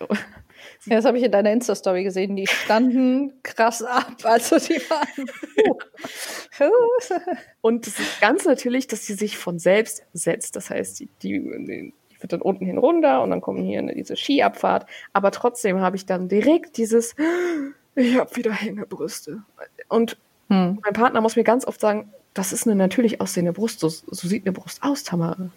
Ja, 0.86 0.96
das 0.96 1.04
habe 1.04 1.18
ich 1.18 1.24
in 1.24 1.32
deiner 1.32 1.52
Insta-Story 1.52 2.04
gesehen. 2.04 2.36
Die 2.36 2.46
standen 2.46 3.32
krass 3.42 3.82
ab. 3.82 4.16
Also 4.24 4.58
die 4.58 4.80
waren. 4.90 5.30
und 7.60 7.86
es 7.86 7.98
ist 7.98 8.20
ganz 8.20 8.44
natürlich, 8.44 8.86
dass 8.86 9.06
sie 9.06 9.14
sich 9.14 9.36
von 9.36 9.58
selbst 9.58 10.02
setzt. 10.12 10.56
Das 10.56 10.70
heißt, 10.70 11.00
die, 11.00 11.08
die, 11.22 11.40
die 11.40 11.92
wird 12.20 12.32
dann 12.32 12.42
unten 12.42 12.66
hin 12.66 12.78
runter 12.78 13.22
und 13.22 13.30
dann 13.30 13.40
kommen 13.40 13.64
hier 13.64 13.82
diese 13.94 14.16
Skiabfahrt. 14.16 14.86
Aber 15.12 15.30
trotzdem 15.30 15.80
habe 15.80 15.96
ich 15.96 16.06
dann 16.06 16.28
direkt 16.28 16.76
dieses, 16.76 17.14
ich 17.94 18.16
habe 18.16 18.34
wieder 18.36 18.52
Hängebrüste. 18.52 19.42
Und 19.88 20.16
hm. 20.48 20.78
mein 20.82 20.92
Partner 20.92 21.20
muss 21.20 21.36
mir 21.36 21.44
ganz 21.44 21.66
oft 21.66 21.80
sagen, 21.80 22.12
das 22.34 22.52
ist 22.52 22.66
eine 22.66 22.76
natürlich 22.76 23.20
aussehende 23.20 23.52
Brust. 23.52 23.80
So, 23.80 23.88
so 23.88 24.28
sieht 24.28 24.46
eine 24.46 24.52
Brust 24.52 24.82
aus, 24.82 25.02
Tamara. 25.02 25.50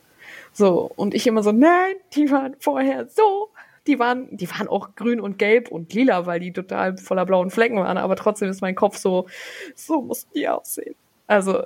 So, 0.53 0.91
und 0.95 1.13
ich 1.13 1.27
immer 1.27 1.43
so, 1.43 1.51
nein, 1.51 1.95
die 2.13 2.29
waren 2.31 2.55
vorher 2.59 3.07
so. 3.07 3.49
Die 3.87 3.97
waren, 3.97 4.35
die 4.37 4.49
waren 4.51 4.67
auch 4.67 4.95
grün 4.95 5.19
und 5.19 5.39
gelb 5.39 5.69
und 5.69 5.91
lila, 5.93 6.27
weil 6.27 6.39
die 6.39 6.53
total 6.53 6.97
voller 6.97 7.25
blauen 7.25 7.49
Flecken 7.49 7.77
waren, 7.77 7.97
aber 7.97 8.15
trotzdem 8.15 8.47
ist 8.47 8.61
mein 8.61 8.75
Kopf 8.75 8.97
so, 8.97 9.27
so 9.73 10.03
mussten 10.03 10.31
die 10.35 10.47
aussehen. 10.47 10.93
Also, 11.25 11.63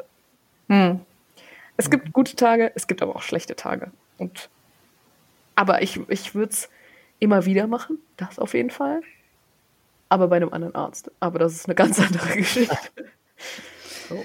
hm. 0.70 1.02
es 1.76 1.90
gibt 1.90 2.14
gute 2.14 2.38
Tage, 2.38 2.72
es 2.76 2.88
gibt 2.88 3.02
aber 3.02 3.18
auch 3.18 3.22
schlechte 3.22 3.58
Tage. 3.58 3.92
Und, 4.18 4.50
aber 5.56 5.82
ich, 5.82 6.00
ich 6.08 6.36
würde 6.36 6.54
es 6.54 6.70
immer 7.20 7.46
wieder 7.46 7.68
machen, 7.68 8.00
das 8.16 8.40
auf 8.40 8.54
jeden 8.54 8.70
Fall. 8.70 9.02
Aber 10.08 10.30
bei 10.30 10.38
einem 10.38 10.54
anderen 10.54 10.76
Arzt. 10.76 11.12
Aber 11.20 11.40
das 11.40 11.54
ist 11.54 11.66
eine 11.66 11.76
ganz 11.76 12.00
andere 12.06 12.38
Geschichte. 12.38 12.78
so. 14.08 14.24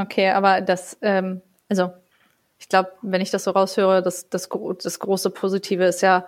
Okay, 0.00 0.30
aber 0.30 0.62
das, 0.62 0.96
ähm, 1.02 1.42
also 1.68 1.92
ich 2.62 2.68
glaube, 2.68 2.92
wenn 3.02 3.20
ich 3.20 3.32
das 3.32 3.42
so 3.42 3.50
raushöre, 3.50 4.02
das, 4.02 4.28
das, 4.28 4.48
das 4.48 5.00
große 5.00 5.30
Positive 5.30 5.84
ist 5.84 6.00
ja, 6.00 6.26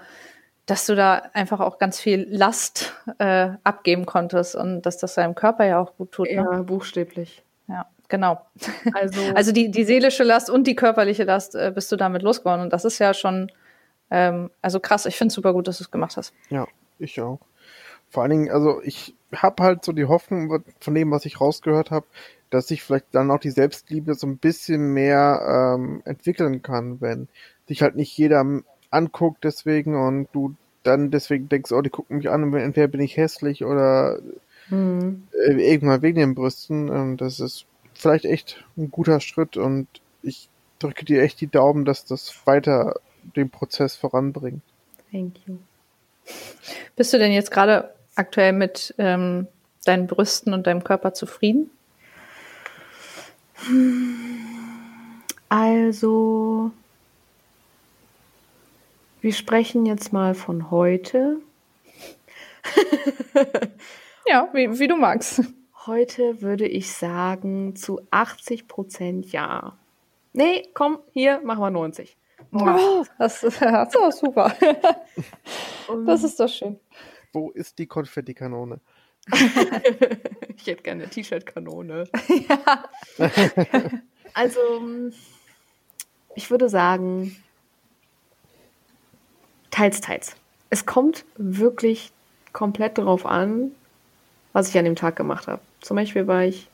dass 0.67 0.85
du 0.85 0.97
da 0.97 1.23
einfach 1.33 1.61
auch 1.61 1.79
ganz 1.79 2.01
viel 2.01 2.27
Last 2.29 2.93
äh, 3.19 3.51
abgeben 3.63 4.05
konntest 4.05 4.57
und 4.57 4.83
dass 4.83 4.99
das 4.99 5.15
deinem 5.15 5.37
Körper 5.37 5.65
ja 5.65 5.79
auch 5.79 5.97
gut 5.97 6.11
tut. 6.11 6.27
Ne? 6.27 6.35
Ja, 6.35 6.63
buchstäblich. 6.63 7.45
Ja, 7.69 7.87
genau. 8.09 8.45
Also, 8.95 9.21
also 9.37 9.53
die, 9.53 9.71
die 9.71 9.85
seelische 9.85 10.25
Last 10.25 10.51
und 10.51 10.67
die 10.67 10.75
körperliche 10.75 11.23
Last 11.23 11.55
äh, 11.55 11.71
bist 11.73 11.93
du 11.93 11.97
damit 11.97 12.23
losgeworden. 12.23 12.63
Und 12.63 12.73
das 12.73 12.85
ist 12.85 12.99
ja 12.99 13.15
schon, 13.15 13.53
ähm, 14.11 14.51
also 14.61 14.81
krass, 14.81 15.07
ich 15.07 15.15
finde 15.17 15.29
es 15.29 15.35
super 15.35 15.53
gut, 15.53 15.69
dass 15.69 15.79
du 15.79 15.85
es 15.85 15.93
gemacht 15.93 16.17
hast. 16.17 16.35
Ja, 16.51 16.67
ich 16.99 17.21
auch. 17.21 17.39
Vor 18.11 18.25
allen 18.25 18.31
Dingen, 18.31 18.51
also 18.51 18.83
ich 18.83 19.15
habe 19.33 19.63
halt 19.63 19.85
so 19.85 19.93
die 19.93 20.07
Hoffnung 20.07 20.65
von 20.81 20.95
dem, 20.97 21.13
was 21.13 21.27
ich 21.27 21.41
rausgehört 21.41 21.93
habe, 21.93 22.07
dass 22.55 22.69
sich 22.69 22.85
vielleicht 22.85 23.07
dann 23.13 23.31
auch 23.33 23.41
die 23.41 23.51
Selbstliebe 23.51 24.15
so 24.15 24.29
ein 24.29 24.39
bisschen 24.39 24.93
mehr 24.93 25.75
ähm, 25.77 26.03
entwickeln 26.05 26.63
kann, 26.63 27.01
wenn 27.01 27.27
sich 27.67 27.83
halt 27.83 27.97
nicht 27.97 28.17
jeder 28.17 28.47
anguckt 28.91 29.43
deswegen 29.43 29.97
und 29.97 30.29
du 30.33 30.55
dann 30.85 31.11
deswegen 31.11 31.49
denkst, 31.49 31.73
oh, 31.73 31.83
die 31.83 31.91
gucken 31.91 32.19
mich 32.19 32.31
an 32.31 32.45
und 32.45 32.55
entweder 32.55 32.87
bin 32.87 33.01
ich 33.01 33.17
hässlich 33.17 33.65
oder 33.65 34.21
mhm. 34.69 35.25
irgendwann 35.33 36.03
wegen 36.03 36.19
den 36.19 36.37
Brüsten. 36.37 36.89
Ähm, 36.89 37.17
das 37.17 37.41
ist 37.41 37.67
vielleicht 37.93 38.25
echt 38.25 38.65
ein 38.77 38.93
guter 38.93 39.19
Schritt 39.19 39.57
und 39.57 39.89
ich 40.23 40.49
drücke 40.79 41.05
dir 41.05 41.23
echt 41.23 41.41
die 41.41 41.49
Daumen, 41.49 41.85
dass 41.85 42.05
das 42.05 42.47
weiter 42.47 43.01
den 43.35 43.51
Prozess 43.51 43.97
voranbringt. 43.97 44.63
Thank 45.11 45.39
you. 45.47 45.57
Bist 46.95 47.13
du 47.13 47.19
denn 47.19 47.33
jetzt 47.33 47.51
gerade 47.51 47.93
aktuell 48.15 48.53
mit 48.53 48.95
ähm, 48.99 49.49
deinen 49.85 50.07
Brüsten 50.07 50.53
und 50.53 50.69
deinem 50.69 50.85
Körper 50.85 51.15
zufrieden? 51.15 51.71
Also, 55.49 56.71
wir 59.21 59.33
sprechen 59.33 59.87
jetzt 59.87 60.13
mal 60.13 60.35
von 60.35 60.71
heute. 60.71 61.39
ja, 64.27 64.49
wie, 64.53 64.79
wie 64.79 64.89
du 64.89 64.97
magst. 64.97 65.43
Heute 65.87 66.41
würde 66.41 66.67
ich 66.67 66.93
sagen 66.93 67.77
zu 67.77 68.01
80 68.11 68.69
Prozent 68.69 69.33
ja. 69.33 69.79
Nee, 70.33 70.69
komm, 70.75 70.99
hier, 71.13 71.41
machen 71.43 71.61
wir 71.61 71.71
90. 71.71 72.17
Oh, 72.53 73.05
das, 73.19 73.41
das 73.41 73.53
ist 73.53 73.61
doch 73.61 74.13
super. 74.13 74.55
das 76.07 76.25
ist 76.25 76.41
doch 76.41 76.49
schön. 76.49 76.79
Wo 77.33 77.51
ist 77.51 77.79
die 77.79 77.87
Konfettikanone? 77.87 78.81
ich 80.57 80.67
hätte 80.67 80.83
gerne 80.83 81.03
eine 81.05 81.11
T-Shirt-Kanone. 81.11 82.09
ja. 82.49 82.85
also, 84.35 84.61
ich 86.35 86.51
würde 86.51 86.69
sagen, 86.69 87.37
teils, 89.71 90.01
teils. 90.01 90.37
Es 90.71 90.87
kommt 90.87 91.25
wirklich 91.37 92.13
komplett 92.53 92.99
darauf 92.99 93.27
an, 93.27 93.73
was 94.53 94.69
ich 94.69 94.79
an 94.79 94.85
dem 94.85 94.97
Tag 94.97 95.17
gemacht 95.17 95.49
habe. 95.49 95.61
Zum 95.81 95.97
Beispiel 95.97 96.27
war 96.27 96.45
ich 96.45 96.69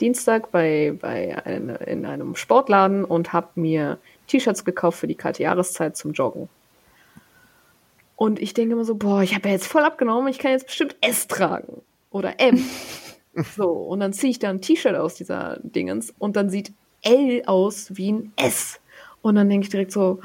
Dienstag 0.00 0.50
bei, 0.52 0.94
bei 1.00 1.44
ein, 1.44 1.68
in 1.68 2.06
einem 2.06 2.36
Sportladen 2.36 3.04
und 3.04 3.32
habe 3.32 3.48
mir 3.56 3.98
T-Shirts 4.28 4.64
gekauft 4.64 5.00
für 5.00 5.08
die 5.08 5.16
kalte 5.16 5.42
Jahreszeit 5.42 5.96
zum 5.96 6.12
Joggen. 6.12 6.48
Und 8.18 8.40
ich 8.40 8.52
denke 8.52 8.72
immer 8.72 8.84
so, 8.84 8.96
boah, 8.96 9.22
ich 9.22 9.36
habe 9.36 9.46
ja 9.46 9.54
jetzt 9.54 9.68
voll 9.68 9.84
abgenommen, 9.84 10.26
ich 10.26 10.40
kann 10.40 10.50
jetzt 10.50 10.66
bestimmt 10.66 10.96
S 11.00 11.28
tragen. 11.28 11.82
Oder 12.10 12.40
M. 12.40 12.60
so, 13.56 13.70
und 13.70 14.00
dann 14.00 14.12
ziehe 14.12 14.32
ich 14.32 14.40
da 14.40 14.50
ein 14.50 14.60
T-Shirt 14.60 14.96
aus 14.96 15.14
dieser 15.14 15.60
Dingens 15.62 16.12
und 16.18 16.34
dann 16.34 16.50
sieht 16.50 16.72
L 17.02 17.44
aus 17.46 17.96
wie 17.96 18.10
ein 18.10 18.32
S. 18.34 18.80
Und 19.22 19.36
dann 19.36 19.48
denke 19.48 19.66
ich 19.66 19.70
direkt 19.70 19.92
so, 19.92 20.20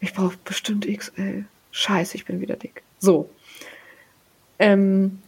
ich 0.00 0.12
brauche 0.12 0.36
bestimmt 0.44 0.88
XL. 0.88 1.44
Scheiße, 1.70 2.16
ich 2.16 2.24
bin 2.24 2.40
wieder 2.40 2.56
dick. 2.56 2.82
So. 2.98 3.30
Ähm, 4.58 5.20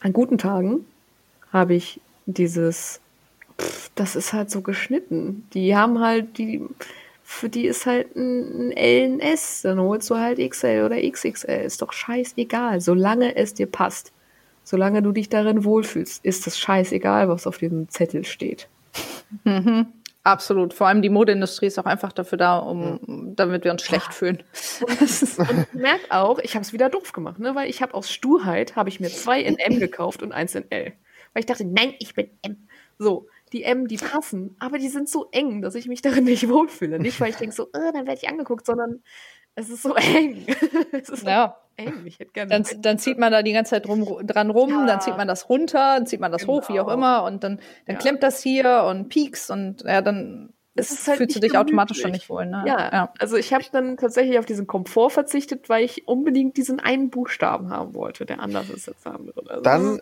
an 0.00 0.14
guten 0.14 0.38
Tagen 0.38 0.86
habe 1.52 1.74
ich 1.74 2.00
dieses, 2.24 3.02
pff, 3.60 3.90
das 3.96 4.16
ist 4.16 4.32
halt 4.32 4.50
so 4.50 4.62
geschnitten. 4.62 5.46
Die 5.52 5.76
haben 5.76 6.00
halt, 6.00 6.38
die, 6.38 6.62
für 7.28 7.48
die 7.48 7.66
ist 7.66 7.86
halt 7.86 8.14
ein, 8.14 8.68
ein 8.68 8.72
L, 8.72 9.04
ein 9.04 9.20
S. 9.20 9.62
Dann 9.62 9.80
holst 9.80 10.08
du 10.08 10.16
halt 10.16 10.38
XL 10.38 10.84
oder 10.86 10.96
XXL. 11.02 11.64
Ist 11.64 11.82
doch 11.82 11.92
scheißegal, 11.92 12.80
solange 12.80 13.34
es 13.34 13.52
dir 13.52 13.66
passt. 13.66 14.12
Solange 14.62 15.02
du 15.02 15.10
dich 15.10 15.28
darin 15.28 15.64
wohlfühlst, 15.64 16.24
ist 16.24 16.46
es 16.46 16.56
scheißegal, 16.56 17.28
was 17.28 17.48
auf 17.48 17.58
diesem 17.58 17.88
Zettel 17.88 18.24
steht. 18.24 18.68
Mhm. 19.42 19.86
Absolut. 20.22 20.72
Vor 20.72 20.86
allem 20.86 21.02
die 21.02 21.08
Modeindustrie 21.08 21.66
ist 21.66 21.78
auch 21.80 21.84
einfach 21.84 22.12
dafür 22.12 22.38
da, 22.38 22.58
um, 22.58 23.34
damit 23.34 23.64
wir 23.64 23.72
uns 23.72 23.82
schlecht 23.82 24.14
fühlen. 24.14 24.42
Und, 24.80 25.00
und 25.00 25.02
ich 25.02 25.72
merke 25.72 26.10
auch, 26.10 26.38
ich 26.38 26.54
habe 26.54 26.62
es 26.62 26.72
wieder 26.72 26.88
doof 26.88 27.12
gemacht, 27.12 27.40
ne? 27.40 27.56
weil 27.56 27.68
ich 27.68 27.82
habe 27.82 27.94
aus 27.94 28.10
Sturheit 28.10 28.76
habe 28.76 28.88
ich 28.88 29.00
mir 29.00 29.08
zwei 29.08 29.40
in 29.40 29.58
M 29.58 29.80
gekauft 29.80 30.22
und 30.22 30.32
eins 30.32 30.54
in 30.54 30.70
L. 30.70 30.92
Weil 31.32 31.40
ich 31.40 31.46
dachte, 31.46 31.64
nein, 31.64 31.94
ich 31.98 32.14
bin 32.14 32.30
M. 32.42 32.68
So, 32.98 33.28
die 33.52 33.62
M, 33.62 33.86
die 33.86 33.96
passen, 33.96 34.56
aber 34.58 34.78
die 34.78 34.88
sind 34.88 35.08
so 35.08 35.28
eng, 35.30 35.62
dass 35.62 35.74
ich 35.74 35.86
mich 35.86 36.02
darin 36.02 36.24
nicht 36.24 36.48
wohlfühle. 36.48 36.98
Nicht, 36.98 37.20
weil 37.20 37.30
ich 37.30 37.36
denke 37.36 37.54
so, 37.54 37.64
oh, 37.72 37.90
dann 37.92 38.06
werde 38.06 38.20
ich 38.22 38.28
angeguckt, 38.28 38.66
sondern 38.66 39.02
es 39.54 39.70
ist 39.70 39.82
so 39.82 39.94
eng. 39.94 40.46
es 40.92 41.08
ist 41.08 41.26
ja. 41.26 41.56
eng. 41.76 42.02
Ich 42.04 42.18
hätte 42.18 42.32
gerne. 42.32 42.50
Dann, 42.50 42.64
dann 42.82 42.98
zieht 42.98 43.18
man 43.18 43.32
da 43.32 43.42
die 43.42 43.52
ganze 43.52 43.70
Zeit 43.70 43.86
drum, 43.86 44.04
dran 44.26 44.50
rum, 44.50 44.70
ja. 44.70 44.86
dann 44.86 45.00
zieht 45.00 45.16
man 45.16 45.28
das 45.28 45.48
runter, 45.48 45.96
dann 45.96 46.06
zieht 46.06 46.20
man 46.20 46.32
das 46.32 46.42
genau. 46.42 46.54
hoch, 46.60 46.68
wie 46.68 46.80
auch 46.80 46.86
genau. 46.86 46.96
immer, 46.96 47.24
und 47.24 47.44
dann, 47.44 47.60
dann 47.86 47.96
ja. 47.96 48.00
klemmt 48.00 48.22
das 48.22 48.42
hier 48.42 48.84
und 48.88 49.08
piekst 49.08 49.50
und 49.50 49.82
ja, 49.82 50.02
dann 50.02 50.52
es 50.78 50.90
ist 50.90 51.08
halt 51.08 51.18
fühlst 51.18 51.36
du 51.36 51.40
dich 51.40 51.52
gemütlich. 51.52 51.70
automatisch 51.70 52.00
schon 52.00 52.10
nicht 52.10 52.28
wohl. 52.28 52.44
Ne? 52.46 52.64
Ja, 52.66 52.92
ja. 52.92 53.12
also 53.18 53.36
ich 53.36 53.54
habe 53.54 53.64
dann 53.72 53.96
tatsächlich 53.96 54.38
auf 54.38 54.44
diesen 54.44 54.66
Komfort 54.66 55.10
verzichtet, 55.10 55.70
weil 55.70 55.84
ich 55.84 56.06
unbedingt 56.06 56.56
diesen 56.58 56.80
einen 56.80 57.08
Buchstaben 57.08 57.70
haben 57.70 57.94
wollte, 57.94 58.26
der 58.26 58.40
anders 58.40 58.68
ist 58.68 58.88
als 58.88 59.02
der 59.02 59.14
andere. 59.14 59.42
Also 59.48 59.62
dann, 59.62 60.00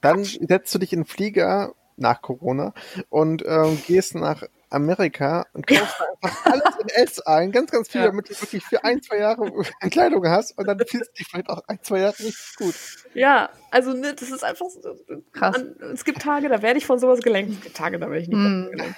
dann 0.00 0.22
setzt 0.22 0.72
du 0.74 0.78
dich 0.78 0.92
in 0.92 1.00
den 1.00 1.06
Flieger 1.06 1.74
nach 1.96 2.22
Corona 2.22 2.72
und 3.08 3.44
ähm, 3.46 3.80
gehst 3.86 4.14
nach 4.14 4.42
Amerika 4.70 5.46
und 5.52 5.66
kaufst 5.66 5.96
ja. 5.98 6.06
einfach 6.22 6.46
alles 6.46 6.76
in 6.80 6.88
S 6.88 7.20
ein, 7.20 7.52
ganz, 7.52 7.70
ganz 7.70 7.88
viel, 7.88 8.00
ja. 8.00 8.06
damit 8.06 8.30
du 8.30 8.40
wirklich 8.40 8.64
für 8.64 8.82
ein, 8.84 9.02
zwei 9.02 9.18
Jahre 9.18 9.50
Kleidung 9.90 10.26
hast 10.26 10.56
und 10.58 10.66
dann 10.66 10.78
fühlst 10.78 11.10
du 11.10 11.14
dich 11.18 11.26
vielleicht 11.28 11.50
auch 11.50 11.62
ein, 11.68 11.78
zwei 11.82 12.00
Jahre 12.00 12.18
richtig 12.18 12.56
gut. 12.56 12.74
Ja, 13.14 13.50
also 13.70 13.92
ne, 13.92 14.14
das 14.14 14.30
ist 14.30 14.42
einfach 14.42 14.66
so, 14.70 14.96
krass. 15.32 15.58
Man, 15.58 15.92
es 15.92 16.04
gibt 16.04 16.22
Tage, 16.22 16.48
da 16.48 16.62
werde 16.62 16.78
ich 16.78 16.86
von 16.86 16.98
sowas 16.98 17.20
gelenkt. 17.20 17.52
Es 17.52 17.60
gibt 17.60 17.76
Tage, 17.76 17.98
da 17.98 18.08
werde 18.08 18.22
ich 18.22 18.28
nicht 18.28 18.38
mm. 18.38 18.70
gelenkt. 18.70 18.96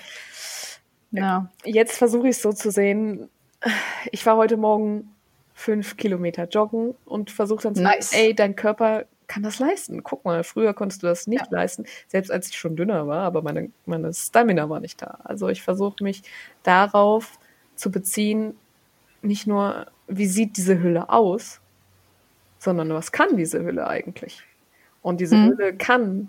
Ja. 1.10 1.50
Jetzt 1.64 1.96
versuche 1.96 2.28
ich 2.28 2.36
es 2.36 2.42
so 2.42 2.52
zu 2.52 2.70
sehen. 2.70 3.28
Ich 4.10 4.24
war 4.26 4.36
heute 4.36 4.56
Morgen 4.56 5.14
fünf 5.54 5.96
Kilometer 5.96 6.48
joggen 6.48 6.94
und 7.04 7.30
versuche 7.30 7.62
dann 7.62 7.74
zu 7.74 7.82
nice. 7.82 8.10
sagen, 8.10 8.22
ey, 8.22 8.34
dein 8.34 8.56
Körper 8.56 9.04
kann 9.26 9.42
das 9.42 9.58
leisten. 9.58 10.02
Guck 10.02 10.24
mal, 10.24 10.44
früher 10.44 10.74
konntest 10.74 11.02
du 11.02 11.06
das 11.06 11.26
nicht 11.26 11.46
ja. 11.50 11.58
leisten, 11.58 11.84
selbst 12.08 12.30
als 12.30 12.48
ich 12.48 12.58
schon 12.58 12.76
dünner 12.76 13.06
war, 13.06 13.22
aber 13.22 13.42
meine, 13.42 13.70
meine 13.86 14.12
Stamina 14.12 14.68
war 14.68 14.80
nicht 14.80 15.00
da. 15.02 15.18
Also 15.24 15.48
ich 15.48 15.62
versuche 15.62 16.02
mich 16.02 16.22
darauf 16.62 17.38
zu 17.76 17.90
beziehen, 17.90 18.54
nicht 19.22 19.46
nur, 19.46 19.86
wie 20.06 20.26
sieht 20.26 20.56
diese 20.56 20.80
Hülle 20.80 21.08
aus, 21.08 21.60
sondern 22.58 22.90
was 22.90 23.12
kann 23.12 23.36
diese 23.36 23.62
Hülle 23.62 23.86
eigentlich? 23.86 24.42
Und 25.02 25.20
diese 25.20 25.36
mhm. 25.36 25.50
Hülle 25.50 25.74
kann 25.74 26.28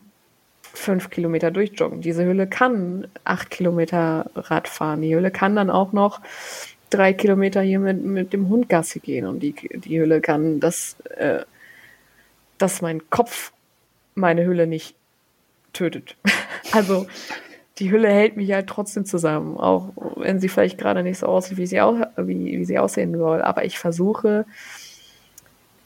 fünf 0.61 1.09
Kilometer 1.09 1.51
durchjoggen. 1.51 2.01
Diese 2.01 2.25
Hülle 2.25 2.47
kann 2.47 3.07
acht 3.23 3.49
Kilometer 3.49 4.29
Rad 4.35 4.67
fahren. 4.67 5.01
Die 5.01 5.15
Hülle 5.15 5.31
kann 5.31 5.55
dann 5.55 5.69
auch 5.69 5.93
noch 5.93 6.21
drei 6.89 7.13
Kilometer 7.13 7.61
hier 7.61 7.79
mit, 7.79 8.03
mit 8.03 8.33
dem 8.33 8.49
Hund 8.49 8.69
Gassi 8.69 8.99
gehen. 8.99 9.25
Und 9.25 9.39
die, 9.39 9.53
die 9.53 9.99
Hülle 9.99 10.21
kann 10.21 10.59
das 10.59 10.97
äh, 11.17 11.43
dass 12.57 12.81
mein 12.81 13.09
Kopf 13.09 13.51
meine 14.15 14.45
Hülle 14.45 14.67
nicht 14.67 14.95
tötet. 15.73 16.15
also 16.71 17.07
die 17.79 17.91
Hülle 17.91 18.09
hält 18.09 18.37
mich 18.37 18.51
halt 18.53 18.67
trotzdem 18.67 19.05
zusammen, 19.05 19.57
auch 19.57 19.89
wenn 20.15 20.39
sie 20.39 20.47
vielleicht 20.47 20.77
gerade 20.77 21.03
nicht 21.03 21.19
so 21.19 21.27
aussieht, 21.27 21.57
wie 21.57 21.67
sie, 21.67 21.81
au 21.81 21.95
wie, 22.17 22.57
wie 22.57 22.65
sie 22.65 22.79
aussehen 22.79 23.17
soll. 23.17 23.41
Aber 23.41 23.65
ich 23.65 23.77
versuche 23.77 24.45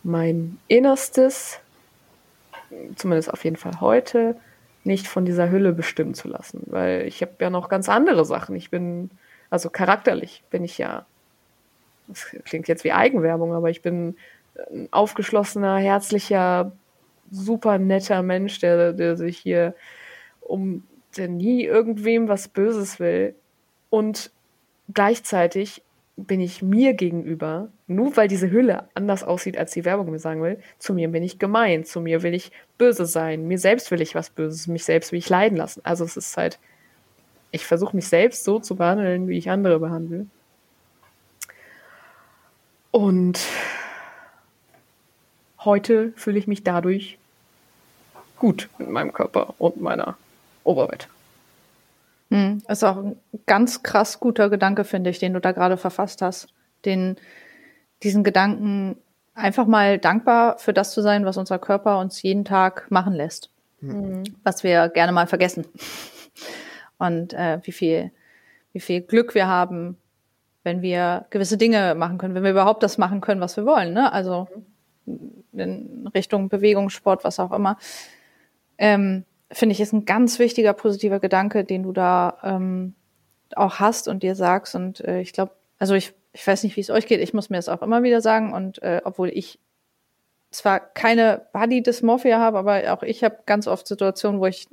mein 0.03 0.59
Innerstes, 0.67 1.59
zumindest 2.95 3.33
auf 3.33 3.43
jeden 3.43 3.55
Fall 3.55 3.81
heute, 3.81 4.35
nicht 4.83 5.07
von 5.07 5.25
dieser 5.25 5.49
Hülle 5.49 5.73
bestimmen 5.73 6.13
zu 6.13 6.27
lassen, 6.27 6.61
weil 6.67 7.05
ich 7.07 7.21
habe 7.21 7.33
ja 7.39 7.49
noch 7.49 7.69
ganz 7.69 7.89
andere 7.89 8.23
Sachen. 8.23 8.55
Ich 8.55 8.69
bin, 8.69 9.09
also 9.49 9.69
charakterlich 9.69 10.43
bin 10.51 10.63
ich 10.63 10.77
ja, 10.77 11.05
das 12.07 12.27
klingt 12.45 12.67
jetzt 12.67 12.83
wie 12.83 12.93
Eigenwerbung, 12.93 13.53
aber 13.53 13.69
ich 13.69 13.81
bin 13.81 14.15
ein 14.71 14.87
aufgeschlossener, 14.91 15.77
herzlicher, 15.77 16.71
super 17.31 17.77
netter 17.77 18.23
Mensch, 18.23 18.59
der, 18.59 18.93
der 18.93 19.15
sich 19.15 19.37
hier 19.37 19.75
um 20.41 20.83
der 21.17 21.27
nie 21.27 21.63
irgendwem 21.63 22.27
was 22.27 22.47
Böses 22.47 22.99
will. 22.99 23.35
Und 23.89 24.31
gleichzeitig 24.93 25.81
bin 26.15 26.41
ich 26.41 26.61
mir 26.61 26.93
gegenüber, 26.93 27.69
nur 27.87 28.15
weil 28.17 28.27
diese 28.27 28.51
Hülle 28.51 28.89
anders 28.93 29.23
aussieht, 29.23 29.57
als 29.57 29.71
die 29.71 29.85
Werbung 29.85 30.11
mir 30.11 30.19
sagen 30.19 30.41
will, 30.41 30.59
zu 30.77 30.93
mir 30.93 31.07
bin 31.09 31.23
ich 31.23 31.39
gemein, 31.39 31.85
zu 31.85 32.01
mir 32.01 32.23
will 32.23 32.33
ich 32.33 32.51
böse 32.77 33.05
sein, 33.05 33.47
mir 33.47 33.57
selbst 33.57 33.89
will 33.91 34.01
ich 34.01 34.15
was 34.15 34.29
Böses, 34.29 34.67
mich 34.67 34.83
selbst 34.83 35.11
will 35.11 35.19
ich 35.19 35.29
leiden 35.29 35.57
lassen. 35.57 35.81
Also 35.83 36.03
es 36.03 36.17
ist 36.17 36.35
halt, 36.35 36.59
ich 37.51 37.65
versuche 37.65 37.95
mich 37.95 38.07
selbst 38.07 38.43
so 38.43 38.59
zu 38.59 38.75
behandeln, 38.75 39.27
wie 39.27 39.37
ich 39.37 39.49
andere 39.49 39.79
behandle. 39.79 40.25
Und 42.91 43.39
heute 45.65 46.13
fühle 46.15 46.39
ich 46.39 46.47
mich 46.47 46.63
dadurch 46.63 47.17
gut 48.37 48.69
mit 48.77 48.89
meinem 48.89 49.13
Körper 49.13 49.53
und 49.57 49.81
meiner 49.81 50.17
Oberwelt. 50.63 51.07
Hm, 52.31 52.61
ist 52.67 52.83
auch 52.83 52.97
ein 52.97 53.15
ganz 53.45 53.83
krass 53.83 54.19
guter 54.19 54.49
Gedanke, 54.49 54.83
finde 54.83 55.09
ich, 55.09 55.19
den 55.19 55.33
du 55.33 55.41
da 55.41 55.51
gerade 55.51 55.77
verfasst 55.77 56.21
hast. 56.21 56.47
Den, 56.85 57.17
diesen 58.03 58.23
Gedanken, 58.23 58.97
einfach 59.33 59.65
mal 59.65 59.97
dankbar 59.97 60.57
für 60.57 60.73
das 60.73 60.91
zu 60.91 61.01
sein, 61.01 61.25
was 61.25 61.37
unser 61.37 61.59
Körper 61.59 61.99
uns 61.99 62.21
jeden 62.21 62.45
Tag 62.45 62.89
machen 62.89 63.13
lässt. 63.13 63.49
Mhm. 63.81 64.23
Was 64.43 64.63
wir 64.63 64.89
gerne 64.89 65.11
mal 65.11 65.27
vergessen. 65.27 65.65
Und 66.97 67.33
äh, 67.33 67.59
wie 67.63 67.71
viel, 67.71 68.11
wie 68.73 68.79
viel 68.79 69.01
Glück 69.01 69.33
wir 69.33 69.47
haben, 69.47 69.97
wenn 70.63 70.81
wir 70.81 71.25
gewisse 71.29 71.57
Dinge 71.57 71.95
machen 71.95 72.17
können, 72.17 72.35
wenn 72.35 72.43
wir 72.43 72.51
überhaupt 72.51 72.83
das 72.83 72.97
machen 72.97 73.21
können, 73.21 73.41
was 73.41 73.57
wir 73.57 73.65
wollen. 73.65 73.93
Ne? 73.93 74.11
Also 74.13 74.47
mhm 74.55 74.65
in 75.53 76.09
Richtung 76.13 76.49
Bewegung, 76.49 76.89
Sport, 76.89 77.23
was 77.23 77.39
auch 77.39 77.51
immer. 77.51 77.77
Ähm, 78.77 79.25
Finde 79.51 79.73
ich, 79.73 79.81
ist 79.81 79.93
ein 79.93 80.05
ganz 80.05 80.37
wichtiger 80.39 80.73
positiver 80.73 81.19
Gedanke, 81.19 81.63
den 81.63 81.83
du 81.83 81.91
da 81.91 82.37
ähm, 82.43 82.93
auch 83.55 83.79
hast 83.79 84.07
und 84.07 84.21
dir 84.21 84.35
sagst. 84.35 84.75
Und 84.75 85.01
äh, 85.01 85.21
ich 85.21 85.33
glaube, 85.33 85.53
also 85.79 85.95
ich, 85.95 86.13
ich 86.33 86.45
weiß 86.45 86.63
nicht, 86.63 86.75
wie 86.75 86.81
es 86.81 86.91
euch 86.91 87.07
geht, 87.07 87.19
ich 87.19 87.33
muss 87.33 87.49
mir 87.49 87.57
das 87.57 87.69
auch 87.69 87.81
immer 87.81 88.03
wieder 88.03 88.21
sagen. 88.21 88.53
Und 88.53 88.81
äh, 88.83 89.01
obwohl 89.03 89.29
ich 89.29 89.59
zwar 90.51 90.79
keine 90.79 91.47
Body 91.53 91.81
Dysmorphia 91.81 92.39
habe, 92.39 92.59
aber 92.59 92.93
auch 92.93 93.03
ich 93.03 93.23
habe 93.23 93.39
ganz 93.45 93.67
oft 93.67 93.87
Situationen, 93.87 94.39
wo 94.39 94.45
ich 94.45 94.67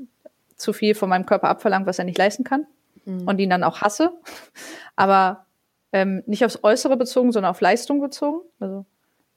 zu 0.56 0.72
viel 0.72 0.94
von 0.94 1.08
meinem 1.08 1.26
Körper 1.26 1.48
abverlange, 1.48 1.86
was 1.86 1.98
er 1.98 2.04
nicht 2.04 2.18
leisten 2.18 2.44
kann. 2.44 2.66
mhm. 3.06 3.26
und 3.26 3.38
ihn 3.38 3.50
dann 3.50 3.64
auch 3.64 3.80
hasse. 3.80 4.12
Aber 4.96 5.46
ähm, 5.92 6.22
nicht 6.26 6.44
aufs 6.44 6.62
Äußere 6.62 6.96
bezogen, 6.96 7.32
sondern 7.32 7.50
auf 7.50 7.60
Leistung 7.60 8.00
bezogen. 8.00 8.40
Also 8.60 8.84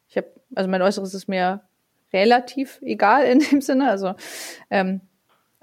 ich 0.10 0.18
habe, 0.18 0.28
also 0.56 0.70
mein 0.70 0.82
Äußeres 0.82 1.14
ist 1.14 1.28
mir 1.28 1.62
relativ 2.12 2.80
egal 2.82 3.26
in 3.26 3.40
dem 3.40 3.62
Sinne. 3.62 3.90
Also, 3.90 4.16
ähm, 4.70 5.02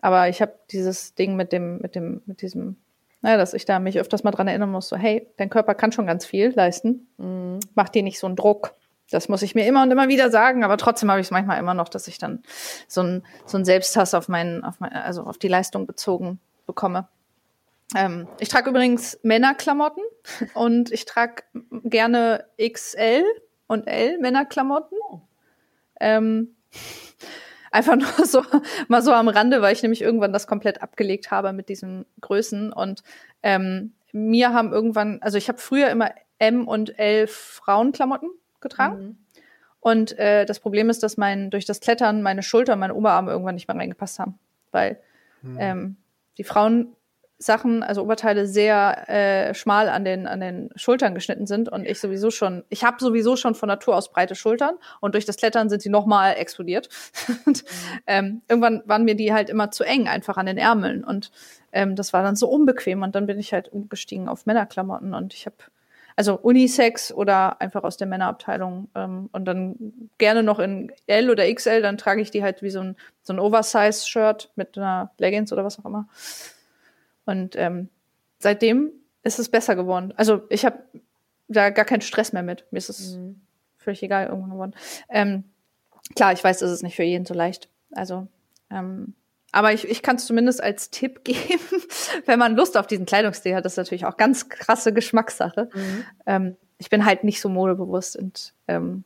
aber 0.01 0.29
ich 0.29 0.41
habe 0.41 0.55
dieses 0.71 1.15
Ding 1.15 1.37
mit 1.37 1.53
dem, 1.53 1.79
mit 1.79 1.95
dem, 1.95 2.23
mit 2.27 2.43
diesem, 2.43 2.77
naja, 3.23 3.37
dass 3.37 3.55
ich 3.55 3.65
da 3.65 3.79
mich 3.79 3.99
öfters 3.99 4.23
mal 4.23 4.31
dran 4.31 4.49
erinnern 4.49 4.71
muss, 4.71 4.89
so, 4.89 4.97
hey, 4.97 5.27
dein 5.37 5.51
Körper 5.51 5.75
kann 5.75 5.93
schon 5.93 6.07
ganz 6.07 6.25
viel 6.25 6.53
leisten. 6.55 7.09
Mhm. 7.19 7.61
Mach 7.75 7.89
dir 7.89 8.03
nicht 8.03 8.19
so 8.19 8.27
einen 8.27 8.37
Druck. 8.37 8.75
Das 9.11 9.29
muss 9.29 9.43
ich 9.43 9.55
mir 9.55 9.67
immer 9.67 9.83
und 9.83 9.91
immer 9.91 10.09
wieder 10.09 10.31
sagen, 10.31 10.65
aber 10.65 10.77
trotzdem 10.77 11.11
habe 11.11 11.21
ich 11.21 11.29
es 11.29 11.31
manchmal 11.31 11.61
immer 11.61 11.75
noch, 11.75 11.89
dass 11.89 12.09
ich 12.09 12.19
dann 12.19 12.43
so 12.89 13.03
ein 13.03 13.23
so 13.45 13.57
ein 13.57 13.65
Selbsthass 13.65 14.15
auf 14.15 14.29
meinen, 14.29 14.65
auf 14.65 14.81
mein, 14.81 14.93
also 14.93 15.23
auf 15.23 15.39
die 15.39 15.47
Leistung 15.47 15.87
bezogen 15.87 16.41
bekomme. 16.67 17.07
Ähm, 17.95 18.27
ich 18.41 18.49
trage 18.49 18.71
übrigens 18.71 19.19
Männerklamotten 19.23 20.03
und 20.55 20.91
ich 20.91 21.05
trage 21.05 21.45
gerne 21.85 22.45
XL 22.61 23.25
und 23.67 23.87
L 23.87 24.19
Männerklamotten. 24.19 24.99
Ähm, 26.01 26.55
einfach 27.71 27.97
nur 27.97 28.27
so 28.27 28.43
mal 28.89 29.03
so 29.03 29.13
am 29.13 29.29
Rande, 29.29 29.63
weil 29.63 29.73
ich 29.73 29.83
nämlich 29.83 30.03
irgendwann 30.03 30.33
das 30.33 30.47
komplett 30.47 30.83
abgelegt 30.83 31.31
habe 31.31 31.53
mit 31.53 31.69
diesen 31.69 32.07
Größen 32.21 32.73
und 32.73 33.03
ähm, 33.43 33.93
mir 34.13 34.53
haben 34.53 34.73
irgendwann, 34.73 35.21
also 35.21 35.37
ich 35.37 35.49
habe 35.49 35.59
früher 35.59 35.89
immer 35.91 36.11
M 36.39 36.67
und 36.67 36.99
L 36.99 37.27
Frauenklamotten 37.27 38.31
getragen. 38.61 39.05
Mhm. 39.05 39.19
Und 39.81 40.19
äh, 40.19 40.47
das 40.47 40.59
Problem 40.59 40.91
ist, 40.91 41.03
dass 41.03 41.17
mein 41.17 41.51
durch 41.51 41.65
das 41.65 41.81
Klettern 41.81 42.23
meine 42.23 42.43
Schulter 42.43 42.73
und 42.73 42.81
meine 42.81 42.95
Oberarme 42.95 43.31
irgendwann 43.31 43.55
nicht 43.55 43.69
mehr 43.69 43.77
reingepasst 43.77 44.19
haben, 44.19 44.39
weil 44.73 44.99
mhm. 45.43 45.57
ähm, 45.61 45.97
die 46.39 46.45
Frauen 46.45 46.97
Sachen, 47.39 47.83
also 47.83 48.03
Oberteile 48.03 48.47
sehr 48.47 49.09
äh, 49.09 49.55
schmal 49.55 49.89
an 49.89 50.05
den 50.05 50.27
an 50.27 50.41
den 50.41 50.71
Schultern 50.75 51.15
geschnitten 51.15 51.47
sind 51.47 51.69
und 51.69 51.85
ich 51.85 52.01
sowieso 52.01 52.31
schon, 52.31 52.65
ich 52.71 52.83
habe 52.83 52.97
sowieso 52.99 53.37
schon 53.37 53.55
von 53.55 53.69
Natur 53.69 53.95
aus 53.97 54.11
breite 54.11 54.35
Schultern 54.35 54.77
und 55.01 55.15
durch 55.15 55.27
das 55.27 55.37
Klettern 55.37 55.69
sind 55.69 55.83
sie 55.83 55.91
noch 55.91 56.07
mal 56.07 56.33
explodiert. 56.33 56.89
und, 57.47 57.63
mhm. 57.63 57.69
ähm, 58.07 58.43
irgendwann 58.49 58.83
waren 58.87 59.05
mir 59.05 59.17
die 59.17 59.33
halt 59.35 59.51
immer 59.51 59.71
zu 59.71 59.85
eng 59.85 60.09
einfach 60.09 60.39
an 60.39 60.47
den 60.47 60.57
Ärmeln 60.57 61.05
und 61.05 61.31
ähm, 61.73 61.95
das 61.95 62.13
war 62.13 62.23
dann 62.23 62.37
so 62.37 62.49
unbequem 62.49 63.03
und 63.03 63.15
dann 63.15 63.27
bin 63.27 63.39
ich 63.39 63.53
halt 63.53 63.69
umgestiegen 63.69 64.29
auf 64.29 64.47
Männerklamotten 64.47 65.13
und 65.13 65.35
ich 65.35 65.45
habe 65.45 65.57
also 66.17 66.39
Unisex 66.39 67.13
oder 67.13 67.61
einfach 67.61 67.85
aus 67.85 67.99
der 67.99 68.07
Männerabteilung 68.07 68.89
ähm, 68.95 69.29
und 69.33 69.45
dann 69.45 70.09
gerne 70.17 70.43
noch 70.43 70.59
in 70.59 70.91
L 71.07 71.29
oder 71.29 71.53
XL, 71.53 71.83
dann 71.83 71.99
trage 71.99 72.23
ich 72.23 72.31
die 72.31 72.43
halt 72.43 72.63
wie 72.63 72.71
so 72.71 72.81
ein 72.81 72.97
so 73.23 73.35
ein 73.35 73.39
Oversize-Shirt 73.39 74.51
mit 74.57 74.79
einer 74.79 75.11
Leggings 75.19 75.53
oder 75.53 75.65
was 75.65 75.79
auch 75.79 75.85
immer. 75.85 76.09
Und 77.27 77.57
ähm, 77.57 77.89
seitdem 78.39 78.93
ist 79.23 79.39
es 79.39 79.49
besser 79.49 79.77
geworden. 79.77 80.15
Also 80.17 80.43
ich 80.49 80.65
habe 80.65 80.79
da 81.49 81.71
gar 81.71 81.85
keinen 81.85 82.01
Stress 82.01 82.33
mehr 82.33 82.43
mit. 82.43 82.65
Mir 82.71 82.79
ist 82.79 82.89
es 82.89 83.17
mhm. 83.17 83.41
völlig 83.77 84.03
egal 84.03 84.27
irgendwann 84.27 84.51
geworden. 84.51 84.75
Ähm, 85.09 85.45
klar, 86.15 86.33
ich 86.33 86.43
weiß, 86.43 86.59
das 86.61 86.71
ist 86.71 86.83
nicht 86.83 86.97
für 86.97 87.03
jeden 87.03 87.27
so 87.27 87.35
leicht. 87.35 87.69
Also, 87.93 88.29
ähm, 88.71 89.15
aber 89.53 89.73
ich, 89.73 89.89
ich 89.89 90.03
kann 90.03 90.17
es 90.17 90.27
zumindest 90.27 90.63
als 90.63 90.91
Tipp 90.91 91.25
geben, 91.25 91.83
wenn 92.25 92.39
man 92.39 92.57
Lust 92.57 92.77
auf 92.77 92.87
diesen 92.87 93.07
Kleidungsstil 93.07 93.55
hat, 93.55 93.65
das 93.65 93.75
ist 93.75 93.79
natürlich 93.79 94.07
auch 94.07 94.17
ganz 94.17 94.49
krasse 94.49 94.93
Geschmackssache. 94.93 95.69
Mhm. 95.75 96.05
Ähm, 96.27 96.57
ich 96.79 96.91
bin 96.91 97.05
halt 97.05 97.25
nicht 97.25 97.41
so 97.41 97.49
modebewusst 97.49 98.17
und 98.17 98.53
ähm, 98.69 99.05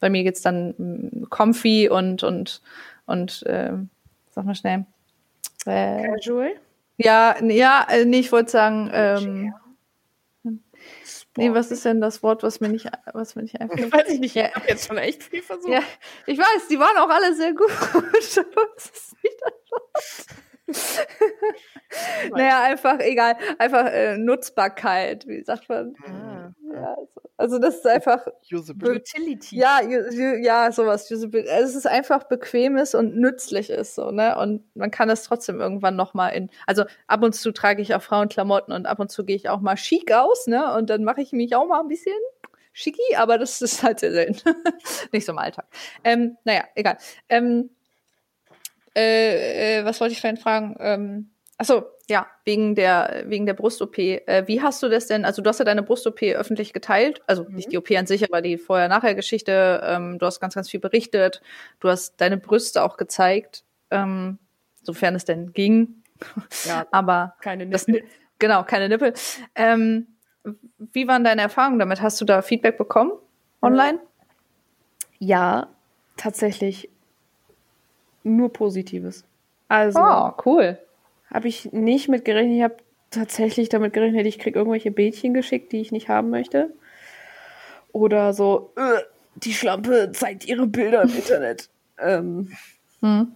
bei 0.00 0.08
mir 0.08 0.24
geht's 0.24 0.40
dann 0.40 0.74
mm, 0.78 1.26
comfy 1.28 1.90
und 1.90 2.22
und 2.22 2.62
und 3.04 3.44
ähm, 3.46 3.90
sag 4.30 4.46
mal 4.46 4.54
schnell. 4.54 4.86
Äh, 5.66 6.08
Casual? 6.08 6.54
Ja, 7.02 7.42
ja, 7.42 7.86
äh, 7.88 8.04
nee, 8.04 8.20
ich 8.20 8.30
wollte 8.30 8.50
sagen, 8.50 8.90
ähm, 8.92 9.54
nee, 11.36 11.52
was 11.54 11.70
ist 11.70 11.84
denn 11.86 12.00
das 12.02 12.22
Wort, 12.22 12.42
was 12.42 12.60
mir 12.60 12.68
nicht, 12.68 12.90
was 13.14 13.34
mir 13.36 13.42
nicht 13.42 13.58
einfällt? 13.60 13.90
Weiß 13.92 14.08
ich 14.08 14.20
nicht, 14.20 14.36
ich 14.36 14.54
habe 14.54 14.68
jetzt 14.68 14.86
schon 14.86 14.98
echt 14.98 15.22
viel 15.22 15.42
versucht. 15.42 15.72
Ja, 15.72 15.80
ich 16.26 16.38
weiß, 16.38 16.68
die 16.68 16.78
waren 16.78 16.96
auch 16.98 17.08
alle 17.08 17.34
sehr 17.34 17.54
gut. 17.54 17.70
das 18.12 18.36
ist 18.90 19.14
nicht 19.22 19.36
das 19.40 19.52
Wort. 19.70 21.10
naja, 22.32 22.62
einfach, 22.64 23.00
egal, 23.00 23.36
einfach 23.58 23.86
äh, 23.86 24.18
Nutzbarkeit, 24.18 25.26
wie 25.26 25.42
sagt 25.42 25.68
man? 25.70 25.94
Ah. 26.06 26.29
Ja, 26.72 26.94
also, 26.94 27.20
also, 27.36 27.58
das 27.58 27.76
ist 27.76 27.86
einfach 27.86 28.26
Utility. 28.52 29.56
Ja, 29.56 29.80
ja, 29.80 30.72
sowas. 30.72 31.10
Also 31.10 31.28
es 31.28 31.74
ist 31.74 31.86
einfach 31.86 32.24
bequemes 32.24 32.94
und 32.94 33.16
nützlich 33.16 33.70
ist 33.70 33.94
so, 33.94 34.10
ne? 34.10 34.36
Und 34.38 34.64
man 34.76 34.90
kann 34.90 35.10
es 35.10 35.24
trotzdem 35.24 35.60
irgendwann 35.60 35.96
noch 35.96 36.14
mal 36.14 36.28
in. 36.28 36.50
Also 36.66 36.84
ab 37.06 37.22
und 37.22 37.34
zu 37.34 37.52
trage 37.52 37.82
ich 37.82 37.94
auch 37.94 38.02
Frauenklamotten 38.02 38.72
und 38.74 38.86
ab 38.86 39.00
und 39.00 39.10
zu 39.10 39.24
gehe 39.24 39.36
ich 39.36 39.48
auch 39.48 39.60
mal 39.60 39.76
schick 39.76 40.12
aus, 40.12 40.46
ne? 40.46 40.74
Und 40.74 40.90
dann 40.90 41.04
mache 41.04 41.22
ich 41.22 41.32
mich 41.32 41.54
auch 41.56 41.66
mal 41.66 41.80
ein 41.80 41.88
bisschen 41.88 42.16
schicki, 42.72 43.16
aber 43.16 43.38
das 43.38 43.60
ist 43.62 43.82
halt 43.82 44.00
sehr 44.00 44.12
selten. 44.12 44.40
Nicht 45.12 45.26
so 45.26 45.32
im 45.32 45.38
Alltag. 45.38 45.66
Ähm, 46.04 46.36
naja, 46.44 46.64
egal. 46.74 46.98
Ähm, 47.28 47.70
äh, 48.94 49.78
äh, 49.80 49.84
was 49.84 50.00
wollte 50.00 50.12
ich 50.12 50.20
vorhin 50.20 50.36
fragen? 50.36 50.76
Ähm, 50.80 51.30
achso, 51.60 51.84
ja, 52.08 52.26
wegen 52.44 52.74
der, 52.74 53.24
wegen 53.26 53.44
der 53.44 53.52
Brust-OP. 53.52 53.98
Äh, 53.98 54.44
wie 54.46 54.62
hast 54.62 54.82
du 54.82 54.88
das 54.88 55.06
denn, 55.06 55.26
also 55.26 55.42
du 55.42 55.48
hast 55.48 55.58
ja 55.58 55.64
deine 55.66 55.82
Brust-OP 55.82 56.22
öffentlich 56.22 56.72
geteilt, 56.72 57.20
also 57.26 57.44
mhm. 57.44 57.54
nicht 57.54 57.70
die 57.70 57.76
OP 57.76 57.90
an 57.90 58.06
sich, 58.06 58.24
aber 58.24 58.40
die 58.40 58.56
Vorher-Nachher-Geschichte. 58.56 59.82
Ähm, 59.84 60.18
du 60.18 60.24
hast 60.24 60.40
ganz, 60.40 60.54
ganz 60.54 60.70
viel 60.70 60.80
berichtet. 60.80 61.42
Du 61.78 61.90
hast 61.90 62.18
deine 62.18 62.38
Brüste 62.38 62.82
auch 62.82 62.96
gezeigt, 62.96 63.64
ähm, 63.90 64.38
sofern 64.82 65.14
es 65.14 65.26
denn 65.26 65.52
ging. 65.52 66.02
Ja, 66.64 66.86
aber 66.92 67.34
keine 67.42 67.66
Nippel. 67.66 67.92
Das, 67.94 68.04
genau, 68.38 68.64
keine 68.64 68.88
Nippel. 68.88 69.12
Ähm, 69.54 70.06
wie 70.78 71.06
waren 71.06 71.24
deine 71.24 71.42
Erfahrungen 71.42 71.78
damit? 71.78 72.00
Hast 72.00 72.18
du 72.22 72.24
da 72.24 72.40
Feedback 72.40 72.78
bekommen 72.78 73.12
online? 73.60 74.00
Ja, 75.18 75.68
tatsächlich 76.16 76.88
nur 78.22 78.50
Positives. 78.50 79.24
Also, 79.68 80.00
oh, 80.00 80.32
cool 80.46 80.78
habe 81.32 81.48
ich 81.48 81.72
nicht 81.72 82.08
mit 82.08 82.24
gerechnet. 82.24 82.56
Ich 82.56 82.62
habe 82.62 82.76
tatsächlich 83.10 83.68
damit 83.68 83.92
gerechnet, 83.92 84.26
ich 84.26 84.38
kriege 84.38 84.58
irgendwelche 84.58 84.90
Bildchen 84.90 85.34
geschickt, 85.34 85.72
die 85.72 85.80
ich 85.80 85.92
nicht 85.92 86.08
haben 86.08 86.30
möchte. 86.30 86.72
Oder 87.92 88.32
so, 88.32 88.72
äh, 88.76 89.02
die 89.36 89.52
Schlampe 89.52 90.12
zeigt 90.12 90.46
ihre 90.46 90.66
Bilder 90.66 91.02
im 91.02 91.14
Internet. 91.14 91.68
Ähm, 92.02 92.50
hm. 93.02 93.32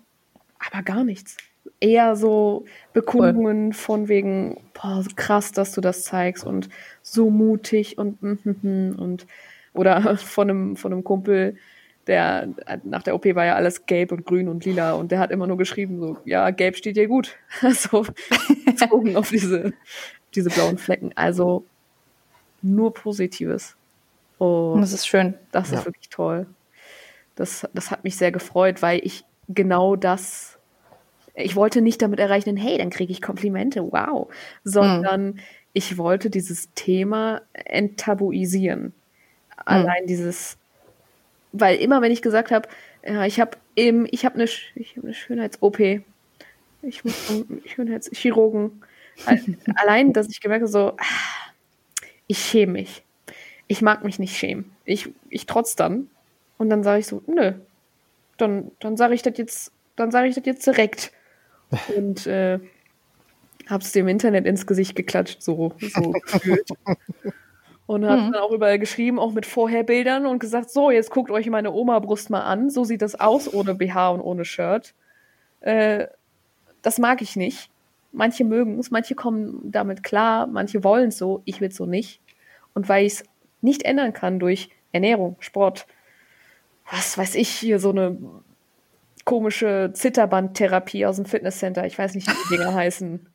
Aber 0.58 0.82
gar 0.82 1.04
nichts. 1.04 1.36
Eher 1.80 2.16
so 2.16 2.64
Bekundungen 2.94 3.66
cool. 3.66 3.72
von 3.74 4.08
wegen, 4.08 4.56
boah, 4.72 5.04
krass, 5.16 5.52
dass 5.52 5.72
du 5.72 5.82
das 5.82 6.04
zeigst 6.04 6.46
und 6.46 6.70
so 7.02 7.28
mutig 7.28 7.98
und 7.98 8.22
und 8.22 9.26
oder 9.74 10.16
von 10.16 10.48
einem, 10.48 10.76
von 10.76 10.94
einem 10.94 11.04
Kumpel, 11.04 11.58
der 12.06 12.48
nach 12.85 13.02
der 13.02 13.14
OP 13.14 13.24
war 13.35 13.44
ja 13.44 13.55
alles 13.55 13.86
gelb 13.86 14.12
und 14.12 14.26
grün 14.26 14.48
und 14.48 14.64
lila 14.64 14.93
und 14.93 15.10
der 15.10 15.18
hat 15.18 15.31
immer 15.31 15.47
nur 15.47 15.56
geschrieben 15.56 15.98
so 15.98 16.16
ja 16.24 16.51
gelb 16.51 16.76
steht 16.76 16.97
dir 16.97 17.09
gut. 17.09 17.36
So 17.72 18.06
bezogen 18.64 19.16
auf 19.16 19.31
diese 19.31 19.72
diese 20.35 20.51
blauen 20.51 20.78
Flecken. 20.78 21.12
Also 21.14 21.64
nur 22.62 22.93
Positives. 22.93 23.76
Und 24.39 24.81
das 24.81 24.93
ist 24.93 25.06
schön. 25.06 25.35
das 25.52 25.70
ja. 25.70 25.78
ist 25.78 25.85
wirklich 25.86 26.09
toll. 26.09 26.47
Das 27.36 27.66
das 27.72 27.90
hat 27.90 28.05
mich 28.05 28.16
sehr 28.16 28.32
gefreut 28.32 28.82
weil 28.82 29.01
ich 29.02 29.24
genau 29.48 29.97
das 29.97 30.59
ich 31.36 31.56
wollte 31.56 31.81
nicht 31.81 32.01
damit 32.01 32.20
erreichen 32.20 32.56
hey 32.56 32.78
dann 32.78 32.90
kriege 32.90 33.12
ich 33.12 33.22
Komplimente 33.22 33.82
wow. 33.82 34.28
Sondern 34.62 35.26
mhm. 35.26 35.39
ich 35.72 35.97
wollte 35.97 36.28
dieses 36.31 36.72
Thema 36.74 37.40
enttabuisieren. 37.52 38.82
Mhm. 38.82 38.93
allein 39.64 40.06
dieses 40.06 40.59
weil 41.55 41.76
immer, 41.76 42.02
wenn 42.02 42.12
ich 42.12 42.20
gesagt 42.20 42.51
habe, 42.51 42.68
ja, 43.06 43.24
ich 43.24 43.40
habe 43.40 43.56
eben, 43.76 44.06
ich 44.10 44.24
habe 44.24 44.35
eine, 44.35 44.44
ich 44.44 44.97
habe 44.97 45.06
eine 45.06 45.14
Schönheits-OP, 45.14 45.78
ich 46.82 47.05
muss 47.05 47.26
zum 47.26 47.62
Schönheitschirurgen. 47.64 48.82
Allein, 49.76 50.12
dass 50.12 50.28
ich 50.28 50.40
gemerkt 50.40 50.62
habe, 50.62 50.70
so, 50.70 50.93
ah, 50.98 51.52
ich 52.26 52.39
schäme 52.39 52.72
mich. 52.72 53.05
Ich 53.68 53.81
mag 53.81 54.05
mich 54.05 54.18
nicht 54.18 54.36
schämen. 54.36 54.72
Ich, 54.85 55.09
ich 55.31 55.47
trotz 55.47 55.76
dann. 55.76 56.10
Und 56.59 56.70
dann 56.70 56.82
sage 56.82 57.01
ich 57.01 57.06
so, 57.06 57.22
nö. 57.26 57.52
Dann, 58.36 58.72
dann 58.81 58.97
sage 58.97 59.14
ich 59.14 59.22
das 59.22 59.39
jetzt, 59.39 59.72
dann 59.97 60.10
sage 60.10 60.28
ich 60.28 60.35
das 60.35 60.44
jetzt 60.44 60.66
direkt. 60.66 61.12
Und 61.97 62.26
äh, 62.26 62.59
hab's 63.68 63.93
dem 63.93 64.09
Internet 64.09 64.44
ins 64.47 64.66
Gesicht 64.66 64.97
geklatscht, 64.97 65.40
so, 65.40 65.72
so 65.78 66.10
gefühlt. 66.32 66.68
Und 67.86 68.06
hat 68.06 68.19
mhm. 68.19 68.32
dann 68.32 68.43
auch 68.43 68.51
überall 68.51 68.78
geschrieben, 68.78 69.19
auch 69.19 69.32
mit 69.32 69.44
Vorherbildern 69.44 70.27
und 70.27 70.39
gesagt, 70.39 70.70
so, 70.70 70.90
jetzt 70.90 71.11
guckt 71.11 71.31
euch 71.31 71.48
meine 71.51 71.73
Oma-Brust 71.73 72.31
mal 72.31 72.40
an. 72.40 72.70
So 72.70 72.85
sieht 72.85 73.02
das 73.02 73.19
aus 73.19 73.52
ohne 73.52 73.74
BH 73.74 74.11
und 74.11 74.20
ohne 74.23 74.47
Shirt. 74.47 74.94
Äh, 75.61 76.06
das 76.81 76.98
mag 76.98 77.20
ich 77.20 77.36
nicht. 77.36 77.70
Manche 78.12 78.44
mögen 78.44 78.78
es, 78.78 78.90
manche 78.90 79.15
kommen 79.15 79.61
damit 79.65 80.02
klar, 80.02 80.47
manche 80.47 80.85
wollen 80.85 81.09
es 81.09 81.19
so, 81.19 81.43
ich 81.44 81.61
will 81.61 81.69
es 81.69 81.77
so 81.77 81.85
nicht. 81.85 82.20
Und 82.73 82.89
weil 82.89 83.05
ich 83.05 83.15
es 83.15 83.24
nicht 83.61 83.82
ändern 83.82 84.12
kann 84.12 84.39
durch 84.39 84.70
Ernährung, 84.93 85.36
Sport, 85.40 85.86
was 86.90 87.19
weiß 87.19 87.35
ich, 87.35 87.48
hier 87.48 87.78
so 87.78 87.90
eine 87.90 88.16
komische 89.24 89.90
Zitterbandtherapie 89.94 91.06
aus 91.06 91.16
dem 91.16 91.24
Fitnesscenter, 91.24 91.86
ich 91.86 91.98
weiß 91.98 92.15
nicht, 92.15 92.28
wie 92.28 92.35
die 92.35 92.56
Dinger 92.56 92.74
heißen. 92.74 93.27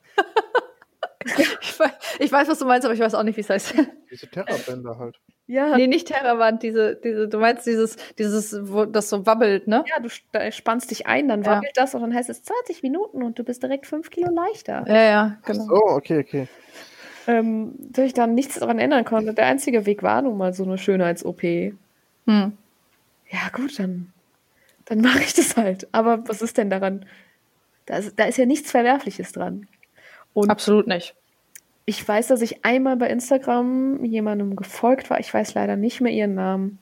Ich 1.62 1.80
weiß, 1.80 1.92
ich 2.20 2.32
weiß, 2.32 2.48
was 2.48 2.60
du 2.60 2.66
meinst, 2.66 2.86
aber 2.86 2.94
ich 2.94 3.00
weiß 3.00 3.14
auch 3.16 3.24
nicht, 3.24 3.36
wie 3.38 3.42
es 3.42 3.50
heißt. 3.50 3.74
Diese 4.12 4.28
Terrabänder 4.28 4.98
halt. 4.98 5.18
Ja, 5.48 5.76
Nee, 5.76 5.88
nicht 5.88 6.08
Terrawand, 6.08 6.62
diese, 6.64 6.96
diese, 6.96 7.28
du 7.28 7.40
meinst 7.40 7.66
dieses, 7.66 7.98
dieses, 8.18 8.56
wo 8.72 8.86
das 8.86 9.10
so 9.10 9.26
wabbelt, 9.26 9.68
ne? 9.68 9.84
ja, 9.88 10.00
du 10.00 10.08
st- 10.10 10.52
spannst 10.52 10.92
dich 10.92 11.08
ein, 11.08 11.28
dann 11.28 11.42
Ja. 11.44 11.52
wabbelt 11.56 11.72
das 11.76 11.96
und 11.96 12.02
dann 12.02 12.14
heißt 12.14 12.30
es 12.30 12.44
20 12.44 12.84
Minuten 12.84 13.24
und 13.24 13.40
du 13.40 13.44
bist 13.44 13.64
direkt 13.64 13.88
5 13.88 14.10
Kilo 14.12 14.30
leichter. 14.32 14.86
Ja, 14.88 15.02
ja, 15.04 15.38
Ach 15.42 15.46
genau. 15.46 15.64
so, 15.66 15.76
okay, 15.76 16.20
okay. 16.20 16.48
Ähm, 17.28 17.74
dass 17.80 18.06
ich 18.06 18.14
dann 18.14 18.34
nichts 18.36 18.60
daran 18.60 18.80
ändern 18.80 19.06
konnte. 19.06 19.34
Der 19.34 19.46
einzige 19.48 19.86
Weg 19.86 20.04
war 20.04 20.22
nun 20.22 20.38
mal 20.38 20.54
so 20.54 20.64
eine 20.64 20.78
Schönheits-OP. 20.78 21.42
Hm. 21.44 21.74
Ja, 23.32 23.40
gut, 23.54 23.78
dann, 23.80 24.14
dann 24.86 25.02
mache 25.02 25.20
ich 25.20 25.34
das 25.34 25.58
halt. 25.58 25.88
Aber 25.92 26.28
was 26.28 26.42
ist 26.42 26.58
denn 26.58 26.70
daran? 26.70 27.06
Da 27.86 27.98
ist, 27.98 28.20
da 28.20 28.26
ist 28.26 28.38
ja 28.38 28.46
nichts 28.46 28.72
Verwerfliches 28.72 29.32
dran. 29.32 29.68
Und 30.40 30.50
Absolut 30.50 30.88
nicht. 30.88 31.16
ich 31.86 32.08
weiß, 32.08 32.28
dass 32.28 32.42
ich 32.42 32.64
einmal 32.64 32.96
bei 32.96 33.10
Instagram 33.10 34.06
jemandem 34.06 34.56
gefolgt 34.56 35.10
war. 35.10 35.20
Ich 35.20 35.34
weiß 35.34 35.54
leider 35.54 35.76
nicht 35.76 36.00
mehr 36.02 36.14
ihren 36.14 36.36
Namen. 36.36 36.80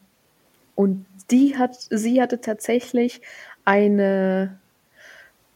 Und 0.76 1.06
die 1.32 1.58
hat, 1.58 1.76
sie 1.76 2.22
hatte 2.22 2.40
tatsächlich 2.40 3.22
eine 3.66 4.60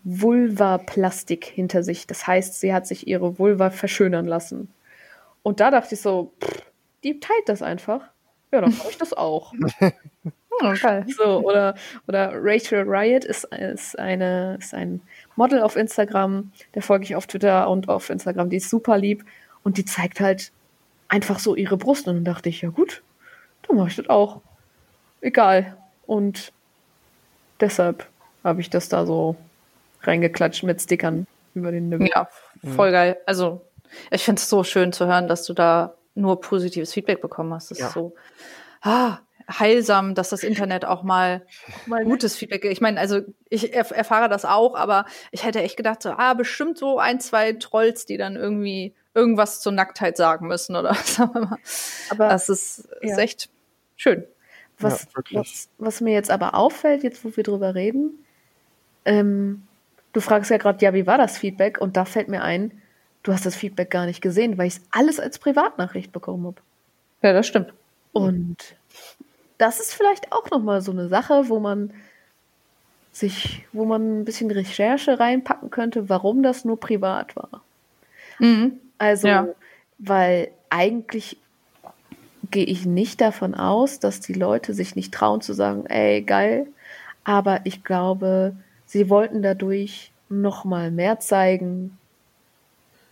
Vulva-Plastik 0.03 1.45
hinter 1.45 1.83
sich. 1.83 2.07
Das 2.07 2.25
heißt, 2.25 2.59
sie 2.59 2.73
hat 2.73 2.87
sich 2.87 3.07
ihre 3.07 3.37
Vulva 3.37 3.69
verschönern 3.69 4.25
lassen. 4.25 4.69
Und 5.43 5.59
da 5.59 5.69
dachte 5.69 5.93
ich 5.95 6.01
so, 6.01 6.31
pff, 6.43 6.63
die 7.03 7.19
teilt 7.19 7.47
das 7.47 7.61
einfach. 7.61 8.01
Ja, 8.51 8.61
dann 8.61 8.75
mache 8.75 8.89
ich 8.89 8.97
das 8.97 9.13
auch. 9.13 9.53
Oh, 10.63 10.73
geil. 10.79 11.05
So, 11.17 11.39
oder, 11.39 11.73
oder 12.07 12.33
Rachel 12.35 12.83
Riot 12.85 13.25
ist, 13.25 13.45
ist, 13.45 13.97
eine, 13.97 14.57
ist 14.59 14.75
ein 14.75 15.01
Model 15.35 15.61
auf 15.61 15.75
Instagram, 15.75 16.51
der 16.75 16.81
folge 16.81 17.05
ich 17.05 17.15
auf 17.15 17.27
Twitter 17.27 17.69
und 17.69 17.89
auf 17.89 18.09
Instagram, 18.09 18.49
die 18.49 18.57
ist 18.57 18.69
super 18.69 18.97
lieb 18.97 19.25
und 19.63 19.77
die 19.77 19.85
zeigt 19.85 20.19
halt 20.19 20.51
einfach 21.07 21.39
so 21.39 21.55
ihre 21.55 21.77
Brust 21.77 22.07
und 22.07 22.15
dann 22.15 22.25
dachte 22.25 22.49
ich, 22.49 22.61
ja 22.61 22.69
gut, 22.69 23.01
dann 23.67 23.77
mache 23.77 23.89
ich 23.89 23.95
das 23.95 24.09
auch. 24.09 24.41
Egal. 25.21 25.77
Und 26.07 26.51
deshalb 27.59 28.07
habe 28.43 28.61
ich 28.61 28.69
das 28.69 28.89
da 28.89 29.05
so 29.05 29.35
reingeklatscht 30.03 30.63
mit 30.63 30.81
Stickern 30.81 31.27
über 31.53 31.71
den 31.71 31.89
Nippel. 31.89 32.09
Ja, 32.13 32.27
voll 32.75 32.91
geil. 32.91 33.17
Also, 33.25 33.61
ich 34.09 34.23
finde 34.23 34.39
es 34.39 34.49
so 34.49 34.63
schön 34.63 34.93
zu 34.93 35.05
hören, 35.05 35.27
dass 35.27 35.43
du 35.45 35.53
da 35.53 35.95
nur 36.15 36.41
positives 36.41 36.93
Feedback 36.93 37.21
bekommen 37.21 37.53
hast. 37.53 37.71
Das 37.71 37.79
Ja. 37.79 37.87
ist 37.87 37.93
so 37.93 38.13
ah, 38.81 39.19
heilsam, 39.49 40.15
dass 40.15 40.29
das 40.29 40.43
Internet 40.43 40.85
auch 40.85 41.03
mal 41.03 41.45
Mal 41.85 42.03
gutes 42.03 42.35
Feedback. 42.35 42.65
Ich 42.65 42.81
meine, 42.81 42.99
also 42.99 43.21
ich 43.49 43.73
erf 43.73 43.91
erfahre 43.91 44.29
das 44.29 44.45
auch, 44.45 44.75
aber 44.75 45.05
ich 45.31 45.45
hätte 45.45 45.61
echt 45.61 45.77
gedacht, 45.77 46.01
so, 46.01 46.11
ah, 46.11 46.33
bestimmt 46.33 46.77
so 46.77 46.99
ein, 46.99 47.19
zwei 47.19 47.53
Trolls, 47.53 48.05
die 48.05 48.17
dann 48.17 48.35
irgendwie 48.35 48.93
irgendwas 49.13 49.61
zur 49.61 49.71
Nacktheit 49.71 50.17
sagen 50.17 50.47
müssen 50.47 50.75
oder 50.75 50.89
was 50.91 51.19
auch 51.19 51.35
immer. 51.35 51.57
Aber 52.09 52.29
Das 52.29 52.49
ist, 52.49 52.89
ist 53.01 53.11
ja. 53.11 53.17
echt 53.17 53.49
schön. 53.95 54.25
Was, 54.79 55.07
Ja, 55.29 55.39
was, 55.39 55.69
was 55.77 56.01
mir 56.01 56.13
jetzt 56.13 56.31
aber 56.31 56.55
auffällt, 56.55 57.03
jetzt 57.03 57.23
wo 57.23 57.35
wir 57.35 57.43
drüber 57.43 57.75
reden, 57.75 58.25
ähm, 59.05 59.63
du 60.13 60.21
fragst 60.21 60.49
ja 60.49 60.57
gerade, 60.57 60.83
ja, 60.83 60.93
wie 60.93 61.07
war 61.07 61.17
das 61.17 61.37
Feedback? 61.37 61.79
Und 61.79 61.97
da 61.97 62.05
fällt 62.05 62.27
mir 62.27 62.41
ein, 62.41 62.81
du 63.23 63.33
hast 63.33 63.45
das 63.45 63.55
Feedback 63.55 63.91
gar 63.91 64.05
nicht 64.05 64.21
gesehen, 64.21 64.57
weil 64.57 64.67
ich 64.67 64.77
es 64.77 64.81
alles 64.91 65.19
als 65.19 65.39
Privatnachricht 65.39 66.11
bekommen 66.11 66.47
habe. 66.47 66.61
Ja, 67.21 67.33
das 67.33 67.47
stimmt. 67.47 67.73
Und 68.11 68.57
das 69.61 69.79
ist 69.79 69.93
vielleicht 69.93 70.31
auch 70.31 70.49
nochmal 70.49 70.81
so 70.81 70.91
eine 70.91 71.07
Sache, 71.07 71.47
wo 71.47 71.59
man 71.59 71.93
sich, 73.11 73.65
wo 73.73 73.85
man 73.85 74.21
ein 74.21 74.25
bisschen 74.25 74.49
Recherche 74.49 75.19
reinpacken 75.19 75.69
könnte, 75.69 76.09
warum 76.09 76.43
das 76.43 76.65
nur 76.65 76.79
privat 76.79 77.35
war. 77.35 77.61
Mhm. 78.39 78.79
Also, 78.97 79.27
Ja. 79.27 79.47
weil 79.99 80.51
eigentlich 80.69 81.37
gehe 82.49 82.65
ich 82.65 82.85
nicht 82.85 83.21
davon 83.21 83.53
aus, 83.53 83.99
dass 83.99 84.19
die 84.19 84.33
Leute 84.33 84.73
sich 84.73 84.95
nicht 84.95 85.13
trauen 85.13 85.41
zu 85.41 85.53
sagen, 85.53 85.85
ey, 85.85 86.21
geil. 86.21 86.67
Aber 87.23 87.61
ich 87.65 87.83
glaube, 87.83 88.55
sie 88.85 89.09
wollten 89.09 89.43
dadurch 89.43 90.11
noch 90.29 90.65
mal 90.65 90.89
mehr 90.89 91.19
zeigen, 91.19 91.97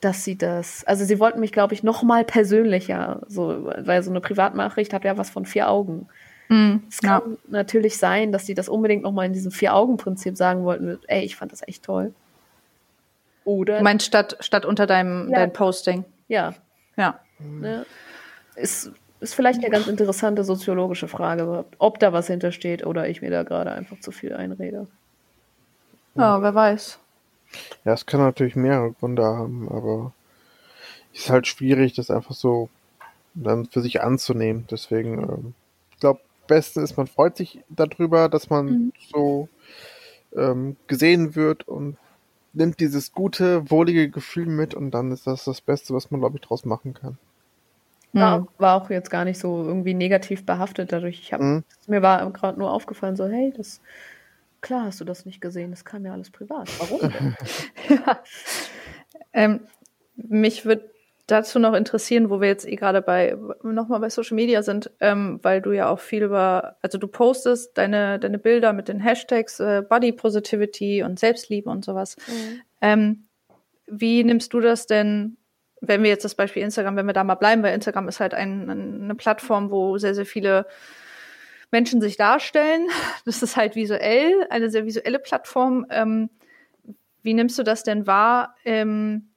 dass 0.02 0.24
sie 0.24 0.38
das, 0.38 0.84
also 0.86 1.04
sie 1.06 1.20
wollten 1.20 1.42
mich, 1.42 1.52
glaube 1.52 1.74
ich, 1.74 1.84
noch 1.84 2.04
mal 2.04 2.24
persönlicher, 2.24 3.22
so, 3.28 3.70
weil 3.78 4.02
so 4.02 4.10
eine 4.10 4.22
Privatnachricht 4.22 4.94
hat 4.94 5.04
ja 5.04 5.18
was 5.18 5.30
von 5.30 5.46
vier 5.46 5.70
Augen. 5.70 6.08
Mhm. 6.50 6.84
Es 6.90 7.00
Ja. 7.04 7.20
kann 7.22 7.38
natürlich 7.48 7.98
sein, 7.98 8.32
dass 8.32 8.46
die 8.46 8.54
das 8.56 8.70
unbedingt 8.70 9.04
noch 9.04 9.12
mal 9.12 9.26
in 9.26 9.34
diesem 9.34 9.52
Vier-Augen-Prinzip 9.52 10.36
sagen 10.36 10.64
wollten, 10.64 11.00
ey, 11.08 11.24
ich 11.24 11.36
fand 11.36 11.52
das 11.52 11.68
echt 11.68 11.84
toll. 11.84 12.14
Oder, 13.46 13.78
Du 13.78 13.84
meinst 13.84 14.06
statt, 14.06 14.36
statt 14.42 14.66
unter 14.66 14.86
deinem 14.88 15.30
Ja. 15.30 15.38
dein 15.40 15.54
Posting. 15.54 16.06
ja, 16.28 16.54
Ja. 16.98 17.20
Ne? 17.40 17.86
Ist, 18.56 18.92
ist 19.22 19.34
vielleicht 19.34 19.60
eine 19.64 19.70
ganz 19.70 19.88
interessante 19.88 20.44
soziologische 20.44 21.08
Frage, 21.08 21.66
ob 21.78 22.00
da 22.00 22.12
was 22.14 22.28
hintersteht 22.28 22.86
oder 22.86 23.08
ich 23.08 23.22
mir 23.22 23.30
da 23.32 23.44
gerade 23.44 23.72
einfach 23.72 24.00
zu 24.02 24.12
viel 24.12 24.34
einrede. 24.34 24.88
Ja, 26.16 26.42
wer 26.42 26.54
weiß. 26.54 27.00
Ja, 27.86 27.94
es 27.94 28.06
kann 28.06 28.20
natürlich 28.20 28.56
mehrere 28.56 28.92
Gründe 28.92 29.24
haben, 29.24 29.70
aber 29.70 30.12
es 31.14 31.22
ist 31.22 31.30
halt 31.30 31.48
schwierig, 31.48 31.94
das 31.94 32.12
einfach 32.12 32.36
so 32.36 32.70
dann 33.34 33.66
für 33.68 33.82
sich 33.82 34.02
anzunehmen. 34.02 34.68
Deswegen, 34.70 35.20
ähm, 35.24 35.54
ich 35.92 36.00
glaube, 36.00 36.20
Beste 36.50 36.82
ist, 36.82 36.98
man 36.98 37.08
freut 37.08 37.38
sich 37.38 37.64
darüber, 37.70 38.30
dass 38.30 38.50
man 38.50 38.68
Mhm. 38.68 38.94
so 39.12 39.50
ähm, 40.36 40.78
gesehen 40.88 41.36
wird 41.36 41.68
und 41.68 41.98
nimmt 42.54 42.80
dieses 42.80 43.12
gute, 43.14 43.70
wohlige 43.72 44.10
Gefühl 44.10 44.48
mit 44.48 44.74
und 44.76 44.92
dann 44.92 45.12
ist 45.12 45.28
das 45.28 45.46
das 45.46 45.62
Beste, 45.62 45.94
was 45.94 46.12
man, 46.12 46.20
glaube 46.20 46.38
ich, 46.38 46.42
draus 46.42 46.66
machen 46.66 46.94
kann. 46.94 47.18
War, 48.14 48.40
Mhm. 48.42 48.48
war 48.58 48.82
auch 48.82 48.90
jetzt 48.90 49.12
gar 49.12 49.24
nicht 49.26 49.40
so 49.40 49.64
irgendwie 49.64 49.94
negativ 49.94 50.46
behaftet 50.46 50.92
dadurch. 50.92 51.20
Ich 51.22 51.34
hab, 51.34 51.42
Mhm. 51.42 51.64
Mir 51.88 52.02
war 52.02 52.32
gerade 52.32 52.60
nur 52.60 52.72
aufgefallen, 52.74 53.16
so, 53.16 53.28
hey, 53.28 53.54
das 53.56 53.82
klar 54.62 54.86
hast 54.86 55.00
du 55.00 55.06
das 55.06 55.26
nicht 55.26 55.42
gesehen, 55.42 55.72
das 55.72 55.86
kam 55.86 56.06
ja 56.06 56.14
alles 56.14 56.32
privat. 56.32 56.68
Warum 56.80 57.02
denn? 57.12 57.36
Ähm, 59.34 59.68
mich 60.16 60.66
würde 60.66 60.92
dazu 61.31 61.60
noch 61.60 61.73
interessieren, 61.73 62.30
wo 62.30 62.41
wir 62.41 62.47
jetzt 62.47 62.68
eh 62.68 62.76
gerade 62.76 63.01
bei 63.01 63.38
nochmal 63.64 63.99
bei 63.99 64.10
Social 64.10 64.35
Media 64.35 64.64
sind, 64.64 64.91
ähm, 64.99 65.39
weil 65.43 65.61
du 65.61 65.72
ja 65.72 65.89
auch 65.89 65.99
viel 65.99 66.23
über, 66.23 66.77
also 66.81 66.97
du 66.97 67.07
postest 67.07 67.77
deine, 67.77 68.19
deine 68.19 68.39
Bilder 68.39 68.73
mit 68.73 68.88
den 68.88 68.99
Hashtags 68.99 69.60
äh, 69.60 69.84
Body 69.88 70.11
Positivity 70.11 71.03
und 71.03 71.19
Selbstliebe 71.19 71.69
und 71.69 71.85
sowas. 71.85 72.15
Ähm, 72.81 73.27
wie 73.88 74.23
nimmst 74.23 74.53
du 74.53 74.60
das 74.60 74.88
denn, 74.88 75.38
wenn 75.81 76.03
wir 76.03 76.10
jetzt 76.10 76.26
das 76.26 76.35
Beispiel 76.35 76.64
Instagram, 76.64 76.95
wenn 76.95 77.07
wir 77.07 77.14
da 77.14 77.23
mal 77.23 77.35
bleiben, 77.35 77.64
weil 77.64 77.73
Instagram 77.73 78.07
ist 78.07 78.19
halt 78.19 78.34
ein, 78.34 78.69
eine 78.69 79.15
Plattform, 79.15 79.72
wo 79.72 79.97
sehr, 79.97 80.14
sehr 80.14 80.26
viele 80.26 80.65
Menschen 81.72 82.01
sich 82.01 82.18
darstellen. 82.18 82.88
Das 83.26 83.43
ist 83.43 83.57
halt 83.57 83.76
visuell, 83.76 84.47
eine 84.49 84.69
sehr 84.69 84.85
visuelle 84.85 85.19
Plattform. 85.19 85.85
Ähm, 85.89 86.30
wie 87.22 87.34
nimmst 87.34 87.60
du 87.60 87.64
das 87.64 87.84
denn 87.84 88.07
wahr? 88.07 88.56
Ähm, 88.65 89.28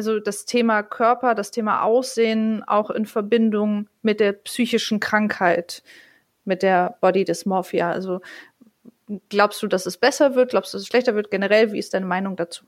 also 0.00 0.18
das 0.18 0.46
Thema 0.46 0.82
Körper, 0.82 1.34
das 1.34 1.50
Thema 1.50 1.82
Aussehen 1.82 2.64
auch 2.66 2.88
in 2.88 3.04
Verbindung 3.04 3.86
mit 4.00 4.18
der 4.18 4.32
psychischen 4.32 4.98
Krankheit, 4.98 5.82
mit 6.46 6.62
der 6.62 6.96
Body 7.02 7.24
Dysmorphia. 7.24 7.92
Also 7.92 8.22
glaubst 9.28 9.62
du, 9.62 9.66
dass 9.66 9.84
es 9.84 9.98
besser 9.98 10.34
wird? 10.34 10.52
Glaubst 10.52 10.72
du, 10.72 10.78
dass 10.78 10.84
es 10.84 10.88
schlechter 10.88 11.14
wird? 11.14 11.30
Generell, 11.30 11.72
wie 11.72 11.78
ist 11.78 11.92
deine 11.92 12.06
Meinung 12.06 12.34
dazu? 12.36 12.64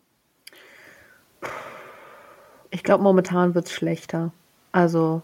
Ich 2.69 2.83
glaube, 2.83 3.03
momentan 3.03 3.55
wird 3.55 3.65
es 3.65 3.73
schlechter. 3.73 4.31
Also, 4.71 5.23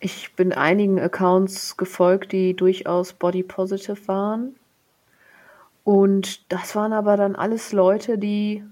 ich 0.00 0.34
bin 0.34 0.54
einigen 0.54 0.98
Accounts 0.98 1.76
gefolgt, 1.76 2.32
die 2.32 2.56
durchaus 2.56 3.12
body 3.12 3.42
positive 3.42 4.08
waren. 4.08 4.56
Und 5.84 6.50
das 6.50 6.74
waren 6.74 6.94
aber 6.94 7.18
dann 7.18 7.36
alles 7.36 7.74
Leute, 7.74 8.16
die 8.16 8.64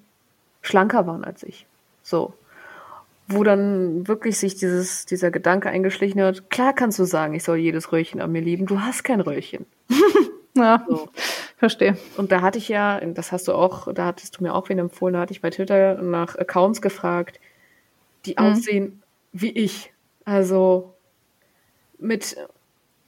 schlanker 0.62 1.06
waren 1.06 1.22
als 1.22 1.42
ich. 1.42 1.66
So. 2.02 2.34
Wo 3.28 3.44
dann 3.44 4.06
wirklich 4.08 4.38
sich 4.38 4.56
dieses, 4.56 5.06
dieser 5.06 5.30
Gedanke 5.30 5.68
eingeschlichen 5.70 6.20
hat, 6.22 6.50
klar 6.50 6.72
kannst 6.74 6.98
du 6.98 7.04
sagen, 7.04 7.34
ich 7.34 7.44
soll 7.44 7.58
jedes 7.58 7.92
Röhrchen 7.92 8.20
an 8.20 8.32
mir 8.32 8.42
lieben, 8.42 8.66
du 8.66 8.80
hast 8.80 9.04
kein 9.04 9.20
Röhrchen. 9.20 9.66
Ja, 10.54 10.84
So. 10.86 11.08
verstehe. 11.56 11.96
Und 12.18 12.30
da 12.30 12.42
hatte 12.42 12.58
ich 12.58 12.68
ja, 12.68 13.00
das 13.00 13.32
hast 13.32 13.48
du 13.48 13.54
auch, 13.54 13.90
da 13.94 14.04
hattest 14.04 14.36
du 14.38 14.42
mir 14.42 14.54
auch 14.54 14.68
wen 14.68 14.78
empfohlen, 14.78 15.14
da 15.14 15.20
hatte 15.20 15.32
ich 15.32 15.40
bei 15.40 15.48
Twitter 15.48 16.02
nach 16.02 16.36
Accounts 16.36 16.82
gefragt, 16.82 17.40
die 18.26 18.32
Mhm. 18.32 18.38
aussehen 18.38 19.02
wie 19.32 19.48
ich. 19.50 19.94
Also 20.26 20.92
mit 21.98 22.36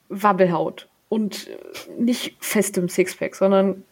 Wabbelhaut 0.08 0.88
und 1.10 1.50
nicht 1.98 2.34
festem 2.40 2.88
Sixpack, 2.88 3.34
sondern 3.34 3.84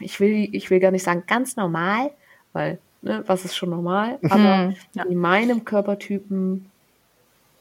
ich 0.00 0.18
will, 0.18 0.48
ich 0.52 0.70
will 0.70 0.80
gar 0.80 0.90
nicht 0.90 1.04
sagen 1.04 1.22
ganz 1.28 1.54
normal, 1.54 2.10
weil, 2.52 2.78
ne, 3.04 3.22
was 3.26 3.44
ist 3.44 3.54
schon 3.56 3.70
normal, 3.70 4.18
aber 4.22 4.56
Mhm, 4.68 4.76
ja. 4.94 5.04
die 5.04 5.14
meinem 5.14 5.64
Körpertypen 5.64 6.70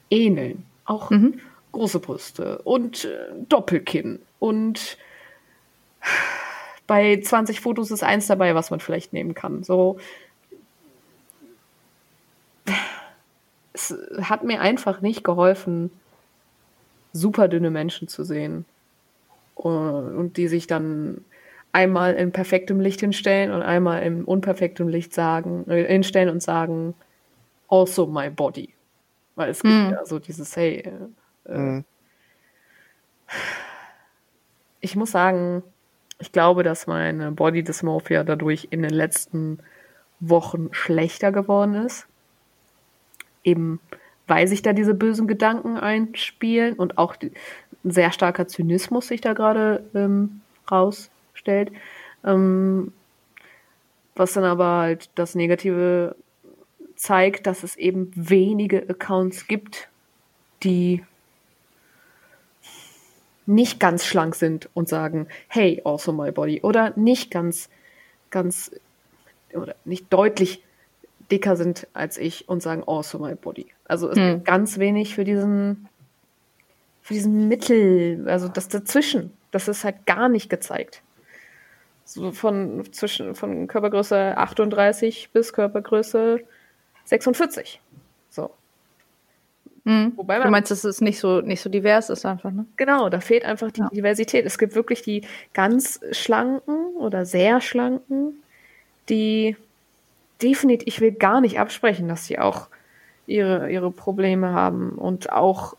ähneln. 0.10 0.66
Auch 0.86 1.10
Mhm. 1.12 1.40
große 1.72 2.00
Brüste 2.00 2.60
und 2.64 3.06
äh, 3.06 3.18
Doppelkinn 3.50 4.20
und 4.40 4.98
bei 6.88 7.20
20 7.22 7.62
Fotos 7.62 7.92
ist 7.92 8.04
eins 8.04 8.28
dabei, 8.28 8.56
was 8.56 8.70
man 8.72 8.80
vielleicht 8.80 9.14
nehmen 9.14 9.34
kann. 9.34 9.64
So 9.64 9.98
es 13.74 13.96
hat 14.22 14.44
mir 14.44 14.62
einfach 14.62 15.02
nicht 15.02 15.24
geholfen, 15.24 15.90
super 17.12 17.48
dünne 17.48 17.72
Menschen 17.72 18.08
zu 18.08 18.24
sehen. 18.24 18.66
Und, 19.56 20.16
und 20.16 20.38
die 20.38 20.48
sich 20.48 20.68
dann 20.68 21.24
einmal 21.74 22.14
in 22.14 22.32
perfektem 22.32 22.80
Licht 22.80 23.02
hinstellen 23.02 23.52
und 23.52 23.62
einmal 23.62 24.04
im 24.04 24.24
unperfektem 24.26 24.88
Licht 24.88 25.14
sagen, 25.14 25.70
äh, 25.70 25.86
hinstellen 25.86 26.30
und 26.30 26.42
sagen, 26.42 26.94
also 27.68 28.08
my 28.08 28.30
body. 28.30 28.74
Weil 29.36 29.50
es 29.50 29.62
gibt 29.62 29.74
Mhm. 29.74 29.90
ja 29.92 30.06
so 30.06 30.20
dieses, 30.20 30.56
hey, 30.56 30.84
äh, 31.46 31.58
Mhm. 31.58 31.84
ich 34.80 34.96
muss 34.96 35.12
sagen, 35.12 35.64
ich 36.20 36.32
glaube, 36.32 36.64
dass 36.64 36.88
meine 36.88 37.32
Body 37.32 37.64
Dysmorphia 37.64 38.24
dadurch 38.24 38.68
in 38.70 38.82
den 38.84 38.94
letzten 38.94 39.60
Wochen 40.20 40.70
schlechter 40.72 41.32
geworden 41.32 41.76
ist. 41.76 42.08
Eben 43.44 43.80
weil 44.28 44.48
sich 44.48 44.62
da 44.62 44.72
diese 44.72 44.94
bösen 44.94 45.28
Gedanken 45.28 45.78
einspielen 45.78 46.76
und 46.76 46.98
auch 46.98 47.16
die, 47.18 47.32
ein 47.84 47.92
sehr 47.92 48.12
starker 48.12 48.48
Zynismus 48.48 49.08
sich 49.10 49.20
da 49.20 49.34
gerade 49.34 49.84
ähm, 49.94 50.42
rausstellt. 51.34 51.72
Ähm, 52.24 52.94
was 54.16 54.34
dann 54.34 54.44
aber 54.44 54.80
halt 54.82 55.10
das 55.16 55.36
Negative 55.36 56.16
zeigt, 56.96 57.48
dass 57.48 57.64
es 57.64 57.76
eben 57.76 58.12
wenige 58.16 58.88
Accounts 58.90 59.48
gibt, 59.48 59.90
die 60.64 61.04
nicht 63.46 63.80
ganz 63.80 64.06
schlank 64.06 64.36
sind 64.36 64.70
und 64.74 64.88
sagen, 64.88 65.28
hey, 65.48 65.82
also 65.84 66.14
my 66.14 66.32
body. 66.32 66.62
Oder 66.62 66.94
nicht 66.96 67.30
ganz, 67.32 67.70
ganz, 68.30 68.72
oder 69.54 69.76
nicht 69.84 70.14
deutlich 70.14 70.64
dicker 71.30 71.58
sind 71.58 71.88
als 71.94 72.18
ich 72.18 72.48
und 72.48 72.62
sagen, 72.62 72.84
also 72.88 73.20
my 73.20 73.36
body. 73.36 73.66
Also 73.86 74.10
es 74.10 74.18
Hm. 74.18 74.36
gibt 74.36 74.46
ganz 74.46 74.78
wenig 74.78 75.16
für 75.16 75.26
diesen, 75.26 75.90
für 77.02 77.16
diesen 77.16 77.48
Mittel, 77.50 78.30
also 78.30 78.48
das 78.48 78.70
dazwischen. 78.70 79.34
Das 79.52 79.68
ist 79.68 79.84
halt 79.84 80.06
gar 80.06 80.30
nicht 80.30 80.50
gezeigt. 80.50 81.03
So 82.06 82.32
von 82.32 82.84
zwischen, 82.92 83.34
von 83.36 83.68
Körpergröße 83.68 84.38
38 84.38 85.30
bis 85.32 85.54
Körpergröße 85.54 86.42
46. 87.06 87.80
So. 88.30 88.52
Mhm. 89.86 90.14
Wobei 90.16 90.36
Du 90.38 90.44
man- 90.44 90.52
meinst, 90.52 90.72
dass 90.72 90.84
es 90.84 91.02
nicht 91.02 91.20
so, 91.20 91.42
nicht 91.42 91.62
so 91.62 91.70
divers 91.70 92.10
ist 92.10 92.26
einfach, 92.26 92.52
ne? 92.52 92.66
Genau, 92.78 93.10
da 93.10 93.20
fehlt 93.20 93.46
einfach 93.46 93.72
die 93.72 93.82
Ja. 93.82 93.90
Diversität. 93.90 94.46
Es 94.46 94.58
gibt 94.58 94.76
wirklich 94.76 95.02
die 95.02 95.24
ganz 95.54 96.00
schlanken 96.12 96.96
oder 96.98 97.26
sehr 97.26 97.62
schlanken, 97.62 98.42
die 99.10 99.56
definitiv, 100.42 100.88
ich 100.88 101.02
will 101.02 101.12
gar 101.12 101.42
nicht 101.42 101.60
absprechen, 101.60 102.08
dass 102.08 102.26
sie 102.26 102.40
auch 102.40 102.68
ihre, 103.28 103.70
ihre 103.72 103.92
Probleme 103.92 104.52
haben 104.54 104.92
und 104.92 105.32
auch 105.32 105.76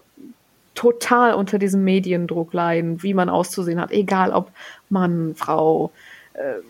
total 0.75 1.35
unter 1.35 1.59
diesem 1.59 1.85
Mediendruck 1.85 2.53
leiden, 2.53 3.03
wie 3.03 3.15
man 3.15 3.29
auszusehen 3.29 3.81
hat, 3.81 3.93
egal 3.93 4.33
ob 4.33 4.51
Mann, 4.89 5.35
Frau, 5.37 5.93
äh, 6.35 6.61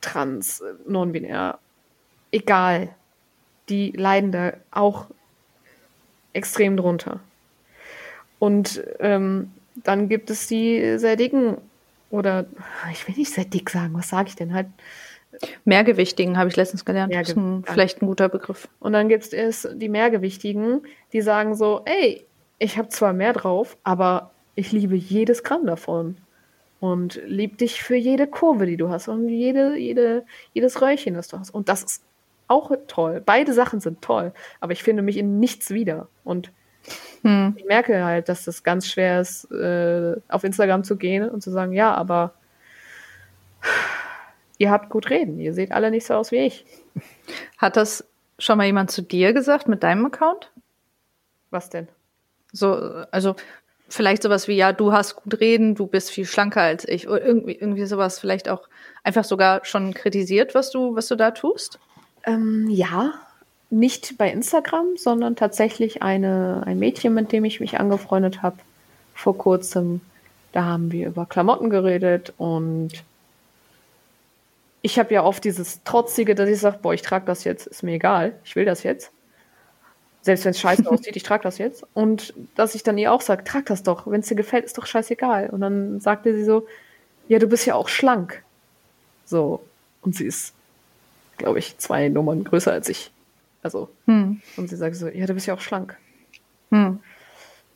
trans, 0.00 0.62
non-binär, 0.86 1.58
egal. 2.30 2.90
Die 3.68 3.90
leiden 3.92 4.32
da 4.32 4.54
auch 4.70 5.06
extrem 6.32 6.76
drunter. 6.76 7.20
Und 8.38 8.82
ähm, 9.00 9.50
dann 9.74 10.08
gibt 10.08 10.30
es 10.30 10.46
die 10.46 10.98
sehr 10.98 11.16
dicken 11.16 11.58
oder 12.10 12.46
ich 12.92 13.06
will 13.06 13.16
nicht 13.16 13.32
sehr 13.32 13.44
dick 13.44 13.68
sagen, 13.70 13.94
was 13.94 14.08
sage 14.08 14.28
ich 14.28 14.36
denn 14.36 14.54
halt? 14.54 14.68
Mehrgewichtigen 15.64 16.38
habe 16.38 16.48
ich 16.48 16.56
letztens 16.56 16.84
gelernt. 16.84 17.14
Das 17.14 17.28
ist 17.28 17.36
ein, 17.36 17.62
vielleicht 17.66 18.00
ein 18.00 18.06
guter 18.06 18.28
Begriff. 18.28 18.68
Und 18.80 18.94
dann 18.94 19.08
gibt 19.08 19.32
es 19.32 19.68
die 19.74 19.88
Mehrgewichtigen, 19.88 20.82
die 21.12 21.20
sagen 21.20 21.54
so, 21.54 21.82
ey, 21.84 22.24
ich 22.58 22.78
habe 22.78 22.88
zwar 22.88 23.12
mehr 23.12 23.34
drauf, 23.34 23.76
aber 23.84 24.30
ich 24.54 24.72
liebe 24.72 24.96
jedes 24.96 25.44
Gramm 25.44 25.66
davon. 25.66 26.16
Und 26.80 27.20
lieb 27.26 27.58
dich 27.58 27.82
für 27.82 27.96
jede 27.96 28.26
Kurve, 28.26 28.66
die 28.66 28.76
du 28.76 28.88
hast 28.88 29.08
und 29.08 29.28
jede, 29.28 29.76
jede, 29.76 30.24
jedes 30.52 30.80
Röllchen, 30.80 31.14
das 31.14 31.28
du 31.28 31.38
hast. 31.38 31.50
Und 31.50 31.68
das 31.68 31.82
ist 31.82 32.04
auch 32.46 32.70
toll. 32.86 33.22
Beide 33.24 33.52
Sachen 33.52 33.80
sind 33.80 34.00
toll, 34.00 34.32
aber 34.60 34.72
ich 34.72 34.82
finde 34.82 35.02
mich 35.02 35.16
in 35.16 35.40
nichts 35.40 35.70
wieder. 35.70 36.08
Und 36.24 36.52
Hm. 37.22 37.54
ich 37.56 37.64
merke 37.64 38.04
halt, 38.04 38.28
dass 38.28 38.44
das 38.44 38.62
ganz 38.62 38.86
schwer 38.86 39.20
ist, 39.20 39.50
äh, 39.50 40.16
auf 40.28 40.44
Instagram 40.44 40.84
zu 40.84 40.96
gehen 40.96 41.28
und 41.28 41.42
zu 41.42 41.50
sagen, 41.50 41.72
ja, 41.72 41.94
aber 41.94 42.34
ihr 44.58 44.70
habt 44.70 44.90
gut 44.90 45.10
reden. 45.10 45.38
Ihr 45.40 45.54
seht 45.54 45.72
alle 45.72 45.90
nicht 45.90 46.06
so 46.06 46.14
aus 46.14 46.32
wie 46.32 46.38
ich. 46.38 46.64
Hat 47.58 47.76
das 47.76 48.06
schon 48.38 48.58
mal 48.58 48.64
jemand 48.64 48.90
zu 48.90 49.02
dir 49.02 49.32
gesagt 49.32 49.68
mit 49.68 49.82
deinem 49.82 50.06
Account? 50.06 50.52
Was 51.50 51.70
denn? 51.70 51.88
So, 52.52 52.72
also 53.10 53.36
vielleicht 53.88 54.22
sowas 54.22 54.48
wie, 54.48 54.56
ja, 54.56 54.72
du 54.72 54.92
hast 54.92 55.16
gut 55.16 55.40
reden, 55.40 55.74
du 55.74 55.86
bist 55.86 56.10
viel 56.10 56.26
schlanker 56.26 56.62
als 56.62 56.86
ich. 56.86 57.08
Oder 57.08 57.24
irgendwie, 57.24 57.54
irgendwie 57.54 57.86
sowas 57.86 58.18
vielleicht 58.18 58.48
auch 58.48 58.68
einfach 59.02 59.24
sogar 59.24 59.64
schon 59.64 59.94
kritisiert, 59.94 60.54
was 60.54 60.70
du, 60.70 60.94
was 60.94 61.08
du 61.08 61.16
da 61.16 61.30
tust? 61.30 61.78
Ähm, 62.24 62.68
ja, 62.68 63.14
nicht 63.70 64.18
bei 64.18 64.30
Instagram, 64.30 64.96
sondern 64.96 65.36
tatsächlich 65.36 66.02
eine, 66.02 66.62
ein 66.66 66.78
Mädchen, 66.78 67.14
mit 67.14 67.32
dem 67.32 67.44
ich 67.44 67.60
mich 67.60 67.78
angefreundet 67.78 68.42
habe 68.42 68.56
vor 69.14 69.36
kurzem. 69.36 70.00
Da 70.52 70.64
haben 70.64 70.92
wir 70.92 71.08
über 71.08 71.26
Klamotten 71.26 71.70
geredet 71.70 72.32
und 72.38 72.92
ich 74.80 74.98
habe 74.98 75.12
ja 75.12 75.24
oft 75.24 75.44
dieses 75.44 75.82
Trotzige, 75.84 76.34
dass 76.34 76.48
ich 76.48 76.60
sage, 76.60 76.78
boah, 76.80 76.94
ich 76.94 77.02
trage 77.02 77.26
das 77.26 77.44
jetzt, 77.44 77.66
ist 77.66 77.82
mir 77.82 77.92
egal, 77.92 78.34
ich 78.44 78.56
will 78.56 78.64
das 78.64 78.82
jetzt. 78.82 79.10
Selbst 80.22 80.44
wenn 80.44 80.50
es 80.50 80.60
scheiße 80.60 80.90
aussieht, 80.90 81.16
ich 81.16 81.22
trage 81.22 81.42
das 81.42 81.58
jetzt. 81.58 81.84
Und 81.94 82.34
dass 82.54 82.74
ich 82.74 82.82
dann 82.82 82.98
ihr 82.98 83.12
auch 83.12 83.20
sage, 83.20 83.44
trag 83.44 83.66
das 83.66 83.82
doch, 83.82 84.06
wenn 84.06 84.20
es 84.20 84.26
dir 84.28 84.34
gefällt, 84.34 84.64
ist 84.64 84.76
doch 84.76 84.86
scheißegal. 84.86 85.50
Und 85.50 85.60
dann 85.60 86.00
sagte 86.00 86.34
sie 86.34 86.44
so, 86.44 86.66
ja, 87.28 87.38
du 87.38 87.46
bist 87.46 87.66
ja 87.66 87.74
auch 87.74 87.88
schlank. 87.88 88.42
So. 89.24 89.62
Und 90.02 90.14
sie 90.16 90.26
ist, 90.26 90.54
glaube 91.36 91.58
ich, 91.58 91.78
zwei 91.78 92.08
Nummern 92.08 92.44
größer 92.44 92.72
als 92.72 92.88
ich. 92.88 93.10
Also, 93.62 93.88
Hm. 94.06 94.40
und 94.56 94.68
sie 94.68 94.76
sagt 94.76 94.96
so, 94.96 95.08
ja, 95.08 95.26
du 95.26 95.34
bist 95.34 95.46
ja 95.46 95.54
auch 95.54 95.60
schlank. 95.60 95.96
Hm. 96.70 97.00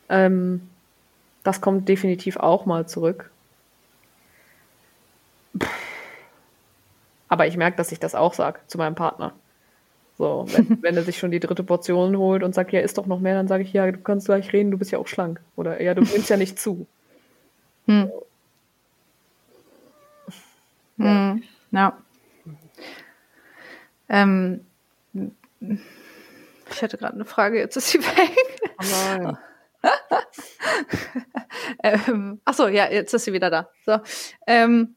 Ähm, 0.09 0.69
das 1.43 1.61
kommt 1.61 1.89
definitiv 1.89 2.37
auch 2.37 2.67
mal 2.67 2.87
zurück. 2.87 3.31
Pff. 5.59 5.71
Aber 7.29 7.47
ich 7.47 7.57
merke, 7.57 7.77
dass 7.79 7.93
ich 7.93 7.99
das 7.99 8.15
auch 8.15 8.35
sage 8.35 8.61
zu 8.67 8.77
meinem 8.79 8.95
Partner. 8.95 9.33
So, 10.23 10.47
wenn, 10.53 10.79
wenn 10.83 10.97
er 10.97 11.03
sich 11.03 11.19
schon 11.19 11.33
die 11.33 11.41
dritte 11.41 11.65
Portion 11.65 12.17
holt 12.17 12.45
und 12.45 12.55
sagt, 12.55 12.71
ja, 12.71 12.79
isst 12.79 12.97
doch 12.97 13.07
noch 13.07 13.19
mehr, 13.19 13.35
dann 13.35 13.49
sage 13.49 13.65
ich, 13.65 13.73
ja, 13.73 13.91
du 13.91 13.99
kannst 13.99 14.27
gleich 14.27 14.53
reden, 14.53 14.71
du 14.71 14.79
bist 14.79 14.93
ja 14.93 15.01
auch 15.01 15.09
schlank. 15.09 15.41
Oder 15.57 15.83
ja, 15.83 15.95
du 15.95 16.03
nimmst 16.03 16.31
ja 16.31 16.37
nicht 16.37 16.61
zu. 16.61 16.87
Hm. 17.87 18.09
Hm. 20.99 21.43
Ja. 21.73 21.99
Ähm, 24.09 24.65
ich 26.71 26.83
hatte 26.83 26.99
gerade 26.99 27.15
eine 27.15 27.25
Frage, 27.25 27.59
jetzt 27.59 27.77
ist 27.77 27.89
sie 27.89 27.99
weg. 27.99 28.37
Oh 28.79 28.85
nein. 28.93 29.39
Ähm, 31.83 32.41
ach 32.45 32.55
so, 32.55 32.69
ja, 32.69 32.89
jetzt 32.91 33.13
ist 33.13 33.25
sie 33.25 33.33
wieder 33.33 33.51
da. 33.51 33.69
So, 33.85 33.99
ähm, 34.47 34.95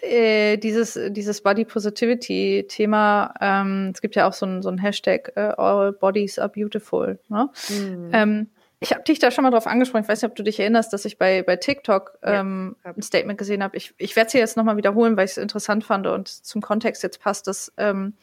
äh, 0.00 0.56
dieses 0.56 0.98
dieses 1.08 1.42
Body 1.42 1.64
Positivity 1.64 2.66
Thema. 2.68 3.34
Ähm, 3.40 3.92
es 3.94 4.00
gibt 4.00 4.16
ja 4.16 4.28
auch 4.28 4.32
so 4.32 4.46
ein 4.46 4.62
so 4.62 4.68
ein 4.68 4.78
Hashtag 4.78 5.32
äh, 5.36 5.52
All 5.56 5.92
Bodies 5.92 6.38
are 6.38 6.48
Beautiful. 6.48 7.18
Ne? 7.28 7.50
Mhm. 7.68 8.10
Ähm, 8.12 8.46
ich 8.78 8.92
habe 8.92 9.02
dich 9.02 9.18
da 9.18 9.30
schon 9.30 9.42
mal 9.42 9.50
drauf 9.50 9.66
angesprochen. 9.66 10.02
Ich 10.02 10.08
weiß 10.08 10.20
nicht, 10.20 10.30
ob 10.30 10.36
du 10.36 10.42
dich 10.42 10.60
erinnerst, 10.60 10.92
dass 10.92 11.06
ich 11.06 11.18
bei, 11.18 11.42
bei 11.42 11.56
TikTok 11.56 12.18
Ja, 12.22 12.40
ähm, 12.40 12.76
hab 12.84 12.96
ein 12.96 13.02
Statement 13.02 13.38
gesehen 13.38 13.62
habe. 13.62 13.76
Ich, 13.76 13.94
ich 13.96 14.14
werde 14.16 14.26
es 14.26 14.32
hier 14.32 14.40
jetzt 14.40 14.56
nochmal 14.56 14.76
wiederholen, 14.76 15.16
weil 15.16 15.24
ich 15.24 15.32
es 15.32 15.38
interessant 15.38 15.84
fand 15.84 16.06
und 16.06 16.28
zum 16.28 16.60
Kontext 16.60 17.02
jetzt 17.02 17.20
passt, 17.20 17.46
dass 17.46 17.72
ähm, 17.78 18.14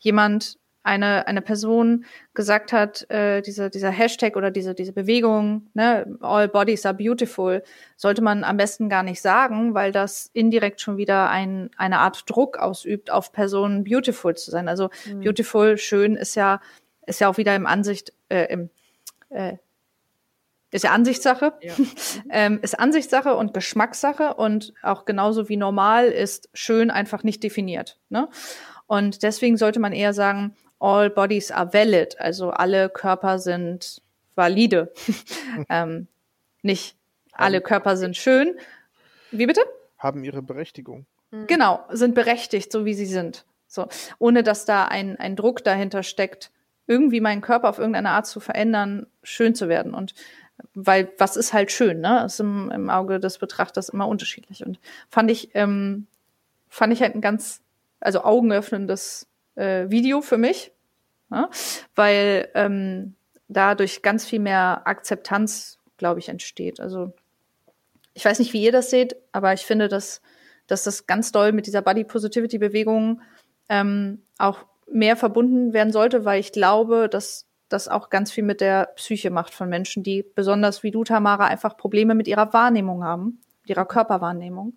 jemand, 0.00 0.58
eine, 0.90 1.28
eine 1.28 1.40
Person 1.40 2.04
gesagt 2.34 2.72
hat, 2.72 3.08
äh, 3.10 3.42
diese, 3.42 3.70
dieser 3.70 3.90
Hashtag 3.90 4.34
oder 4.36 4.50
diese, 4.50 4.74
diese 4.74 4.92
Bewegung, 4.92 5.68
ne, 5.72 6.18
all 6.20 6.48
bodies 6.48 6.84
are 6.84 6.94
beautiful, 6.96 7.62
sollte 7.96 8.22
man 8.22 8.42
am 8.42 8.56
besten 8.56 8.88
gar 8.88 9.04
nicht 9.04 9.20
sagen, 9.22 9.72
weil 9.72 9.92
das 9.92 10.30
indirekt 10.32 10.80
schon 10.80 10.96
wieder 10.96 11.30
ein, 11.30 11.70
eine 11.76 12.00
Art 12.00 12.28
Druck 12.28 12.58
ausübt, 12.58 13.10
auf 13.12 13.30
Personen 13.32 13.84
beautiful 13.84 14.34
zu 14.36 14.50
sein. 14.50 14.68
Also 14.68 14.90
Mhm. 15.06 15.20
beautiful, 15.20 15.78
schön 15.78 16.16
ist 16.16 16.34
ja, 16.34 16.60
ist 17.06 17.20
ja 17.20 17.28
auch 17.28 17.36
wieder 17.36 17.54
im 17.54 17.66
Ansicht, 17.66 18.12
äh, 18.28 18.52
im, 18.52 18.70
äh, 19.28 19.58
ist 20.72 20.84
ja 20.84 20.90
Ansichtssache, 20.90 21.52
Ja. 21.60 21.74
ähm, 22.30 22.58
ist 22.62 22.78
Ansichtssache 22.78 23.36
und 23.36 23.54
Geschmackssache 23.54 24.34
und 24.34 24.72
auch 24.82 25.04
genauso 25.04 25.48
wie 25.48 25.56
normal 25.56 26.06
ist 26.06 26.48
schön 26.52 26.90
einfach 26.90 27.22
nicht 27.22 27.42
definiert. 27.44 27.98
Ne? 28.08 28.28
Und 28.86 29.22
deswegen 29.22 29.56
sollte 29.56 29.78
man 29.78 29.92
eher 29.92 30.12
sagen, 30.12 30.56
all 30.80 31.10
bodies 31.10 31.50
are 31.50 31.72
valid, 31.72 32.18
also 32.20 32.50
alle 32.50 32.88
Körper 32.88 33.38
sind 33.38 34.02
valide. 34.34 34.92
ähm, 35.68 36.08
nicht 36.62 36.96
alle 37.32 37.60
Körper 37.60 37.96
sind 37.96 38.16
schön. 38.16 38.58
Wie 39.30 39.46
bitte? 39.46 39.62
Haben 39.98 40.24
ihre 40.24 40.42
Berechtigung. 40.42 41.06
Genau, 41.46 41.84
sind 41.90 42.14
berechtigt, 42.14 42.72
so 42.72 42.84
wie 42.84 42.94
sie 42.94 43.06
sind. 43.06 43.44
So, 43.68 43.88
ohne 44.18 44.42
dass 44.42 44.64
da 44.64 44.86
ein, 44.86 45.16
ein 45.16 45.36
Druck 45.36 45.62
dahinter 45.62 46.02
steckt. 46.02 46.50
irgendwie 46.86 47.20
meinen 47.20 47.40
Körper 47.40 47.68
auf 47.68 47.78
irgendeine 47.78 48.10
Art 48.10 48.26
zu 48.26 48.40
verändern, 48.40 49.06
schön 49.22 49.54
zu 49.54 49.68
werden. 49.68 49.94
Und 49.94 50.12
weil 50.74 51.12
was 51.18 51.36
ist 51.36 51.52
halt 51.52 51.70
schön, 51.70 52.00
ne? 52.00 52.24
Ist 52.24 52.40
im, 52.40 52.70
im 52.72 52.90
Auge 52.90 53.20
des 53.20 53.38
Betrachters 53.38 53.90
immer 53.90 54.08
unterschiedlich. 54.08 54.66
Und 54.66 54.80
fand 55.08 55.30
ich, 55.30 55.54
ähm, 55.54 56.08
fand 56.68 56.92
ich 56.92 57.00
halt 57.00 57.14
ein 57.14 57.20
ganz, 57.20 57.62
also 58.00 58.24
augenöffnendes 58.24 59.29
äh, 59.54 59.90
Video 59.90 60.20
für 60.20 60.38
mich, 60.38 60.72
ne? 61.28 61.48
weil 61.94 62.48
ähm, 62.54 63.14
dadurch 63.48 64.02
ganz 64.02 64.24
viel 64.24 64.40
mehr 64.40 64.82
Akzeptanz, 64.86 65.78
glaube 65.96 66.20
ich, 66.20 66.28
entsteht. 66.28 66.80
Also 66.80 67.12
ich 68.14 68.24
weiß 68.24 68.38
nicht, 68.38 68.52
wie 68.52 68.62
ihr 68.62 68.72
das 68.72 68.90
seht, 68.90 69.16
aber 69.32 69.52
ich 69.52 69.62
finde, 69.62 69.88
dass, 69.88 70.22
dass 70.66 70.84
das 70.84 71.06
ganz 71.06 71.32
doll 71.32 71.52
mit 71.52 71.66
dieser 71.66 71.82
Body 71.82 72.04
Positivity 72.04 72.58
Bewegung 72.58 73.20
ähm, 73.68 74.22
auch 74.38 74.66
mehr 74.90 75.16
verbunden 75.16 75.72
werden 75.72 75.92
sollte, 75.92 76.24
weil 76.24 76.40
ich 76.40 76.52
glaube, 76.52 77.08
dass 77.08 77.46
das 77.68 77.88
auch 77.88 78.10
ganz 78.10 78.32
viel 78.32 78.44
mit 78.44 78.60
der 78.60 78.86
Psyche 78.96 79.30
macht 79.30 79.54
von 79.54 79.68
Menschen, 79.68 80.02
die 80.02 80.24
besonders 80.34 80.82
wie 80.82 80.90
du, 80.90 81.04
Tamara, 81.04 81.46
einfach 81.46 81.76
Probleme 81.76 82.14
mit 82.14 82.26
ihrer 82.26 82.52
Wahrnehmung 82.52 83.04
haben, 83.04 83.40
mit 83.62 83.70
ihrer 83.70 83.86
Körperwahrnehmung. 83.86 84.76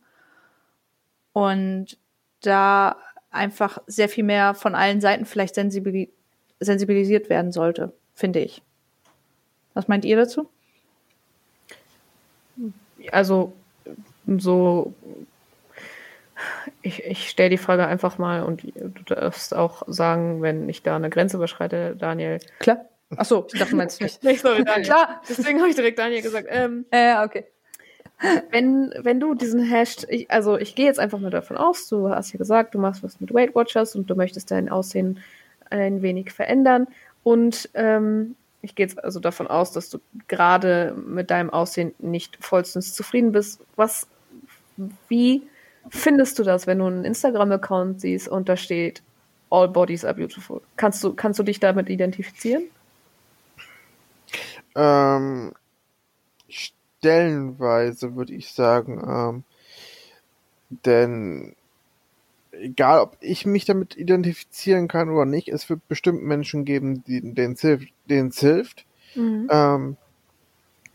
Und 1.34 1.98
da 2.42 2.98
einfach 3.34 3.80
sehr 3.88 4.10
viel 4.10 4.24
mehr 4.24 4.54
von 4.54 4.76
allen 4.76 5.02
Seiten 5.02 5.26
vielleicht 5.26 5.56
sensibilisiert 5.56 7.30
werden 7.30 7.52
sollte, 7.52 7.94
finde 8.16 8.40
ich. 8.40 8.62
Was 9.74 9.88
meint 9.88 10.06
ihr 10.06 10.18
dazu? 10.18 10.50
Also 13.12 13.54
so 14.28 14.94
ich, 16.82 17.04
ich 17.04 17.30
stelle 17.30 17.50
die 17.50 17.58
Frage 17.58 17.88
einfach 17.88 18.18
mal 18.18 18.44
und 18.44 18.64
du 18.64 19.04
darfst 19.06 19.56
auch 19.56 19.84
sagen, 19.88 20.42
wenn 20.42 20.68
ich 20.70 20.84
da 20.84 20.96
eine 20.96 21.10
Grenze 21.10 21.38
überschreite, 21.38 21.96
Daniel. 21.98 22.40
Klar. 22.60 22.86
Ach 23.16 23.26
so, 23.26 23.48
ich 23.52 23.60
dachte, 23.60 23.72
du 23.72 23.78
meinst 23.78 24.02
nicht. 24.02 24.24
nicht 24.24 24.42
sorry, 24.42 24.64
Daniel. 24.64 24.86
Klar, 24.86 25.22
deswegen 25.30 25.60
habe 25.60 25.70
ich 25.70 25.76
direkt 25.76 26.00
Daniel 26.00 26.22
gesagt. 26.22 26.48
Ähm, 26.50 26.86
äh, 26.92 27.24
okay. 27.24 27.46
Wenn, 28.52 28.94
wenn 29.00 29.20
du 29.20 29.34
diesen 29.34 29.62
Hashtag, 29.62 30.10
ich, 30.10 30.32
also 30.32 30.58
ich 30.58 30.76
gehe 30.76 30.86
jetzt 30.86 31.00
einfach 31.00 31.20
mal 31.20 31.30
davon 31.30 31.58
aus, 31.58 31.88
du 31.90 32.10
hast 32.10 32.32
ja 32.32 32.38
gesagt, 32.38 32.74
du 32.74 32.80
machst 32.80 33.04
was 33.04 33.20
mit 33.20 33.34
Weight 33.34 33.54
Watchers 33.54 33.96
und 33.96 34.10
du 34.10 34.16
möchtest 34.16 34.50
dein 34.52 34.70
Aussehen 34.70 35.20
ein 35.70 36.02
wenig 36.02 36.32
verändern. 36.32 36.88
Und 37.24 37.70
ähm, 37.74 38.36
ich 38.62 38.76
gehe 38.76 38.86
jetzt 38.86 39.04
also 39.04 39.20
davon 39.20 39.48
aus, 39.48 39.72
dass 39.74 39.90
du 39.90 40.00
gerade 40.28 40.96
mit 41.06 41.32
deinem 41.32 41.50
Aussehen 41.50 41.94
nicht 42.00 42.38
vollstens 42.40 42.94
zufrieden 42.94 43.34
bist. 43.34 43.60
Was, 43.76 44.08
wie 45.10 45.44
findest 45.90 46.40
du 46.40 46.44
das, 46.44 46.66
wenn 46.66 46.80
du 46.80 46.86
einen 46.86 47.04
Instagram-Account 47.04 48.00
siehst 48.00 48.30
und 48.30 48.48
da 48.48 48.56
steht 48.56 49.04
All 49.50 49.68
Bodies 49.68 50.06
are 50.06 50.14
beautiful? 50.14 50.62
Kannst 50.78 51.04
du, 51.04 51.14
kannst 51.14 51.40
du 51.40 51.44
dich 51.44 51.60
damit 51.60 51.90
identifizieren? 51.90 52.64
Ähm, 54.76 55.52
stellenweise 57.04 58.16
würde 58.16 58.34
ich 58.34 58.54
sagen, 58.54 59.02
ähm, 59.06 59.44
denn 60.86 61.56
egal, 62.52 63.02
ob 63.02 63.18
ich 63.20 63.46
mich 63.46 63.66
damit 63.66 63.98
identifizieren 63.98 64.88
kann 64.88 65.10
oder 65.10 65.26
nicht, 65.26 65.50
es 65.50 65.70
wird 65.70 65.86
bestimmt 65.90 66.24
Menschen 66.24 66.64
geben, 66.64 67.04
die, 67.04 67.22
denen 67.34 67.56
es 67.56 67.62
hilft. 67.62 67.90
Denen 68.10 68.30
es 68.30 68.40
hilft. 68.40 68.86
Mhm. 69.16 69.48
Ähm, 69.52 69.98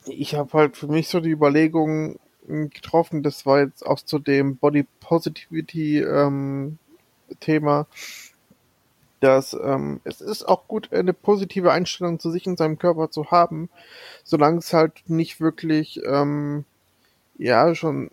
ich 0.06 0.34
habe 0.34 0.50
halt 0.54 0.76
für 0.76 0.88
mich 0.88 1.08
so 1.08 1.20
die 1.20 1.30
Überlegung, 1.30 2.18
getroffen. 2.48 3.22
Das 3.22 3.44
war 3.44 3.60
jetzt 3.60 3.84
auch 3.84 4.00
zu 4.00 4.18
dem 4.18 4.56
Body 4.56 4.86
Positivity 5.00 5.98
ähm, 5.98 6.78
Thema, 7.40 7.86
dass 9.20 9.52
ähm, 9.54 10.00
es 10.04 10.20
ist 10.20 10.44
auch 10.44 10.68
gut, 10.68 10.92
eine 10.92 11.12
positive 11.12 11.72
Einstellung 11.72 12.18
zu 12.18 12.30
sich 12.30 12.46
und 12.46 12.58
seinem 12.58 12.78
Körper 12.78 13.10
zu 13.10 13.30
haben, 13.30 13.68
solange 14.24 14.58
es 14.58 14.72
halt 14.72 15.02
nicht 15.06 15.40
wirklich 15.40 16.00
ähm, 16.04 16.64
ja 17.36 17.74
schon 17.74 18.10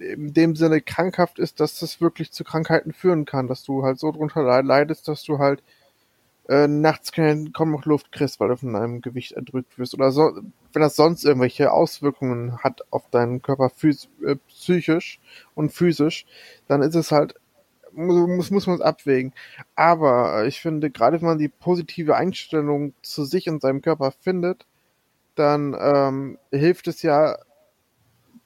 äh, 0.00 0.12
in 0.12 0.34
dem 0.34 0.56
Sinne 0.56 0.80
krankhaft 0.80 1.38
ist, 1.38 1.60
dass 1.60 1.78
das 1.78 2.00
wirklich 2.00 2.32
zu 2.32 2.44
Krankheiten 2.44 2.92
führen 2.92 3.24
kann, 3.24 3.48
dass 3.48 3.64
du 3.64 3.82
halt 3.82 3.98
so 3.98 4.12
drunter 4.12 4.62
leidest, 4.62 5.08
dass 5.08 5.22
du 5.24 5.38
halt 5.38 5.62
äh, 6.48 6.66
nachts 6.66 7.12
kaum 7.12 7.70
noch 7.70 7.84
Luft 7.84 8.10
kriegst, 8.12 8.40
weil 8.40 8.48
du 8.48 8.56
von 8.56 8.74
einem 8.74 9.00
Gewicht 9.00 9.32
erdrückt 9.32 9.78
wirst 9.78 9.94
oder 9.94 10.10
so, 10.10 10.32
wenn 10.72 10.82
das 10.82 10.96
sonst 10.96 11.24
irgendwelche 11.24 11.72
Auswirkungen 11.72 12.58
hat 12.58 12.82
auf 12.90 13.08
deinen 13.10 13.42
Körper 13.42 13.70
äh, 13.82 14.36
psychisch 14.48 15.20
und 15.54 15.72
physisch, 15.72 16.26
dann 16.66 16.82
ist 16.82 16.94
es 16.94 17.12
halt, 17.12 17.34
muss, 17.94 18.50
muss 18.50 18.66
man 18.66 18.76
es 18.76 18.82
abwägen. 18.82 19.32
Aber 19.74 20.44
ich 20.46 20.60
finde, 20.60 20.90
gerade 20.90 21.20
wenn 21.20 21.28
man 21.28 21.38
die 21.38 21.48
positive 21.48 22.16
Einstellung 22.16 22.94
zu 23.02 23.24
sich 23.24 23.48
und 23.48 23.62
seinem 23.62 23.82
Körper 23.82 24.12
findet, 24.12 24.66
dann 25.34 25.76
ähm, 25.78 26.38
hilft 26.50 26.88
es 26.88 27.02
ja 27.02 27.36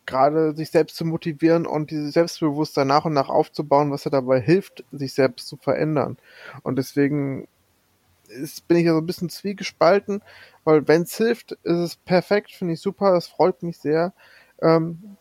gerade 0.07 0.55
sich 0.55 0.71
selbst 0.71 0.97
zu 0.97 1.05
motivieren 1.05 1.67
und 1.67 1.91
dieses 1.91 2.15
Selbstbewusstsein 2.15 2.87
nach 2.87 3.05
und 3.05 3.13
nach 3.13 3.29
aufzubauen, 3.29 3.91
was 3.91 4.05
ja 4.05 4.11
dabei 4.11 4.41
hilft, 4.41 4.85
sich 4.93 5.13
selbst 5.13 5.49
zu 5.49 5.57
verändern. 5.57 6.17
Und 6.63 6.77
deswegen 6.77 7.49
ist, 8.29 8.67
bin 8.69 8.77
ich 8.79 8.87
ja 8.87 8.93
so 8.93 8.99
ein 8.99 9.07
bisschen 9.07 9.29
zwiegespalten, 9.29 10.23
weil 10.65 10.87
wenn 10.89 11.03
es 11.03 11.17
hilft, 11.17 11.53
ist 11.53 11.79
es 11.79 11.97
perfekt, 11.97 12.53
finde 12.53 12.75
ich 12.75 12.81
super, 12.81 13.13
das 13.13 13.27
freut 13.27 13.63
mich 13.63 13.79
sehr. 13.79 14.13
Ähm, 14.63 15.17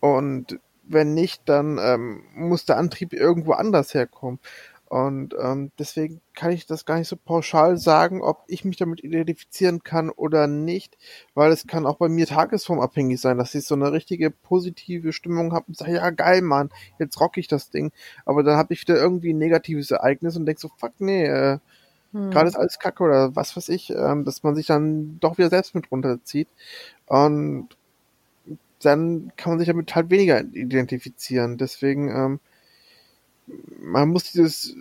und 0.00 0.58
wenn 0.86 1.14
nicht, 1.14 1.42
dann 1.48 1.78
ähm, 1.80 2.24
muss 2.34 2.64
der 2.64 2.76
Antrieb 2.78 3.12
irgendwo 3.12 3.52
anders 3.52 3.94
herkommen. 3.94 4.38
Und 4.86 5.34
ähm, 5.40 5.72
deswegen 5.78 6.20
kann 6.34 6.52
ich 6.52 6.66
das 6.66 6.84
gar 6.84 6.98
nicht 6.98 7.08
so 7.08 7.16
pauschal 7.16 7.78
sagen, 7.78 8.22
ob 8.22 8.44
ich 8.46 8.64
mich 8.64 8.76
damit 8.76 9.02
identifizieren 9.02 9.82
kann 9.82 10.10
oder 10.10 10.46
nicht, 10.46 10.96
weil 11.34 11.50
es 11.50 11.66
kann 11.66 11.86
auch 11.86 11.96
bei 11.96 12.08
mir 12.08 12.26
tagesformabhängig 12.26 13.20
sein, 13.20 13.38
dass 13.38 13.54
ich 13.54 13.66
so 13.66 13.74
eine 13.74 13.90
richtige 13.90 14.30
positive 14.30 15.12
Stimmung 15.12 15.52
habe 15.52 15.64
und 15.68 15.76
sage, 15.76 15.94
ja 15.94 16.10
geil, 16.10 16.42
Mann, 16.42 16.70
jetzt 16.98 17.18
rock 17.20 17.38
ich 17.38 17.48
das 17.48 17.70
Ding. 17.70 17.90
Aber 18.24 18.42
dann 18.44 18.56
habe 18.56 18.72
ich 18.74 18.82
wieder 18.82 18.94
irgendwie 18.94 19.32
ein 19.32 19.38
negatives 19.38 19.90
Ereignis 19.90 20.36
und 20.36 20.46
denk 20.46 20.60
so, 20.60 20.70
fuck 20.78 20.92
nee, 20.98 21.26
äh, 21.26 21.58
hm. 22.14 22.30
Gerade 22.30 22.48
ist 22.48 22.56
alles 22.56 22.78
Kacke 22.78 23.02
oder 23.02 23.34
was 23.34 23.56
weiß 23.56 23.68
ich, 23.70 23.90
ähm, 23.90 24.24
dass 24.24 24.44
man 24.44 24.54
sich 24.54 24.66
dann 24.66 25.18
doch 25.18 25.36
wieder 25.36 25.50
selbst 25.50 25.74
mit 25.74 25.90
runterzieht. 25.90 26.48
Und 27.06 27.70
dann 28.84 29.32
kann 29.36 29.52
man 29.52 29.58
sich 29.58 29.68
damit 29.68 29.94
halt 29.94 30.10
weniger 30.10 30.40
identifizieren. 30.40 31.58
Deswegen, 31.58 32.08
ähm, 32.08 32.40
man 33.80 34.08
muss 34.08 34.32
dieses 34.32 34.74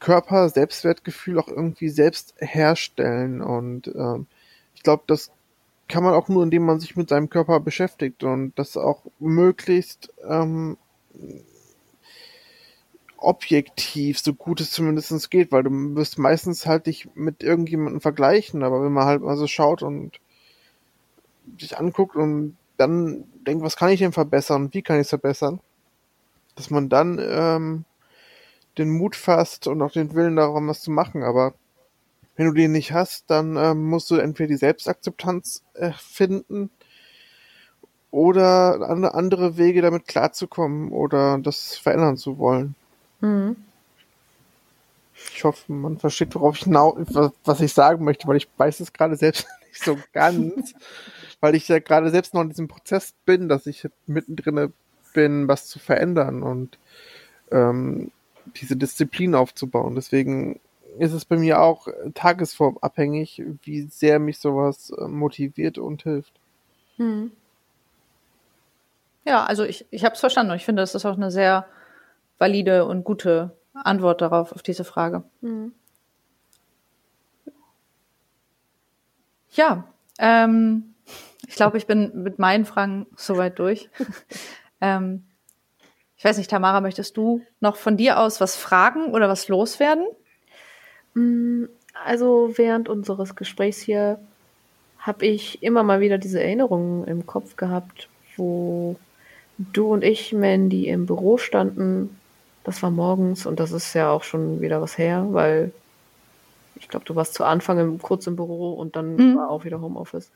Körper-Selbstwertgefühl 0.00 1.38
auch 1.38 1.48
irgendwie 1.48 1.88
selbst 1.88 2.34
herstellen. 2.38 3.40
Und 3.40 3.88
ähm, 3.88 4.26
ich 4.74 4.82
glaube, 4.82 5.04
das 5.06 5.30
kann 5.88 6.04
man 6.04 6.14
auch 6.14 6.28
nur, 6.28 6.42
indem 6.42 6.64
man 6.64 6.80
sich 6.80 6.96
mit 6.96 7.08
seinem 7.08 7.30
Körper 7.30 7.60
beschäftigt 7.60 8.22
und 8.22 8.52
das 8.56 8.76
auch 8.76 9.02
möglichst 9.18 10.12
ähm, 10.28 10.76
objektiv, 13.16 14.20
so 14.20 14.32
gut 14.32 14.60
es 14.60 14.70
zumindest 14.70 15.30
geht, 15.30 15.50
weil 15.50 15.64
du 15.64 15.70
wirst 15.96 16.18
meistens 16.18 16.66
halt 16.66 16.86
dich 16.86 17.08
mit 17.14 17.42
irgendjemandem 17.42 18.00
vergleichen, 18.00 18.62
aber 18.62 18.82
wenn 18.82 18.92
man 18.92 19.06
halt 19.06 19.22
mal 19.22 19.36
so 19.36 19.46
schaut 19.46 19.82
und 19.82 20.20
sich 21.58 21.78
anguckt 21.78 22.16
und 22.16 22.56
dann 22.78 23.24
denkt, 23.46 23.62
was 23.62 23.76
kann 23.76 23.90
ich 23.90 24.00
denn 24.00 24.12
verbessern, 24.12 24.70
wie 24.72 24.82
kann 24.82 24.96
ich 24.96 25.02
es 25.02 25.08
verbessern, 25.10 25.60
dass 26.54 26.70
man 26.70 26.88
dann 26.88 27.18
ähm, 27.20 27.84
den 28.78 28.90
Mut 28.90 29.16
fasst 29.16 29.66
und 29.66 29.82
auch 29.82 29.92
den 29.92 30.14
Willen 30.14 30.36
darum, 30.36 30.68
was 30.68 30.80
zu 30.80 30.90
machen, 30.90 31.22
aber 31.22 31.54
wenn 32.36 32.46
du 32.46 32.52
den 32.52 32.72
nicht 32.72 32.92
hast, 32.92 33.28
dann 33.28 33.56
ähm, 33.56 33.84
musst 33.84 34.10
du 34.10 34.16
entweder 34.16 34.48
die 34.48 34.56
Selbstakzeptanz 34.56 35.64
äh, 35.74 35.90
finden 35.98 36.70
oder 38.10 38.88
andere 39.14 39.56
Wege 39.58 39.82
damit 39.82 40.06
klarzukommen 40.06 40.92
oder 40.92 41.38
das 41.38 41.76
verändern 41.76 42.16
zu 42.16 42.38
wollen. 42.38 42.74
Mhm. 43.20 43.56
Ich 45.34 45.42
hoffe, 45.42 45.72
man 45.72 45.98
versteht, 45.98 46.34
worauf 46.36 46.56
ich 46.56 46.66
was 46.66 47.60
ich 47.60 47.74
sagen 47.74 48.04
möchte, 48.04 48.28
weil 48.28 48.36
ich 48.36 48.48
weiß 48.56 48.80
es 48.80 48.92
gerade 48.92 49.16
selbst 49.16 49.46
nicht 49.68 49.82
so 49.82 49.98
ganz, 50.12 50.74
weil 51.40 51.54
ich 51.54 51.68
ja 51.68 51.78
gerade 51.78 52.10
selbst 52.10 52.34
noch 52.34 52.42
in 52.42 52.48
diesem 52.48 52.68
Prozess 52.68 53.14
bin, 53.24 53.48
dass 53.48 53.66
ich 53.66 53.88
mittendrin 54.06 54.72
bin, 55.14 55.48
was 55.48 55.66
zu 55.66 55.78
verändern 55.78 56.42
und 56.42 56.78
ähm, 57.50 58.10
diese 58.56 58.76
Disziplin 58.76 59.34
aufzubauen. 59.34 59.94
Deswegen 59.94 60.60
ist 60.98 61.12
es 61.12 61.24
bei 61.24 61.36
mir 61.36 61.60
auch 61.60 61.88
tagesformabhängig, 62.14 63.42
wie 63.62 63.82
sehr 63.82 64.18
mich 64.18 64.38
sowas 64.38 64.90
äh, 64.90 65.06
motiviert 65.06 65.78
und 65.78 66.02
hilft. 66.02 66.32
Hm. 66.96 67.30
Ja, 69.24 69.44
also 69.44 69.64
ich, 69.64 69.86
ich 69.90 70.04
habe 70.04 70.14
es 70.14 70.20
verstanden. 70.20 70.54
Ich 70.54 70.64
finde, 70.64 70.82
das 70.82 70.94
ist 70.94 71.04
auch 71.04 71.16
eine 71.16 71.30
sehr 71.30 71.66
valide 72.38 72.86
und 72.86 73.04
gute 73.04 73.56
Antwort 73.74 74.20
darauf, 74.20 74.52
auf 74.52 74.62
diese 74.62 74.84
Frage. 74.84 75.22
Mhm. 75.40 75.72
Ja, 79.50 79.84
ähm, 80.18 80.94
ich 81.48 81.54
glaube, 81.54 81.78
ich 81.78 81.86
bin 81.86 82.22
mit 82.22 82.38
meinen 82.38 82.66
Fragen 82.66 83.06
soweit 83.16 83.58
durch. 83.58 83.88
ähm, 84.82 85.24
ich 86.18 86.24
weiß 86.24 86.36
nicht, 86.36 86.50
Tamara, 86.50 86.82
möchtest 86.82 87.16
du 87.16 87.40
noch 87.60 87.76
von 87.76 87.96
dir 87.96 88.20
aus 88.20 88.40
was 88.40 88.54
fragen 88.54 89.12
oder 89.14 89.28
was 89.28 89.48
loswerden? 89.48 90.06
Mm, 91.14 91.64
also 92.04 92.52
während 92.56 92.88
unseres 92.90 93.34
Gesprächs 93.34 93.78
hier 93.78 94.20
habe 94.98 95.24
ich 95.24 95.62
immer 95.62 95.82
mal 95.82 96.00
wieder 96.00 96.18
diese 96.18 96.42
Erinnerungen 96.42 97.04
im 97.08 97.24
Kopf 97.24 97.56
gehabt, 97.56 98.08
wo 98.36 98.96
du 99.56 99.92
und 99.92 100.04
ich, 100.04 100.34
Mandy, 100.34 100.86
im 100.88 101.06
Büro 101.06 101.38
standen. 101.38 102.18
Das 102.62 102.82
war 102.82 102.90
morgens 102.90 103.46
und 103.46 103.58
das 103.58 103.72
ist 103.72 103.94
ja 103.94 104.10
auch 104.10 104.22
schon 104.22 104.60
wieder 104.60 104.82
was 104.82 104.98
her, 104.98 105.26
weil 105.30 105.72
ich 106.74 106.88
glaube, 106.88 107.06
du 107.06 107.16
warst 107.16 107.32
zu 107.32 107.44
Anfang 107.44 107.78
im, 107.78 108.02
kurz 108.02 108.26
im 108.26 108.36
Büro 108.36 108.74
und 108.74 108.96
dann 108.96 109.16
mhm. 109.16 109.36
war 109.36 109.48
auch 109.48 109.64
wieder 109.64 109.80
Homeoffice. 109.80 110.30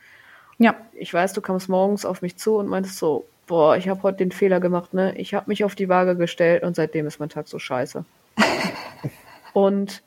Ja. 0.58 0.76
Ich 0.94 1.12
weiß, 1.12 1.32
du 1.32 1.40
kamst 1.40 1.68
morgens 1.68 2.04
auf 2.04 2.22
mich 2.22 2.36
zu 2.36 2.56
und 2.56 2.68
meintest 2.68 2.98
so, 2.98 3.26
boah, 3.46 3.76
ich 3.76 3.88
habe 3.88 4.02
heute 4.02 4.18
den 4.18 4.32
Fehler 4.32 4.60
gemacht, 4.60 4.94
ne? 4.94 5.16
Ich 5.16 5.34
habe 5.34 5.48
mich 5.48 5.64
auf 5.64 5.74
die 5.74 5.88
Waage 5.88 6.16
gestellt 6.16 6.62
und 6.62 6.76
seitdem 6.76 7.06
ist 7.06 7.20
mein 7.20 7.28
Tag 7.28 7.48
so 7.48 7.58
scheiße. 7.58 8.04
und 9.52 10.02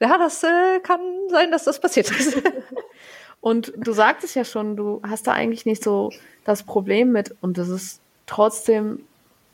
ja, 0.00 0.18
das 0.18 0.42
äh, 0.42 0.80
kann 0.82 1.00
sein, 1.28 1.50
dass 1.50 1.64
das 1.64 1.80
passiert 1.80 2.10
ist. 2.10 2.42
und 3.40 3.72
du 3.76 3.92
sagtest 3.92 4.34
ja 4.34 4.44
schon, 4.44 4.76
du 4.76 5.00
hast 5.06 5.26
da 5.26 5.32
eigentlich 5.32 5.66
nicht 5.66 5.82
so 5.82 6.10
das 6.44 6.62
Problem 6.62 7.12
mit 7.12 7.34
und 7.40 7.58
das 7.58 7.68
ist 7.68 8.00
trotzdem 8.26 9.00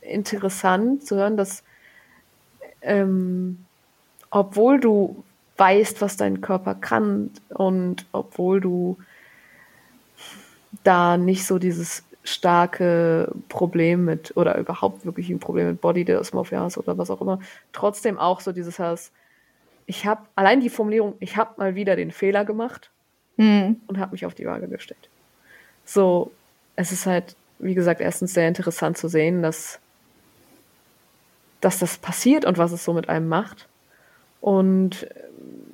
interessant 0.01 1.06
zu 1.06 1.16
hören, 1.16 1.36
dass 1.36 1.62
ähm, 2.80 3.64
obwohl 4.30 4.80
du 4.80 5.22
weißt, 5.56 6.01
was 6.01 6.16
dein 6.16 6.40
Körper 6.40 6.74
kann 6.74 7.30
und 7.51 8.06
obwohl 8.12 8.60
du 8.60 8.97
da 10.84 11.16
nicht 11.16 11.46
so 11.46 11.59
dieses 11.59 12.04
starke 12.24 13.32
Problem 13.48 14.04
mit 14.04 14.36
oder 14.36 14.56
überhaupt 14.59 15.04
wirklich 15.04 15.28
ein 15.28 15.40
Problem 15.40 15.66
mit 15.68 15.80
Body 15.80 16.04
Dysmorphia 16.04 16.60
hast 16.60 16.78
oder 16.78 16.96
was 16.96 17.10
auch 17.10 17.20
immer, 17.20 17.40
trotzdem 17.72 18.18
auch 18.18 18.40
so 18.40 18.52
dieses 18.52 18.78
hast, 18.78 19.12
ich 19.86 20.06
habe 20.06 20.22
allein 20.36 20.60
die 20.60 20.70
Formulierung, 20.70 21.14
ich 21.20 21.36
habe 21.36 21.54
mal 21.56 21.74
wieder 21.74 21.96
den 21.96 22.12
Fehler 22.12 22.44
gemacht 22.44 22.90
mhm. 23.36 23.80
und 23.86 23.98
habe 23.98 24.12
mich 24.12 24.24
auf 24.24 24.34
die 24.34 24.46
Waage 24.46 24.68
gestellt. 24.68 25.09
So, 25.84 26.30
es 26.76 26.92
ist 26.92 27.06
halt, 27.06 27.34
wie 27.59 27.74
gesagt, 27.74 28.00
erstens 28.00 28.34
sehr 28.34 28.46
interessant 28.46 28.96
zu 28.96 29.09
sehen, 29.09 29.42
dass, 29.42 29.80
dass 31.60 31.78
das 31.80 31.98
passiert 31.98 32.44
und 32.44 32.59
was 32.59 32.72
es 32.72 32.84
so 32.84 32.92
mit 32.92 33.09
einem 33.09 33.28
macht. 33.28 33.68
Und 34.40 35.09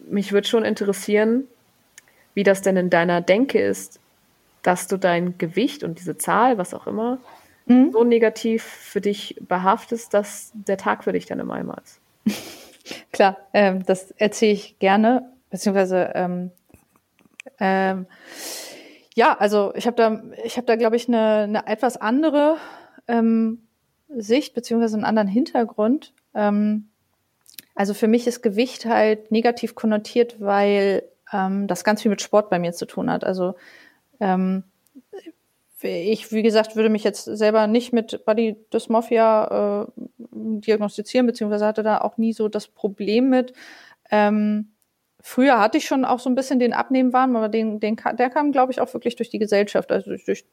mich 0.09 0.33
würde 0.33 0.49
schon 0.49 0.65
interessieren, 0.65 1.45
wie 2.35 2.43
das 2.43 2.63
denn 2.63 2.77
in 2.77 2.91
deiner 2.91 3.21
Denke 3.21 3.61
ist, 3.61 4.01
dass 4.63 4.87
du 4.87 4.97
dein 4.97 5.39
Gewicht 5.39 5.85
und 5.85 5.99
diese 5.99 6.17
Zahl, 6.17 6.59
was 6.59 6.75
auch 6.75 6.87
immer, 6.87 7.19
mhm. 7.67 7.93
so 7.93 8.05
negativ 8.05 8.63
für 8.63 9.01
dich 9.01 9.37
behaftest, 9.41 10.15
dass 10.15 10.53
der 10.55 10.77
Tag 10.77 11.05
für 11.05 11.13
dich 11.13 11.27
dann 11.27 11.41
im 11.41 11.51
Eimer 11.51 11.79
ist. 11.83 12.01
Klar, 13.13 13.37
ähm, 13.53 13.85
das 13.85 14.11
erzähle 14.13 14.53
ich 14.53 14.79
gerne, 14.79 15.31
beziehungsweise 15.51 16.13
ähm, 16.15 16.51
ähm, 17.61 18.07
ja, 19.15 19.37
also 19.37 19.73
ich 19.75 19.87
habe 19.87 19.97
da, 19.97 20.23
ich 20.45 20.57
habe 20.57 20.67
da, 20.67 20.77
glaube 20.77 20.97
ich, 20.97 21.09
eine, 21.09 21.43
eine 21.43 21.67
etwas 21.67 21.97
andere 21.97 22.57
ähm, 23.09 23.67
Sicht 24.09 24.55
beziehungsweise 24.55 24.97
einen 24.97 25.05
anderen 25.05 25.29
Hintergrund. 25.29 26.13
Ähm, 26.35 26.89
also 27.75 27.95
für 27.95 28.09
mich 28.09 28.27
ist 28.27 28.43
Gewicht 28.43 28.87
halt 28.87 29.31
negativ 29.33 29.75
konnotiert, 29.75 30.41
weil 30.41 31.03
ähm, 31.33 31.67
das 31.67 31.85
ganz 31.85 32.03
viel 32.03 32.11
mit 32.11 32.23
Sport 32.23 32.49
bei 32.51 32.59
mir 32.59 32.73
zu 32.73 32.87
tun 32.87 33.11
hat. 33.11 33.25
Also 33.25 33.57
ähm, 34.21 34.65
ich, 35.81 36.33
wie 36.33 36.43
gesagt, 36.43 36.75
würde 36.75 36.89
mich 36.89 37.05
jetzt 37.05 37.25
selber 37.25 37.67
nicht 37.67 37.93
mit 37.93 38.25
Body 38.25 38.57
Dysmorphia 38.73 39.87
äh, 39.87 40.03
diagnostizieren, 40.19 41.27
beziehungsweise 41.27 41.67
hatte 41.67 41.83
da 41.83 41.99
auch 41.99 42.17
nie 42.17 42.33
so 42.33 42.49
das 42.49 42.67
Problem 42.67 43.29
mit. 43.29 43.53
Ähm, 44.11 44.73
früher 45.21 45.61
hatte 45.61 45.79
ich 45.79 45.87
schon 45.87 46.05
auch 46.05 46.19
so 46.19 46.29
ein 46.29 46.35
bisschen 46.35 46.59
den 46.59 46.73
Abnehmwahn, 46.73 47.37
aber 47.37 47.49
den, 47.49 47.79
den, 47.79 47.97
der 48.19 48.31
kam, 48.31 48.51
glaube 48.51 48.73
ich, 48.73 48.81
auch 48.81 48.93
wirklich 48.93 49.15
durch 49.17 49.31
die 49.31 49.39
Gesellschaft, 49.39 49.93
also 49.93 50.11
durch, 50.11 50.25
durch 50.25 50.45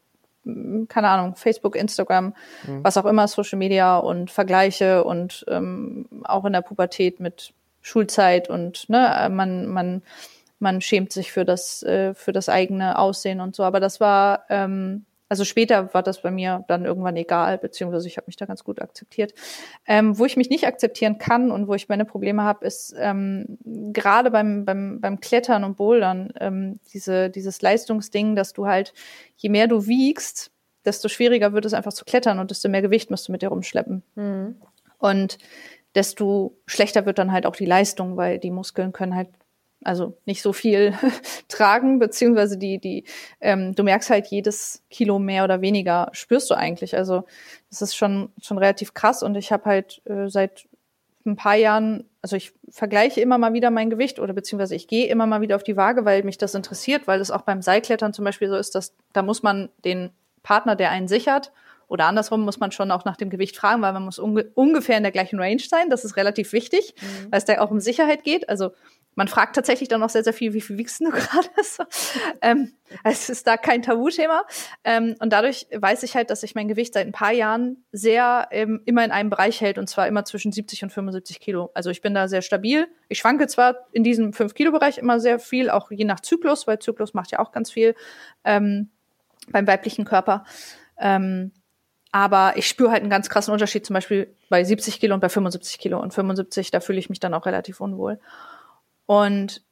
keine 0.89 1.09
Ahnung, 1.09 1.35
Facebook, 1.35 1.75
Instagram, 1.75 2.35
mhm. 2.67 2.83
was 2.83 2.97
auch 2.97 3.05
immer, 3.05 3.27
Social 3.27 3.57
Media 3.57 3.97
und 3.97 4.29
Vergleiche 4.29 5.03
und 5.03 5.43
ähm, 5.47 6.07
auch 6.23 6.45
in 6.45 6.53
der 6.53 6.61
Pubertät 6.61 7.19
mit 7.19 7.53
Schulzeit 7.81 8.49
und 8.49 8.89
ne, 8.89 9.27
man, 9.31 9.67
man 9.67 10.03
man 10.59 10.81
schämt 10.81 11.11
sich 11.11 11.31
für 11.31 11.45
das, 11.45 11.83
äh, 11.83 12.13
für 12.13 12.31
das 12.31 12.49
eigene 12.49 12.97
Aussehen 12.97 13.41
und 13.41 13.55
so. 13.55 13.63
Aber 13.63 13.79
das 13.79 13.99
war, 13.99 14.45
ähm, 14.49 15.05
also 15.27 15.43
später 15.43 15.93
war 15.93 16.03
das 16.03 16.21
bei 16.21 16.31
mir 16.31 16.63
dann 16.67 16.85
irgendwann 16.85 17.15
egal, 17.15 17.57
beziehungsweise 17.57 18.07
ich 18.07 18.17
habe 18.17 18.27
mich 18.27 18.35
da 18.35 18.45
ganz 18.45 18.63
gut 18.63 18.81
akzeptiert. 18.81 19.33
Ähm, 19.85 20.17
wo 20.17 20.25
ich 20.25 20.37
mich 20.37 20.49
nicht 20.49 20.67
akzeptieren 20.67 21.17
kann 21.17 21.51
und 21.51 21.67
wo 21.67 21.73
ich 21.73 21.89
meine 21.89 22.05
Probleme 22.05 22.43
habe, 22.43 22.65
ist 22.65 22.95
ähm, 22.97 23.57
gerade 23.91 24.31
beim, 24.31 24.65
beim, 24.65 25.01
beim 25.01 25.19
Klettern 25.19 25.63
und 25.63 25.77
Bouldern 25.77 26.31
ähm, 26.39 26.79
diese, 26.93 27.29
dieses 27.29 27.61
Leistungsding, 27.61 28.35
dass 28.35 28.53
du 28.53 28.67
halt, 28.67 28.93
je 29.35 29.49
mehr 29.49 29.67
du 29.67 29.87
wiegst, 29.87 30.51
desto 30.85 31.09
schwieriger 31.09 31.53
wird 31.53 31.65
es 31.65 31.73
einfach 31.73 31.93
zu 31.93 32.05
klettern 32.05 32.39
und 32.39 32.51
desto 32.51 32.69
mehr 32.69 32.83
Gewicht 32.83 33.09
musst 33.09 33.27
du 33.27 33.31
mit 33.31 33.41
dir 33.41 33.49
rumschleppen. 33.49 34.03
Mhm. 34.15 34.55
Und 34.99 35.39
desto 35.95 36.57
schlechter 36.67 37.05
wird 37.05 37.17
dann 37.17 37.31
halt 37.31 37.45
auch 37.45 37.55
die 37.55 37.65
Leistung, 37.65 38.17
weil 38.17 38.37
die 38.37 38.51
Muskeln 38.51 38.93
können 38.93 39.15
halt 39.15 39.29
also 39.85 40.17
nicht 40.25 40.41
so 40.41 40.51
viel 40.51 40.93
tragen, 41.47 41.99
beziehungsweise 41.99 42.57
die, 42.57 42.79
die, 42.79 43.05
ähm, 43.39 43.75
du 43.75 43.83
merkst 43.83 44.09
halt 44.09 44.27
jedes 44.27 44.83
Kilo 44.89 45.19
mehr 45.19 45.43
oder 45.43 45.61
weniger 45.61 46.09
spürst 46.11 46.49
du 46.49 46.55
eigentlich. 46.55 46.97
Also 46.97 47.25
das 47.69 47.81
ist 47.81 47.95
schon, 47.95 48.31
schon 48.41 48.57
relativ 48.57 48.93
krass 48.93 49.23
und 49.23 49.35
ich 49.35 49.51
habe 49.51 49.65
halt 49.65 50.01
äh, 50.05 50.27
seit 50.27 50.67
ein 51.25 51.35
paar 51.35 51.55
Jahren, 51.55 52.05
also 52.21 52.35
ich 52.35 52.53
vergleiche 52.69 53.21
immer 53.21 53.37
mal 53.37 53.53
wieder 53.53 53.71
mein 53.71 53.89
Gewicht 53.89 54.19
oder 54.19 54.33
beziehungsweise 54.33 54.75
ich 54.75 54.87
gehe 54.87 55.07
immer 55.07 55.25
mal 55.25 55.41
wieder 55.41 55.55
auf 55.55 55.63
die 55.63 55.77
Waage, 55.77 56.05
weil 56.05 56.23
mich 56.23 56.37
das 56.37 56.53
interessiert, 56.53 57.07
weil 57.07 57.19
das 57.19 57.31
auch 57.31 57.41
beim 57.41 57.61
Seilklettern 57.61 58.13
zum 58.13 58.25
Beispiel 58.25 58.49
so 58.49 58.55
ist, 58.55 58.75
dass 58.75 58.93
da 59.13 59.23
muss 59.23 59.41
man 59.41 59.69
den 59.83 60.11
Partner, 60.43 60.75
der 60.75 60.91
einen 60.91 61.07
sichert, 61.07 61.51
oder 61.87 62.05
andersrum 62.05 62.41
muss 62.41 62.59
man 62.59 62.71
schon 62.71 62.91
auch 62.91 63.05
nach 63.05 63.17
dem 63.17 63.29
Gewicht 63.29 63.57
fragen, 63.57 63.81
weil 63.81 63.93
man 63.93 64.03
muss 64.03 64.17
unge 64.17 64.45
ungefähr 64.55 64.97
in 64.97 65.03
der 65.03 65.11
gleichen 65.11 65.39
Range 65.39 65.59
sein. 65.59 65.89
Das 65.89 66.03
ist 66.03 66.17
relativ 66.17 66.51
wichtig, 66.51 66.95
mhm. 66.99 67.31
weil 67.31 67.37
es 67.37 67.45
da 67.45 67.59
auch 67.61 67.71
um 67.71 67.79
Sicherheit 67.79 68.23
geht. 68.23 68.49
Also 68.49 68.71
man 69.15 69.27
fragt 69.27 69.55
tatsächlich 69.55 69.89
dann 69.89 70.01
noch 70.01 70.09
sehr, 70.09 70.23
sehr 70.23 70.33
viel, 70.33 70.53
wie 70.53 70.61
viel 70.61 70.77
wiegst 70.77 70.99
du 70.99 71.09
gerade? 71.11 71.47
ähm, 72.41 72.73
es 73.03 73.29
ist 73.29 73.47
da 73.47 73.57
kein 73.57 73.81
Tabuthema. 73.81 74.43
Ähm, 74.83 75.15
und 75.19 75.31
dadurch 75.31 75.67
weiß 75.73 76.03
ich 76.03 76.15
halt, 76.15 76.29
dass 76.29 76.41
sich 76.41 76.53
mein 76.53 76.67
Gewicht 76.67 76.93
seit 76.93 77.07
ein 77.07 77.13
paar 77.13 77.31
Jahren 77.31 77.83
sehr 77.91 78.47
ähm, 78.51 78.81
immer 78.85 79.03
in 79.03 79.11
einem 79.11 79.29
Bereich 79.29 79.61
hält 79.61 79.77
und 79.77 79.89
zwar 79.89 80.07
immer 80.07 80.25
zwischen 80.25 80.51
70 80.51 80.83
und 80.83 80.89
75 80.91 81.39
Kilo. 81.39 81.71
Also 81.73 81.89
ich 81.89 82.01
bin 82.01 82.13
da 82.13 82.27
sehr 82.27 82.41
stabil. 82.41 82.87
Ich 83.07 83.19
schwanke 83.19 83.47
zwar 83.47 83.87
in 83.91 84.03
diesem 84.03 84.31
5-Kilo-Bereich 84.31 84.97
immer 84.97 85.19
sehr 85.19 85.39
viel, 85.39 85.69
auch 85.69 85.91
je 85.91 86.05
nach 86.05 86.19
Zyklus, 86.19 86.67
weil 86.67 86.79
Zyklus 86.79 87.13
macht 87.13 87.31
ja 87.31 87.39
auch 87.39 87.51
ganz 87.51 87.71
viel 87.71 87.95
ähm, 88.43 88.89
beim 89.49 89.65
weiblichen 89.65 90.05
Körper. 90.05 90.43
Ähm, 90.97 91.51
aber 92.11 92.53
ich 92.55 92.67
spüre 92.67 92.91
halt 92.91 93.01
einen 93.01 93.09
ganz 93.09 93.27
krassen 93.27 93.51
Unterschied, 93.51 93.85
zum 93.85 93.93
Beispiel 93.93 94.33
bei 94.49 94.63
70 94.63 95.01
Kilo 95.01 95.13
und 95.13 95.19
bei 95.19 95.27
75 95.27 95.79
Kilo. 95.79 96.01
Und 96.01 96.13
75, 96.13 96.71
da 96.71 96.79
fühle 96.79 96.97
ich 96.97 97.09
mich 97.09 97.19
dann 97.19 97.33
auch 97.33 97.45
relativ 97.45 97.81
unwohl. 97.81 98.19
Und 99.05 99.65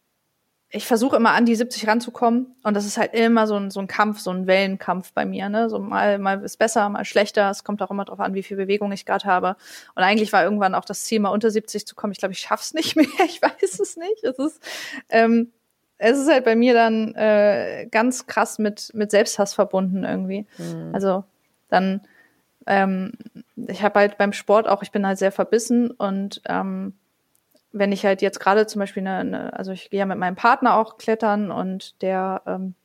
ich 0.76 0.88
versuche 0.88 1.15
immer 1.15 1.34
an 1.34 1.45
die 1.45 1.53
70 1.53 1.88
ranzukommen 1.88 2.55
und 2.64 2.73
das 2.73 2.88
ist 2.88 2.97
halt 2.97 3.14
immer 3.14 3.45
so 3.45 3.55
ein, 3.55 3.69
so 3.69 3.80
ein 3.80 3.85
Kampf, 3.85 4.19
so 4.19 4.31
ein 4.31 4.47
Wellenkampf 4.47 5.14
bei 5.14 5.23
mir. 5.23 5.47
Ne? 5.47 5.69
So 5.69 5.77
mal, 5.77 6.18
mal 6.18 6.43
ist 6.43 6.57
besser, 6.57 6.89
mal 6.89 7.05
schlechter. 7.05 7.51
Es 7.51 7.64
kommt 7.64 7.84
auch 7.84 7.91
immer 7.91 8.05
darauf 8.05 8.19
an, 8.19 8.34
wie 8.34 8.41
viel 8.41 8.57
Bewegung 8.57 8.91
ich 8.91 9.05
gerade 9.05 9.26
habe. 9.26 9.55
Und 9.93 10.01
eigentlich 10.01 10.34
war 10.34 10.43
irgendwann 10.43 10.73
auch 10.73 10.84
das 10.84 11.03
Ziel, 11.03 11.19
mal 11.19 11.30
unter 11.30 11.51
70 11.51 11.85
zu 11.85 11.93
kommen. 11.93 12.11
Ich 12.11 12.18
glaube, 12.18 12.31
ich 12.31 12.39
schaff's 12.39 12.73
nicht 12.73 12.95
mehr. 12.95 13.05
Ich 13.26 13.39
weiß 13.39 13.80
es 13.80 13.97
nicht. 13.97 14.23
Es 14.23 14.39
ist, 14.39 14.64
ähm, 15.10 15.51
es 15.99 16.18
ist 16.18 16.27
halt 16.27 16.43
bei 16.43 16.55
mir 16.55 16.73
dann 16.73 17.14
äh, 17.14 17.88
ganz 17.91 18.26
krass 18.26 18.57
mit, 18.57 18.89
mit 18.95 19.11
Selbsthass 19.11 19.53
verbunden 19.53 20.03
irgendwie. 20.03 20.47
Mhm. 20.57 20.89
Also 20.91 21.23
dann, 21.69 22.01
ähm, 22.65 23.11
ich 23.55 23.84
habe 23.84 23.99
halt 23.99 24.18
beim 24.18 24.34
Sport 24.34 24.68
auch, 24.68 24.81
ich 24.81 24.91
bin 24.91 25.05
halt 25.05 25.19
sehr 25.19 25.31
verbissen 25.31 25.91
und 25.91 26.41
ähm, 26.49 26.95
wenn 27.73 27.91
ich 27.91 28.05
halt 28.05 28.21
jetzt 28.21 28.39
gerade 28.39 28.67
zum 28.67 28.79
Beispiel 28.79 29.05
eine, 29.05 29.17
eine, 29.17 29.53
also 29.53 29.71
ich 29.71 29.89
gehe 29.89 29.99
ja 29.99 30.05
mit 30.05 30.19
meinem 30.19 30.35
Partner 30.35 30.77
auch 30.77 30.97
klettern 30.97 31.51
und 31.51 32.01
der 32.01 32.41
ähm, 32.45 32.75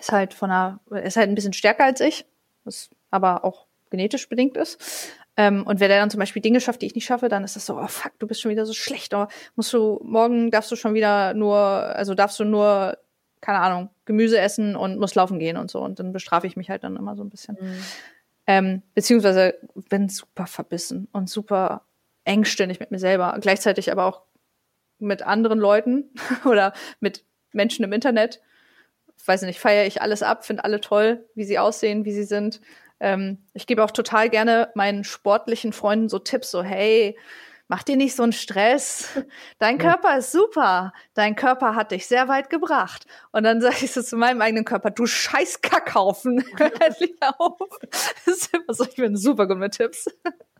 ist 0.00 0.10
halt 0.10 0.34
von 0.34 0.50
einer, 0.50 0.80
ist 0.90 1.16
halt 1.16 1.28
ein 1.28 1.34
bisschen 1.34 1.52
stärker 1.52 1.84
als 1.84 2.00
ich, 2.00 2.24
was 2.64 2.90
aber 3.10 3.44
auch 3.44 3.66
genetisch 3.90 4.28
bedingt 4.28 4.56
ist. 4.56 5.12
Ähm, 5.36 5.66
und 5.66 5.78
wenn 5.78 5.88
der 5.88 6.00
dann 6.00 6.10
zum 6.10 6.20
Beispiel 6.20 6.42
Dinge 6.42 6.60
schafft, 6.60 6.82
die 6.82 6.86
ich 6.86 6.94
nicht 6.94 7.04
schaffe, 7.04 7.28
dann 7.28 7.44
ist 7.44 7.54
das 7.54 7.66
so, 7.66 7.78
oh 7.78 7.86
fuck, 7.86 8.12
du 8.18 8.26
bist 8.26 8.40
schon 8.40 8.50
wieder 8.50 8.66
so 8.66 8.72
schlecht. 8.72 9.12
Oh, 9.14 9.26
musst 9.56 9.72
du, 9.72 10.00
morgen 10.02 10.50
darfst 10.50 10.70
du 10.70 10.76
schon 10.76 10.94
wieder 10.94 11.34
nur, 11.34 11.58
also 11.58 12.14
darfst 12.14 12.40
du 12.40 12.44
nur, 12.44 12.96
keine 13.40 13.58
Ahnung, 13.58 13.90
Gemüse 14.04 14.38
essen 14.38 14.74
und 14.74 14.98
musst 14.98 15.16
laufen 15.16 15.38
gehen 15.38 15.56
und 15.56 15.70
so. 15.70 15.80
Und 15.80 15.98
dann 15.98 16.12
bestrafe 16.12 16.46
ich 16.46 16.56
mich 16.56 16.70
halt 16.70 16.84
dann 16.84 16.96
immer 16.96 17.14
so 17.14 17.22
ein 17.22 17.30
bisschen. 17.30 17.58
Mhm. 17.60 17.84
Ähm, 18.46 18.82
beziehungsweise 18.94 19.58
bin 19.88 20.08
super 20.08 20.46
verbissen 20.46 21.08
und 21.12 21.28
super 21.28 21.82
engstirnig 22.24 22.80
mit 22.80 22.90
mir 22.90 22.98
selber, 22.98 23.36
gleichzeitig 23.40 23.90
aber 23.90 24.06
auch 24.06 24.22
mit 24.98 25.22
anderen 25.22 25.58
Leuten 25.58 26.10
oder 26.44 26.72
mit 27.00 27.24
Menschen 27.52 27.84
im 27.84 27.92
Internet. 27.92 28.40
Weiß 29.26 29.42
nicht, 29.42 29.60
feiere 29.60 29.86
ich 29.86 30.02
alles 30.02 30.22
ab, 30.22 30.44
finde 30.44 30.64
alle 30.64 30.80
toll, 30.80 31.28
wie 31.34 31.44
sie 31.44 31.58
aussehen, 31.58 32.04
wie 32.04 32.12
sie 32.12 32.24
sind. 32.24 32.60
Ähm, 33.00 33.38
ich 33.54 33.66
gebe 33.66 33.82
auch 33.82 33.90
total 33.90 34.28
gerne 34.28 34.70
meinen 34.74 35.04
sportlichen 35.04 35.72
Freunden 35.72 36.08
so 36.08 36.18
Tipps, 36.18 36.50
so 36.50 36.62
hey, 36.62 37.16
mach 37.68 37.82
dir 37.82 37.96
nicht 37.96 38.14
so 38.14 38.22
einen 38.22 38.32
Stress. 38.32 39.08
Dein 39.58 39.78
Körper 39.78 40.18
ist 40.18 40.32
super. 40.32 40.92
Dein 41.14 41.36
Körper 41.36 41.74
hat 41.74 41.92
dich 41.92 42.06
sehr 42.06 42.28
weit 42.28 42.50
gebracht. 42.50 43.06
Und 43.32 43.44
dann 43.44 43.60
sage 43.60 43.76
ich 43.82 43.92
so 43.92 44.02
zu 44.02 44.16
meinem 44.16 44.40
eigenen 44.42 44.64
Körper, 44.64 44.90
du 44.90 45.06
scheiß 45.06 45.60
Kackhaufen. 45.60 46.44
Endlich 46.58 47.14
auf. 47.20 47.58
Das 48.24 48.36
ist 48.36 48.54
immer 48.54 48.74
so, 48.74 48.84
ich 48.84 48.96
bin 48.96 49.16
super 49.16 49.46
gut 49.46 49.58
mit 49.58 49.72
Tipps. 49.72 50.06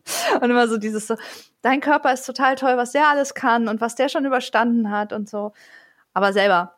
Und 0.41 0.51
immer 0.51 0.69
so 0.69 0.77
dieses 0.79 1.07
so, 1.07 1.17
dein 1.63 1.81
Körper 1.81 2.13
ist 2.13 2.27
total 2.27 2.57
toll, 2.57 2.77
was 2.77 2.93
der 2.93 3.09
alles 3.09 3.35
kann 3.35 3.69
und 3.69 3.81
was 3.81 3.95
der 3.95 4.09
schon 4.09 4.25
überstanden 4.25 4.91
hat 4.91 5.13
und 5.13 5.29
so. 5.29 5.53
Aber 6.13 6.33
selber 6.33 6.75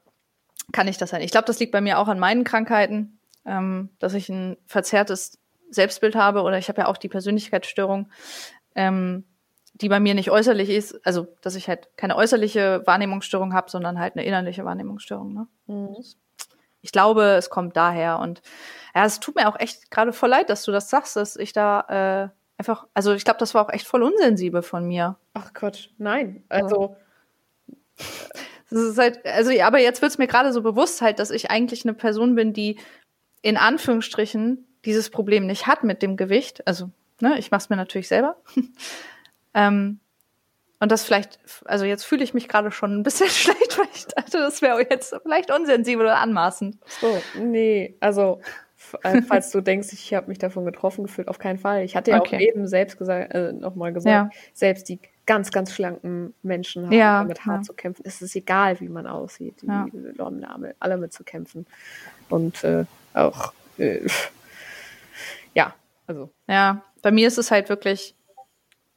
kann 0.72 0.88
ich 0.88 0.98
das 0.98 1.12
halt. 1.12 1.24
Ich 1.24 1.30
glaube, 1.30 1.46
das 1.46 1.58
liegt 1.58 1.72
bei 1.72 1.80
mir 1.80 1.98
auch 1.98 2.08
an 2.08 2.18
meinen 2.18 2.44
Krankheiten, 2.44 3.18
ähm, 3.44 3.90
dass 3.98 4.14
ich 4.14 4.28
ein 4.28 4.56
verzerrtes 4.66 5.38
Selbstbild 5.70 6.14
habe 6.14 6.42
oder 6.42 6.58
ich 6.58 6.68
habe 6.68 6.82
ja 6.82 6.88
auch 6.88 6.96
die 6.96 7.08
Persönlichkeitsstörung. 7.08 8.10
Ähm, 8.74 9.24
die 9.80 9.88
bei 9.90 10.00
mir 10.00 10.14
nicht 10.14 10.30
äußerlich 10.30 10.70
ist, 10.70 11.06
also 11.06 11.26
dass 11.42 11.54
ich 11.54 11.68
halt 11.68 11.88
keine 11.96 12.16
äußerliche 12.16 12.82
Wahrnehmungsstörung 12.86 13.52
habe, 13.52 13.70
sondern 13.70 13.98
halt 13.98 14.14
eine 14.16 14.24
innerliche 14.24 14.64
Wahrnehmungsstörung. 14.64 15.34
Ne? 15.34 15.48
Mhm. 15.66 15.96
Ich 16.80 16.92
glaube, 16.92 17.34
es 17.36 17.50
kommt 17.50 17.76
daher 17.76 18.20
und 18.20 18.40
ja, 18.94 19.04
es 19.04 19.20
tut 19.20 19.34
mir 19.34 19.48
auch 19.48 19.58
echt 19.58 19.90
gerade 19.90 20.12
voll 20.12 20.30
leid, 20.30 20.48
dass 20.48 20.64
du 20.64 20.72
das 20.72 20.88
sagst, 20.88 21.16
dass 21.16 21.36
ich 21.36 21.52
da 21.52 21.80
äh, 22.30 22.36
einfach, 22.58 22.86
also 22.94 23.12
ich 23.14 23.24
glaube, 23.24 23.38
das 23.38 23.54
war 23.54 23.64
auch 23.64 23.72
echt 23.72 23.86
voll 23.86 24.02
unsensibel 24.02 24.62
von 24.62 24.86
mir. 24.86 25.16
Ach 25.34 25.52
Gott, 25.54 25.90
nein, 25.98 26.44
also 26.48 26.96
das 28.70 28.80
ist 28.80 28.98
halt, 28.98 29.24
also 29.24 29.50
aber 29.62 29.78
jetzt 29.78 30.02
wird 30.02 30.12
es 30.12 30.18
mir 30.18 30.26
gerade 30.26 30.52
so 30.52 30.62
bewusst 30.62 31.02
halt, 31.02 31.18
dass 31.18 31.30
ich 31.30 31.50
eigentlich 31.50 31.84
eine 31.84 31.94
Person 31.94 32.34
bin, 32.34 32.52
die 32.52 32.78
in 33.42 33.56
Anführungsstrichen 33.56 34.66
dieses 34.84 35.10
Problem 35.10 35.46
nicht 35.46 35.66
hat 35.66 35.84
mit 35.84 36.02
dem 36.02 36.16
Gewicht. 36.16 36.66
Also, 36.66 36.90
ne, 37.20 37.38
ich 37.38 37.50
mache 37.50 37.60
es 37.60 37.68
mir 37.68 37.76
natürlich 37.76 38.08
selber. 38.08 38.36
Ähm, 39.58 40.00
und 40.80 40.92
das 40.92 41.04
vielleicht, 41.04 41.38
also 41.64 41.86
jetzt 41.86 42.04
fühle 42.04 42.22
ich 42.22 42.34
mich 42.34 42.46
gerade 42.46 42.70
schon 42.70 42.94
ein 42.94 43.02
bisschen 43.02 43.28
schlecht, 43.30 43.78
weil 43.78 43.88
ich 43.94 44.06
dachte, 44.06 44.38
das 44.38 44.60
wäre 44.60 44.86
jetzt 44.88 45.16
vielleicht 45.22 45.50
unsensibel 45.50 46.04
oder 46.04 46.18
anmaßend. 46.18 46.76
So, 47.00 47.22
nee, 47.38 47.96
also 48.00 48.42
falls 48.76 49.50
du 49.50 49.60
denkst, 49.60 49.92
ich 49.92 50.14
habe 50.14 50.28
mich 50.28 50.38
davon 50.38 50.64
getroffen 50.64 51.04
gefühlt, 51.04 51.28
auf 51.28 51.38
keinen 51.38 51.58
Fall. 51.58 51.84
Ich 51.84 51.96
hatte 51.96 52.10
ja 52.10 52.20
okay. 52.20 52.36
auch 52.36 52.40
eben 52.40 52.68
selbst 52.68 52.98
gesagt, 52.98 53.34
äh, 53.34 53.52
nochmal 53.52 53.92
gesagt, 53.92 54.12
ja. 54.12 54.30
selbst 54.52 54.88
die 54.88 55.00
ganz, 55.24 55.50
ganz 55.50 55.72
schlanken 55.72 56.34
Menschen 56.42 56.86
haben 56.86 56.92
ja, 56.92 57.22
damit 57.22 57.44
hart 57.44 57.58
ja. 57.58 57.62
zu 57.62 57.72
kämpfen. 57.74 58.02
Es 58.04 58.22
ist 58.22 58.36
egal, 58.36 58.78
wie 58.80 58.88
man 58.88 59.06
aussieht, 59.06 59.62
die 59.62 59.66
ja. 59.66 59.86
Leute 59.92 60.74
alle 60.78 60.96
mit 60.98 61.12
zu 61.12 61.24
kämpfen. 61.24 61.66
Und 62.28 62.62
äh, 62.64 62.84
auch, 63.14 63.52
äh, 63.78 64.06
ja, 65.54 65.74
also. 66.06 66.30
Ja, 66.46 66.82
bei 67.02 67.10
mir 67.10 67.26
ist 67.26 67.38
es 67.38 67.50
halt 67.50 67.68
wirklich, 67.68 68.14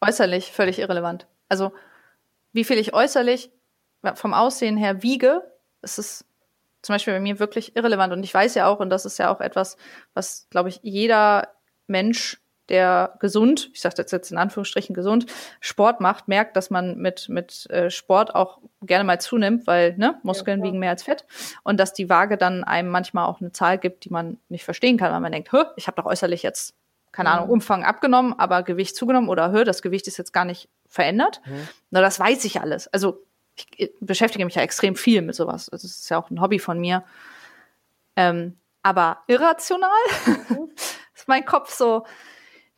äußerlich 0.01 0.51
völlig 0.51 0.79
irrelevant. 0.79 1.27
Also 1.49 1.71
wie 2.53 2.63
viel 2.63 2.77
ich 2.77 2.93
äußerlich 2.93 3.51
vom 4.15 4.33
Aussehen 4.33 4.77
her 4.77 5.03
wiege, 5.03 5.43
ist 5.81 5.99
es 5.99 6.25
zum 6.81 6.95
Beispiel 6.95 7.13
bei 7.13 7.19
mir 7.19 7.39
wirklich 7.39 7.75
irrelevant. 7.75 8.13
Und 8.13 8.23
ich 8.23 8.33
weiß 8.33 8.55
ja 8.55 8.67
auch, 8.67 8.79
und 8.79 8.89
das 8.89 9.05
ist 9.05 9.19
ja 9.19 9.33
auch 9.33 9.41
etwas, 9.41 9.77
was, 10.13 10.47
glaube 10.49 10.69
ich, 10.69 10.79
jeder 10.81 11.49
Mensch, 11.87 12.41
der 12.69 13.15
gesund, 13.19 13.71
ich 13.73 13.81
sage 13.81 13.95
das 13.95 14.11
jetzt 14.11 14.31
in 14.31 14.37
Anführungsstrichen 14.37 14.93
gesund, 14.93 15.25
Sport 15.59 16.01
macht, 16.01 16.27
merkt, 16.27 16.55
dass 16.55 16.69
man 16.69 16.97
mit, 16.97 17.27
mit 17.27 17.67
äh, 17.71 17.89
Sport 17.89 18.35
auch 18.35 18.59
gerne 18.83 19.03
mal 19.03 19.19
zunimmt, 19.19 19.65
weil 19.65 19.97
ne, 19.97 20.19
Muskeln 20.21 20.59
ja, 20.59 20.65
wiegen 20.65 20.79
mehr 20.79 20.91
als 20.91 21.03
Fett. 21.03 21.25
Und 21.63 21.79
dass 21.79 21.93
die 21.93 22.09
Waage 22.09 22.37
dann 22.37 22.63
einem 22.63 22.89
manchmal 22.89 23.25
auch 23.25 23.41
eine 23.41 23.51
Zahl 23.51 23.79
gibt, 23.79 24.05
die 24.05 24.11
man 24.11 24.37
nicht 24.49 24.65
verstehen 24.65 24.97
kann, 24.97 25.11
weil 25.11 25.19
man 25.19 25.31
denkt, 25.31 25.49
ich 25.77 25.87
habe 25.87 25.95
doch 25.99 26.05
äußerlich 26.05 26.43
jetzt 26.43 26.75
keine 27.11 27.31
Ahnung, 27.31 27.47
mhm. 27.47 27.53
Umfang 27.53 27.83
abgenommen, 27.83 28.37
aber 28.37 28.63
Gewicht 28.63 28.95
zugenommen 28.95 29.29
oder 29.29 29.51
höher, 29.51 29.65
das 29.65 29.81
Gewicht 29.81 30.07
ist 30.07 30.17
jetzt 30.17 30.31
gar 30.31 30.45
nicht 30.45 30.69
verändert. 30.87 31.41
Mhm. 31.45 31.67
Na, 31.89 32.01
das 32.01 32.19
weiß 32.19 32.45
ich 32.45 32.61
alles. 32.61 32.87
Also 32.87 33.25
ich 33.77 33.91
beschäftige 33.99 34.45
mich 34.45 34.55
ja 34.55 34.61
extrem 34.61 34.95
viel 34.95 35.21
mit 35.21 35.35
sowas. 35.35 35.67
Das 35.71 35.83
ist 35.83 36.09
ja 36.09 36.17
auch 36.17 36.29
ein 36.29 36.41
Hobby 36.41 36.59
von 36.59 36.79
mir. 36.79 37.03
Ähm, 38.15 38.57
aber 38.83 39.19
irrational 39.27 39.89
mhm. 40.25 40.69
ist 41.15 41.27
mein 41.27 41.45
Kopf 41.45 41.73
so, 41.73 42.05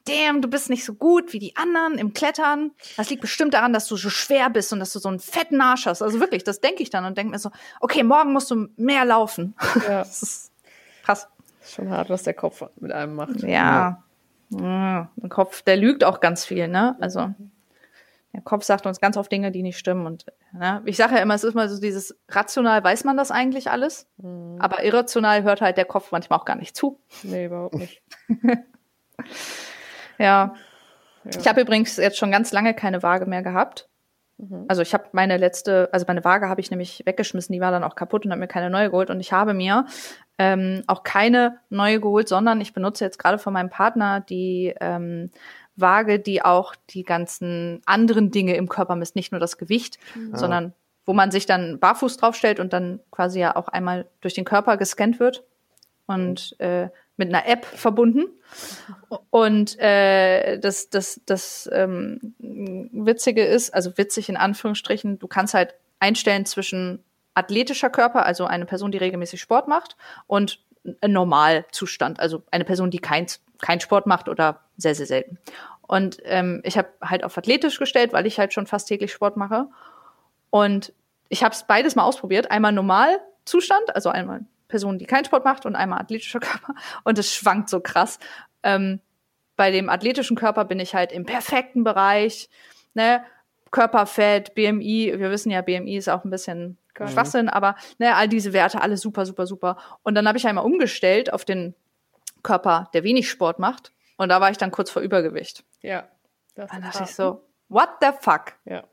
damn, 0.06 0.42
du 0.42 0.48
bist 0.48 0.70
nicht 0.70 0.84
so 0.84 0.94
gut 0.94 1.34
wie 1.34 1.40
die 1.40 1.56
anderen 1.56 1.98
im 1.98 2.14
Klettern. 2.14 2.72
Das 2.98 3.10
liegt 3.10 3.22
bestimmt 3.22 3.54
daran, 3.54 3.74
dass 3.74 3.88
du 3.88 3.96
so 3.96 4.10
schwer 4.10 4.50
bist 4.50 4.74
und 4.74 4.80
dass 4.80 4.94
du 4.94 5.00
so 5.00 5.10
einen 5.10 5.20
fetten 5.20 5.62
Arsch 5.62 5.86
hast. 5.86 6.02
Also 6.02 6.20
wirklich, 6.20 6.44
das 6.44 6.60
denke 6.60 6.84
ich 6.84 6.90
dann 6.90 7.06
und 7.06 7.18
denke 7.18 7.32
mir 7.32 7.40
so, 7.40 7.52
okay, 7.80 8.04
morgen 8.04 8.34
musst 8.34 8.52
du 8.52 8.68
mehr 8.78 9.06
laufen. 9.06 9.56
Ja. 9.88 10.00
das 10.00 10.22
ist 10.22 10.52
krass. 11.04 11.28
Das 11.60 11.70
ist 11.70 11.76
schon 11.76 11.90
hart, 11.90 12.10
was 12.10 12.24
der 12.24 12.34
Kopf 12.34 12.64
mit 12.80 12.92
einem 12.92 13.16
macht. 13.16 13.42
Ja. 13.44 13.48
ja. 13.50 14.04
Ja, 14.60 15.10
der 15.16 15.30
Kopf, 15.30 15.62
der 15.62 15.78
lügt 15.78 16.04
auch 16.04 16.20
ganz 16.20 16.44
viel, 16.44 16.68
ne? 16.68 16.98
Also 17.00 17.34
der 18.34 18.42
Kopf 18.42 18.64
sagt 18.64 18.86
uns 18.86 19.02
ganz 19.02 19.18
oft 19.18 19.32
Dinge, 19.32 19.52
die 19.52 19.62
nicht 19.62 19.78
stimmen. 19.78 20.06
Und 20.06 20.26
ne? 20.54 20.82
ich 20.86 20.98
sage 20.98 21.16
ja 21.16 21.22
immer, 21.22 21.36
es 21.36 21.44
ist 21.44 21.54
mal 21.54 21.68
so 21.70 21.80
dieses 21.80 22.18
rational 22.30 22.84
weiß 22.84 23.04
man 23.04 23.18
das 23.18 23.32
eigentlich 23.32 23.70
alles, 23.70 24.08
mhm. 24.18 24.58
aber 24.60 24.84
irrational 24.84 25.44
hört 25.44 25.62
halt 25.62 25.78
der 25.78 25.86
Kopf 25.86 26.12
manchmal 26.12 26.40
auch 26.40 26.46
gar 26.46 26.56
nicht 26.56 26.76
zu. 26.76 27.00
Nee, 27.24 27.46
überhaupt 27.46 27.76
nicht. 27.76 28.02
ja. 28.40 28.56
ja. 30.18 30.54
Ich 31.38 31.48
habe 31.48 31.62
übrigens 31.62 31.98
jetzt 31.98 32.18
schon 32.18 32.32
ganz 32.32 32.52
lange 32.52 32.74
keine 32.74 33.04
Waage 33.04 33.26
mehr 33.26 33.42
gehabt. 33.42 33.90
Mhm. 34.42 34.66
Also 34.68 34.82
ich 34.82 34.94
habe 34.94 35.06
meine 35.12 35.38
letzte, 35.38 35.90
also 35.92 36.06
meine 36.08 36.24
Waage 36.24 36.50
habe 36.50 36.62
ich 36.62 36.72
nämlich 36.72 37.04
weggeschmissen, 37.06 37.54
die 37.54 37.62
war 37.62 37.72
dann 37.72 37.84
auch 37.84 37.96
kaputt 37.96 38.26
und 38.26 38.32
habe 38.32 38.40
mir 38.40 38.48
keine 38.48 38.70
neue 38.70 38.90
geholt. 38.90 39.10
Und 39.10 39.20
ich 39.20 39.32
habe 39.32 39.54
mir 39.54 39.86
ähm, 40.38 40.84
auch 40.88 41.04
keine 41.04 41.60
neue 41.70 42.00
geholt, 42.00 42.28
sondern 42.28 42.62
ich 42.62 42.74
benutze 42.74 43.06
jetzt 43.06 43.20
gerade 43.20 43.38
von 43.38 43.54
meinem 43.54 43.70
Partner 43.70 44.22
die 44.22 44.74
ähm, 44.80 45.32
Waage, 45.82 46.20
die 46.20 46.42
auch 46.42 46.76
die 46.90 47.04
ganzen 47.04 47.82
anderen 47.86 48.32
Dinge 48.32 48.56
im 48.56 48.70
Körper 48.70 48.96
misst, 48.96 49.16
nicht 49.16 49.32
nur 49.32 49.40
das 49.40 49.58
Gewicht, 49.58 49.98
mhm. 50.16 50.36
sondern 50.36 50.74
wo 51.06 51.14
man 51.14 51.32
sich 51.32 51.46
dann 51.46 51.80
barfuß 51.80 52.18
draufstellt 52.18 52.60
und 52.60 52.74
dann 52.74 53.00
quasi 53.12 53.40
ja 53.40 53.56
auch 53.56 53.68
einmal 53.68 54.08
durch 54.22 54.34
den 54.34 54.46
Körper 54.46 54.78
gescannt 54.78 55.20
wird 55.20 55.44
und 56.06 56.56
äh, 56.60 56.90
mit 57.18 57.30
einer 57.30 57.48
App 57.48 57.66
verbunden. 57.66 58.28
Und 59.30 59.80
äh, 59.80 60.60
das, 60.60 60.90
das, 60.90 61.22
das 61.26 61.70
ähm, 61.72 62.34
Witzige 62.40 63.44
ist, 63.44 63.74
also 63.74 63.98
witzig 63.98 64.30
in 64.30 64.38
Anführungsstrichen, 64.38 65.20
du 65.20 65.28
kannst 65.28 65.54
halt 65.54 65.76
einstellen 66.00 66.46
zwischen 66.46 67.04
athletischer 67.34 67.90
Körper, 67.90 68.26
also 68.26 68.46
eine 68.46 68.66
Person, 68.66 68.92
die 68.92 68.98
regelmäßig 68.98 69.42
Sport 69.42 69.68
macht, 69.68 69.96
und 70.28 70.60
ein 71.02 71.12
Normalzustand, 71.12 72.20
also 72.20 72.44
eine 72.52 72.66
Person, 72.66 72.92
die 72.92 73.00
kein, 73.00 73.28
kein 73.60 73.80
Sport 73.80 74.08
macht 74.08 74.30
oder 74.30 74.62
sehr, 74.78 74.96
sehr 74.96 75.06
selten. 75.06 75.38
Und 75.82 76.20
ähm, 76.24 76.62
ich 76.64 76.78
habe 76.78 76.90
halt 77.02 77.24
auf 77.24 77.38
athletisch 77.38 77.78
gestellt, 77.78 78.14
weil 78.14 78.26
ich 78.26 78.40
halt 78.40 78.54
schon 78.54 78.66
fast 78.66 78.88
täglich 78.88 79.12
Sport 79.12 79.38
mache. 79.38 79.68
Und 80.50 80.94
ich 81.30 81.44
habe 81.44 81.54
es 81.54 81.66
beides 81.68 81.96
mal 81.96 82.04
ausprobiert. 82.04 82.50
Einmal 82.50 82.72
Normalzustand, 82.72 83.94
also 83.96 84.10
einmal 84.10 84.46
Person, 84.68 84.98
die 84.98 85.06
keinen 85.06 85.26
Sport 85.26 85.46
macht 85.46 85.66
und 85.66 85.76
einmal 85.76 86.00
athletischer 86.00 86.40
Körper. 86.42 86.74
Und 87.04 87.20
es 87.20 87.34
schwankt 87.34 87.70
so 87.70 87.82
krass. 87.82 88.20
Ähm, 88.64 89.02
bei 89.56 89.70
dem 89.70 89.90
athletischen 89.90 90.38
Körper 90.38 90.66
bin 90.66 90.80
ich 90.80 90.96
halt 90.96 91.12
im 91.12 91.26
perfekten 91.26 91.84
Bereich. 91.84 92.50
Ne? 92.94 93.24
Körperfett, 93.72 94.54
BMI, 94.54 95.14
wir 95.18 95.32
wissen 95.32 95.50
ja, 95.50 95.62
BMI 95.62 95.98
ist 95.98 96.10
auch 96.10 96.24
ein 96.24 96.30
bisschen 96.30 96.78
mhm. 97.00 97.08
Schwachsinn, 97.08 97.50
aber 97.50 97.76
ne, 97.98 98.16
all 98.16 98.28
diese 98.28 98.54
Werte, 98.54 98.82
alles 98.82 99.02
super, 99.02 99.26
super, 99.26 99.48
super. 99.48 99.78
Und 100.04 100.16
dann 100.16 100.28
habe 100.28 100.38
ich 100.38 100.46
einmal 100.46 100.66
umgestellt 100.66 101.34
auf 101.34 101.46
den 101.46 101.74
Körper, 102.44 102.90
der 102.94 103.04
wenig 103.04 103.30
Sport 103.30 103.60
macht. 103.60 103.94
Und 104.18 104.30
da 104.30 104.42
war 104.42 104.52
ich 104.52 104.58
dann 104.58 104.72
kurz 104.72 104.92
vor 104.92 105.02
Übergewicht. 105.02 105.64
Ja. 105.82 106.08
Das 106.56 106.70
dann 106.70 106.82
dachte 106.82 107.04
ich 107.04 107.16
so, 107.16 107.42
what 107.70 107.90
the 108.02 108.10
fuck? 108.20 108.54
Ja. 108.66 108.84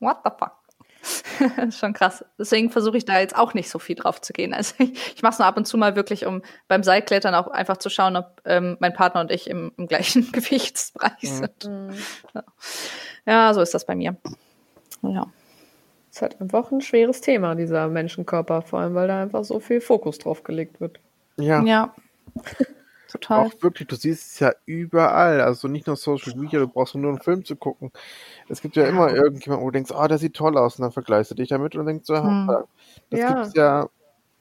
What 0.00 0.18
the 0.24 0.30
fuck? 0.38 0.52
das 1.56 1.68
ist 1.68 1.78
schon 1.78 1.92
krass. 1.92 2.24
Deswegen 2.38 2.70
versuche 2.70 2.96
ich 2.96 3.04
da 3.04 3.18
jetzt 3.18 3.36
auch 3.36 3.54
nicht 3.54 3.68
so 3.68 3.78
viel 3.78 3.96
drauf 3.96 4.20
zu 4.20 4.32
gehen. 4.32 4.54
Also 4.54 4.74
ich, 4.78 5.16
ich 5.16 5.22
mache 5.22 5.34
es 5.34 5.38
nur 5.38 5.46
ab 5.46 5.56
und 5.56 5.66
zu 5.66 5.76
mal 5.76 5.96
wirklich, 5.96 6.26
um 6.26 6.42
beim 6.68 6.82
Seilklettern 6.82 7.34
auch 7.34 7.48
einfach 7.48 7.76
zu 7.76 7.90
schauen, 7.90 8.16
ob 8.16 8.40
ähm, 8.44 8.76
mein 8.80 8.94
Partner 8.94 9.20
und 9.20 9.30
ich 9.30 9.48
im, 9.48 9.72
im 9.76 9.86
gleichen 9.86 10.30
Gewichtsbereich 10.32 11.22
mhm. 11.22 11.26
sind. 11.26 11.64
Mhm. 11.64 11.98
Ja. 12.34 12.44
Ja, 13.26 13.54
so 13.54 13.60
ist 13.60 13.74
das 13.74 13.86
bei 13.86 13.94
mir. 13.94 14.16
Ja. 15.02 15.26
Es 16.10 16.16
ist 16.18 16.22
halt 16.22 16.40
einfach 16.40 16.70
ein 16.70 16.80
schweres 16.80 17.20
Thema, 17.20 17.54
dieser 17.54 17.88
Menschenkörper, 17.88 18.62
vor 18.62 18.80
allem, 18.80 18.94
weil 18.94 19.08
da 19.08 19.22
einfach 19.22 19.44
so 19.44 19.58
viel 19.60 19.80
Fokus 19.80 20.18
drauf 20.18 20.44
gelegt 20.44 20.80
wird. 20.80 21.00
Ja. 21.36 21.62
Ja. 21.64 21.94
Total. 23.08 23.46
Auch 23.46 23.62
wirklich, 23.62 23.86
du 23.86 23.94
siehst 23.94 24.32
es 24.32 24.40
ja 24.40 24.52
überall. 24.66 25.40
Also 25.40 25.68
nicht 25.68 25.86
nur 25.86 25.94
Social 25.94 26.36
Media, 26.36 26.58
du 26.58 26.66
brauchst 26.66 26.96
nur 26.96 27.10
einen 27.10 27.20
Film 27.20 27.44
zu 27.44 27.54
gucken. 27.54 27.92
Es 28.48 28.60
gibt 28.60 28.74
ja, 28.74 28.82
ja. 28.82 28.88
immer 28.88 29.14
irgendjemand, 29.14 29.62
wo 29.62 29.66
du 29.66 29.72
denkst, 29.72 29.92
ah, 29.92 30.04
oh, 30.04 30.08
der 30.08 30.18
sieht 30.18 30.34
toll 30.34 30.58
aus, 30.58 30.78
und 30.78 30.82
dann 30.82 30.90
vergleichst 30.90 31.30
du 31.30 31.36
dich 31.36 31.48
damit 31.48 31.76
und 31.76 31.86
denkst 31.86 32.06
so, 32.06 32.16
hm. 32.16 32.48
das 33.10 33.20
ja. 33.20 33.28
gibt 33.28 33.46
es 33.46 33.54
ja 33.54 33.88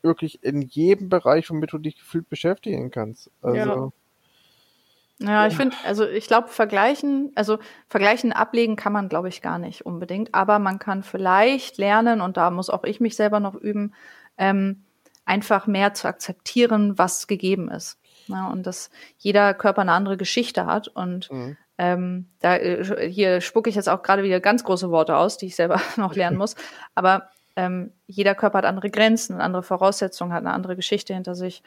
wirklich 0.01 0.43
in 0.43 0.63
jedem 0.63 1.09
Bereich, 1.09 1.49
womit 1.51 1.71
du 1.71 1.77
dich 1.77 1.97
gefühlt 1.97 2.27
beschäftigen 2.29 2.89
kannst. 2.89 3.29
Also. 3.43 3.57
Ja. 3.57 3.91
Ja, 5.19 5.47
ich 5.47 5.55
finde, 5.55 5.75
also 5.85 6.05
ich 6.05 6.27
glaube, 6.27 6.49
vergleichen, 6.49 7.31
also 7.35 7.59
vergleichen, 7.87 8.33
ablegen 8.33 8.75
kann 8.75 8.93
man, 8.93 9.09
glaube 9.09 9.29
ich, 9.29 9.41
gar 9.41 9.59
nicht 9.59 9.85
unbedingt, 9.85 10.33
aber 10.33 10.59
man 10.59 10.79
kann 10.79 11.03
vielleicht 11.03 11.77
lernen, 11.77 12.19
und 12.19 12.35
da 12.35 12.49
muss 12.49 12.69
auch 12.69 12.83
ich 12.83 12.99
mich 12.99 13.15
selber 13.15 13.39
noch 13.39 13.55
üben, 13.55 13.93
ähm, 14.37 14.83
einfach 15.25 15.67
mehr 15.67 15.93
zu 15.93 16.07
akzeptieren, 16.07 16.97
was 16.97 17.27
gegeben 17.27 17.69
ist. 17.69 17.99
Ja, 18.27 18.47
und 18.47 18.65
dass 18.65 18.89
jeder 19.17 19.53
Körper 19.53 19.81
eine 19.81 19.91
andere 19.91 20.17
Geschichte 20.17 20.65
hat 20.65 20.87
und 20.87 21.31
mhm. 21.31 21.57
ähm, 21.77 22.29
da 22.39 22.55
äh, 22.55 23.09
hier 23.09 23.41
spucke 23.41 23.69
ich 23.69 23.75
jetzt 23.75 23.89
auch 23.89 24.01
gerade 24.01 24.23
wieder 24.23 24.39
ganz 24.39 24.63
große 24.63 24.89
Worte 24.91 25.17
aus, 25.17 25.37
die 25.37 25.47
ich 25.47 25.55
selber 25.55 25.79
noch 25.97 26.15
lernen 26.15 26.37
muss. 26.37 26.55
Aber 26.95 27.29
ähm, 27.55 27.91
jeder 28.07 28.33
Körper 28.33 28.59
hat 28.59 28.65
andere 28.65 28.89
Grenzen, 28.89 29.39
andere 29.39 29.63
Voraussetzungen, 29.63 30.33
hat 30.33 30.39
eine 30.39 30.53
andere 30.53 30.75
Geschichte 30.75 31.13
hinter 31.13 31.35
sich. 31.35 31.63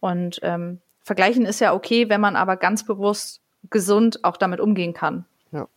Und 0.00 0.38
ähm, 0.42 0.80
vergleichen 1.06 1.46
ist 1.46 1.60
ja 1.60 1.72
okay, 1.72 2.08
wenn 2.08 2.20
man 2.20 2.34
aber 2.34 2.56
ganz 2.56 2.84
bewusst 2.84 3.40
gesund 3.70 4.24
auch 4.24 4.36
damit 4.36 4.58
umgehen 4.58 4.92
kann. 4.92 5.24
Ja, 5.52 5.68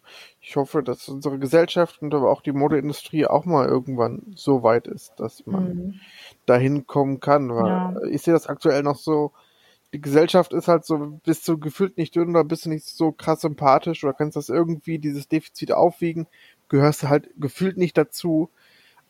ich 0.41 0.55
hoffe, 0.55 0.81
dass 0.81 1.07
unsere 1.07 1.37
Gesellschaft 1.37 2.01
und 2.01 2.15
aber 2.15 2.31
auch 2.31 2.41
die 2.41 2.51
Modeindustrie 2.51 3.27
auch 3.27 3.45
mal 3.45 3.67
irgendwann 3.67 4.23
so 4.35 4.63
weit 4.63 4.87
ist, 4.87 5.13
dass 5.17 5.45
man 5.45 5.63
mhm. 5.63 5.99
dahin 6.47 6.87
kommen 6.87 7.19
kann. 7.19 7.53
Weil 7.53 7.67
ja. 7.67 7.95
ich 8.09 8.23
sehe 8.23 8.33
das 8.33 8.47
aktuell 8.47 8.81
noch 8.81 8.95
so, 8.95 9.31
die 9.93 10.01
Gesellschaft 10.01 10.51
ist 10.51 10.67
halt 10.67 10.83
so, 10.83 11.19
bist 11.23 11.47
du 11.47 11.59
gefühlt 11.59 11.97
nicht 11.97 12.15
dünn 12.15 12.31
oder 12.31 12.43
bist 12.43 12.65
du 12.65 12.69
nicht 12.69 12.87
so 12.87 13.11
krass 13.11 13.41
sympathisch 13.41 14.03
oder 14.03 14.13
kannst 14.13 14.35
das 14.35 14.49
irgendwie, 14.49 14.97
dieses 14.97 15.27
Defizit 15.27 15.71
aufwiegen, 15.71 16.25
gehörst 16.69 17.03
du 17.03 17.09
halt 17.09 17.29
gefühlt 17.37 17.77
nicht 17.77 17.95
dazu. 17.99 18.49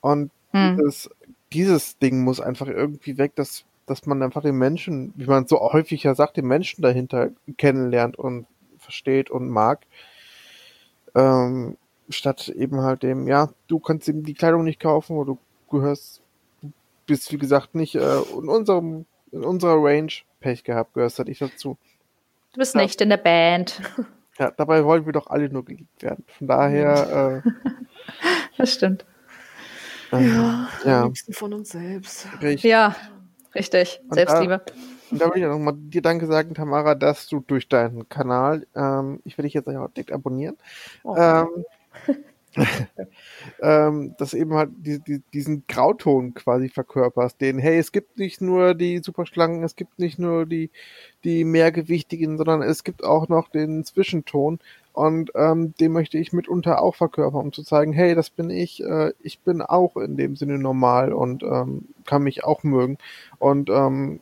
Und 0.02 0.32
hm. 0.52 0.76
dieses, 0.76 1.10
dieses 1.54 1.98
Ding 1.98 2.26
muss 2.26 2.42
einfach 2.42 2.68
irgendwie 2.68 3.18
weg, 3.18 3.36
dass, 3.36 3.64
dass 3.90 4.06
man 4.06 4.22
einfach 4.22 4.42
den 4.42 4.56
Menschen, 4.56 5.14
wie 5.16 5.26
man 5.26 5.48
so 5.48 5.60
häufig 5.60 6.04
ja 6.04 6.16
sagt, 6.16 6.38
den 6.38 6.46
Menschen 6.46 6.82
dahinter 6.82 7.32
kennenlernt 7.58 8.18
und 8.18 8.46
versteht 8.78 9.30
und 9.30 9.50
mag. 9.50 9.86
Ähm, 11.16 11.78
statt 12.10 12.50
eben 12.50 12.82
halt 12.82 13.04
dem, 13.04 13.28
ja, 13.28 13.50
du 13.68 13.80
kannst 13.80 14.08
eben 14.08 14.24
die 14.24 14.34
Kleidung 14.34 14.64
nicht 14.64 14.80
kaufen 14.80 15.18
oder 15.18 15.34
du 15.34 15.40
gehörst, 15.70 16.22
du 16.62 16.72
bist 17.06 17.32
wie 17.32 17.38
gesagt 17.38 17.76
nicht 17.76 17.96
äh, 17.96 18.20
in 18.20 18.48
unserem, 18.48 19.06
in 19.32 19.44
unserer 19.44 19.84
Range 19.84 20.12
Pech 20.40 20.64
gehabt, 20.64 20.94
gehörst 20.94 21.18
halt 21.18 21.28
nicht 21.28 21.42
dazu. 21.42 21.78
Du 22.54 22.60
bist 22.60 22.76
ja. 22.76 22.82
nicht 22.82 23.02
in 23.02 23.10
der 23.10 23.18
Band. 23.18 23.82
Ja, 24.40 24.52
dabei 24.52 24.86
wollen 24.86 25.06
wir 25.06 25.12
doch 25.12 25.28
alle 25.28 25.50
nur 25.50 25.66
geliebt 25.66 26.02
werden. 26.02 26.24
Von 26.38 26.48
daher. 26.48 27.44
Äh, 27.44 27.52
das 28.58 28.74
stimmt. 28.74 29.06
Äh, 30.14 30.30
ja, 30.30 30.70
ja. 30.86 31.02
am 31.02 31.08
liebsten 31.08 31.34
von 31.34 31.54
uns 31.54 31.72
selbst. 31.72 32.26
Richtig. 32.42 32.64
Ja, 32.64 32.96
richtig. 33.60 34.02
Und 34.08 34.16
Selbstliebe. 34.16 34.62
Da, 34.66 34.74
und 35.12 35.22
da 35.22 35.26
will 35.34 35.42
ich 35.42 35.48
nochmal 35.48 35.76
dir 35.76 36.02
Danke 36.02 36.28
sagen, 36.28 36.54
Tamara, 36.54 36.96
dass 36.96 37.28
du 37.28 37.44
durch 37.46 37.68
deinen 37.68 38.10
Kanal, 38.10 38.66
ähm, 38.76 39.22
ich 39.26 39.38
werde 39.38 39.48
dich 39.48 39.54
jetzt 39.54 39.68
auch 39.68 39.90
direkt 39.90 40.12
abonnieren, 40.12 40.58
oh. 41.04 41.16
ähm, 41.18 41.66
ähm, 43.62 44.16
dass 44.18 44.34
eben 44.34 44.54
halt 44.54 44.72
die, 44.78 45.00
die, 45.00 45.22
diesen 45.34 45.66
Grauton 45.68 46.34
quasi 46.34 46.70
verkörperst, 46.70 47.40
den, 47.42 47.60
hey, 47.60 47.78
es 47.78 47.92
gibt 47.92 48.18
nicht 48.18 48.42
nur 48.42 48.74
die 48.74 49.00
Superschlangen, 49.00 49.64
es 49.64 49.76
gibt 49.76 50.00
nicht 50.00 50.20
nur 50.20 50.46
die, 50.46 50.72
die 51.24 51.44
mehrgewichtigen, 51.44 52.38
sondern 52.38 52.62
es 52.62 52.84
gibt 52.84 53.04
auch 53.04 53.28
noch 53.28 53.50
den 53.50 53.84
Zwischenton 53.84 54.60
und 55.00 55.32
ähm, 55.34 55.74
den 55.80 55.94
möchte 55.94 56.18
ich 56.18 56.34
mitunter 56.34 56.82
auch 56.82 56.94
verkörpern, 56.94 57.46
um 57.46 57.54
zu 57.54 57.64
zeigen, 57.64 57.94
hey, 57.94 58.16
das 58.16 58.30
bin 58.30 58.50
ich, 58.50 58.84
äh, 58.84 59.14
ich 59.22 59.40
bin 59.40 59.62
auch 59.62 59.96
in 59.96 60.18
dem 60.18 60.36
Sinne 60.36 60.60
normal 60.60 61.14
und 61.14 61.42
ähm, 61.42 61.88
kann 62.06 62.24
mich 62.24 62.44
auch 62.44 62.64
mögen 62.64 62.98
und 63.38 63.70
ähm, 63.70 64.20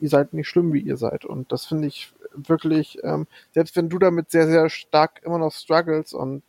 ihr 0.00 0.10
seid 0.10 0.34
nicht 0.34 0.46
schlimm, 0.46 0.74
wie 0.74 0.80
ihr 0.80 0.98
seid 0.98 1.24
und 1.24 1.50
das 1.50 1.64
finde 1.64 1.88
ich 1.88 2.12
wirklich, 2.34 2.98
ähm, 3.04 3.26
selbst 3.52 3.74
wenn 3.76 3.88
du 3.88 3.98
damit 3.98 4.30
sehr, 4.30 4.46
sehr 4.46 4.68
stark 4.68 5.22
immer 5.24 5.38
noch 5.38 5.52
struggles 5.52 6.12
und 6.12 6.42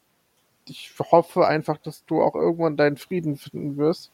ich 0.68 0.92
hoffe 1.00 1.48
einfach, 1.48 1.78
dass 1.78 2.04
du 2.06 2.22
auch 2.22 2.36
irgendwann 2.36 2.76
deinen 2.76 2.98
Frieden 2.98 3.38
finden 3.38 3.78
wirst. 3.78 4.12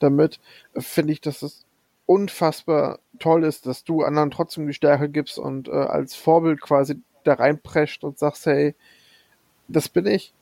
Damit 0.00 0.40
finde 0.76 1.12
ich, 1.12 1.20
dass 1.20 1.42
es 1.42 1.64
unfassbar 2.06 2.98
toll 3.20 3.44
ist, 3.44 3.66
dass 3.66 3.84
du 3.84 4.02
anderen 4.02 4.32
trotzdem 4.32 4.66
die 4.66 4.74
Stärke 4.74 5.08
gibst 5.08 5.38
und 5.38 5.68
äh, 5.68 5.70
als 5.70 6.16
Vorbild 6.16 6.60
quasi 6.60 7.00
da 7.24 7.34
reinprescht 7.34 8.04
und 8.04 8.18
sagst, 8.18 8.46
hey, 8.46 8.74
das 9.68 9.88
bin 9.88 10.06
ich. 10.06 10.32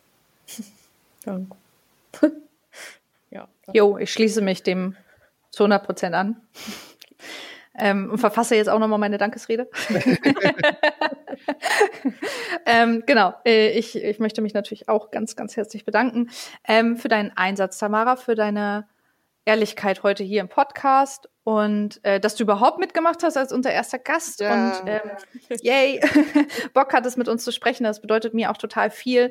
Danke. 1.24 1.56
ja. 3.30 3.48
Jo, 3.72 3.98
ich 3.98 4.12
schließe 4.12 4.40
mich 4.40 4.62
dem 4.62 4.96
zu 5.50 5.64
100 5.64 5.84
Prozent 5.84 6.14
an. 6.14 6.40
Ähm, 7.80 8.10
und 8.10 8.18
verfasse 8.18 8.56
jetzt 8.56 8.68
auch 8.68 8.80
nochmal 8.80 8.98
meine 8.98 9.18
Dankesrede. 9.18 9.70
ähm, 12.66 13.04
genau, 13.06 13.34
äh, 13.46 13.70
ich, 13.78 13.96
ich 13.96 14.18
möchte 14.18 14.42
mich 14.42 14.52
natürlich 14.52 14.88
auch 14.88 15.12
ganz, 15.12 15.36
ganz 15.36 15.56
herzlich 15.56 15.84
bedanken 15.84 16.28
ähm, 16.66 16.96
für 16.96 17.06
deinen 17.08 17.30
Einsatz, 17.36 17.78
Tamara, 17.78 18.16
für 18.16 18.34
deine 18.34 18.88
Ehrlichkeit 19.48 20.02
heute 20.02 20.22
hier 20.22 20.42
im 20.42 20.48
Podcast 20.50 21.30
und 21.42 22.04
äh, 22.04 22.20
dass 22.20 22.34
du 22.34 22.42
überhaupt 22.42 22.78
mitgemacht 22.78 23.22
hast 23.22 23.38
als 23.38 23.50
unser 23.50 23.72
erster 23.72 23.98
Gast 23.98 24.40
ja. 24.40 24.82
und 24.82 24.86
ähm, 24.86 25.00
yay, 25.62 26.02
Bock 26.74 26.92
hattest 26.92 27.16
mit 27.16 27.28
uns 27.28 27.44
zu 27.44 27.50
sprechen. 27.50 27.84
Das 27.84 28.02
bedeutet 28.02 28.34
mir 28.34 28.50
auch 28.50 28.58
total 28.58 28.90
viel. 28.90 29.30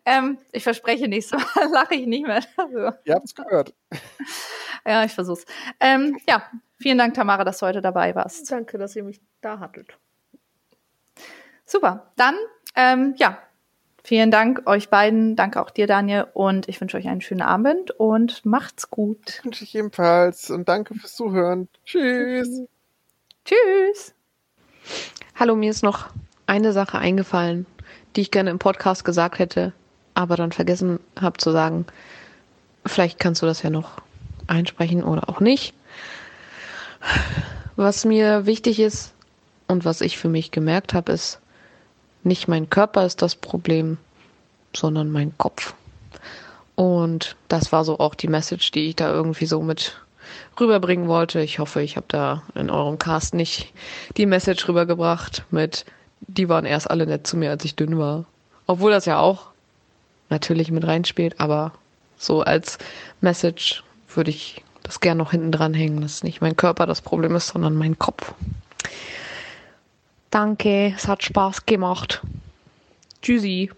ähm, 0.05 0.39
ich 0.53 0.63
verspreche, 0.63 1.09
nächstes 1.09 1.43
Mal 1.57 1.69
lache 1.73 1.97
ich 1.97 2.07
nicht 2.07 2.25
mehr. 2.25 2.41
Also. 2.57 2.97
Ihr 3.05 3.15
habt 3.15 3.27
es 3.27 3.35
gehört. 3.35 3.75
Ja, 4.87 5.03
ich 5.03 5.13
versuch's. 5.13 5.47
Ähm, 5.81 6.19
ja, 6.29 6.43
vielen 6.79 6.99
Dank, 6.99 7.15
Tamara, 7.15 7.43
dass 7.43 7.57
du 7.57 7.65
heute 7.65 7.81
dabei 7.81 8.15
warst. 8.15 8.53
Danke, 8.53 8.77
dass 8.77 8.95
ihr 8.95 9.03
mich 9.03 9.19
da 9.41 9.59
hattet. 9.59 9.97
Super. 11.65 12.13
Dann, 12.17 12.35
ähm, 12.77 13.15
ja, 13.17 13.39
vielen 14.03 14.31
Dank 14.31 14.67
euch 14.67 14.91
beiden. 14.91 15.37
Danke 15.37 15.63
auch 15.63 15.71
dir, 15.71 15.87
Daniel. 15.87 16.27
Und 16.35 16.69
ich 16.69 16.83
wünsche 16.83 16.99
euch 16.99 17.09
einen 17.09 17.23
schönen 17.23 17.41
Abend 17.41 17.93
und 17.93 18.45
macht's 18.45 18.91
gut. 18.91 19.43
Wünsche 19.43 19.65
ich 19.65 19.75
ebenfalls. 19.75 20.51
Und 20.51 20.69
danke 20.69 20.95
fürs 20.95 21.15
Zuhören. 21.15 21.69
Tschüss. 21.87 22.65
Tschüss. 23.47 24.14
Hallo, 25.35 25.57
mir 25.57 25.71
ist 25.71 25.83
noch 25.83 26.07
eine 26.47 26.73
Sache 26.73 26.99
eingefallen, 26.99 27.67
die 28.15 28.23
ich 28.23 28.31
gerne 28.31 28.51
im 28.51 28.59
Podcast 28.59 29.05
gesagt 29.05 29.39
hätte, 29.39 29.73
aber 30.15 30.37
dann 30.37 30.53
vergessen 30.53 31.01
habe 31.21 31.39
zu 31.39 31.51
sagen. 31.51 31.87
Vielleicht 32.87 33.19
kannst 33.19 33.43
du 33.43 33.47
das 33.47 33.63
ja 33.63 33.71
noch 33.71 34.01
einsprechen 34.47 35.03
oder 35.03 35.29
auch 35.29 35.41
nicht. 35.41 35.75
Was 37.77 38.05
mir 38.05 38.47
wichtig 38.47 38.79
ist 38.79 39.13
und 39.67 39.85
was 39.85 40.01
ich 40.01 40.19
für 40.19 40.29
mich 40.29 40.51
gemerkt 40.51 40.95
habe, 40.95 41.13
ist, 41.13 41.41
nicht 42.23 42.49
mein 42.49 42.71
Körper 42.71 43.05
ist 43.05 43.21
das 43.21 43.35
Problem, 43.35 43.99
sondern 44.75 45.11
mein 45.11 45.37
Kopf. 45.37 45.75
Und 46.75 47.37
das 47.49 47.73
war 47.73 47.85
so 47.85 47.99
auch 47.99 48.15
die 48.15 48.29
Message, 48.29 48.71
die 48.71 48.89
ich 48.89 48.97
da 48.97 49.13
irgendwie 49.13 49.47
so 49.47 49.63
mit 49.63 50.01
rüberbringen 50.59 51.09
wollte. 51.09 51.41
Ich 51.41 51.59
hoffe, 51.59 51.83
ich 51.83 51.97
habe 51.97 52.07
da 52.09 52.43
in 52.55 52.71
eurem 52.71 52.99
Cast 52.99 53.35
nicht 53.35 53.73
die 54.17 54.27
Message 54.27 54.69
rübergebracht 54.69 55.45
mit, 55.51 55.85
die 56.21 56.49
waren 56.49 56.65
erst 56.65 56.91
alle 56.91 57.07
nett 57.07 57.27
zu 57.27 57.37
mir, 57.37 57.51
als 57.51 57.65
ich 57.65 57.77
dünn 57.77 57.99
war. 57.99 58.25
Obwohl 58.67 58.91
das 58.91 59.05
ja 59.05 59.19
auch 59.19 59.49
natürlich 60.31 60.71
mit 60.71 60.87
reinspielt, 60.87 61.41
aber 61.41 61.73
so 62.17 62.43
als 62.43 62.79
Message 63.21 63.83
würde 64.15 64.31
ich 64.31 64.63
das 64.83 65.01
gern 65.01 65.19
noch 65.19 65.31
hinten 65.33 65.53
dran 65.53 65.75
hängen, 65.75 66.01
dass 66.01 66.23
nicht 66.23 66.41
mein 66.41 66.57
Körper 66.57 66.87
das 66.87 67.01
Problem 67.01 67.35
ist, 67.35 67.49
sondern 67.49 67.75
mein 67.75 67.99
Kopf. 67.99 68.33
Danke, 70.31 70.93
es 70.97 71.09
hat 71.09 71.23
Spaß 71.23 71.67
gemacht. 71.67 72.23
Tschüssi. 73.23 73.71